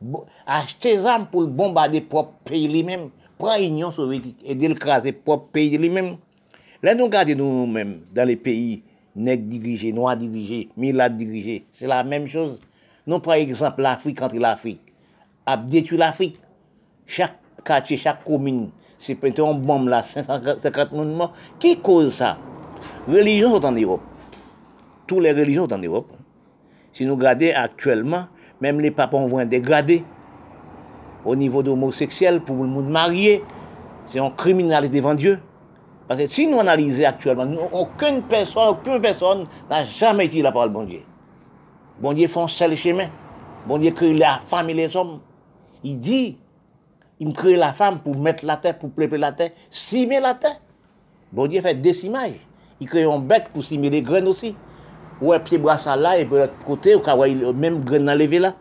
bo- 0.00 0.24
acheter 0.46 0.96
des 0.96 1.04
armes 1.06 1.26
pour 1.30 1.46
bombarder 1.46 2.00
propre 2.00 2.32
pays 2.44 2.68
lui-même, 2.68 3.10
prend 3.38 3.56
l'Union 3.58 3.92
soviétique 3.92 4.38
et 4.44 4.54
d'écraser 4.54 5.12
propre 5.12 5.48
pays 5.52 5.76
lui-même. 5.76 6.16
Là, 6.82 6.94
nous 6.94 7.04
regardons 7.04 7.36
nous-mêmes 7.66 8.00
dans 8.14 8.26
les 8.26 8.36
pays 8.36 8.82
nègres 9.16 9.48
dirigés, 9.48 9.92
noirs 9.92 10.16
dirigés, 10.16 10.68
milades 10.76 11.16
dirigés, 11.16 11.64
c'est 11.72 11.86
la 11.86 12.04
même 12.04 12.28
chose. 12.28 12.60
Nous, 13.06 13.18
par 13.18 13.34
exemple, 13.34 13.82
l'Afrique 13.82 14.20
entre 14.22 14.36
l'Afrique, 14.36 14.80
a 15.46 15.56
détruit 15.56 15.98
l'Afrique. 15.98 16.38
Chaque 17.06 17.36
quartier, 17.64 17.96
chaque 17.96 18.24
commune, 18.24 18.70
c'est 18.98 19.14
peut-être 19.14 19.40
une 19.40 19.60
bombe 19.60 19.88
là, 19.88 20.02
550 20.02 20.90
000 20.92 21.04
morts. 21.06 21.32
Qui 21.58 21.78
cause 21.78 22.14
ça? 22.14 22.38
Religions 23.08 23.50
sont 23.50 23.64
en 23.64 23.72
Europe. 23.72 24.02
Toutes 25.06 25.22
les 25.22 25.32
religions 25.32 25.66
sont 25.68 25.74
en 25.74 25.78
Europe. 25.78 26.12
Si 26.92 27.06
nous 27.06 27.16
regardons 27.16 27.50
actuellement, 27.54 28.26
même 28.60 28.80
les 28.80 28.90
papes 28.90 29.14
ont 29.14 29.26
voulu 29.26 29.46
dégrader 29.46 30.04
au 31.24 31.34
niveau 31.34 31.62
de 31.62 31.68
l'homosexuel 31.68 32.40
pour 32.40 32.56
le 32.56 32.68
monde 32.68 32.88
marié. 32.88 33.42
C'est 34.06 34.18
une 34.18 34.34
criminalité 34.34 34.96
devant 34.96 35.14
Dieu. 35.14 35.38
Parce 36.10 36.22
que 36.22 36.26
si 36.26 36.48
nous 36.48 36.58
analysons 36.58 37.04
actuellement, 37.04 37.46
aucune 37.70 38.22
personne, 38.22 38.70
aucune 38.70 39.00
personne 39.00 39.46
n'a 39.70 39.84
jamais 39.84 40.26
dit 40.26 40.42
la 40.42 40.50
parole 40.50 40.70
de 40.70 40.74
bon 40.74 40.82
Dieu. 40.82 41.02
Bon 42.00 42.12
Dieu 42.12 42.26
fait 42.26 42.40
un 42.40 42.48
seul 42.48 42.74
chemin. 42.76 43.10
Bon 43.68 43.78
Dieu 43.78 43.92
crée 43.92 44.12
la 44.12 44.40
femme 44.48 44.68
et 44.70 44.74
les 44.74 44.96
hommes. 44.96 45.20
Il 45.84 46.00
dit, 46.00 46.36
il 47.20 47.32
crée 47.32 47.54
la 47.54 47.72
femme 47.74 48.00
pour 48.00 48.16
mettre 48.16 48.44
la 48.44 48.56
terre, 48.56 48.76
pour 48.76 48.90
préparer 48.90 49.20
la 49.20 49.30
terre, 49.30 49.52
cimer 49.70 50.18
la 50.18 50.34
terre. 50.34 50.60
Bon 51.30 51.46
Dieu 51.46 51.60
fait 51.60 51.76
décimage. 51.76 52.40
Il 52.80 52.88
crée 52.88 53.04
un 53.04 53.20
bec 53.20 53.50
pour 53.52 53.62
cimer 53.62 53.88
les 53.88 54.02
graines 54.02 54.26
aussi. 54.26 54.56
Ou 55.22 55.32
un 55.32 55.38
pied 55.38 55.58
brassard 55.58 55.96
là, 55.96 56.18
et 56.18 56.24
de 56.24 56.30
l'autre 56.36 56.58
côté, 56.66 56.96
ou 56.96 57.02
le 57.04 57.52
même 57.52 57.84
grain 57.84 58.08
enlevé 58.08 58.40
là. 58.40 58.54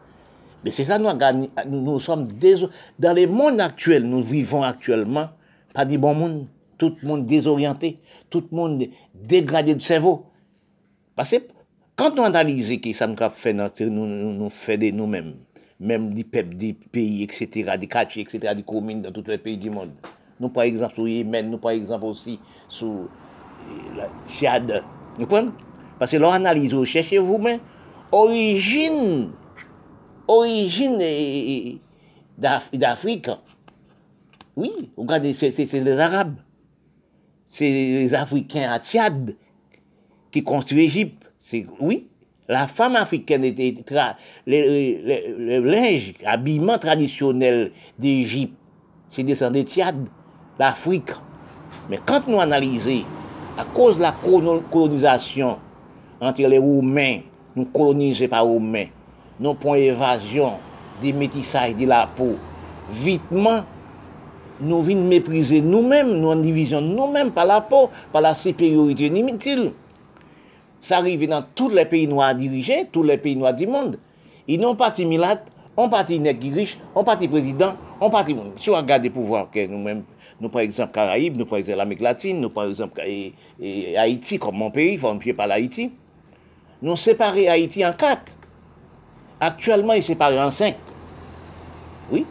Mais 0.64 0.70
c'est 0.70 0.86
ça, 0.86 1.00
nous, 1.00 1.10
nous, 1.12 1.82
nous 1.82 2.00
sommes 2.00 2.28
dans 3.00 3.16
le 3.16 3.26
monde 3.26 3.60
actuel, 3.60 4.04
nous 4.04 4.22
vivons 4.22 4.62
actuellement, 4.62 5.30
pas 5.74 5.86
du 5.86 5.98
bon 5.98 6.14
monde. 6.14 6.46
Tout 6.80 6.96
le 7.02 7.08
monde 7.08 7.26
désorienté, 7.28 8.00
tout 8.32 8.44
le 8.52 8.56
monde 8.58 8.86
dégradé 9.14 9.76
de 9.76 9.82
cerveau. 9.82 10.26
Parce 11.16 11.30
que 11.32 11.36
quand 11.96 12.18
on 12.18 12.24
analyse 12.24 12.80
que 12.82 12.94
ça 12.94 13.06
nous 13.06 13.16
fait, 13.34 13.54
nous, 13.54 13.68
nous, 13.90 14.34
nous 14.34 14.50
fait 14.50 14.78
de 14.78 14.90
nous-mêmes, 14.90 15.36
même 15.80 16.14
des 16.14 16.24
peuples, 16.24 16.56
des 16.56 16.74
pays, 16.74 17.22
etc., 17.24 17.76
des 17.78 17.88
quartiers, 17.88 18.24
etc., 18.24 18.56
des 18.56 18.64
communes 18.64 19.02
dans 19.02 19.12
tous 19.12 19.26
les 19.28 19.38
pays 19.38 19.58
du 19.58 19.70
monde. 19.70 19.92
Nous, 20.40 20.48
par 20.50 20.64
exemple, 20.64 20.96
sur 20.96 21.08
Yémen, 21.08 21.50
nous, 21.52 21.58
par 21.58 21.72
exemple, 21.72 22.06
aussi 22.06 22.40
sur 22.70 22.88
euh, 22.88 23.08
la 23.98 24.10
Tchad. 24.26 24.82
Parce 26.00 26.12
que 26.12 26.18
l'on 26.18 26.32
analyse, 26.32 26.74
vous 26.74 26.86
cherchez 26.86 27.18
vous-même, 27.18 27.60
origine, 28.14 29.32
origine 30.30 30.98
eh, 31.02 31.68
eh, 31.68 31.82
d'Af- 32.38 32.74
d'Afrique. 32.74 33.30
Oui, 34.56 34.72
regardez, 34.96 35.34
c'est 35.34 35.58
les 35.74 36.00
Arabes. 36.00 36.36
C'est 37.52 37.68
les 37.68 38.14
Africains 38.14 38.72
à 38.72 38.80
Tchad 38.80 39.36
qui 40.32 40.44
construisent 40.44 40.94
l'Égypte. 40.94 41.26
Oui, 41.80 42.08
la 42.48 42.68
femme 42.68 42.96
africaine 42.96 43.44
était 43.44 43.76
le, 44.46 45.60
linge, 45.60 46.14
habillement 46.24 46.78
traditionnel 46.78 47.72
d'Égypte, 47.98 48.54
c'est 49.10 49.24
descendu 49.24 49.64
de 49.64 49.68
Tchad, 49.68 50.08
l'Afrique. 50.60 51.10
Mais 51.90 52.00
quand 52.06 52.28
nous 52.28 52.40
analysons, 52.40 53.04
à 53.58 53.66
cause 53.66 53.98
de 53.98 54.04
la 54.04 54.16
colonisation 54.72 55.58
entre 56.22 56.44
les 56.44 56.60
Roumains, 56.60 57.22
nous 57.56 57.66
colonisés 57.66 58.28
par 58.28 58.46
Roumains, 58.46 58.90
nous 59.40 59.56
point 59.56 59.78
évasion 59.78 60.54
des 61.02 61.14
métissages 61.14 61.76
de 61.76 61.88
la 61.88 62.06
peau, 62.16 62.36
vitement, 62.92 63.64
nou 64.62 64.84
vin 64.86 65.02
meprize 65.10 65.62
nou 65.66 65.84
men, 65.86 66.12
nou 66.22 66.34
an 66.34 66.44
divizyon 66.46 66.92
nou 66.96 67.10
men, 67.12 67.32
pa 67.36 67.46
la 67.48 67.60
po, 67.70 67.88
pa 68.14 68.22
la 68.24 68.36
superiorite 68.38 69.10
ni 69.14 69.24
mitil. 69.26 69.70
Sa 70.84 71.02
rive 71.04 71.28
nan 71.32 71.48
tout 71.60 71.74
le 71.76 71.84
peyi 71.90 72.08
nou 72.08 72.24
a 72.24 72.32
dirije, 72.38 72.86
tout 72.94 73.08
le 73.08 73.18
peyi 73.20 73.36
nou 73.40 73.50
a 73.50 73.54
di 73.56 73.68
mond. 73.70 73.98
E 74.50 74.58
nou 74.60 74.78
pati 74.80 75.06
milat, 75.08 75.44
an 75.80 75.92
pati 75.92 76.20
nek 76.22 76.40
ki 76.42 76.54
riche, 76.56 76.80
an 76.96 77.08
pati 77.08 77.30
prezident, 77.32 77.80
an 78.00 78.12
pati 78.14 78.36
moun. 78.38 78.56
Si 78.64 78.72
wak 78.74 78.88
gade 78.90 79.12
pouvo 79.14 79.38
akè 79.42 79.68
nou 79.72 79.82
men, 79.84 80.06
nou 80.40 80.52
par 80.52 80.64
exemple 80.64 80.96
Karaib, 80.96 81.38
nou 81.40 81.48
par 81.50 81.60
exemple 81.60 81.84
Amik 81.84 82.04
Latine, 82.04 82.40
nou 82.40 82.54
par 82.56 82.72
exemple 82.72 83.04
e, 83.04 83.32
e, 83.60 83.96
Haiti, 84.00 84.40
kom 84.42 84.56
mon 84.60 84.72
peyi, 84.76 84.98
fòm 85.02 85.20
fye 85.24 85.36
pal 85.38 85.56
Haiti, 85.56 85.90
nou 86.84 87.00
separe 87.00 87.50
Haiti 87.52 87.84
an 87.88 87.98
kat. 88.00 88.36
Aktuellement, 89.40 89.94
y 89.96 90.02
separe 90.04 90.36
an 90.36 90.52
senk. 90.52 90.76
Oui, 92.12 92.26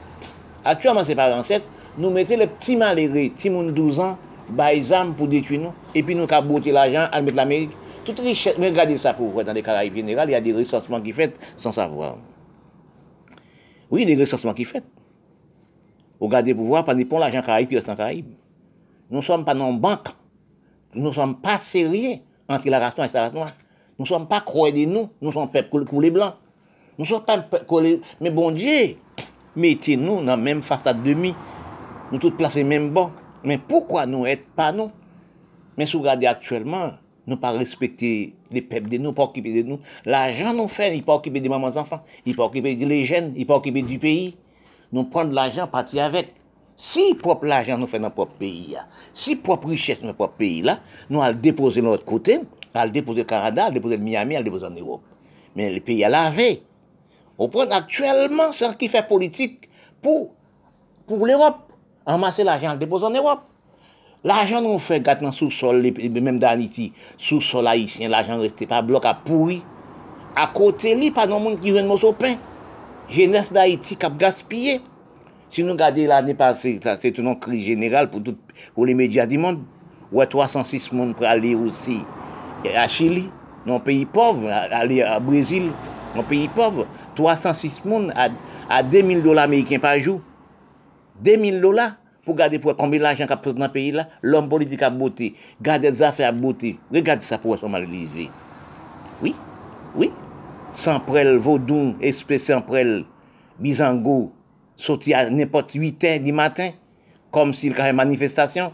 aktuellement 0.65 1.07
separe 1.09 1.33
an 1.33 1.45
senk, 1.49 1.65
nou 1.99 2.15
mette 2.15 2.39
le 2.39 2.47
pti 2.55 2.79
malere, 2.81 3.29
ti 3.37 3.51
moun 3.53 3.75
12 3.77 4.01
an, 4.05 4.17
bay 4.57 4.81
zam 4.87 5.13
pou 5.19 5.29
detui 5.31 5.61
nou, 5.61 5.75
epi 5.99 6.17
nou 6.17 6.31
ka 6.31 6.41
bote 6.45 6.73
l'ajan 6.73 7.11
al 7.13 7.27
mette 7.27 7.37
l'Amerik. 7.37 7.77
Tout 8.09 8.25
richet, 8.25 8.57
men 8.57 8.73
gade 8.73 8.97
sa 9.03 9.13
pou 9.13 9.29
vwe 9.35 9.45
dan 9.45 9.59
de 9.59 9.61
Karaib 9.61 9.99
General, 9.99 10.31
y 10.31 10.35
a 10.39 10.41
de 10.41 10.55
resursman 10.57 11.03
ki 11.05 11.13
fet, 11.13 11.35
san 11.61 11.75
savwa. 11.77 12.15
Oui, 13.91 14.07
de 14.09 14.15
resursman 14.17 14.57
ki 14.57 14.65
fet. 14.65 14.87
Ou 16.17 16.31
gade 16.33 16.55
pou 16.57 16.71
vwa, 16.71 16.87
pa 16.87 16.95
ni 16.97 17.05
pon 17.05 17.21
l'ajan 17.21 17.45
Karaib, 17.45 17.69
pi 17.69 17.77
ostan 17.77 17.99
Karaib. 17.99 18.31
Nou 19.13 19.25
som 19.25 19.45
pa 19.45 19.53
nan 19.57 19.77
bank, 19.81 20.09
nou 20.97 21.13
som 21.17 21.35
pa 21.43 21.59
serye, 21.65 22.23
antre 22.49 22.73
la 22.73 22.81
rasyon 22.87 23.05
et 23.05 23.17
la 23.17 23.27
rasyon. 23.29 23.53
Nou 23.99 24.09
som 24.09 24.25
pa 24.31 24.41
kroye 24.47 24.73
de 24.77 24.85
nou, 24.89 25.11
nou 25.21 25.35
som 25.35 25.49
pep 25.53 25.69
koule 25.73 26.13
blan. 26.15 26.37
Nou 26.97 27.09
som 27.09 27.25
pa 27.27 27.41
koule, 27.69 27.99
men 28.23 28.35
bon 28.37 28.57
diye, 28.57 28.95
mette 29.59 29.97
nou 30.01 30.25
nan 30.25 30.41
menm 30.45 30.65
fasta 30.65 30.95
demi, 30.97 31.35
Nous 32.11 32.19
tous 32.19 32.31
placés 32.31 32.65
même 32.65 32.91
bon. 32.91 33.11
Mais 33.45 33.59
pourquoi 33.59 34.07
nous 34.07 34.25
n'êtes 34.25 34.47
pas 34.57 34.73
nous? 34.73 34.91
Mais 35.77 35.87
si 35.87 35.93
vous 35.93 36.01
regardez 36.01 36.27
actuellement, 36.27 36.93
nous 37.27 37.37
pas 37.37 37.53
respecter 37.53 38.35
les 38.51 38.63
peuples 38.63 38.89
de 38.89 38.99
nous, 38.99 39.13
pas 39.13 39.25
occuper 39.25 39.63
de 39.63 39.69
nous. 39.69 39.79
L'argent 40.07 40.55
nous 40.55 40.69
fait, 40.69 40.97
il 40.97 41.05
pas 41.05 41.15
occuper 41.15 41.41
des 41.41 41.49
mamans 41.49 41.77
enfants, 41.77 42.01
il 42.25 42.35
pas 42.35 42.45
occuper 42.45 42.75
des 42.75 43.05
jeunes, 43.05 43.35
il 43.37 43.47
pas 43.47 43.57
occuper 43.57 43.83
du 43.83 43.99
pays. 43.99 44.37
Nous 44.91 45.05
prendre 45.05 45.33
l'argent, 45.33 45.67
partir 45.67 46.05
avec. 46.05 46.35
Si 46.79 47.15
propre 47.15 47.45
l'argent 47.45 47.77
nous 47.77 47.87
fait 47.87 47.99
dans 47.99 48.05
notre 48.05 48.15
propre 48.15 48.35
pays, 48.39 48.77
si 49.13 49.37
propre 49.37 49.69
richesse 49.69 50.01
dans 50.01 50.07
notre 50.07 50.19
propre 50.19 50.37
pays 50.37 50.63
là, 50.63 50.79
nous 51.11 51.21
allons 51.21 51.39
déposer 51.39 51.81
de 51.81 51.87
l'autre 51.87 52.05
côté, 52.05 52.41
à 52.73 52.87
le 52.87 52.93
déposer 52.93 53.23
au 53.23 53.25
Canada, 53.25 53.67
à 53.67 53.69
le 53.69 53.75
déposer 53.75 53.97
au 53.97 54.01
Miami, 54.01 54.37
à 54.37 54.39
le 54.39 54.45
déposer 54.45 54.67
en 54.67 54.71
Europe. 54.71 55.03
Mais 55.57 55.71
le 55.71 55.81
pays 55.81 56.05
à 56.05 56.09
laver. 56.09 56.63
On 57.37 57.49
prend 57.49 57.69
actuellement 57.71 58.53
ce 58.53 58.65
qui 58.77 58.89
fait 58.89 59.07
politique 59.07 59.69
pour, 60.01 60.31
pour 61.07 61.27
l'Europe. 61.27 61.68
amase 62.09 62.47
l'ajan 62.47 62.77
l 62.77 62.83
depoz 62.83 63.05
an 63.07 63.17
Erop. 63.19 63.45
L'ajan 64.27 64.65
nou 64.67 64.81
fè 64.83 64.99
gat 65.05 65.21
nan 65.23 65.35
sou 65.37 65.53
sol, 65.55 65.85
mèm 65.85 66.41
dan 66.43 66.63
iti, 66.65 66.91
sou 67.23 67.45
sol 67.45 67.69
haisyen, 67.71 68.11
l'ajan 68.11 68.41
reste 68.43 68.67
pa 68.67 68.81
blok 68.83 69.07
a 69.07 69.15
pouri. 69.23 69.61
A 70.39 70.49
kote 70.55 70.91
li, 70.99 71.13
pa 71.15 71.29
nan 71.31 71.45
moun 71.45 71.59
ki 71.61 71.73
jwen 71.73 71.87
mou 71.87 72.01
sopen. 72.03 72.39
Jenes 73.13 73.53
da 73.55 73.65
iti 73.71 73.97
kap 74.01 74.19
gaspye. 74.21 74.81
Si 75.55 75.63
nou 75.65 75.79
gade 75.79 76.03
l'anè 76.11 76.35
pase, 76.37 76.75
sa 76.85 76.99
se 77.01 77.13
tonon 77.17 77.39
kri 77.41 77.63
general 77.65 78.11
pou, 78.13 78.21
tout, 78.25 78.37
pou 78.75 78.85
le 78.89 78.97
media 78.99 79.25
di 79.29 79.39
moun, 79.41 79.63
wè 80.13 80.27
306 80.29 80.91
moun 80.93 81.15
pralè 81.17 81.55
osi 81.57 82.03
a 82.75 82.85
Chili, 82.91 83.29
nan 83.69 83.81
peyi 83.85 84.05
pov, 84.13 84.43
alè 84.51 85.01
a 85.07 85.17
Brésil, 85.25 85.71
nan 86.17 86.27
peyi 86.29 86.51
pov, 86.53 86.83
306 87.17 87.81
moun 87.87 88.11
a, 88.13 88.29
a 88.69 88.83
2000 88.85 89.23
dola 89.25 89.47
Amerikyen 89.49 89.81
pa 89.85 89.95
jou. 89.97 90.21
2000 91.23 91.61
dollars 91.61 91.93
pour 92.25 92.37
garder 92.37 92.59
pour 92.59 92.77
combien 92.77 93.01
d'argent 93.01 93.27
qu'a 93.27 93.37
dans 93.37 93.67
le 93.67 93.73
pays 93.73 93.91
là, 93.91 94.09
l'homme 94.23 94.49
politique 94.49 94.83
a 94.83 94.91
beauté, 94.91 95.35
garder 95.63 95.91
des 95.91 96.03
affaires 96.03 96.29
à 96.29 96.33
beauté. 96.33 96.79
Regardez 96.93 97.25
ça 97.25 97.39
pour 97.39 97.57
son 97.59 97.69
mal 97.71 97.87
Oui, 99.23 99.35
oui. 99.97 100.13
Sans 100.75 101.01
prel, 101.01 101.39
vaudou, 101.39 101.95
espèce 102.01 102.45
sans 102.45 102.61
prel, 102.61 103.05
bizango, 103.59 104.33
sorti 104.77 105.15
à 105.15 105.31
n'importe 105.31 105.73
8 105.73 106.05
heures 106.05 106.21
du 106.21 106.33
matin, 106.33 106.71
comme 107.31 107.55
s'il 107.55 107.73
y 107.73 107.81
avait 107.81 107.91
une 107.91 107.97
manifestation. 107.97 108.73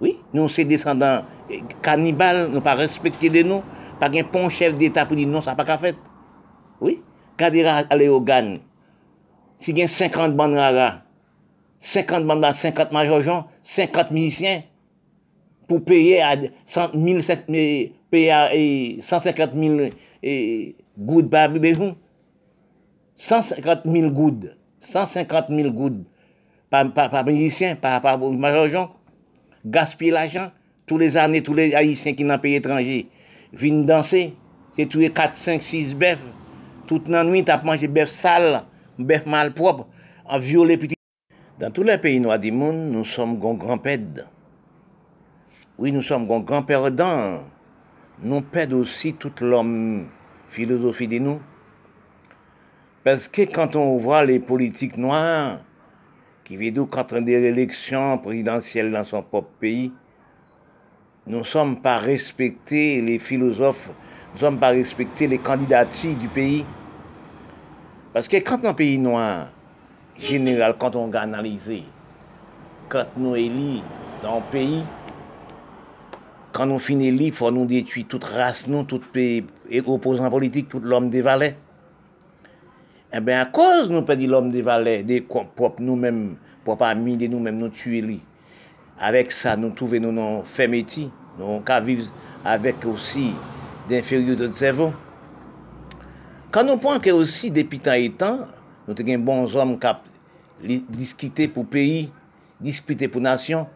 Oui, 0.00 0.18
nous 0.32 0.48
sommes 0.48 0.64
descendants 0.64 1.22
cannibales, 1.82 2.48
nous 2.50 2.62
pas 2.62 2.74
respectés 2.74 3.28
de 3.28 3.42
nous, 3.42 3.62
pas 4.00 4.08
un 4.08 4.22
bon 4.22 4.48
chef 4.48 4.74
d'État 4.74 5.04
pour 5.04 5.16
dire 5.16 5.28
non, 5.28 5.42
ça 5.42 5.50
n'a 5.50 5.56
pas 5.56 5.66
qu'à 5.66 5.76
faire. 5.76 5.94
Oui, 6.80 7.02
regardez 7.36 7.64
aller 7.64 8.08
au 8.08 8.22
GAN. 8.22 8.56
Si 9.58 9.72
il 9.72 9.78
y 9.78 9.82
a 9.82 9.88
50 9.88 10.34
bandes 10.34 10.54
rares, 10.54 11.02
50 11.80 12.24
mandats, 12.24 12.52
50 12.52 12.92
majors, 12.92 13.48
50 13.62 14.10
musiciens, 14.10 14.62
pour 15.66 15.84
payer 15.84 16.20
à 16.20 16.36
100 16.66 16.90
000, 16.94 17.18
payer 18.10 18.30
à 18.30 18.50
150 19.00 19.50
000 19.54 19.90
gouttes 20.98 21.30
par 21.30 21.50
150 23.14 23.80
000 23.84 24.10
gouttes, 24.10 24.56
150 24.80 25.48
000 25.48 25.70
gouttes 25.70 26.04
par, 26.70 26.90
par, 26.92 27.10
par 27.10 27.24
musicien, 27.24 27.76
par, 27.76 28.00
par 28.02 28.18
gaspiller 29.64 30.12
l'argent. 30.12 30.50
Tous 30.86 30.98
les 30.98 31.16
années, 31.16 31.42
tous 31.42 31.54
les 31.54 31.74
haïtiens 31.74 32.14
qui 32.14 32.24
n'ont 32.24 32.38
pays 32.38 32.56
étranger 32.56 33.08
viennent 33.52 33.86
danser. 33.86 34.34
C'est 34.74 34.86
tous 34.86 34.98
les 34.98 35.10
4, 35.10 35.36
5, 35.36 35.62
6 35.62 35.94
bœufs. 35.94 36.18
Toute 36.86 37.08
la 37.08 37.22
nuit, 37.22 37.44
tu 37.44 37.50
as 37.50 37.62
mangé 37.62 37.86
bœuf 37.86 38.08
sale, 38.08 38.64
bœuf 38.98 39.24
malpropre, 39.26 39.86
en 40.24 40.38
violé 40.38 40.76
petit. 40.76 40.94
Dans 41.60 41.70
tous 41.70 41.82
les 41.82 41.98
pays 41.98 42.18
noirs 42.20 42.38
du 42.38 42.52
monde, 42.52 42.90
nous 42.90 43.04
sommes 43.04 43.38
grands-pères. 43.38 44.26
Oui, 45.76 45.92
nous 45.92 46.00
sommes 46.00 46.26
grands-pères 46.26 46.90
dans. 46.90 47.42
Nous 48.22 48.40
perdons 48.40 48.78
aussi 48.78 49.12
toute 49.12 49.42
l'homme 49.42 50.08
philosophie 50.48 51.06
de 51.06 51.18
nous. 51.18 51.38
Parce 53.04 53.28
que 53.28 53.42
quand 53.42 53.76
on 53.76 53.98
voit 53.98 54.24
les 54.24 54.40
politiques 54.40 54.96
noirs 54.96 55.58
qui 56.44 56.56
viennent 56.56 56.86
quand 56.86 57.12
des 57.20 57.32
élections 57.32 58.16
présidentielles 58.16 58.90
dans 58.90 59.04
son 59.04 59.22
propre 59.22 59.50
pays, 59.60 59.92
nous 61.26 61.40
ne 61.40 61.44
sommes 61.44 61.82
pas 61.82 61.98
respectés 61.98 63.02
les 63.02 63.18
philosophes, 63.18 63.90
nous 64.28 64.34
ne 64.36 64.38
sommes 64.38 64.58
pas 64.58 64.70
respectés 64.70 65.26
les 65.26 65.36
candidatures 65.38 66.16
du 66.16 66.28
pays. 66.28 66.64
Parce 68.14 68.28
que 68.28 68.38
quand 68.38 68.64
un 68.64 68.72
pays 68.72 68.96
noir 68.96 69.48
General, 70.20 70.74
kant 70.76 70.98
on 71.00 71.12
ga 71.12 71.22
analize, 71.24 71.78
kant 72.92 73.14
nou 73.16 73.38
eli 73.40 73.78
dan 74.20 74.42
peyi, 74.52 74.82
kant 76.52 76.68
nou 76.68 76.82
fin 76.82 77.00
eli, 77.00 77.30
fò 77.32 77.48
nou 77.54 77.64
detui 77.70 78.04
tout 78.10 78.26
rase 78.36 78.68
nou, 78.68 78.84
tout 78.84 79.06
peyi, 79.14 79.46
e 79.72 79.80
opozant 79.80 80.28
politik, 80.32 80.68
tout 80.68 80.84
l'om 80.84 81.08
de 81.12 81.22
valè. 81.24 81.54
Ebe, 83.16 83.32
a 83.32 83.46
koz 83.48 83.88
nou 83.88 84.04
pedi 84.06 84.28
l'om 84.28 84.50
de 84.52 84.60
valè, 84.66 84.98
de 85.08 85.22
pop 85.24 85.80
nou 85.80 85.96
men, 85.96 86.34
pop 86.68 86.84
ami 86.84 87.16
de 87.22 87.30
nou 87.32 87.40
men, 87.40 87.56
nou 87.56 87.72
tue 87.80 88.02
li. 88.04 88.18
Awek 89.00 89.32
sa, 89.32 89.56
nou 89.56 89.72
touve 89.78 90.02
nou 90.04 90.12
nan 90.12 90.44
femeti, 90.44 91.06
nou 91.40 91.62
ka 91.64 91.80
vive 91.86 92.10
avek 92.44 92.84
osi 92.92 93.30
d'inferyo 93.88 94.36
de 94.36 94.50
tsevo. 94.52 94.90
Kan 96.52 96.68
nou 96.68 96.76
pon 96.82 97.00
ke 97.00 97.16
osi 97.16 97.48
depi 97.56 97.80
tan 97.80 97.96
etan, 98.04 98.44
nou 98.84 98.92
te 98.98 99.06
gen 99.08 99.24
bon 99.24 99.46
zom 99.48 99.78
kap 99.80 100.09
discuter 100.62 101.48
pour 101.48 101.66
pays, 101.66 102.12
discuter 102.60 103.08
pour 103.08 103.20
nation, 103.20 103.66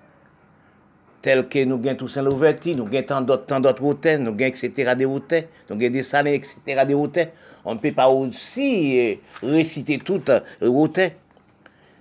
tel 1.23 1.49
que 1.49 1.65
nous 1.65 1.77
avons 1.77 1.95
Toussaint 1.97 2.23
Louverti, 2.23 2.77
nous 2.77 2.87
avons 2.87 3.37
tant 3.39 3.61
d'autres 3.61 3.83
hôtels, 3.83 4.21
nous 4.23 4.29
avons 4.29 4.39
etc. 4.41 4.95
des 4.97 5.07
hôtels, 5.07 5.49
des 5.71 6.03
salles, 6.03 6.29
etc. 6.29 6.57
des 6.87 6.95
hôtels. 6.95 7.31
On 7.65 7.75
ne 7.75 7.79
peut 7.79 7.93
pas 7.93 8.09
aussi 8.09 9.01
euh, 9.01 9.15
réciter 9.43 9.99
tout 9.99 10.21
les 10.61 10.69
hôtels. 10.69 11.13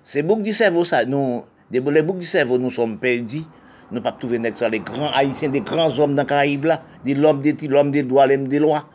C'est 0.03 0.21
bouc 0.21 0.41
du 0.41 0.53
cerveau, 0.53 0.83
ça. 0.83 1.03
Les 1.03 1.79
boucs 1.79 2.19
du 2.19 2.25
cerveau, 2.25 2.57
nous 2.57 2.71
sommes 2.71 2.97
perdus. 2.97 3.43
Nous 3.91 3.99
ne 3.99 3.99
pouvons 3.99 4.01
pas 4.01 4.11
trouver 4.11 4.39
les 4.39 4.79
grands 4.79 5.11
haïtiens, 5.13 5.49
des 5.49 5.61
grands 5.61 5.97
hommes 5.97 6.15
dans 6.15 6.23
les 6.23 6.27
Caraïbes, 6.27 6.67
des 7.05 7.15
l'homme 7.15 7.41
des, 7.41 7.53
l'homme 7.67 7.91
des 7.91 8.01
l'homme 8.01 8.47
des 8.49 8.59
lois. 8.59 8.89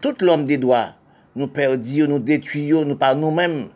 Tout 0.00 0.16
l'homme 0.20 0.44
des 0.44 0.58
droits, 0.58 0.94
nous 1.36 1.46
perdons, 1.46 2.08
nous 2.08 2.18
détruisons, 2.18 2.84
nous 2.84 2.96
par 2.96 3.14
nous-mêmes. 3.14 3.68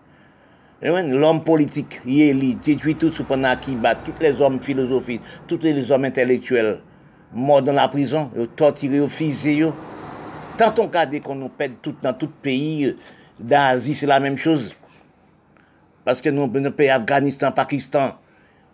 L'homme 0.86 1.42
politique, 1.42 2.00
il 2.06 2.44
est 2.44 2.64
détruit 2.64 2.94
tout 2.94 3.10
qui 3.10 3.74
bat, 3.74 3.96
tous 3.96 4.12
les 4.20 4.40
hommes 4.40 4.62
philosophiques, 4.62 5.20
tous 5.48 5.58
les 5.60 5.90
hommes 5.90 6.04
intellectuels, 6.04 6.78
morts 7.32 7.62
dans 7.62 7.72
la 7.72 7.88
prison, 7.88 8.30
torturés, 8.54 9.04
fusillés. 9.08 9.72
Tant 10.56 10.72
on 10.78 10.82
regarde 10.82 11.20
qu'on 11.22 11.34
nous 11.34 11.48
pète 11.48 11.82
tout, 11.82 11.96
dans 12.00 12.12
tout 12.12 12.30
pays 12.40 12.86
euh, 12.86 12.96
d'Asie, 13.40 13.96
c'est 13.96 14.06
la 14.06 14.20
même 14.20 14.38
chose. 14.38 14.76
Parce 16.04 16.20
que 16.20 16.28
nous, 16.30 16.46
nos 16.46 16.70
pays 16.70 16.88
Afghanistan, 16.88 17.50
Pakistan, 17.50 18.14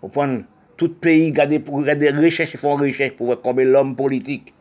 au 0.02 0.09
point, 0.09 0.43
tout 0.76 0.90
pays, 0.90 1.30
regardez, 1.30 1.60
pour 1.60 1.76
regarder 1.78 2.10
recherches, 2.10 2.52
ils 2.52 2.60
font 2.60 2.76
recherche 2.76 3.16
pour 3.16 3.34
voir 3.34 3.56
l'homme 3.56 3.97
politique 3.97 4.52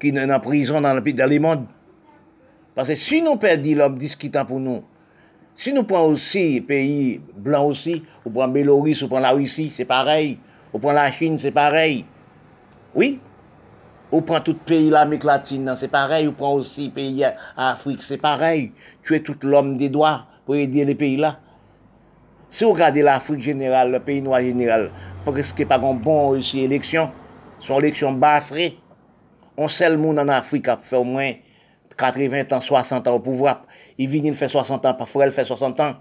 qui 0.00 0.08
est 0.08 0.32
en 0.32 0.40
prison 0.40 0.80
dans 0.80 0.94
le 0.94 1.02
pays, 1.02 1.12
dans 1.12 1.28
le 1.28 1.38
monde. 1.38 1.66
Parce 2.74 2.88
que 2.88 2.94
si 2.94 3.20
nous 3.20 3.36
perdons 3.36 3.76
l'homme 3.76 3.98
discutant 3.98 4.46
pour 4.46 4.58
nous, 4.58 4.82
si 5.54 5.72
nous 5.72 5.84
prenons 5.84 6.12
aussi 6.12 6.60
pays 6.60 7.20
blancs 7.36 7.70
aussi, 7.70 8.02
ou 8.24 8.30
prenons 8.30 8.52
Bélorusse, 8.52 9.02
ou 9.02 9.08
prenons 9.08 9.22
la 9.22 9.30
Russie, 9.32 9.70
c'est 9.70 9.84
pareil. 9.84 10.38
Ou 10.72 10.78
prenons 10.78 10.94
la 10.94 11.12
Chine, 11.12 11.38
c'est 11.40 11.50
pareil. 11.50 12.04
Oui. 12.94 13.20
Ou 14.10 14.22
prenons 14.22 14.40
tout 14.40 14.54
pays 14.54 14.90
l'Amérique 14.90 15.24
latine, 15.24 15.74
c'est 15.76 15.88
pareil. 15.88 16.26
Ou 16.26 16.32
prenons 16.32 16.54
aussi 16.54 16.90
pays 16.90 17.24
Afrique, 17.56 18.02
c'est 18.02 18.18
pareil. 18.18 18.72
Tu 19.02 19.14
es 19.14 19.20
tout 19.20 19.36
l'homme 19.42 19.76
des 19.76 19.88
doigts 19.88 20.26
pour 20.46 20.56
aider 20.56 20.84
les 20.84 20.94
pays 20.94 21.16
là. 21.16 21.38
Si 22.50 22.64
vous 22.64 22.72
regardez 22.72 23.02
l'Afrique 23.02 23.40
générale, 23.40 23.92
le 23.92 24.00
pays 24.00 24.20
noir 24.20 24.40
général, 24.40 24.90
parce 25.24 25.52
qu'il 25.52 25.66
n'y 25.66 25.72
a 25.72 25.78
pas 25.78 25.92
bon 25.92 26.28
aussi 26.28 26.60
élection, 26.60 27.10
son 27.58 27.78
élection 27.78 28.12
baffrée. 28.12 28.76
On 29.56 29.68
sait 29.68 29.88
le 29.88 29.96
monde 29.96 30.18
en 30.18 30.28
Afrique 30.28 30.68
a 30.68 30.76
fait 30.76 30.96
au 30.96 31.04
moins 31.04 31.32
80 31.96 32.44
ans, 32.52 32.60
60 32.60 33.06
ans 33.06 33.14
au 33.14 33.20
pouvoir. 33.20 33.64
Il 33.98 34.08
vient, 34.08 34.22
il 34.24 34.34
fait 34.34 34.48
60 34.48 34.86
ans, 34.86 34.94
parfois 34.94 35.26
il 35.26 35.32
fait 35.32 35.44
60 35.44 35.80
ans. 35.80 35.94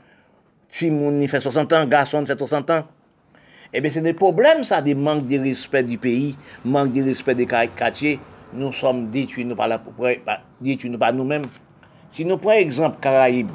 Timoun, 0.67 1.21
il 1.21 1.27
fait 1.27 1.41
60 1.41 1.73
ans, 1.73 1.85
garçon, 1.85 2.21
il 2.21 2.27
fait 2.27 2.37
60 2.37 2.69
ans. 2.69 2.83
Eh 3.73 3.79
bien, 3.79 3.91
c'est 3.91 4.01
des 4.01 4.13
problèmes, 4.13 4.63
ça, 4.63 4.81
des 4.81 4.95
manques 4.95 5.27
de 5.27 5.39
respect 5.39 5.83
du 5.83 5.97
pays, 5.97 6.35
manque 6.65 6.91
de 6.91 7.03
respect 7.03 7.35
des 7.35 7.45
quartiers. 7.45 8.19
Nous 8.53 8.73
sommes 8.73 9.09
détruits, 9.09 9.45
nous, 9.45 9.55
par 9.55 9.69
détruits, 10.59 10.89
nous, 10.89 10.97
par 10.97 11.13
nous-mêmes. 11.13 11.45
Si 12.09 12.25
nous 12.25 12.37
prenons 12.37 12.57
exemple 12.57 12.97
Caraïbes, 12.99 13.51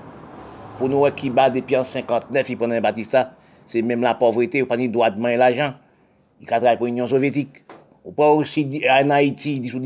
pour 0.78 0.88
nous 0.88 1.04
qui 1.10 1.28
bat 1.28 1.50
depuis 1.50 1.76
en 1.76 1.84
59, 1.84 2.48
ils 2.48 2.56
prennent 2.56 3.04
ça, 3.04 3.32
c'est 3.66 3.82
même 3.82 4.00
la 4.00 4.14
pauvreté, 4.14 4.62
ou 4.62 4.66
pas 4.66 4.76
droit 4.76 5.10
de 5.10 5.20
main 5.20 5.36
l'argent. 5.36 5.74
Ils 6.40 6.46
travaillent 6.46 6.76
pour 6.76 6.86
l'Union 6.86 7.08
soviétique. 7.08 7.64
Ou 8.04 8.12
pas 8.12 8.30
aussi 8.30 8.82
en 8.88 9.10
Haïti, 9.10 9.60
dit 9.60 9.68
sous. 9.68 9.80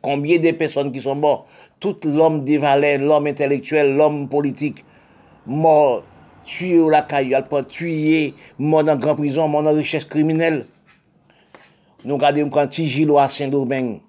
Combien 0.00 0.38
de 0.38 0.50
personnes 0.52 0.92
qui 0.92 1.00
sont 1.00 1.14
mortes? 1.14 1.46
Tout 1.80 1.96
l'homme 2.04 2.44
des 2.44 2.58
valets, 2.58 2.98
l'homme 2.98 3.26
intellectuel, 3.26 3.96
l'homme 3.96 4.28
politique, 4.28 4.84
mort, 5.46 6.02
tué 6.44 6.78
au 6.78 6.88
la 6.88 7.02
caillou, 7.02 7.36
tué, 7.68 8.34
mort 8.58 8.84
dans 8.84 8.96
grande 8.96 9.18
prison, 9.18 9.46
mort 9.48 9.62
dans 9.62 9.74
richesse 9.74 10.04
criminelle. 10.04 10.66
Nous 12.04 12.14
regardons 12.14 12.48
quand 12.50 12.68
Tigilo 12.68 13.18
à 13.18 13.28
Saint-Domingue, 13.28 14.00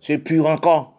c'est 0.00 0.18
pur 0.18 0.46
encore. 0.46 0.94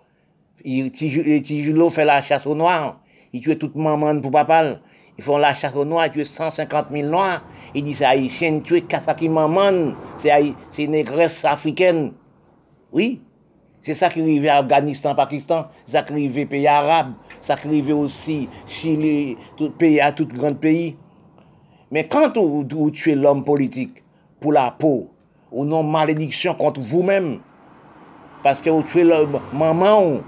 Tigilo 0.64 1.90
fait 1.90 2.06
la 2.06 2.22
chasse 2.22 2.46
aux 2.46 2.56
noirs. 2.56 3.00
Il 3.34 3.42
tue 3.42 3.58
toute 3.58 3.76
maman 3.76 4.20
pour 4.22 4.32
papa. 4.32 4.80
Ils 5.18 5.24
font 5.24 5.38
la 5.38 5.54
chasse 5.54 5.76
aux 5.76 5.86
noirs, 5.86 6.08
ils 6.08 6.12
tuent 6.12 6.26
150 6.26 6.88
000 6.92 7.08
noirs. 7.08 7.44
Ils 7.74 7.84
disent 7.84 8.04
haïtiens 8.04 8.60
tuent 8.60 8.84
qui 9.18 9.30
maman. 9.30 9.94
C'est 10.18 10.88
négresse 10.88 11.44
africaine. 11.44 12.14
Oui. 12.92 13.22
C'est 13.82 13.94
ça 13.94 14.10
qui 14.10 14.22
arrive 14.22 14.48
à 14.48 14.58
Afghanistan, 14.58 15.16
Pakistan, 15.16 15.68
ça 15.86 16.04
qui 16.04 16.14
arrive 16.14 16.38
aux 16.38 16.46
pays 16.46 16.68
arabes, 16.68 17.14
ça 17.42 17.56
qui 17.56 17.68
arrive 17.68 17.96
aussi 17.96 18.50
Chili, 18.68 19.38
tout 19.56 19.70
pays, 19.72 20.02
à 20.02 20.12
tout 20.12 20.28
grand 20.28 20.54
pays. 20.54 20.96
Mais 21.92 22.08
quand 22.08 22.38
vous, 22.38 22.92
tuez 22.92 23.16
l'homme 23.16 23.44
politique 23.44 24.04
pour 24.40 24.52
la 24.52 24.72
peau, 24.72 25.10
ou 25.52 25.64
non 25.64 25.84
malédiction 25.84 26.54
contre 26.54 26.82
vous-même, 26.82 27.40
parce 28.44 28.62
que 28.62 28.70
vous 28.70 28.84
tuez 28.84 29.04
le 29.04 29.28
maman, 29.54 30.22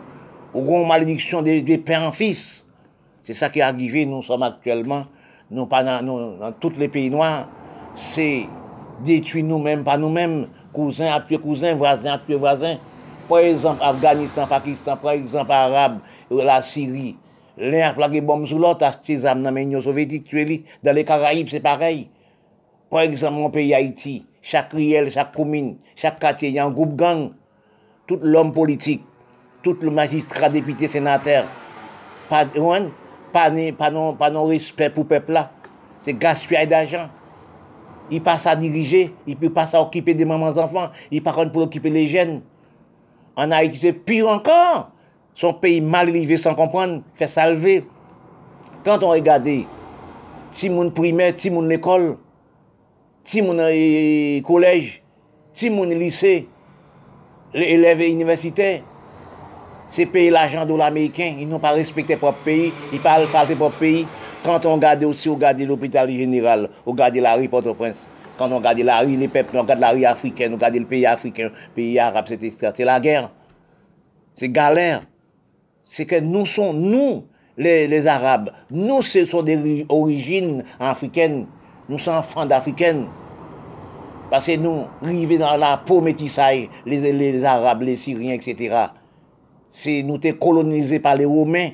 ou 0.53 0.76
une 0.76 0.88
malédiction 0.88 1.41
des, 1.41 1.77
pères 1.77 2.03
en 2.03 2.11
fils, 2.11 2.63
c'est 3.23 3.34
ça 3.34 3.49
qui 3.49 3.59
est 3.59 3.63
arrivé, 3.63 4.05
nous 4.05 4.23
sommes 4.23 4.43
actuellement, 4.43 5.05
pas 5.69 5.84
dans, 5.84 6.38
dans 6.39 6.51
tous 6.53 6.73
les 6.77 6.88
pays 6.88 7.09
noirs, 7.09 7.49
c'est 7.93 8.47
détruire 9.03 9.45
nous-mêmes, 9.45 9.84
pas 9.84 9.97
nous-mêmes, 9.97 10.47
tuer 11.27 11.38
cousins, 11.39 11.76
voisins 11.76 12.13
à 12.13 12.19
tuer 12.19 12.35
voisins. 12.35 12.77
Par 13.30 13.39
exemple, 13.39 13.84
Afghanistan, 13.84 14.47
Pakistan, 14.47 14.97
par 14.97 15.11
exemple, 15.11 15.51
Arabe, 15.51 15.99
la 16.31 16.64
Syrie. 16.64 17.15
L'un 17.57 17.89
a 17.89 17.93
plaqué 17.93 18.22
bombe 18.22 18.47
sous 18.47 18.57
l'autre, 18.57 18.84
a 18.84 18.91
ses 19.03 19.23
âmes 19.23 19.43
dans 19.43 19.51
l'Union 19.51 19.81
soviétique, 19.81 20.34
Dans 20.84 20.95
les 20.95 21.06
Caraïbes, 21.06 21.47
c'est 21.47 21.60
pareil. 21.60 22.10
Par 22.89 23.01
exemple, 23.01 23.35
mon 23.35 23.51
pays 23.51 23.76
Haïti, 23.76 24.26
chaque 24.41 24.72
riel, 24.72 25.11
chaque 25.11 25.35
commune, 25.35 25.77
chaque 25.95 26.19
quartier, 26.19 26.49
il 26.49 26.56
y 26.56 26.60
a 26.60 26.65
un 26.65 26.72
groupe 26.72 26.95
gang. 26.95 27.31
Tout 28.07 28.18
l'homme 28.23 28.51
politique, 28.51 29.03
tout 29.61 29.77
le 29.80 29.91
magistrat, 29.91 30.49
député, 30.49 30.88
sénateur, 30.88 31.45
pas, 32.30 32.45
pas, 33.31 33.51
pas, 33.77 33.91
non, 33.91 34.15
pas 34.15 34.31
non 34.31 34.45
respect 34.45 34.89
pour 34.89 35.03
le 35.03 35.10
peuple 35.10 35.34
là. 35.34 35.51
C'est 36.01 36.14
gaspillage 36.14 36.68
d'argent. 36.68 37.10
Il 38.10 38.23
passe 38.23 38.47
à 38.47 38.56
diriger, 38.56 39.14
il 39.27 39.38
peut 39.38 39.51
pas 39.51 39.69
à 39.72 39.81
occuper 39.81 40.15
des 40.15 40.26
mamans 40.26 40.57
enfants, 40.57 40.89
il 41.11 41.22
pas 41.22 41.34
pour 41.34 41.61
occuper 41.61 41.91
les 41.91 42.07
jeunes. 42.07 42.41
An 43.40 43.56
Haïti, 43.56 43.80
se 43.80 43.94
pire 43.95 44.30
ankan. 44.30 44.90
Son 45.40 45.56
peyi 45.56 45.80
malrive 45.80 46.36
san 46.40 46.57
kompran, 46.57 46.99
fè 47.16 47.30
salve. 47.32 47.80
Kant 48.84 49.03
an 49.03 49.14
regade, 49.16 49.61
ti 50.56 50.70
moun 50.72 50.91
primè, 50.95 51.30
ti 51.40 51.52
moun 51.53 51.70
l'ekol, 51.72 52.11
ti 53.28 53.44
moun 53.44 53.61
e 53.64 54.40
kolej, 54.48 54.98
ti 55.56 55.72
moun 55.72 55.91
lise, 55.99 56.34
l'eleve 57.56 58.07
universitè, 58.11 58.70
se 59.91 60.06
peyi 60.10 60.32
l'ajan 60.32 60.68
do 60.70 60.78
l'Amériken, 60.80 61.41
yon 61.44 61.64
pa 61.64 61.74
respekte 61.76 62.20
prop 62.22 62.40
peyi, 62.45 62.74
yon 62.94 63.03
pa 63.03 63.18
alfalte 63.20 63.57
prop 63.60 63.76
peyi, 63.82 64.06
kant 64.45 64.68
an 64.70 64.84
gade 64.84 65.07
osi, 65.07 65.28
ou 65.32 65.40
gade 65.40 65.68
l'Hopital 65.68 66.11
General, 66.11 66.68
ou 66.86 66.95
gade 66.95 67.24
la 67.24 67.36
ripote 67.40 67.68
au 67.68 67.76
prince. 67.76 68.07
Quand 68.40 68.49
on 68.53 68.57
regarde 68.60 68.80
la 68.80 69.02
rue, 69.02 69.18
les 69.18 69.28
peuples, 69.28 69.57
on 69.57 69.64
regarde 69.64 69.82
la 69.82 69.91
rue 69.91 70.06
africaine, 70.06 70.53
on 70.53 70.56
regarde 70.56 70.76
le 70.76 70.86
pays 70.86 71.06
africain, 71.06 71.52
le 71.52 71.74
pays 71.76 71.99
arabe, 71.99 72.26
c'est 72.30 72.80
la 72.80 72.99
guerre. 73.02 73.32
C'est 74.34 74.48
galère. 74.48 75.02
C'est 75.84 76.06
que 76.06 76.18
nous 76.22 76.45
sommes, 76.45 76.80
nous, 76.80 77.26
les, 77.57 78.07
Arabes, 78.07 78.52
nous, 78.72 79.02
ce 79.02 79.26
sont 79.26 79.41
des 79.41 79.86
origines 79.90 80.64
africaines. 80.80 81.48
Nous 81.90 81.99
sommes 81.99 82.16
enfants 82.16 82.45
d'Africaines. 82.45 83.07
Parce 84.30 84.45
que 84.45 84.56
nous, 84.56 84.86
arrivés 85.03 85.38
dans 85.38 85.57
la 85.57 85.76
peau 85.76 85.99
métissage, 85.99 86.70
les, 86.86 87.44
Arabes, 87.44 87.82
les 87.82 87.98
Syriens, 87.98 88.36
etc. 88.36 88.86
C'est 89.70 90.02
nous 90.02 90.22
sommes 90.22 90.34
colonisés 90.34 90.99
par 90.99 91.18
les 91.18 91.26
Romains. 91.26 91.72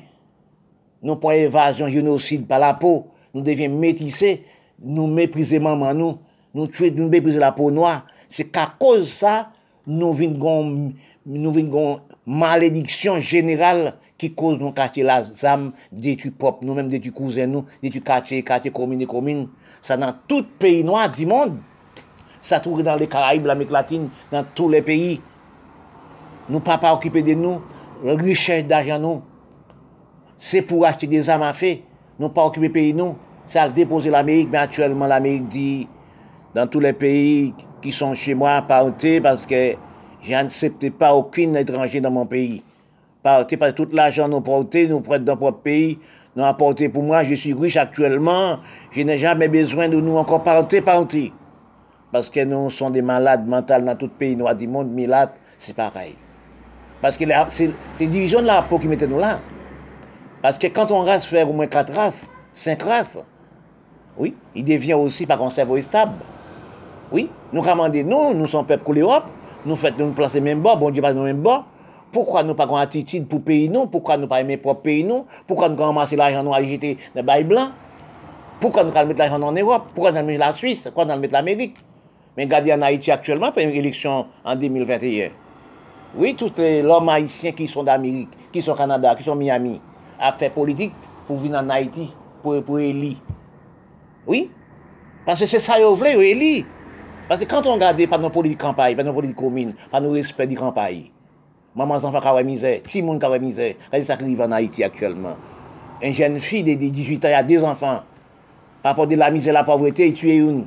Nous 1.00 1.14
pour 1.14 1.30
évasion, 1.30 1.86
génocide 1.86 2.48
par 2.48 2.58
la 2.58 2.74
peau. 2.74 3.06
Nous 3.34 3.42
devions 3.42 3.70
métissés. 3.70 4.42
Nous 4.82 5.06
mépriser 5.06 5.60
maman 5.60 5.94
nous 5.94 6.18
nou 6.56 6.72
tue 6.72 6.88
nou 6.96 7.12
beprize 7.12 7.40
la 7.42 7.52
pou 7.54 7.72
noa, 7.74 8.00
se 8.32 8.46
ka 8.48 8.70
koz 8.80 9.18
sa, 9.20 9.36
nou 9.86 10.16
vin 10.16 10.34
gon, 10.40 10.72
gon 11.26 12.00
malediksyon 12.26 13.20
general 13.20 13.92
ki 14.16 14.32
koz 14.38 14.56
nou 14.58 14.72
kache 14.76 15.04
la 15.04 15.20
zam, 15.26 15.70
detu 15.92 16.32
pop, 16.32 16.62
nou 16.64 16.78
menm 16.78 16.90
detu 16.92 17.12
kouzen 17.14 17.52
nou, 17.52 17.68
detu 17.82 18.00
kache, 18.04 18.40
kache 18.46 18.72
komine, 18.74 19.08
komine. 19.10 19.50
Sa 19.84 19.98
nan 20.00 20.16
tout 20.30 20.48
peyi 20.60 20.82
noa 20.86 21.06
di 21.12 21.28
moun, 21.28 21.58
sa 22.40 22.58
touke 22.62 22.86
dan 22.86 22.98
le 22.98 23.08
Karaib, 23.10 23.46
l'Amek 23.46 23.70
Latine, 23.74 24.08
nan 24.32 24.48
tout 24.56 24.72
le 24.72 24.80
peyi. 24.86 25.18
Nou 26.48 26.62
pa 26.64 26.78
pa 26.80 26.94
okipe 26.96 27.20
de 27.26 27.36
nou, 27.36 27.60
richèche 28.22 28.64
d'ajan 28.70 29.02
nou. 29.02 29.20
Se 30.40 30.62
pou 30.64 30.86
achete 30.86 31.10
de 31.12 31.20
zam 31.28 31.44
a 31.44 31.52
fe, 31.56 31.80
nou 32.20 32.32
pa 32.32 32.46
okipe 32.48 32.72
peyi 32.72 32.96
nou, 32.96 33.18
sa 33.50 33.66
al 33.66 33.76
depose 33.76 34.10
l'Amerik, 34.10 34.48
men 34.48 34.64
atuellement 34.64 35.12
l'Amerik 35.12 35.52
di... 35.52 35.68
dans 36.56 36.66
tous 36.66 36.80
les 36.80 36.94
pays 36.94 37.52
qui 37.82 37.92
sont 37.92 38.14
chez 38.14 38.32
moi, 38.32 38.62
partez 38.66 39.20
parce 39.20 39.44
que 39.44 39.74
je 40.22 40.30
n'accepte 40.30 40.88
pas 40.88 41.12
aucun 41.12 41.52
étranger 41.52 42.00
dans 42.00 42.10
mon 42.10 42.24
pays. 42.24 42.64
Partez 43.22 43.58
parce 43.58 43.72
que 43.72 43.82
tout 43.82 43.88
l'argent 43.92 44.26
nous 44.26 44.40
porté, 44.40 44.88
nous 44.88 45.00
prête 45.00 45.22
dans 45.22 45.36
notre 45.36 45.58
pays, 45.58 45.98
nous 46.34 46.46
apporté 46.46 46.88
pour 46.88 47.02
moi, 47.02 47.24
je 47.24 47.34
suis 47.34 47.52
riche 47.52 47.76
actuellement, 47.76 48.60
je 48.90 49.02
n'ai 49.02 49.18
jamais 49.18 49.48
besoin 49.48 49.90
de 49.90 50.00
nous 50.00 50.16
encore 50.16 50.42
partez, 50.44 50.80
partez. 50.80 51.30
Parce 52.10 52.30
que 52.30 52.42
nous 52.42 52.70
sommes 52.70 52.92
des 52.92 53.02
malades 53.02 53.46
mentaux 53.46 53.78
dans 53.78 53.94
tout 53.94 54.08
pays 54.08 54.34
noir 54.34 54.54
du 54.54 54.66
monde, 54.66 54.98
c'est 55.58 55.76
pareil. 55.76 56.14
Parce 57.02 57.18
que 57.18 57.26
c'est 57.50 58.06
division 58.06 58.40
de 58.40 58.46
la 58.46 58.62
peau 58.62 58.78
qui 58.78 58.88
mettait 58.88 59.06
nous 59.06 59.18
là. 59.18 59.40
Parce 60.40 60.56
que 60.56 60.68
quand 60.68 60.90
on 60.90 61.00
reste 61.00 61.26
faire 61.26 61.50
au 61.50 61.52
moins 61.52 61.66
quatre 61.66 61.92
races, 61.92 62.26
cinq 62.54 62.82
races, 62.82 63.18
oui, 64.16 64.34
il 64.54 64.64
devient 64.64 64.94
aussi 64.94 65.26
par 65.26 65.52
cerveau 65.52 65.78
stable. 65.82 66.14
Oui, 67.12 67.30
nous 67.52 67.62
commandons, 67.62 68.04
non, 68.04 68.34
nous 68.34 68.48
sommes 68.48 68.66
peuple 68.66 68.84
pour 68.84 68.94
l'Europe, 68.94 69.24
nous 69.64 69.76
faisons 69.76 69.94
nous 69.98 70.12
placer 70.12 70.40
même 70.40 70.60
bas, 70.60 70.76
bon 70.76 70.90
Dieu 70.90 71.02
passe 71.02 71.14
nous 71.14 71.22
même 71.22 71.42
bas. 71.42 71.64
Pourquoi 72.12 72.42
nous 72.42 72.54
pas 72.54 72.66
une 72.66 72.76
attitude 72.78 73.26
pour 73.28 73.42
pays 73.42 73.68
non 73.68 73.86
Pourquoi 73.86 74.16
nous 74.16 74.26
pas 74.26 74.40
aimer 74.40 74.56
propre 74.56 74.82
pays 74.82 75.04
non 75.04 75.26
Pourquoi 75.46 75.68
nous 75.68 75.76
ramasser 75.76 76.16
l'argent 76.16 76.42
nous 76.42 76.54
à 76.54 76.62
jeter 76.62 76.96
dans 77.14 77.22
bail 77.22 77.44
blanc 77.44 77.68
Pourquoi 78.60 78.84
nous 78.84 78.92
pas 78.92 79.04
mettre 79.04 79.18
l'argent 79.18 79.42
en 79.42 79.52
Europe 79.52 79.88
Pourquoi 79.94 80.12
nous 80.12 80.26
mettre 80.26 80.40
la 80.40 80.52
Suisse 80.54 80.80
Pourquoi 80.82 81.04
nous 81.04 81.20
mettre 81.20 81.34
l'Amérique 81.34 81.76
Mais 82.36 82.44
regardez 82.44 82.72
en 82.72 82.80
Haïti 82.82 83.10
actuellement, 83.10 83.52
pour 83.52 83.60
une 83.60 83.70
élection 83.70 84.26
en 84.44 84.56
2021. 84.56 85.30
Oui, 86.16 86.34
tous 86.36 86.52
les 86.56 86.82
hommes 86.84 87.08
haïtiens 87.08 87.52
qui 87.52 87.66
sont 87.66 87.82
d'Amérique, 87.82 88.30
qui 88.52 88.62
sont 88.62 88.72
au 88.72 88.76
Canada, 88.76 89.14
qui 89.16 89.24
sont 89.24 89.36
Miami, 89.36 89.80
a 90.18 90.32
faire 90.32 90.52
politique 90.52 90.92
pour 91.26 91.36
venir 91.36 91.58
en 91.58 91.68
Haïti, 91.68 92.14
pour, 92.42 92.62
pour 92.62 92.78
élire. 92.78 93.18
Oui 94.26 94.50
Parce 95.26 95.40
que 95.40 95.46
c'est 95.46 95.60
ça 95.60 95.74
qu'ils 95.74 95.84
veulent, 95.84 96.22
ils 96.22 96.30
élire. 96.30 96.64
Parce 97.28 97.40
que 97.40 97.46
quand 97.46 97.66
on 97.66 97.74
regarde 97.74 98.06
par 98.06 98.20
nos 98.20 98.30
politiques 98.30 98.60
campagne, 98.60 98.94
par 98.94 99.04
nos 99.04 99.12
politiques 99.12 99.36
communes, 99.36 99.74
par 99.90 100.00
nos 100.00 100.12
respect 100.12 100.46
des 100.46 100.54
campagnes, 100.54 101.10
maman 101.74 101.94
enfants 101.94 102.20
qui 102.20 102.26
ont 102.28 102.44
misère, 102.44 102.82
petit 102.82 103.02
monde 103.02 103.18
qui 103.18 103.26
a 103.26 103.38
misère, 103.38 103.74
regardez 103.86 104.04
ça 104.04 104.16
qui 104.16 104.24
arrive 104.24 104.40
en 104.40 104.52
Haïti 104.52 104.84
actuellement. 104.84 105.36
Une 106.02 106.14
jeune 106.14 106.38
fille 106.38 106.62
de 106.62 106.74
18 106.74 107.24
ans, 107.24 107.28
il 107.28 107.34
a 107.34 107.42
deux 107.42 107.64
enfants. 107.64 108.02
Par 108.82 108.92
rapport 108.92 109.06
de 109.06 109.16
la 109.16 109.30
misère, 109.30 109.54
la 109.54 109.64
pauvreté, 109.64 110.08
il 110.08 110.14
tue 110.14 110.32
une. 110.32 110.66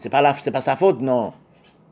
C'est 0.00 0.10
pas, 0.10 0.22
pas 0.22 0.60
sa 0.60 0.76
faute, 0.76 1.00
non. 1.00 1.32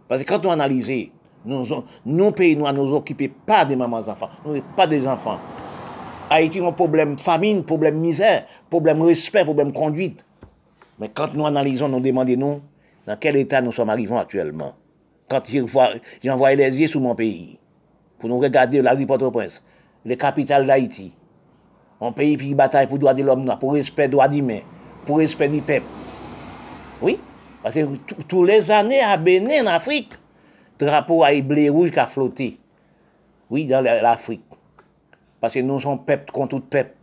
Parce 0.08 0.22
que 0.22 0.28
quand 0.28 0.44
on 0.44 0.50
analyse, 0.50 1.10
nous, 1.44 1.64
nous 2.04 2.30
pays, 2.32 2.56
nous, 2.56 2.70
nous 2.72 2.94
occupons 2.94 3.28
pas 3.46 3.64
des 3.64 3.76
mamans 3.76 4.06
enfants, 4.06 4.28
nous 4.44 4.60
pas 4.76 4.86
des 4.86 5.06
enfants. 5.06 5.38
Haïti 6.28 6.60
a 6.60 6.66
un 6.66 6.72
problème 6.72 7.18
famine, 7.18 7.64
problème 7.64 7.98
misère, 8.00 8.44
problème 8.68 9.00
respect, 9.02 9.44
problème 9.44 9.72
conduite. 9.72 10.24
Mais 10.98 11.08
quand 11.08 11.32
nous 11.34 11.46
analysons, 11.46 11.88
nous 11.88 12.00
demandons 12.00 12.36
nous, 12.36 12.60
dans 13.06 13.16
quel 13.16 13.36
état 13.36 13.60
nous 13.62 13.72
sommes 13.72 13.90
arrivés 13.90 14.16
actuellement? 14.16 14.74
Quand 15.28 15.42
j'ai 15.48 16.30
envoyé 16.30 16.56
les 16.56 16.80
yeux 16.80 16.88
sur 16.88 17.00
mon 17.00 17.14
pays, 17.14 17.58
pour 18.18 18.28
nous 18.28 18.38
regarder 18.38 18.82
la 18.82 18.94
rue 18.94 19.06
Port-au-Prince, 19.06 19.62
les 20.04 20.16
capitales 20.16 20.66
d'Haïti, 20.66 21.14
un 22.00 22.12
pays 22.12 22.36
qui 22.36 22.54
bataille 22.54 22.86
pour 22.86 22.98
droit 22.98 23.14
de 23.14 23.22
l'homme, 23.22 23.56
pour 23.58 23.74
respect 23.74 24.08
droit 24.08 24.28
d'humain, 24.28 24.60
pour 25.04 25.18
respect 25.18 25.48
du 25.48 25.60
peuple. 25.62 25.86
Oui, 27.00 27.18
parce 27.62 27.74
que 27.74 27.84
tous 28.28 28.44
les 28.44 28.70
années 28.70 29.00
à 29.00 29.16
Bénin, 29.16 29.64
en 29.64 29.66
Afrique, 29.66 30.12
drapeau 30.78 31.24
à 31.24 31.40
blé 31.40 31.68
rouge 31.68 31.90
qui 31.90 31.98
a 31.98 32.06
flotté. 32.06 32.58
Oui, 33.50 33.66
dans 33.66 33.80
l'Afrique. 33.80 34.42
Parce 35.40 35.54
que 35.54 35.60
nous 35.60 35.80
sommes 35.80 36.04
peuple 36.04 36.32
contre 36.32 36.56
tout 36.56 36.64
peuple. 36.64 36.94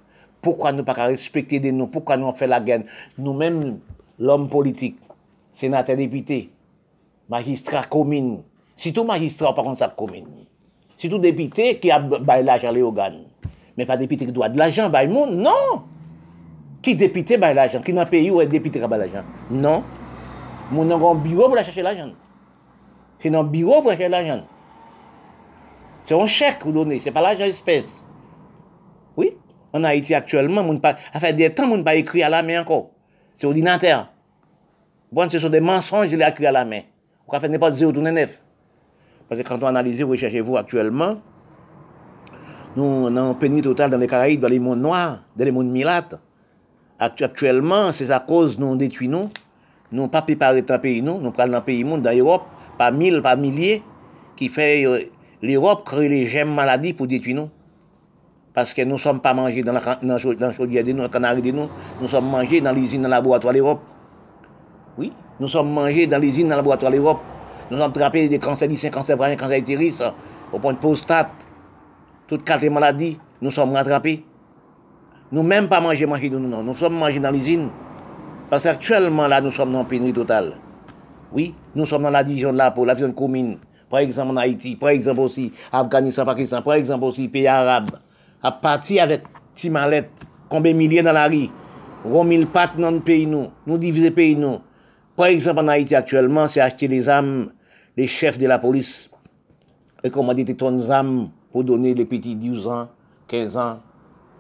Pourquoi 0.42 0.74
nous 0.74 0.84
pas 0.84 0.94
respecter 0.94 1.60
de 1.60 1.72
nous 1.72 1.88
Pourquoi 1.88 2.18
nous 2.18 2.26
on 2.26 2.34
fait 2.34 2.48
la 2.48 2.60
guerre? 2.60 2.84
Nous-mêmes, 3.18 3.80
l'homme 4.20 4.50
politique, 4.50 4.98
sénateur 5.54 5.96
député, 5.96 6.50
magistrat 7.30 7.84
commune, 7.84 8.44
tout 8.94 9.04
magistrat 9.04 9.54
par 9.54 9.64
contre 9.64 9.80
ça 9.80 9.94
commune. 9.96 10.28
tout 10.98 11.18
député 11.18 11.80
qui 11.80 11.92
a 11.92 12.00
baillé 12.00 12.44
l'argent 12.44 12.70
à 12.70 12.72
l'organes. 12.72 13.24
Mais 13.78 13.86
pas 13.86 13.98
député 13.98 14.26
qui 14.26 14.32
doit 14.32 14.50
de 14.50 14.58
l'argent, 14.58 14.90
bail 14.90 15.08
monde, 15.08 15.36
non. 15.36 15.84
Qui 16.82 16.96
député 16.96 17.38
baille 17.38 17.56
l'argent? 17.56 17.82
Qui 17.82 17.94
dans 17.94 18.04
le 18.04 18.10
pays 18.10 18.30
où 18.30 18.40
est 18.42 18.48
député 18.48 18.80
qui 18.80 18.88
baille 18.88 19.00
l'argent? 19.00 19.28
Non. 19.50 19.84
Mon 20.72 20.90
a 20.90 20.96
un 20.96 21.16
bureau 21.16 21.48
pour 21.48 21.58
chercher 21.58 21.82
l'argent. 21.82 22.12
C'est 23.20 23.30
le 23.30 23.44
bureau 23.44 23.82
pour 23.82 23.92
chercher 23.92 24.10
l'argent. 24.10 24.44
C'est 26.06 26.20
un 26.20 26.28
chèque 26.28 26.60
que 26.60 26.66
vous 26.66 26.72
donnez, 26.72 27.00
ce 27.00 27.06
n'est 27.06 27.12
pas 27.12 27.22
l'argent 27.22 27.46
espèce. 27.46 28.04
Oui, 29.16 29.38
en 29.72 29.84
Haïti 29.84 30.14
actuellement, 30.14 30.64
mon 30.64 30.78
pas, 30.78 30.96
fait 30.96 31.34
des 31.34 31.54
temps, 31.54 31.70
on 31.72 31.78
n'a 31.78 31.84
pas 31.84 31.96
écrit 31.96 32.24
à 32.24 32.30
la 32.30 32.62
encore. 32.62 32.90
C'est 33.36 33.48
ordinateur. 33.48 34.13
Bon, 35.14 35.30
ce 35.30 35.38
sont 35.38 35.50
des 35.50 35.62
mensonges, 35.62 36.12
il 36.12 36.20
est 36.20 36.28
écrit 36.28 36.48
à 36.48 36.52
la 36.52 36.66
main. 36.66 36.80
On 37.28 37.40
fait 37.40 37.48
n'importe 37.48 37.76
0 37.76 37.92
tourner 37.92 38.12
neuf. 38.12 38.42
Parce 39.30 39.40
que 39.40 39.48
quand 39.48 39.62
on 39.62 39.68
analyse, 39.68 40.02
recherchez-vous 40.02 40.58
actuellement, 40.58 41.18
nous, 42.76 43.06
avons 43.06 43.30
un 43.30 43.34
pénurie 43.36 43.62
totale 43.62 43.92
dans 43.92 44.00
les 44.00 44.08
Caraïbes, 44.08 44.40
dans 44.40 44.48
les 44.48 44.58
mondes 44.58 44.82
noirs, 44.82 45.20
dans 45.38 45.46
les 45.46 45.52
mondes 45.52 45.70
milates. 45.70 46.20
Actuellement, 46.98 47.92
c'est 47.92 48.10
à 48.10 48.22
cause 48.22 48.58
nous 48.58 48.76
détruisons, 48.76 49.30
nous. 49.92 50.02
Nous 50.02 50.08
pas 50.08 50.24
préparé 50.24 50.64
dans 50.64 50.80
pays, 50.80 51.04
nous. 51.04 51.20
Nous 51.20 51.30
prenons 51.30 51.52
dans 51.52 51.62
pays 51.62 51.84
monde, 51.84 52.02
dans 52.02 52.12
l'Europe, 52.12 52.46
par 52.80 52.92
mille, 52.92 53.22
par 53.22 53.38
milliers, 53.38 53.84
qui 54.36 54.50
fait 54.50 54.84
euh, 54.84 55.00
l'Europe 55.44 55.86
créer 55.86 56.10
les 56.10 56.26
gemmes 56.26 56.56
maladies 56.56 56.94
pour 56.94 57.06
détruire 57.06 57.36
nous. 57.36 57.50
Parce 58.56 58.74
que 58.74 58.82
nous 58.82 58.96
ne 58.96 59.00
sommes 59.00 59.22
pas 59.22 59.36
mangés 59.36 59.62
dans 59.62 59.74
la, 59.74 60.00
dans 60.02 60.18
chaudière 60.18 60.84
de 60.84 60.92
nous, 60.92 60.98
dans 60.98 61.04
la 61.04 61.10
Canarie 61.10 61.44
de 61.44 61.52
nous. 61.52 61.70
Nous 62.02 62.08
sommes 62.08 62.32
mangés 62.32 62.62
dans 62.62 62.72
l'usine, 62.72 63.04
dans 63.04 63.10
le 63.10 63.12
laboratoire 63.12 63.54
de 63.54 63.60
l'Europe. 63.60 63.82
Oui, 64.98 65.12
nous 65.40 65.48
sommes 65.48 65.72
mangés 65.72 66.08
dans 66.08 66.20
l'usine, 66.22 66.48
dans 66.48 66.56
le 66.56 66.58
laboratoire 66.58 66.92
de 66.92 66.98
l'Europe. 66.98 67.20
Nous 67.72 67.78
sommes 67.78 67.90
attrapés 67.90 68.28
des 68.28 68.40
cancers 68.40 68.70
sein, 68.78 68.90
cancers 68.90 69.18
bras, 69.18 69.36
cancers 69.36 69.60
utérus, 69.60 70.04
au 70.52 70.60
point 70.60 70.74
de 70.74 70.78
prostate, 70.78 71.32
toutes 72.28 72.44
quatre 72.44 72.68
maladies, 72.70 73.20
nous 73.42 73.52
sommes 73.52 73.74
rattrapés. 73.74 74.24
Nous 75.32 75.44
même 75.44 75.68
pas 75.68 75.82
manger, 75.82 76.06
manger 76.06 76.30
nous, 76.30 76.40
non. 76.40 76.62
Nous 76.62 76.76
sommes 76.76 76.96
mangés 76.96 77.20
dans 77.20 77.32
l'usine. 77.32 77.70
Parce 78.50 78.64
qu'actuellement, 78.64 79.28
là, 79.28 79.42
nous 79.42 79.52
sommes 79.52 79.72
dans 79.72 79.82
une 79.82 79.88
pénurie 79.88 80.14
totale. 80.14 80.58
Oui, 81.32 81.56
nous 81.74 81.88
sommes 81.88 82.04
dans 82.04 82.12
la 82.12 82.24
division 82.24 82.54
de 82.54 82.58
la 82.58 82.70
peau, 82.70 82.86
la 82.86 82.94
division 82.94 83.14
commune. 83.14 83.58
Par 83.90 84.00
exemple, 84.00 84.32
en 84.34 84.38
Haïti, 84.38 84.76
par 84.76 84.90
exemple 84.90 85.22
aussi, 85.22 85.52
Afghanistan, 85.72 86.26
Pakistan, 86.26 86.62
par 86.62 86.76
exemple 86.76 87.06
aussi, 87.06 87.28
pays 87.28 87.48
arabes. 87.48 87.98
À 88.44 88.52
partir 88.52 89.04
avec 89.04 89.24
Timalet, 89.56 90.10
combien 90.50 90.74
de 90.74 90.78
milliers 90.78 91.02
dans 91.02 91.14
la 91.14 91.28
rue, 91.28 91.48
rond 92.06 92.24
mille 92.24 92.46
pattes 92.46 92.78
dans 92.78 92.92
le 92.92 93.00
pays, 93.00 93.26
nous, 93.26 93.48
nous 93.66 93.78
diviser 93.80 94.12
pays, 94.12 94.36
nous. 94.36 94.60
Par 95.16 95.28
exemple, 95.28 95.60
en 95.60 95.68
Haïti, 95.68 95.94
actuellement, 95.94 96.48
c'est 96.48 96.60
acheter 96.60 96.88
les 96.88 97.08
âmes, 97.08 97.52
les 97.96 98.08
chefs 98.08 98.40
de 98.40 98.48
la 98.48 98.58
police. 98.58 99.10
Et 100.04 100.10
commander 100.10 100.44
des 100.44 100.56
tonnes 100.56 101.30
pour 101.52 101.64
donner 101.64 101.94
les 101.94 102.06
petits 102.06 102.36
12 102.36 102.68
ans, 102.68 102.90
15 103.28 103.58
ans, 103.58 103.80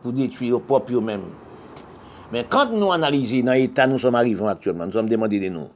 pour 0.02 0.12
détruire 0.14 0.60
propre 0.62 0.94
eux-mêmes. 0.94 1.30
Mais 2.32 2.46
quand 2.50 2.72
nous 2.72 2.92
analysons 2.92 3.46
dans 3.46 3.54
l'état 3.54 3.86
nous 3.86 4.00
sommes 4.00 4.16
arrivés 4.16 4.48
actuellement, 4.48 4.88
nous 4.88 4.92
sommes 4.92 5.08
demandés 5.08 5.40
de 5.40 5.50
nous, 5.50 5.68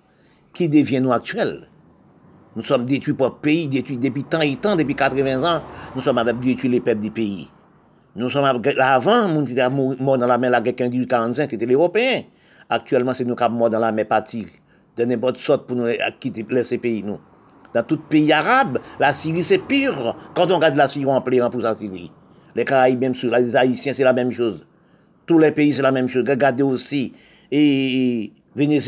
qui 0.53 0.68
devient 0.68 0.99
nous 0.99 1.11
actuels 1.11 1.68
Nous 2.56 2.64
sommes 2.64 2.86
détruits 2.86 3.14
pour 3.14 3.28
le 3.28 3.34
pays, 3.34 3.68
détruits 3.68 3.99
depuis 3.99 4.24
tant 4.24 4.41
et 4.41 4.56
tant, 4.56 4.76
depuis 4.76 4.95
80 4.95 5.44
ans, 5.44 5.61
nous 5.95 6.02
sommes 6.02 6.18
avec 6.18 6.40
détruire 6.40 6.72
les 6.72 6.82
peuples 6.82 7.02
du 7.02 7.11
pays. 7.11 7.48
Nous 8.15 8.32
sommes 8.32 8.45
avant, 8.80 9.28
nous 9.28 9.48
étions 9.48 9.95
morts 9.99 10.18
dans 10.18 10.26
la 10.26 10.40
mer, 10.40 10.49
la 10.49 10.60
guerre 10.60 10.76
45, 10.76 11.52
c'était 11.52 11.68
les 11.68 11.76
Européens. 11.76 12.24
Actuellement, 12.68 13.14
c'est 13.14 13.26
nous 13.26 13.36
qui 13.36 13.44
sommes 13.44 13.57
morts 13.57 13.69
dans 13.69 13.80
la 13.80 13.91
mer 13.91 14.07
partie 14.07 14.48
de 14.98 15.06
n'importe 15.06 15.38
sorte 15.38 15.68
pour 15.68 15.78
nous 15.78 15.88
quitter 16.19 16.45
ces 16.64 16.78
pays, 16.78 17.03
nous. 17.03 17.19
Dans 17.74 17.84
tout 17.84 17.98
pays 17.98 18.32
arabe, 18.32 18.80
la 18.99 19.14
Syrie, 19.14 19.44
c'est 19.44 19.60
pire. 19.60 20.15
Quand 20.36 20.49
on 20.52 20.56
regarde 20.56 20.76
la 20.76 20.88
Syrie, 20.88 21.06
on 21.06 21.22
plaît 21.22 21.40
pour 21.52 21.61
la 21.61 21.76
Syrie. 21.76 22.11
Les 22.56 22.65
Caraïbes, 22.65 23.02
même 23.02 23.14
sur 23.14 23.30
les 23.36 23.56
Haïtiens, 23.56 23.94
c'est 23.94 24.03
la 24.03 24.14
même 24.14 24.32
chose. 24.32 24.65
Tous 25.26 25.38
les 25.38 25.52
pays, 25.52 25.74
c'est 25.74 25.82
la 25.82 25.91
même 25.91 26.07
chose. 26.07 26.24
Regardez 26.28 26.64
aussi. 26.64 27.14
Et 27.52 28.32
Venezuela. 28.56 28.86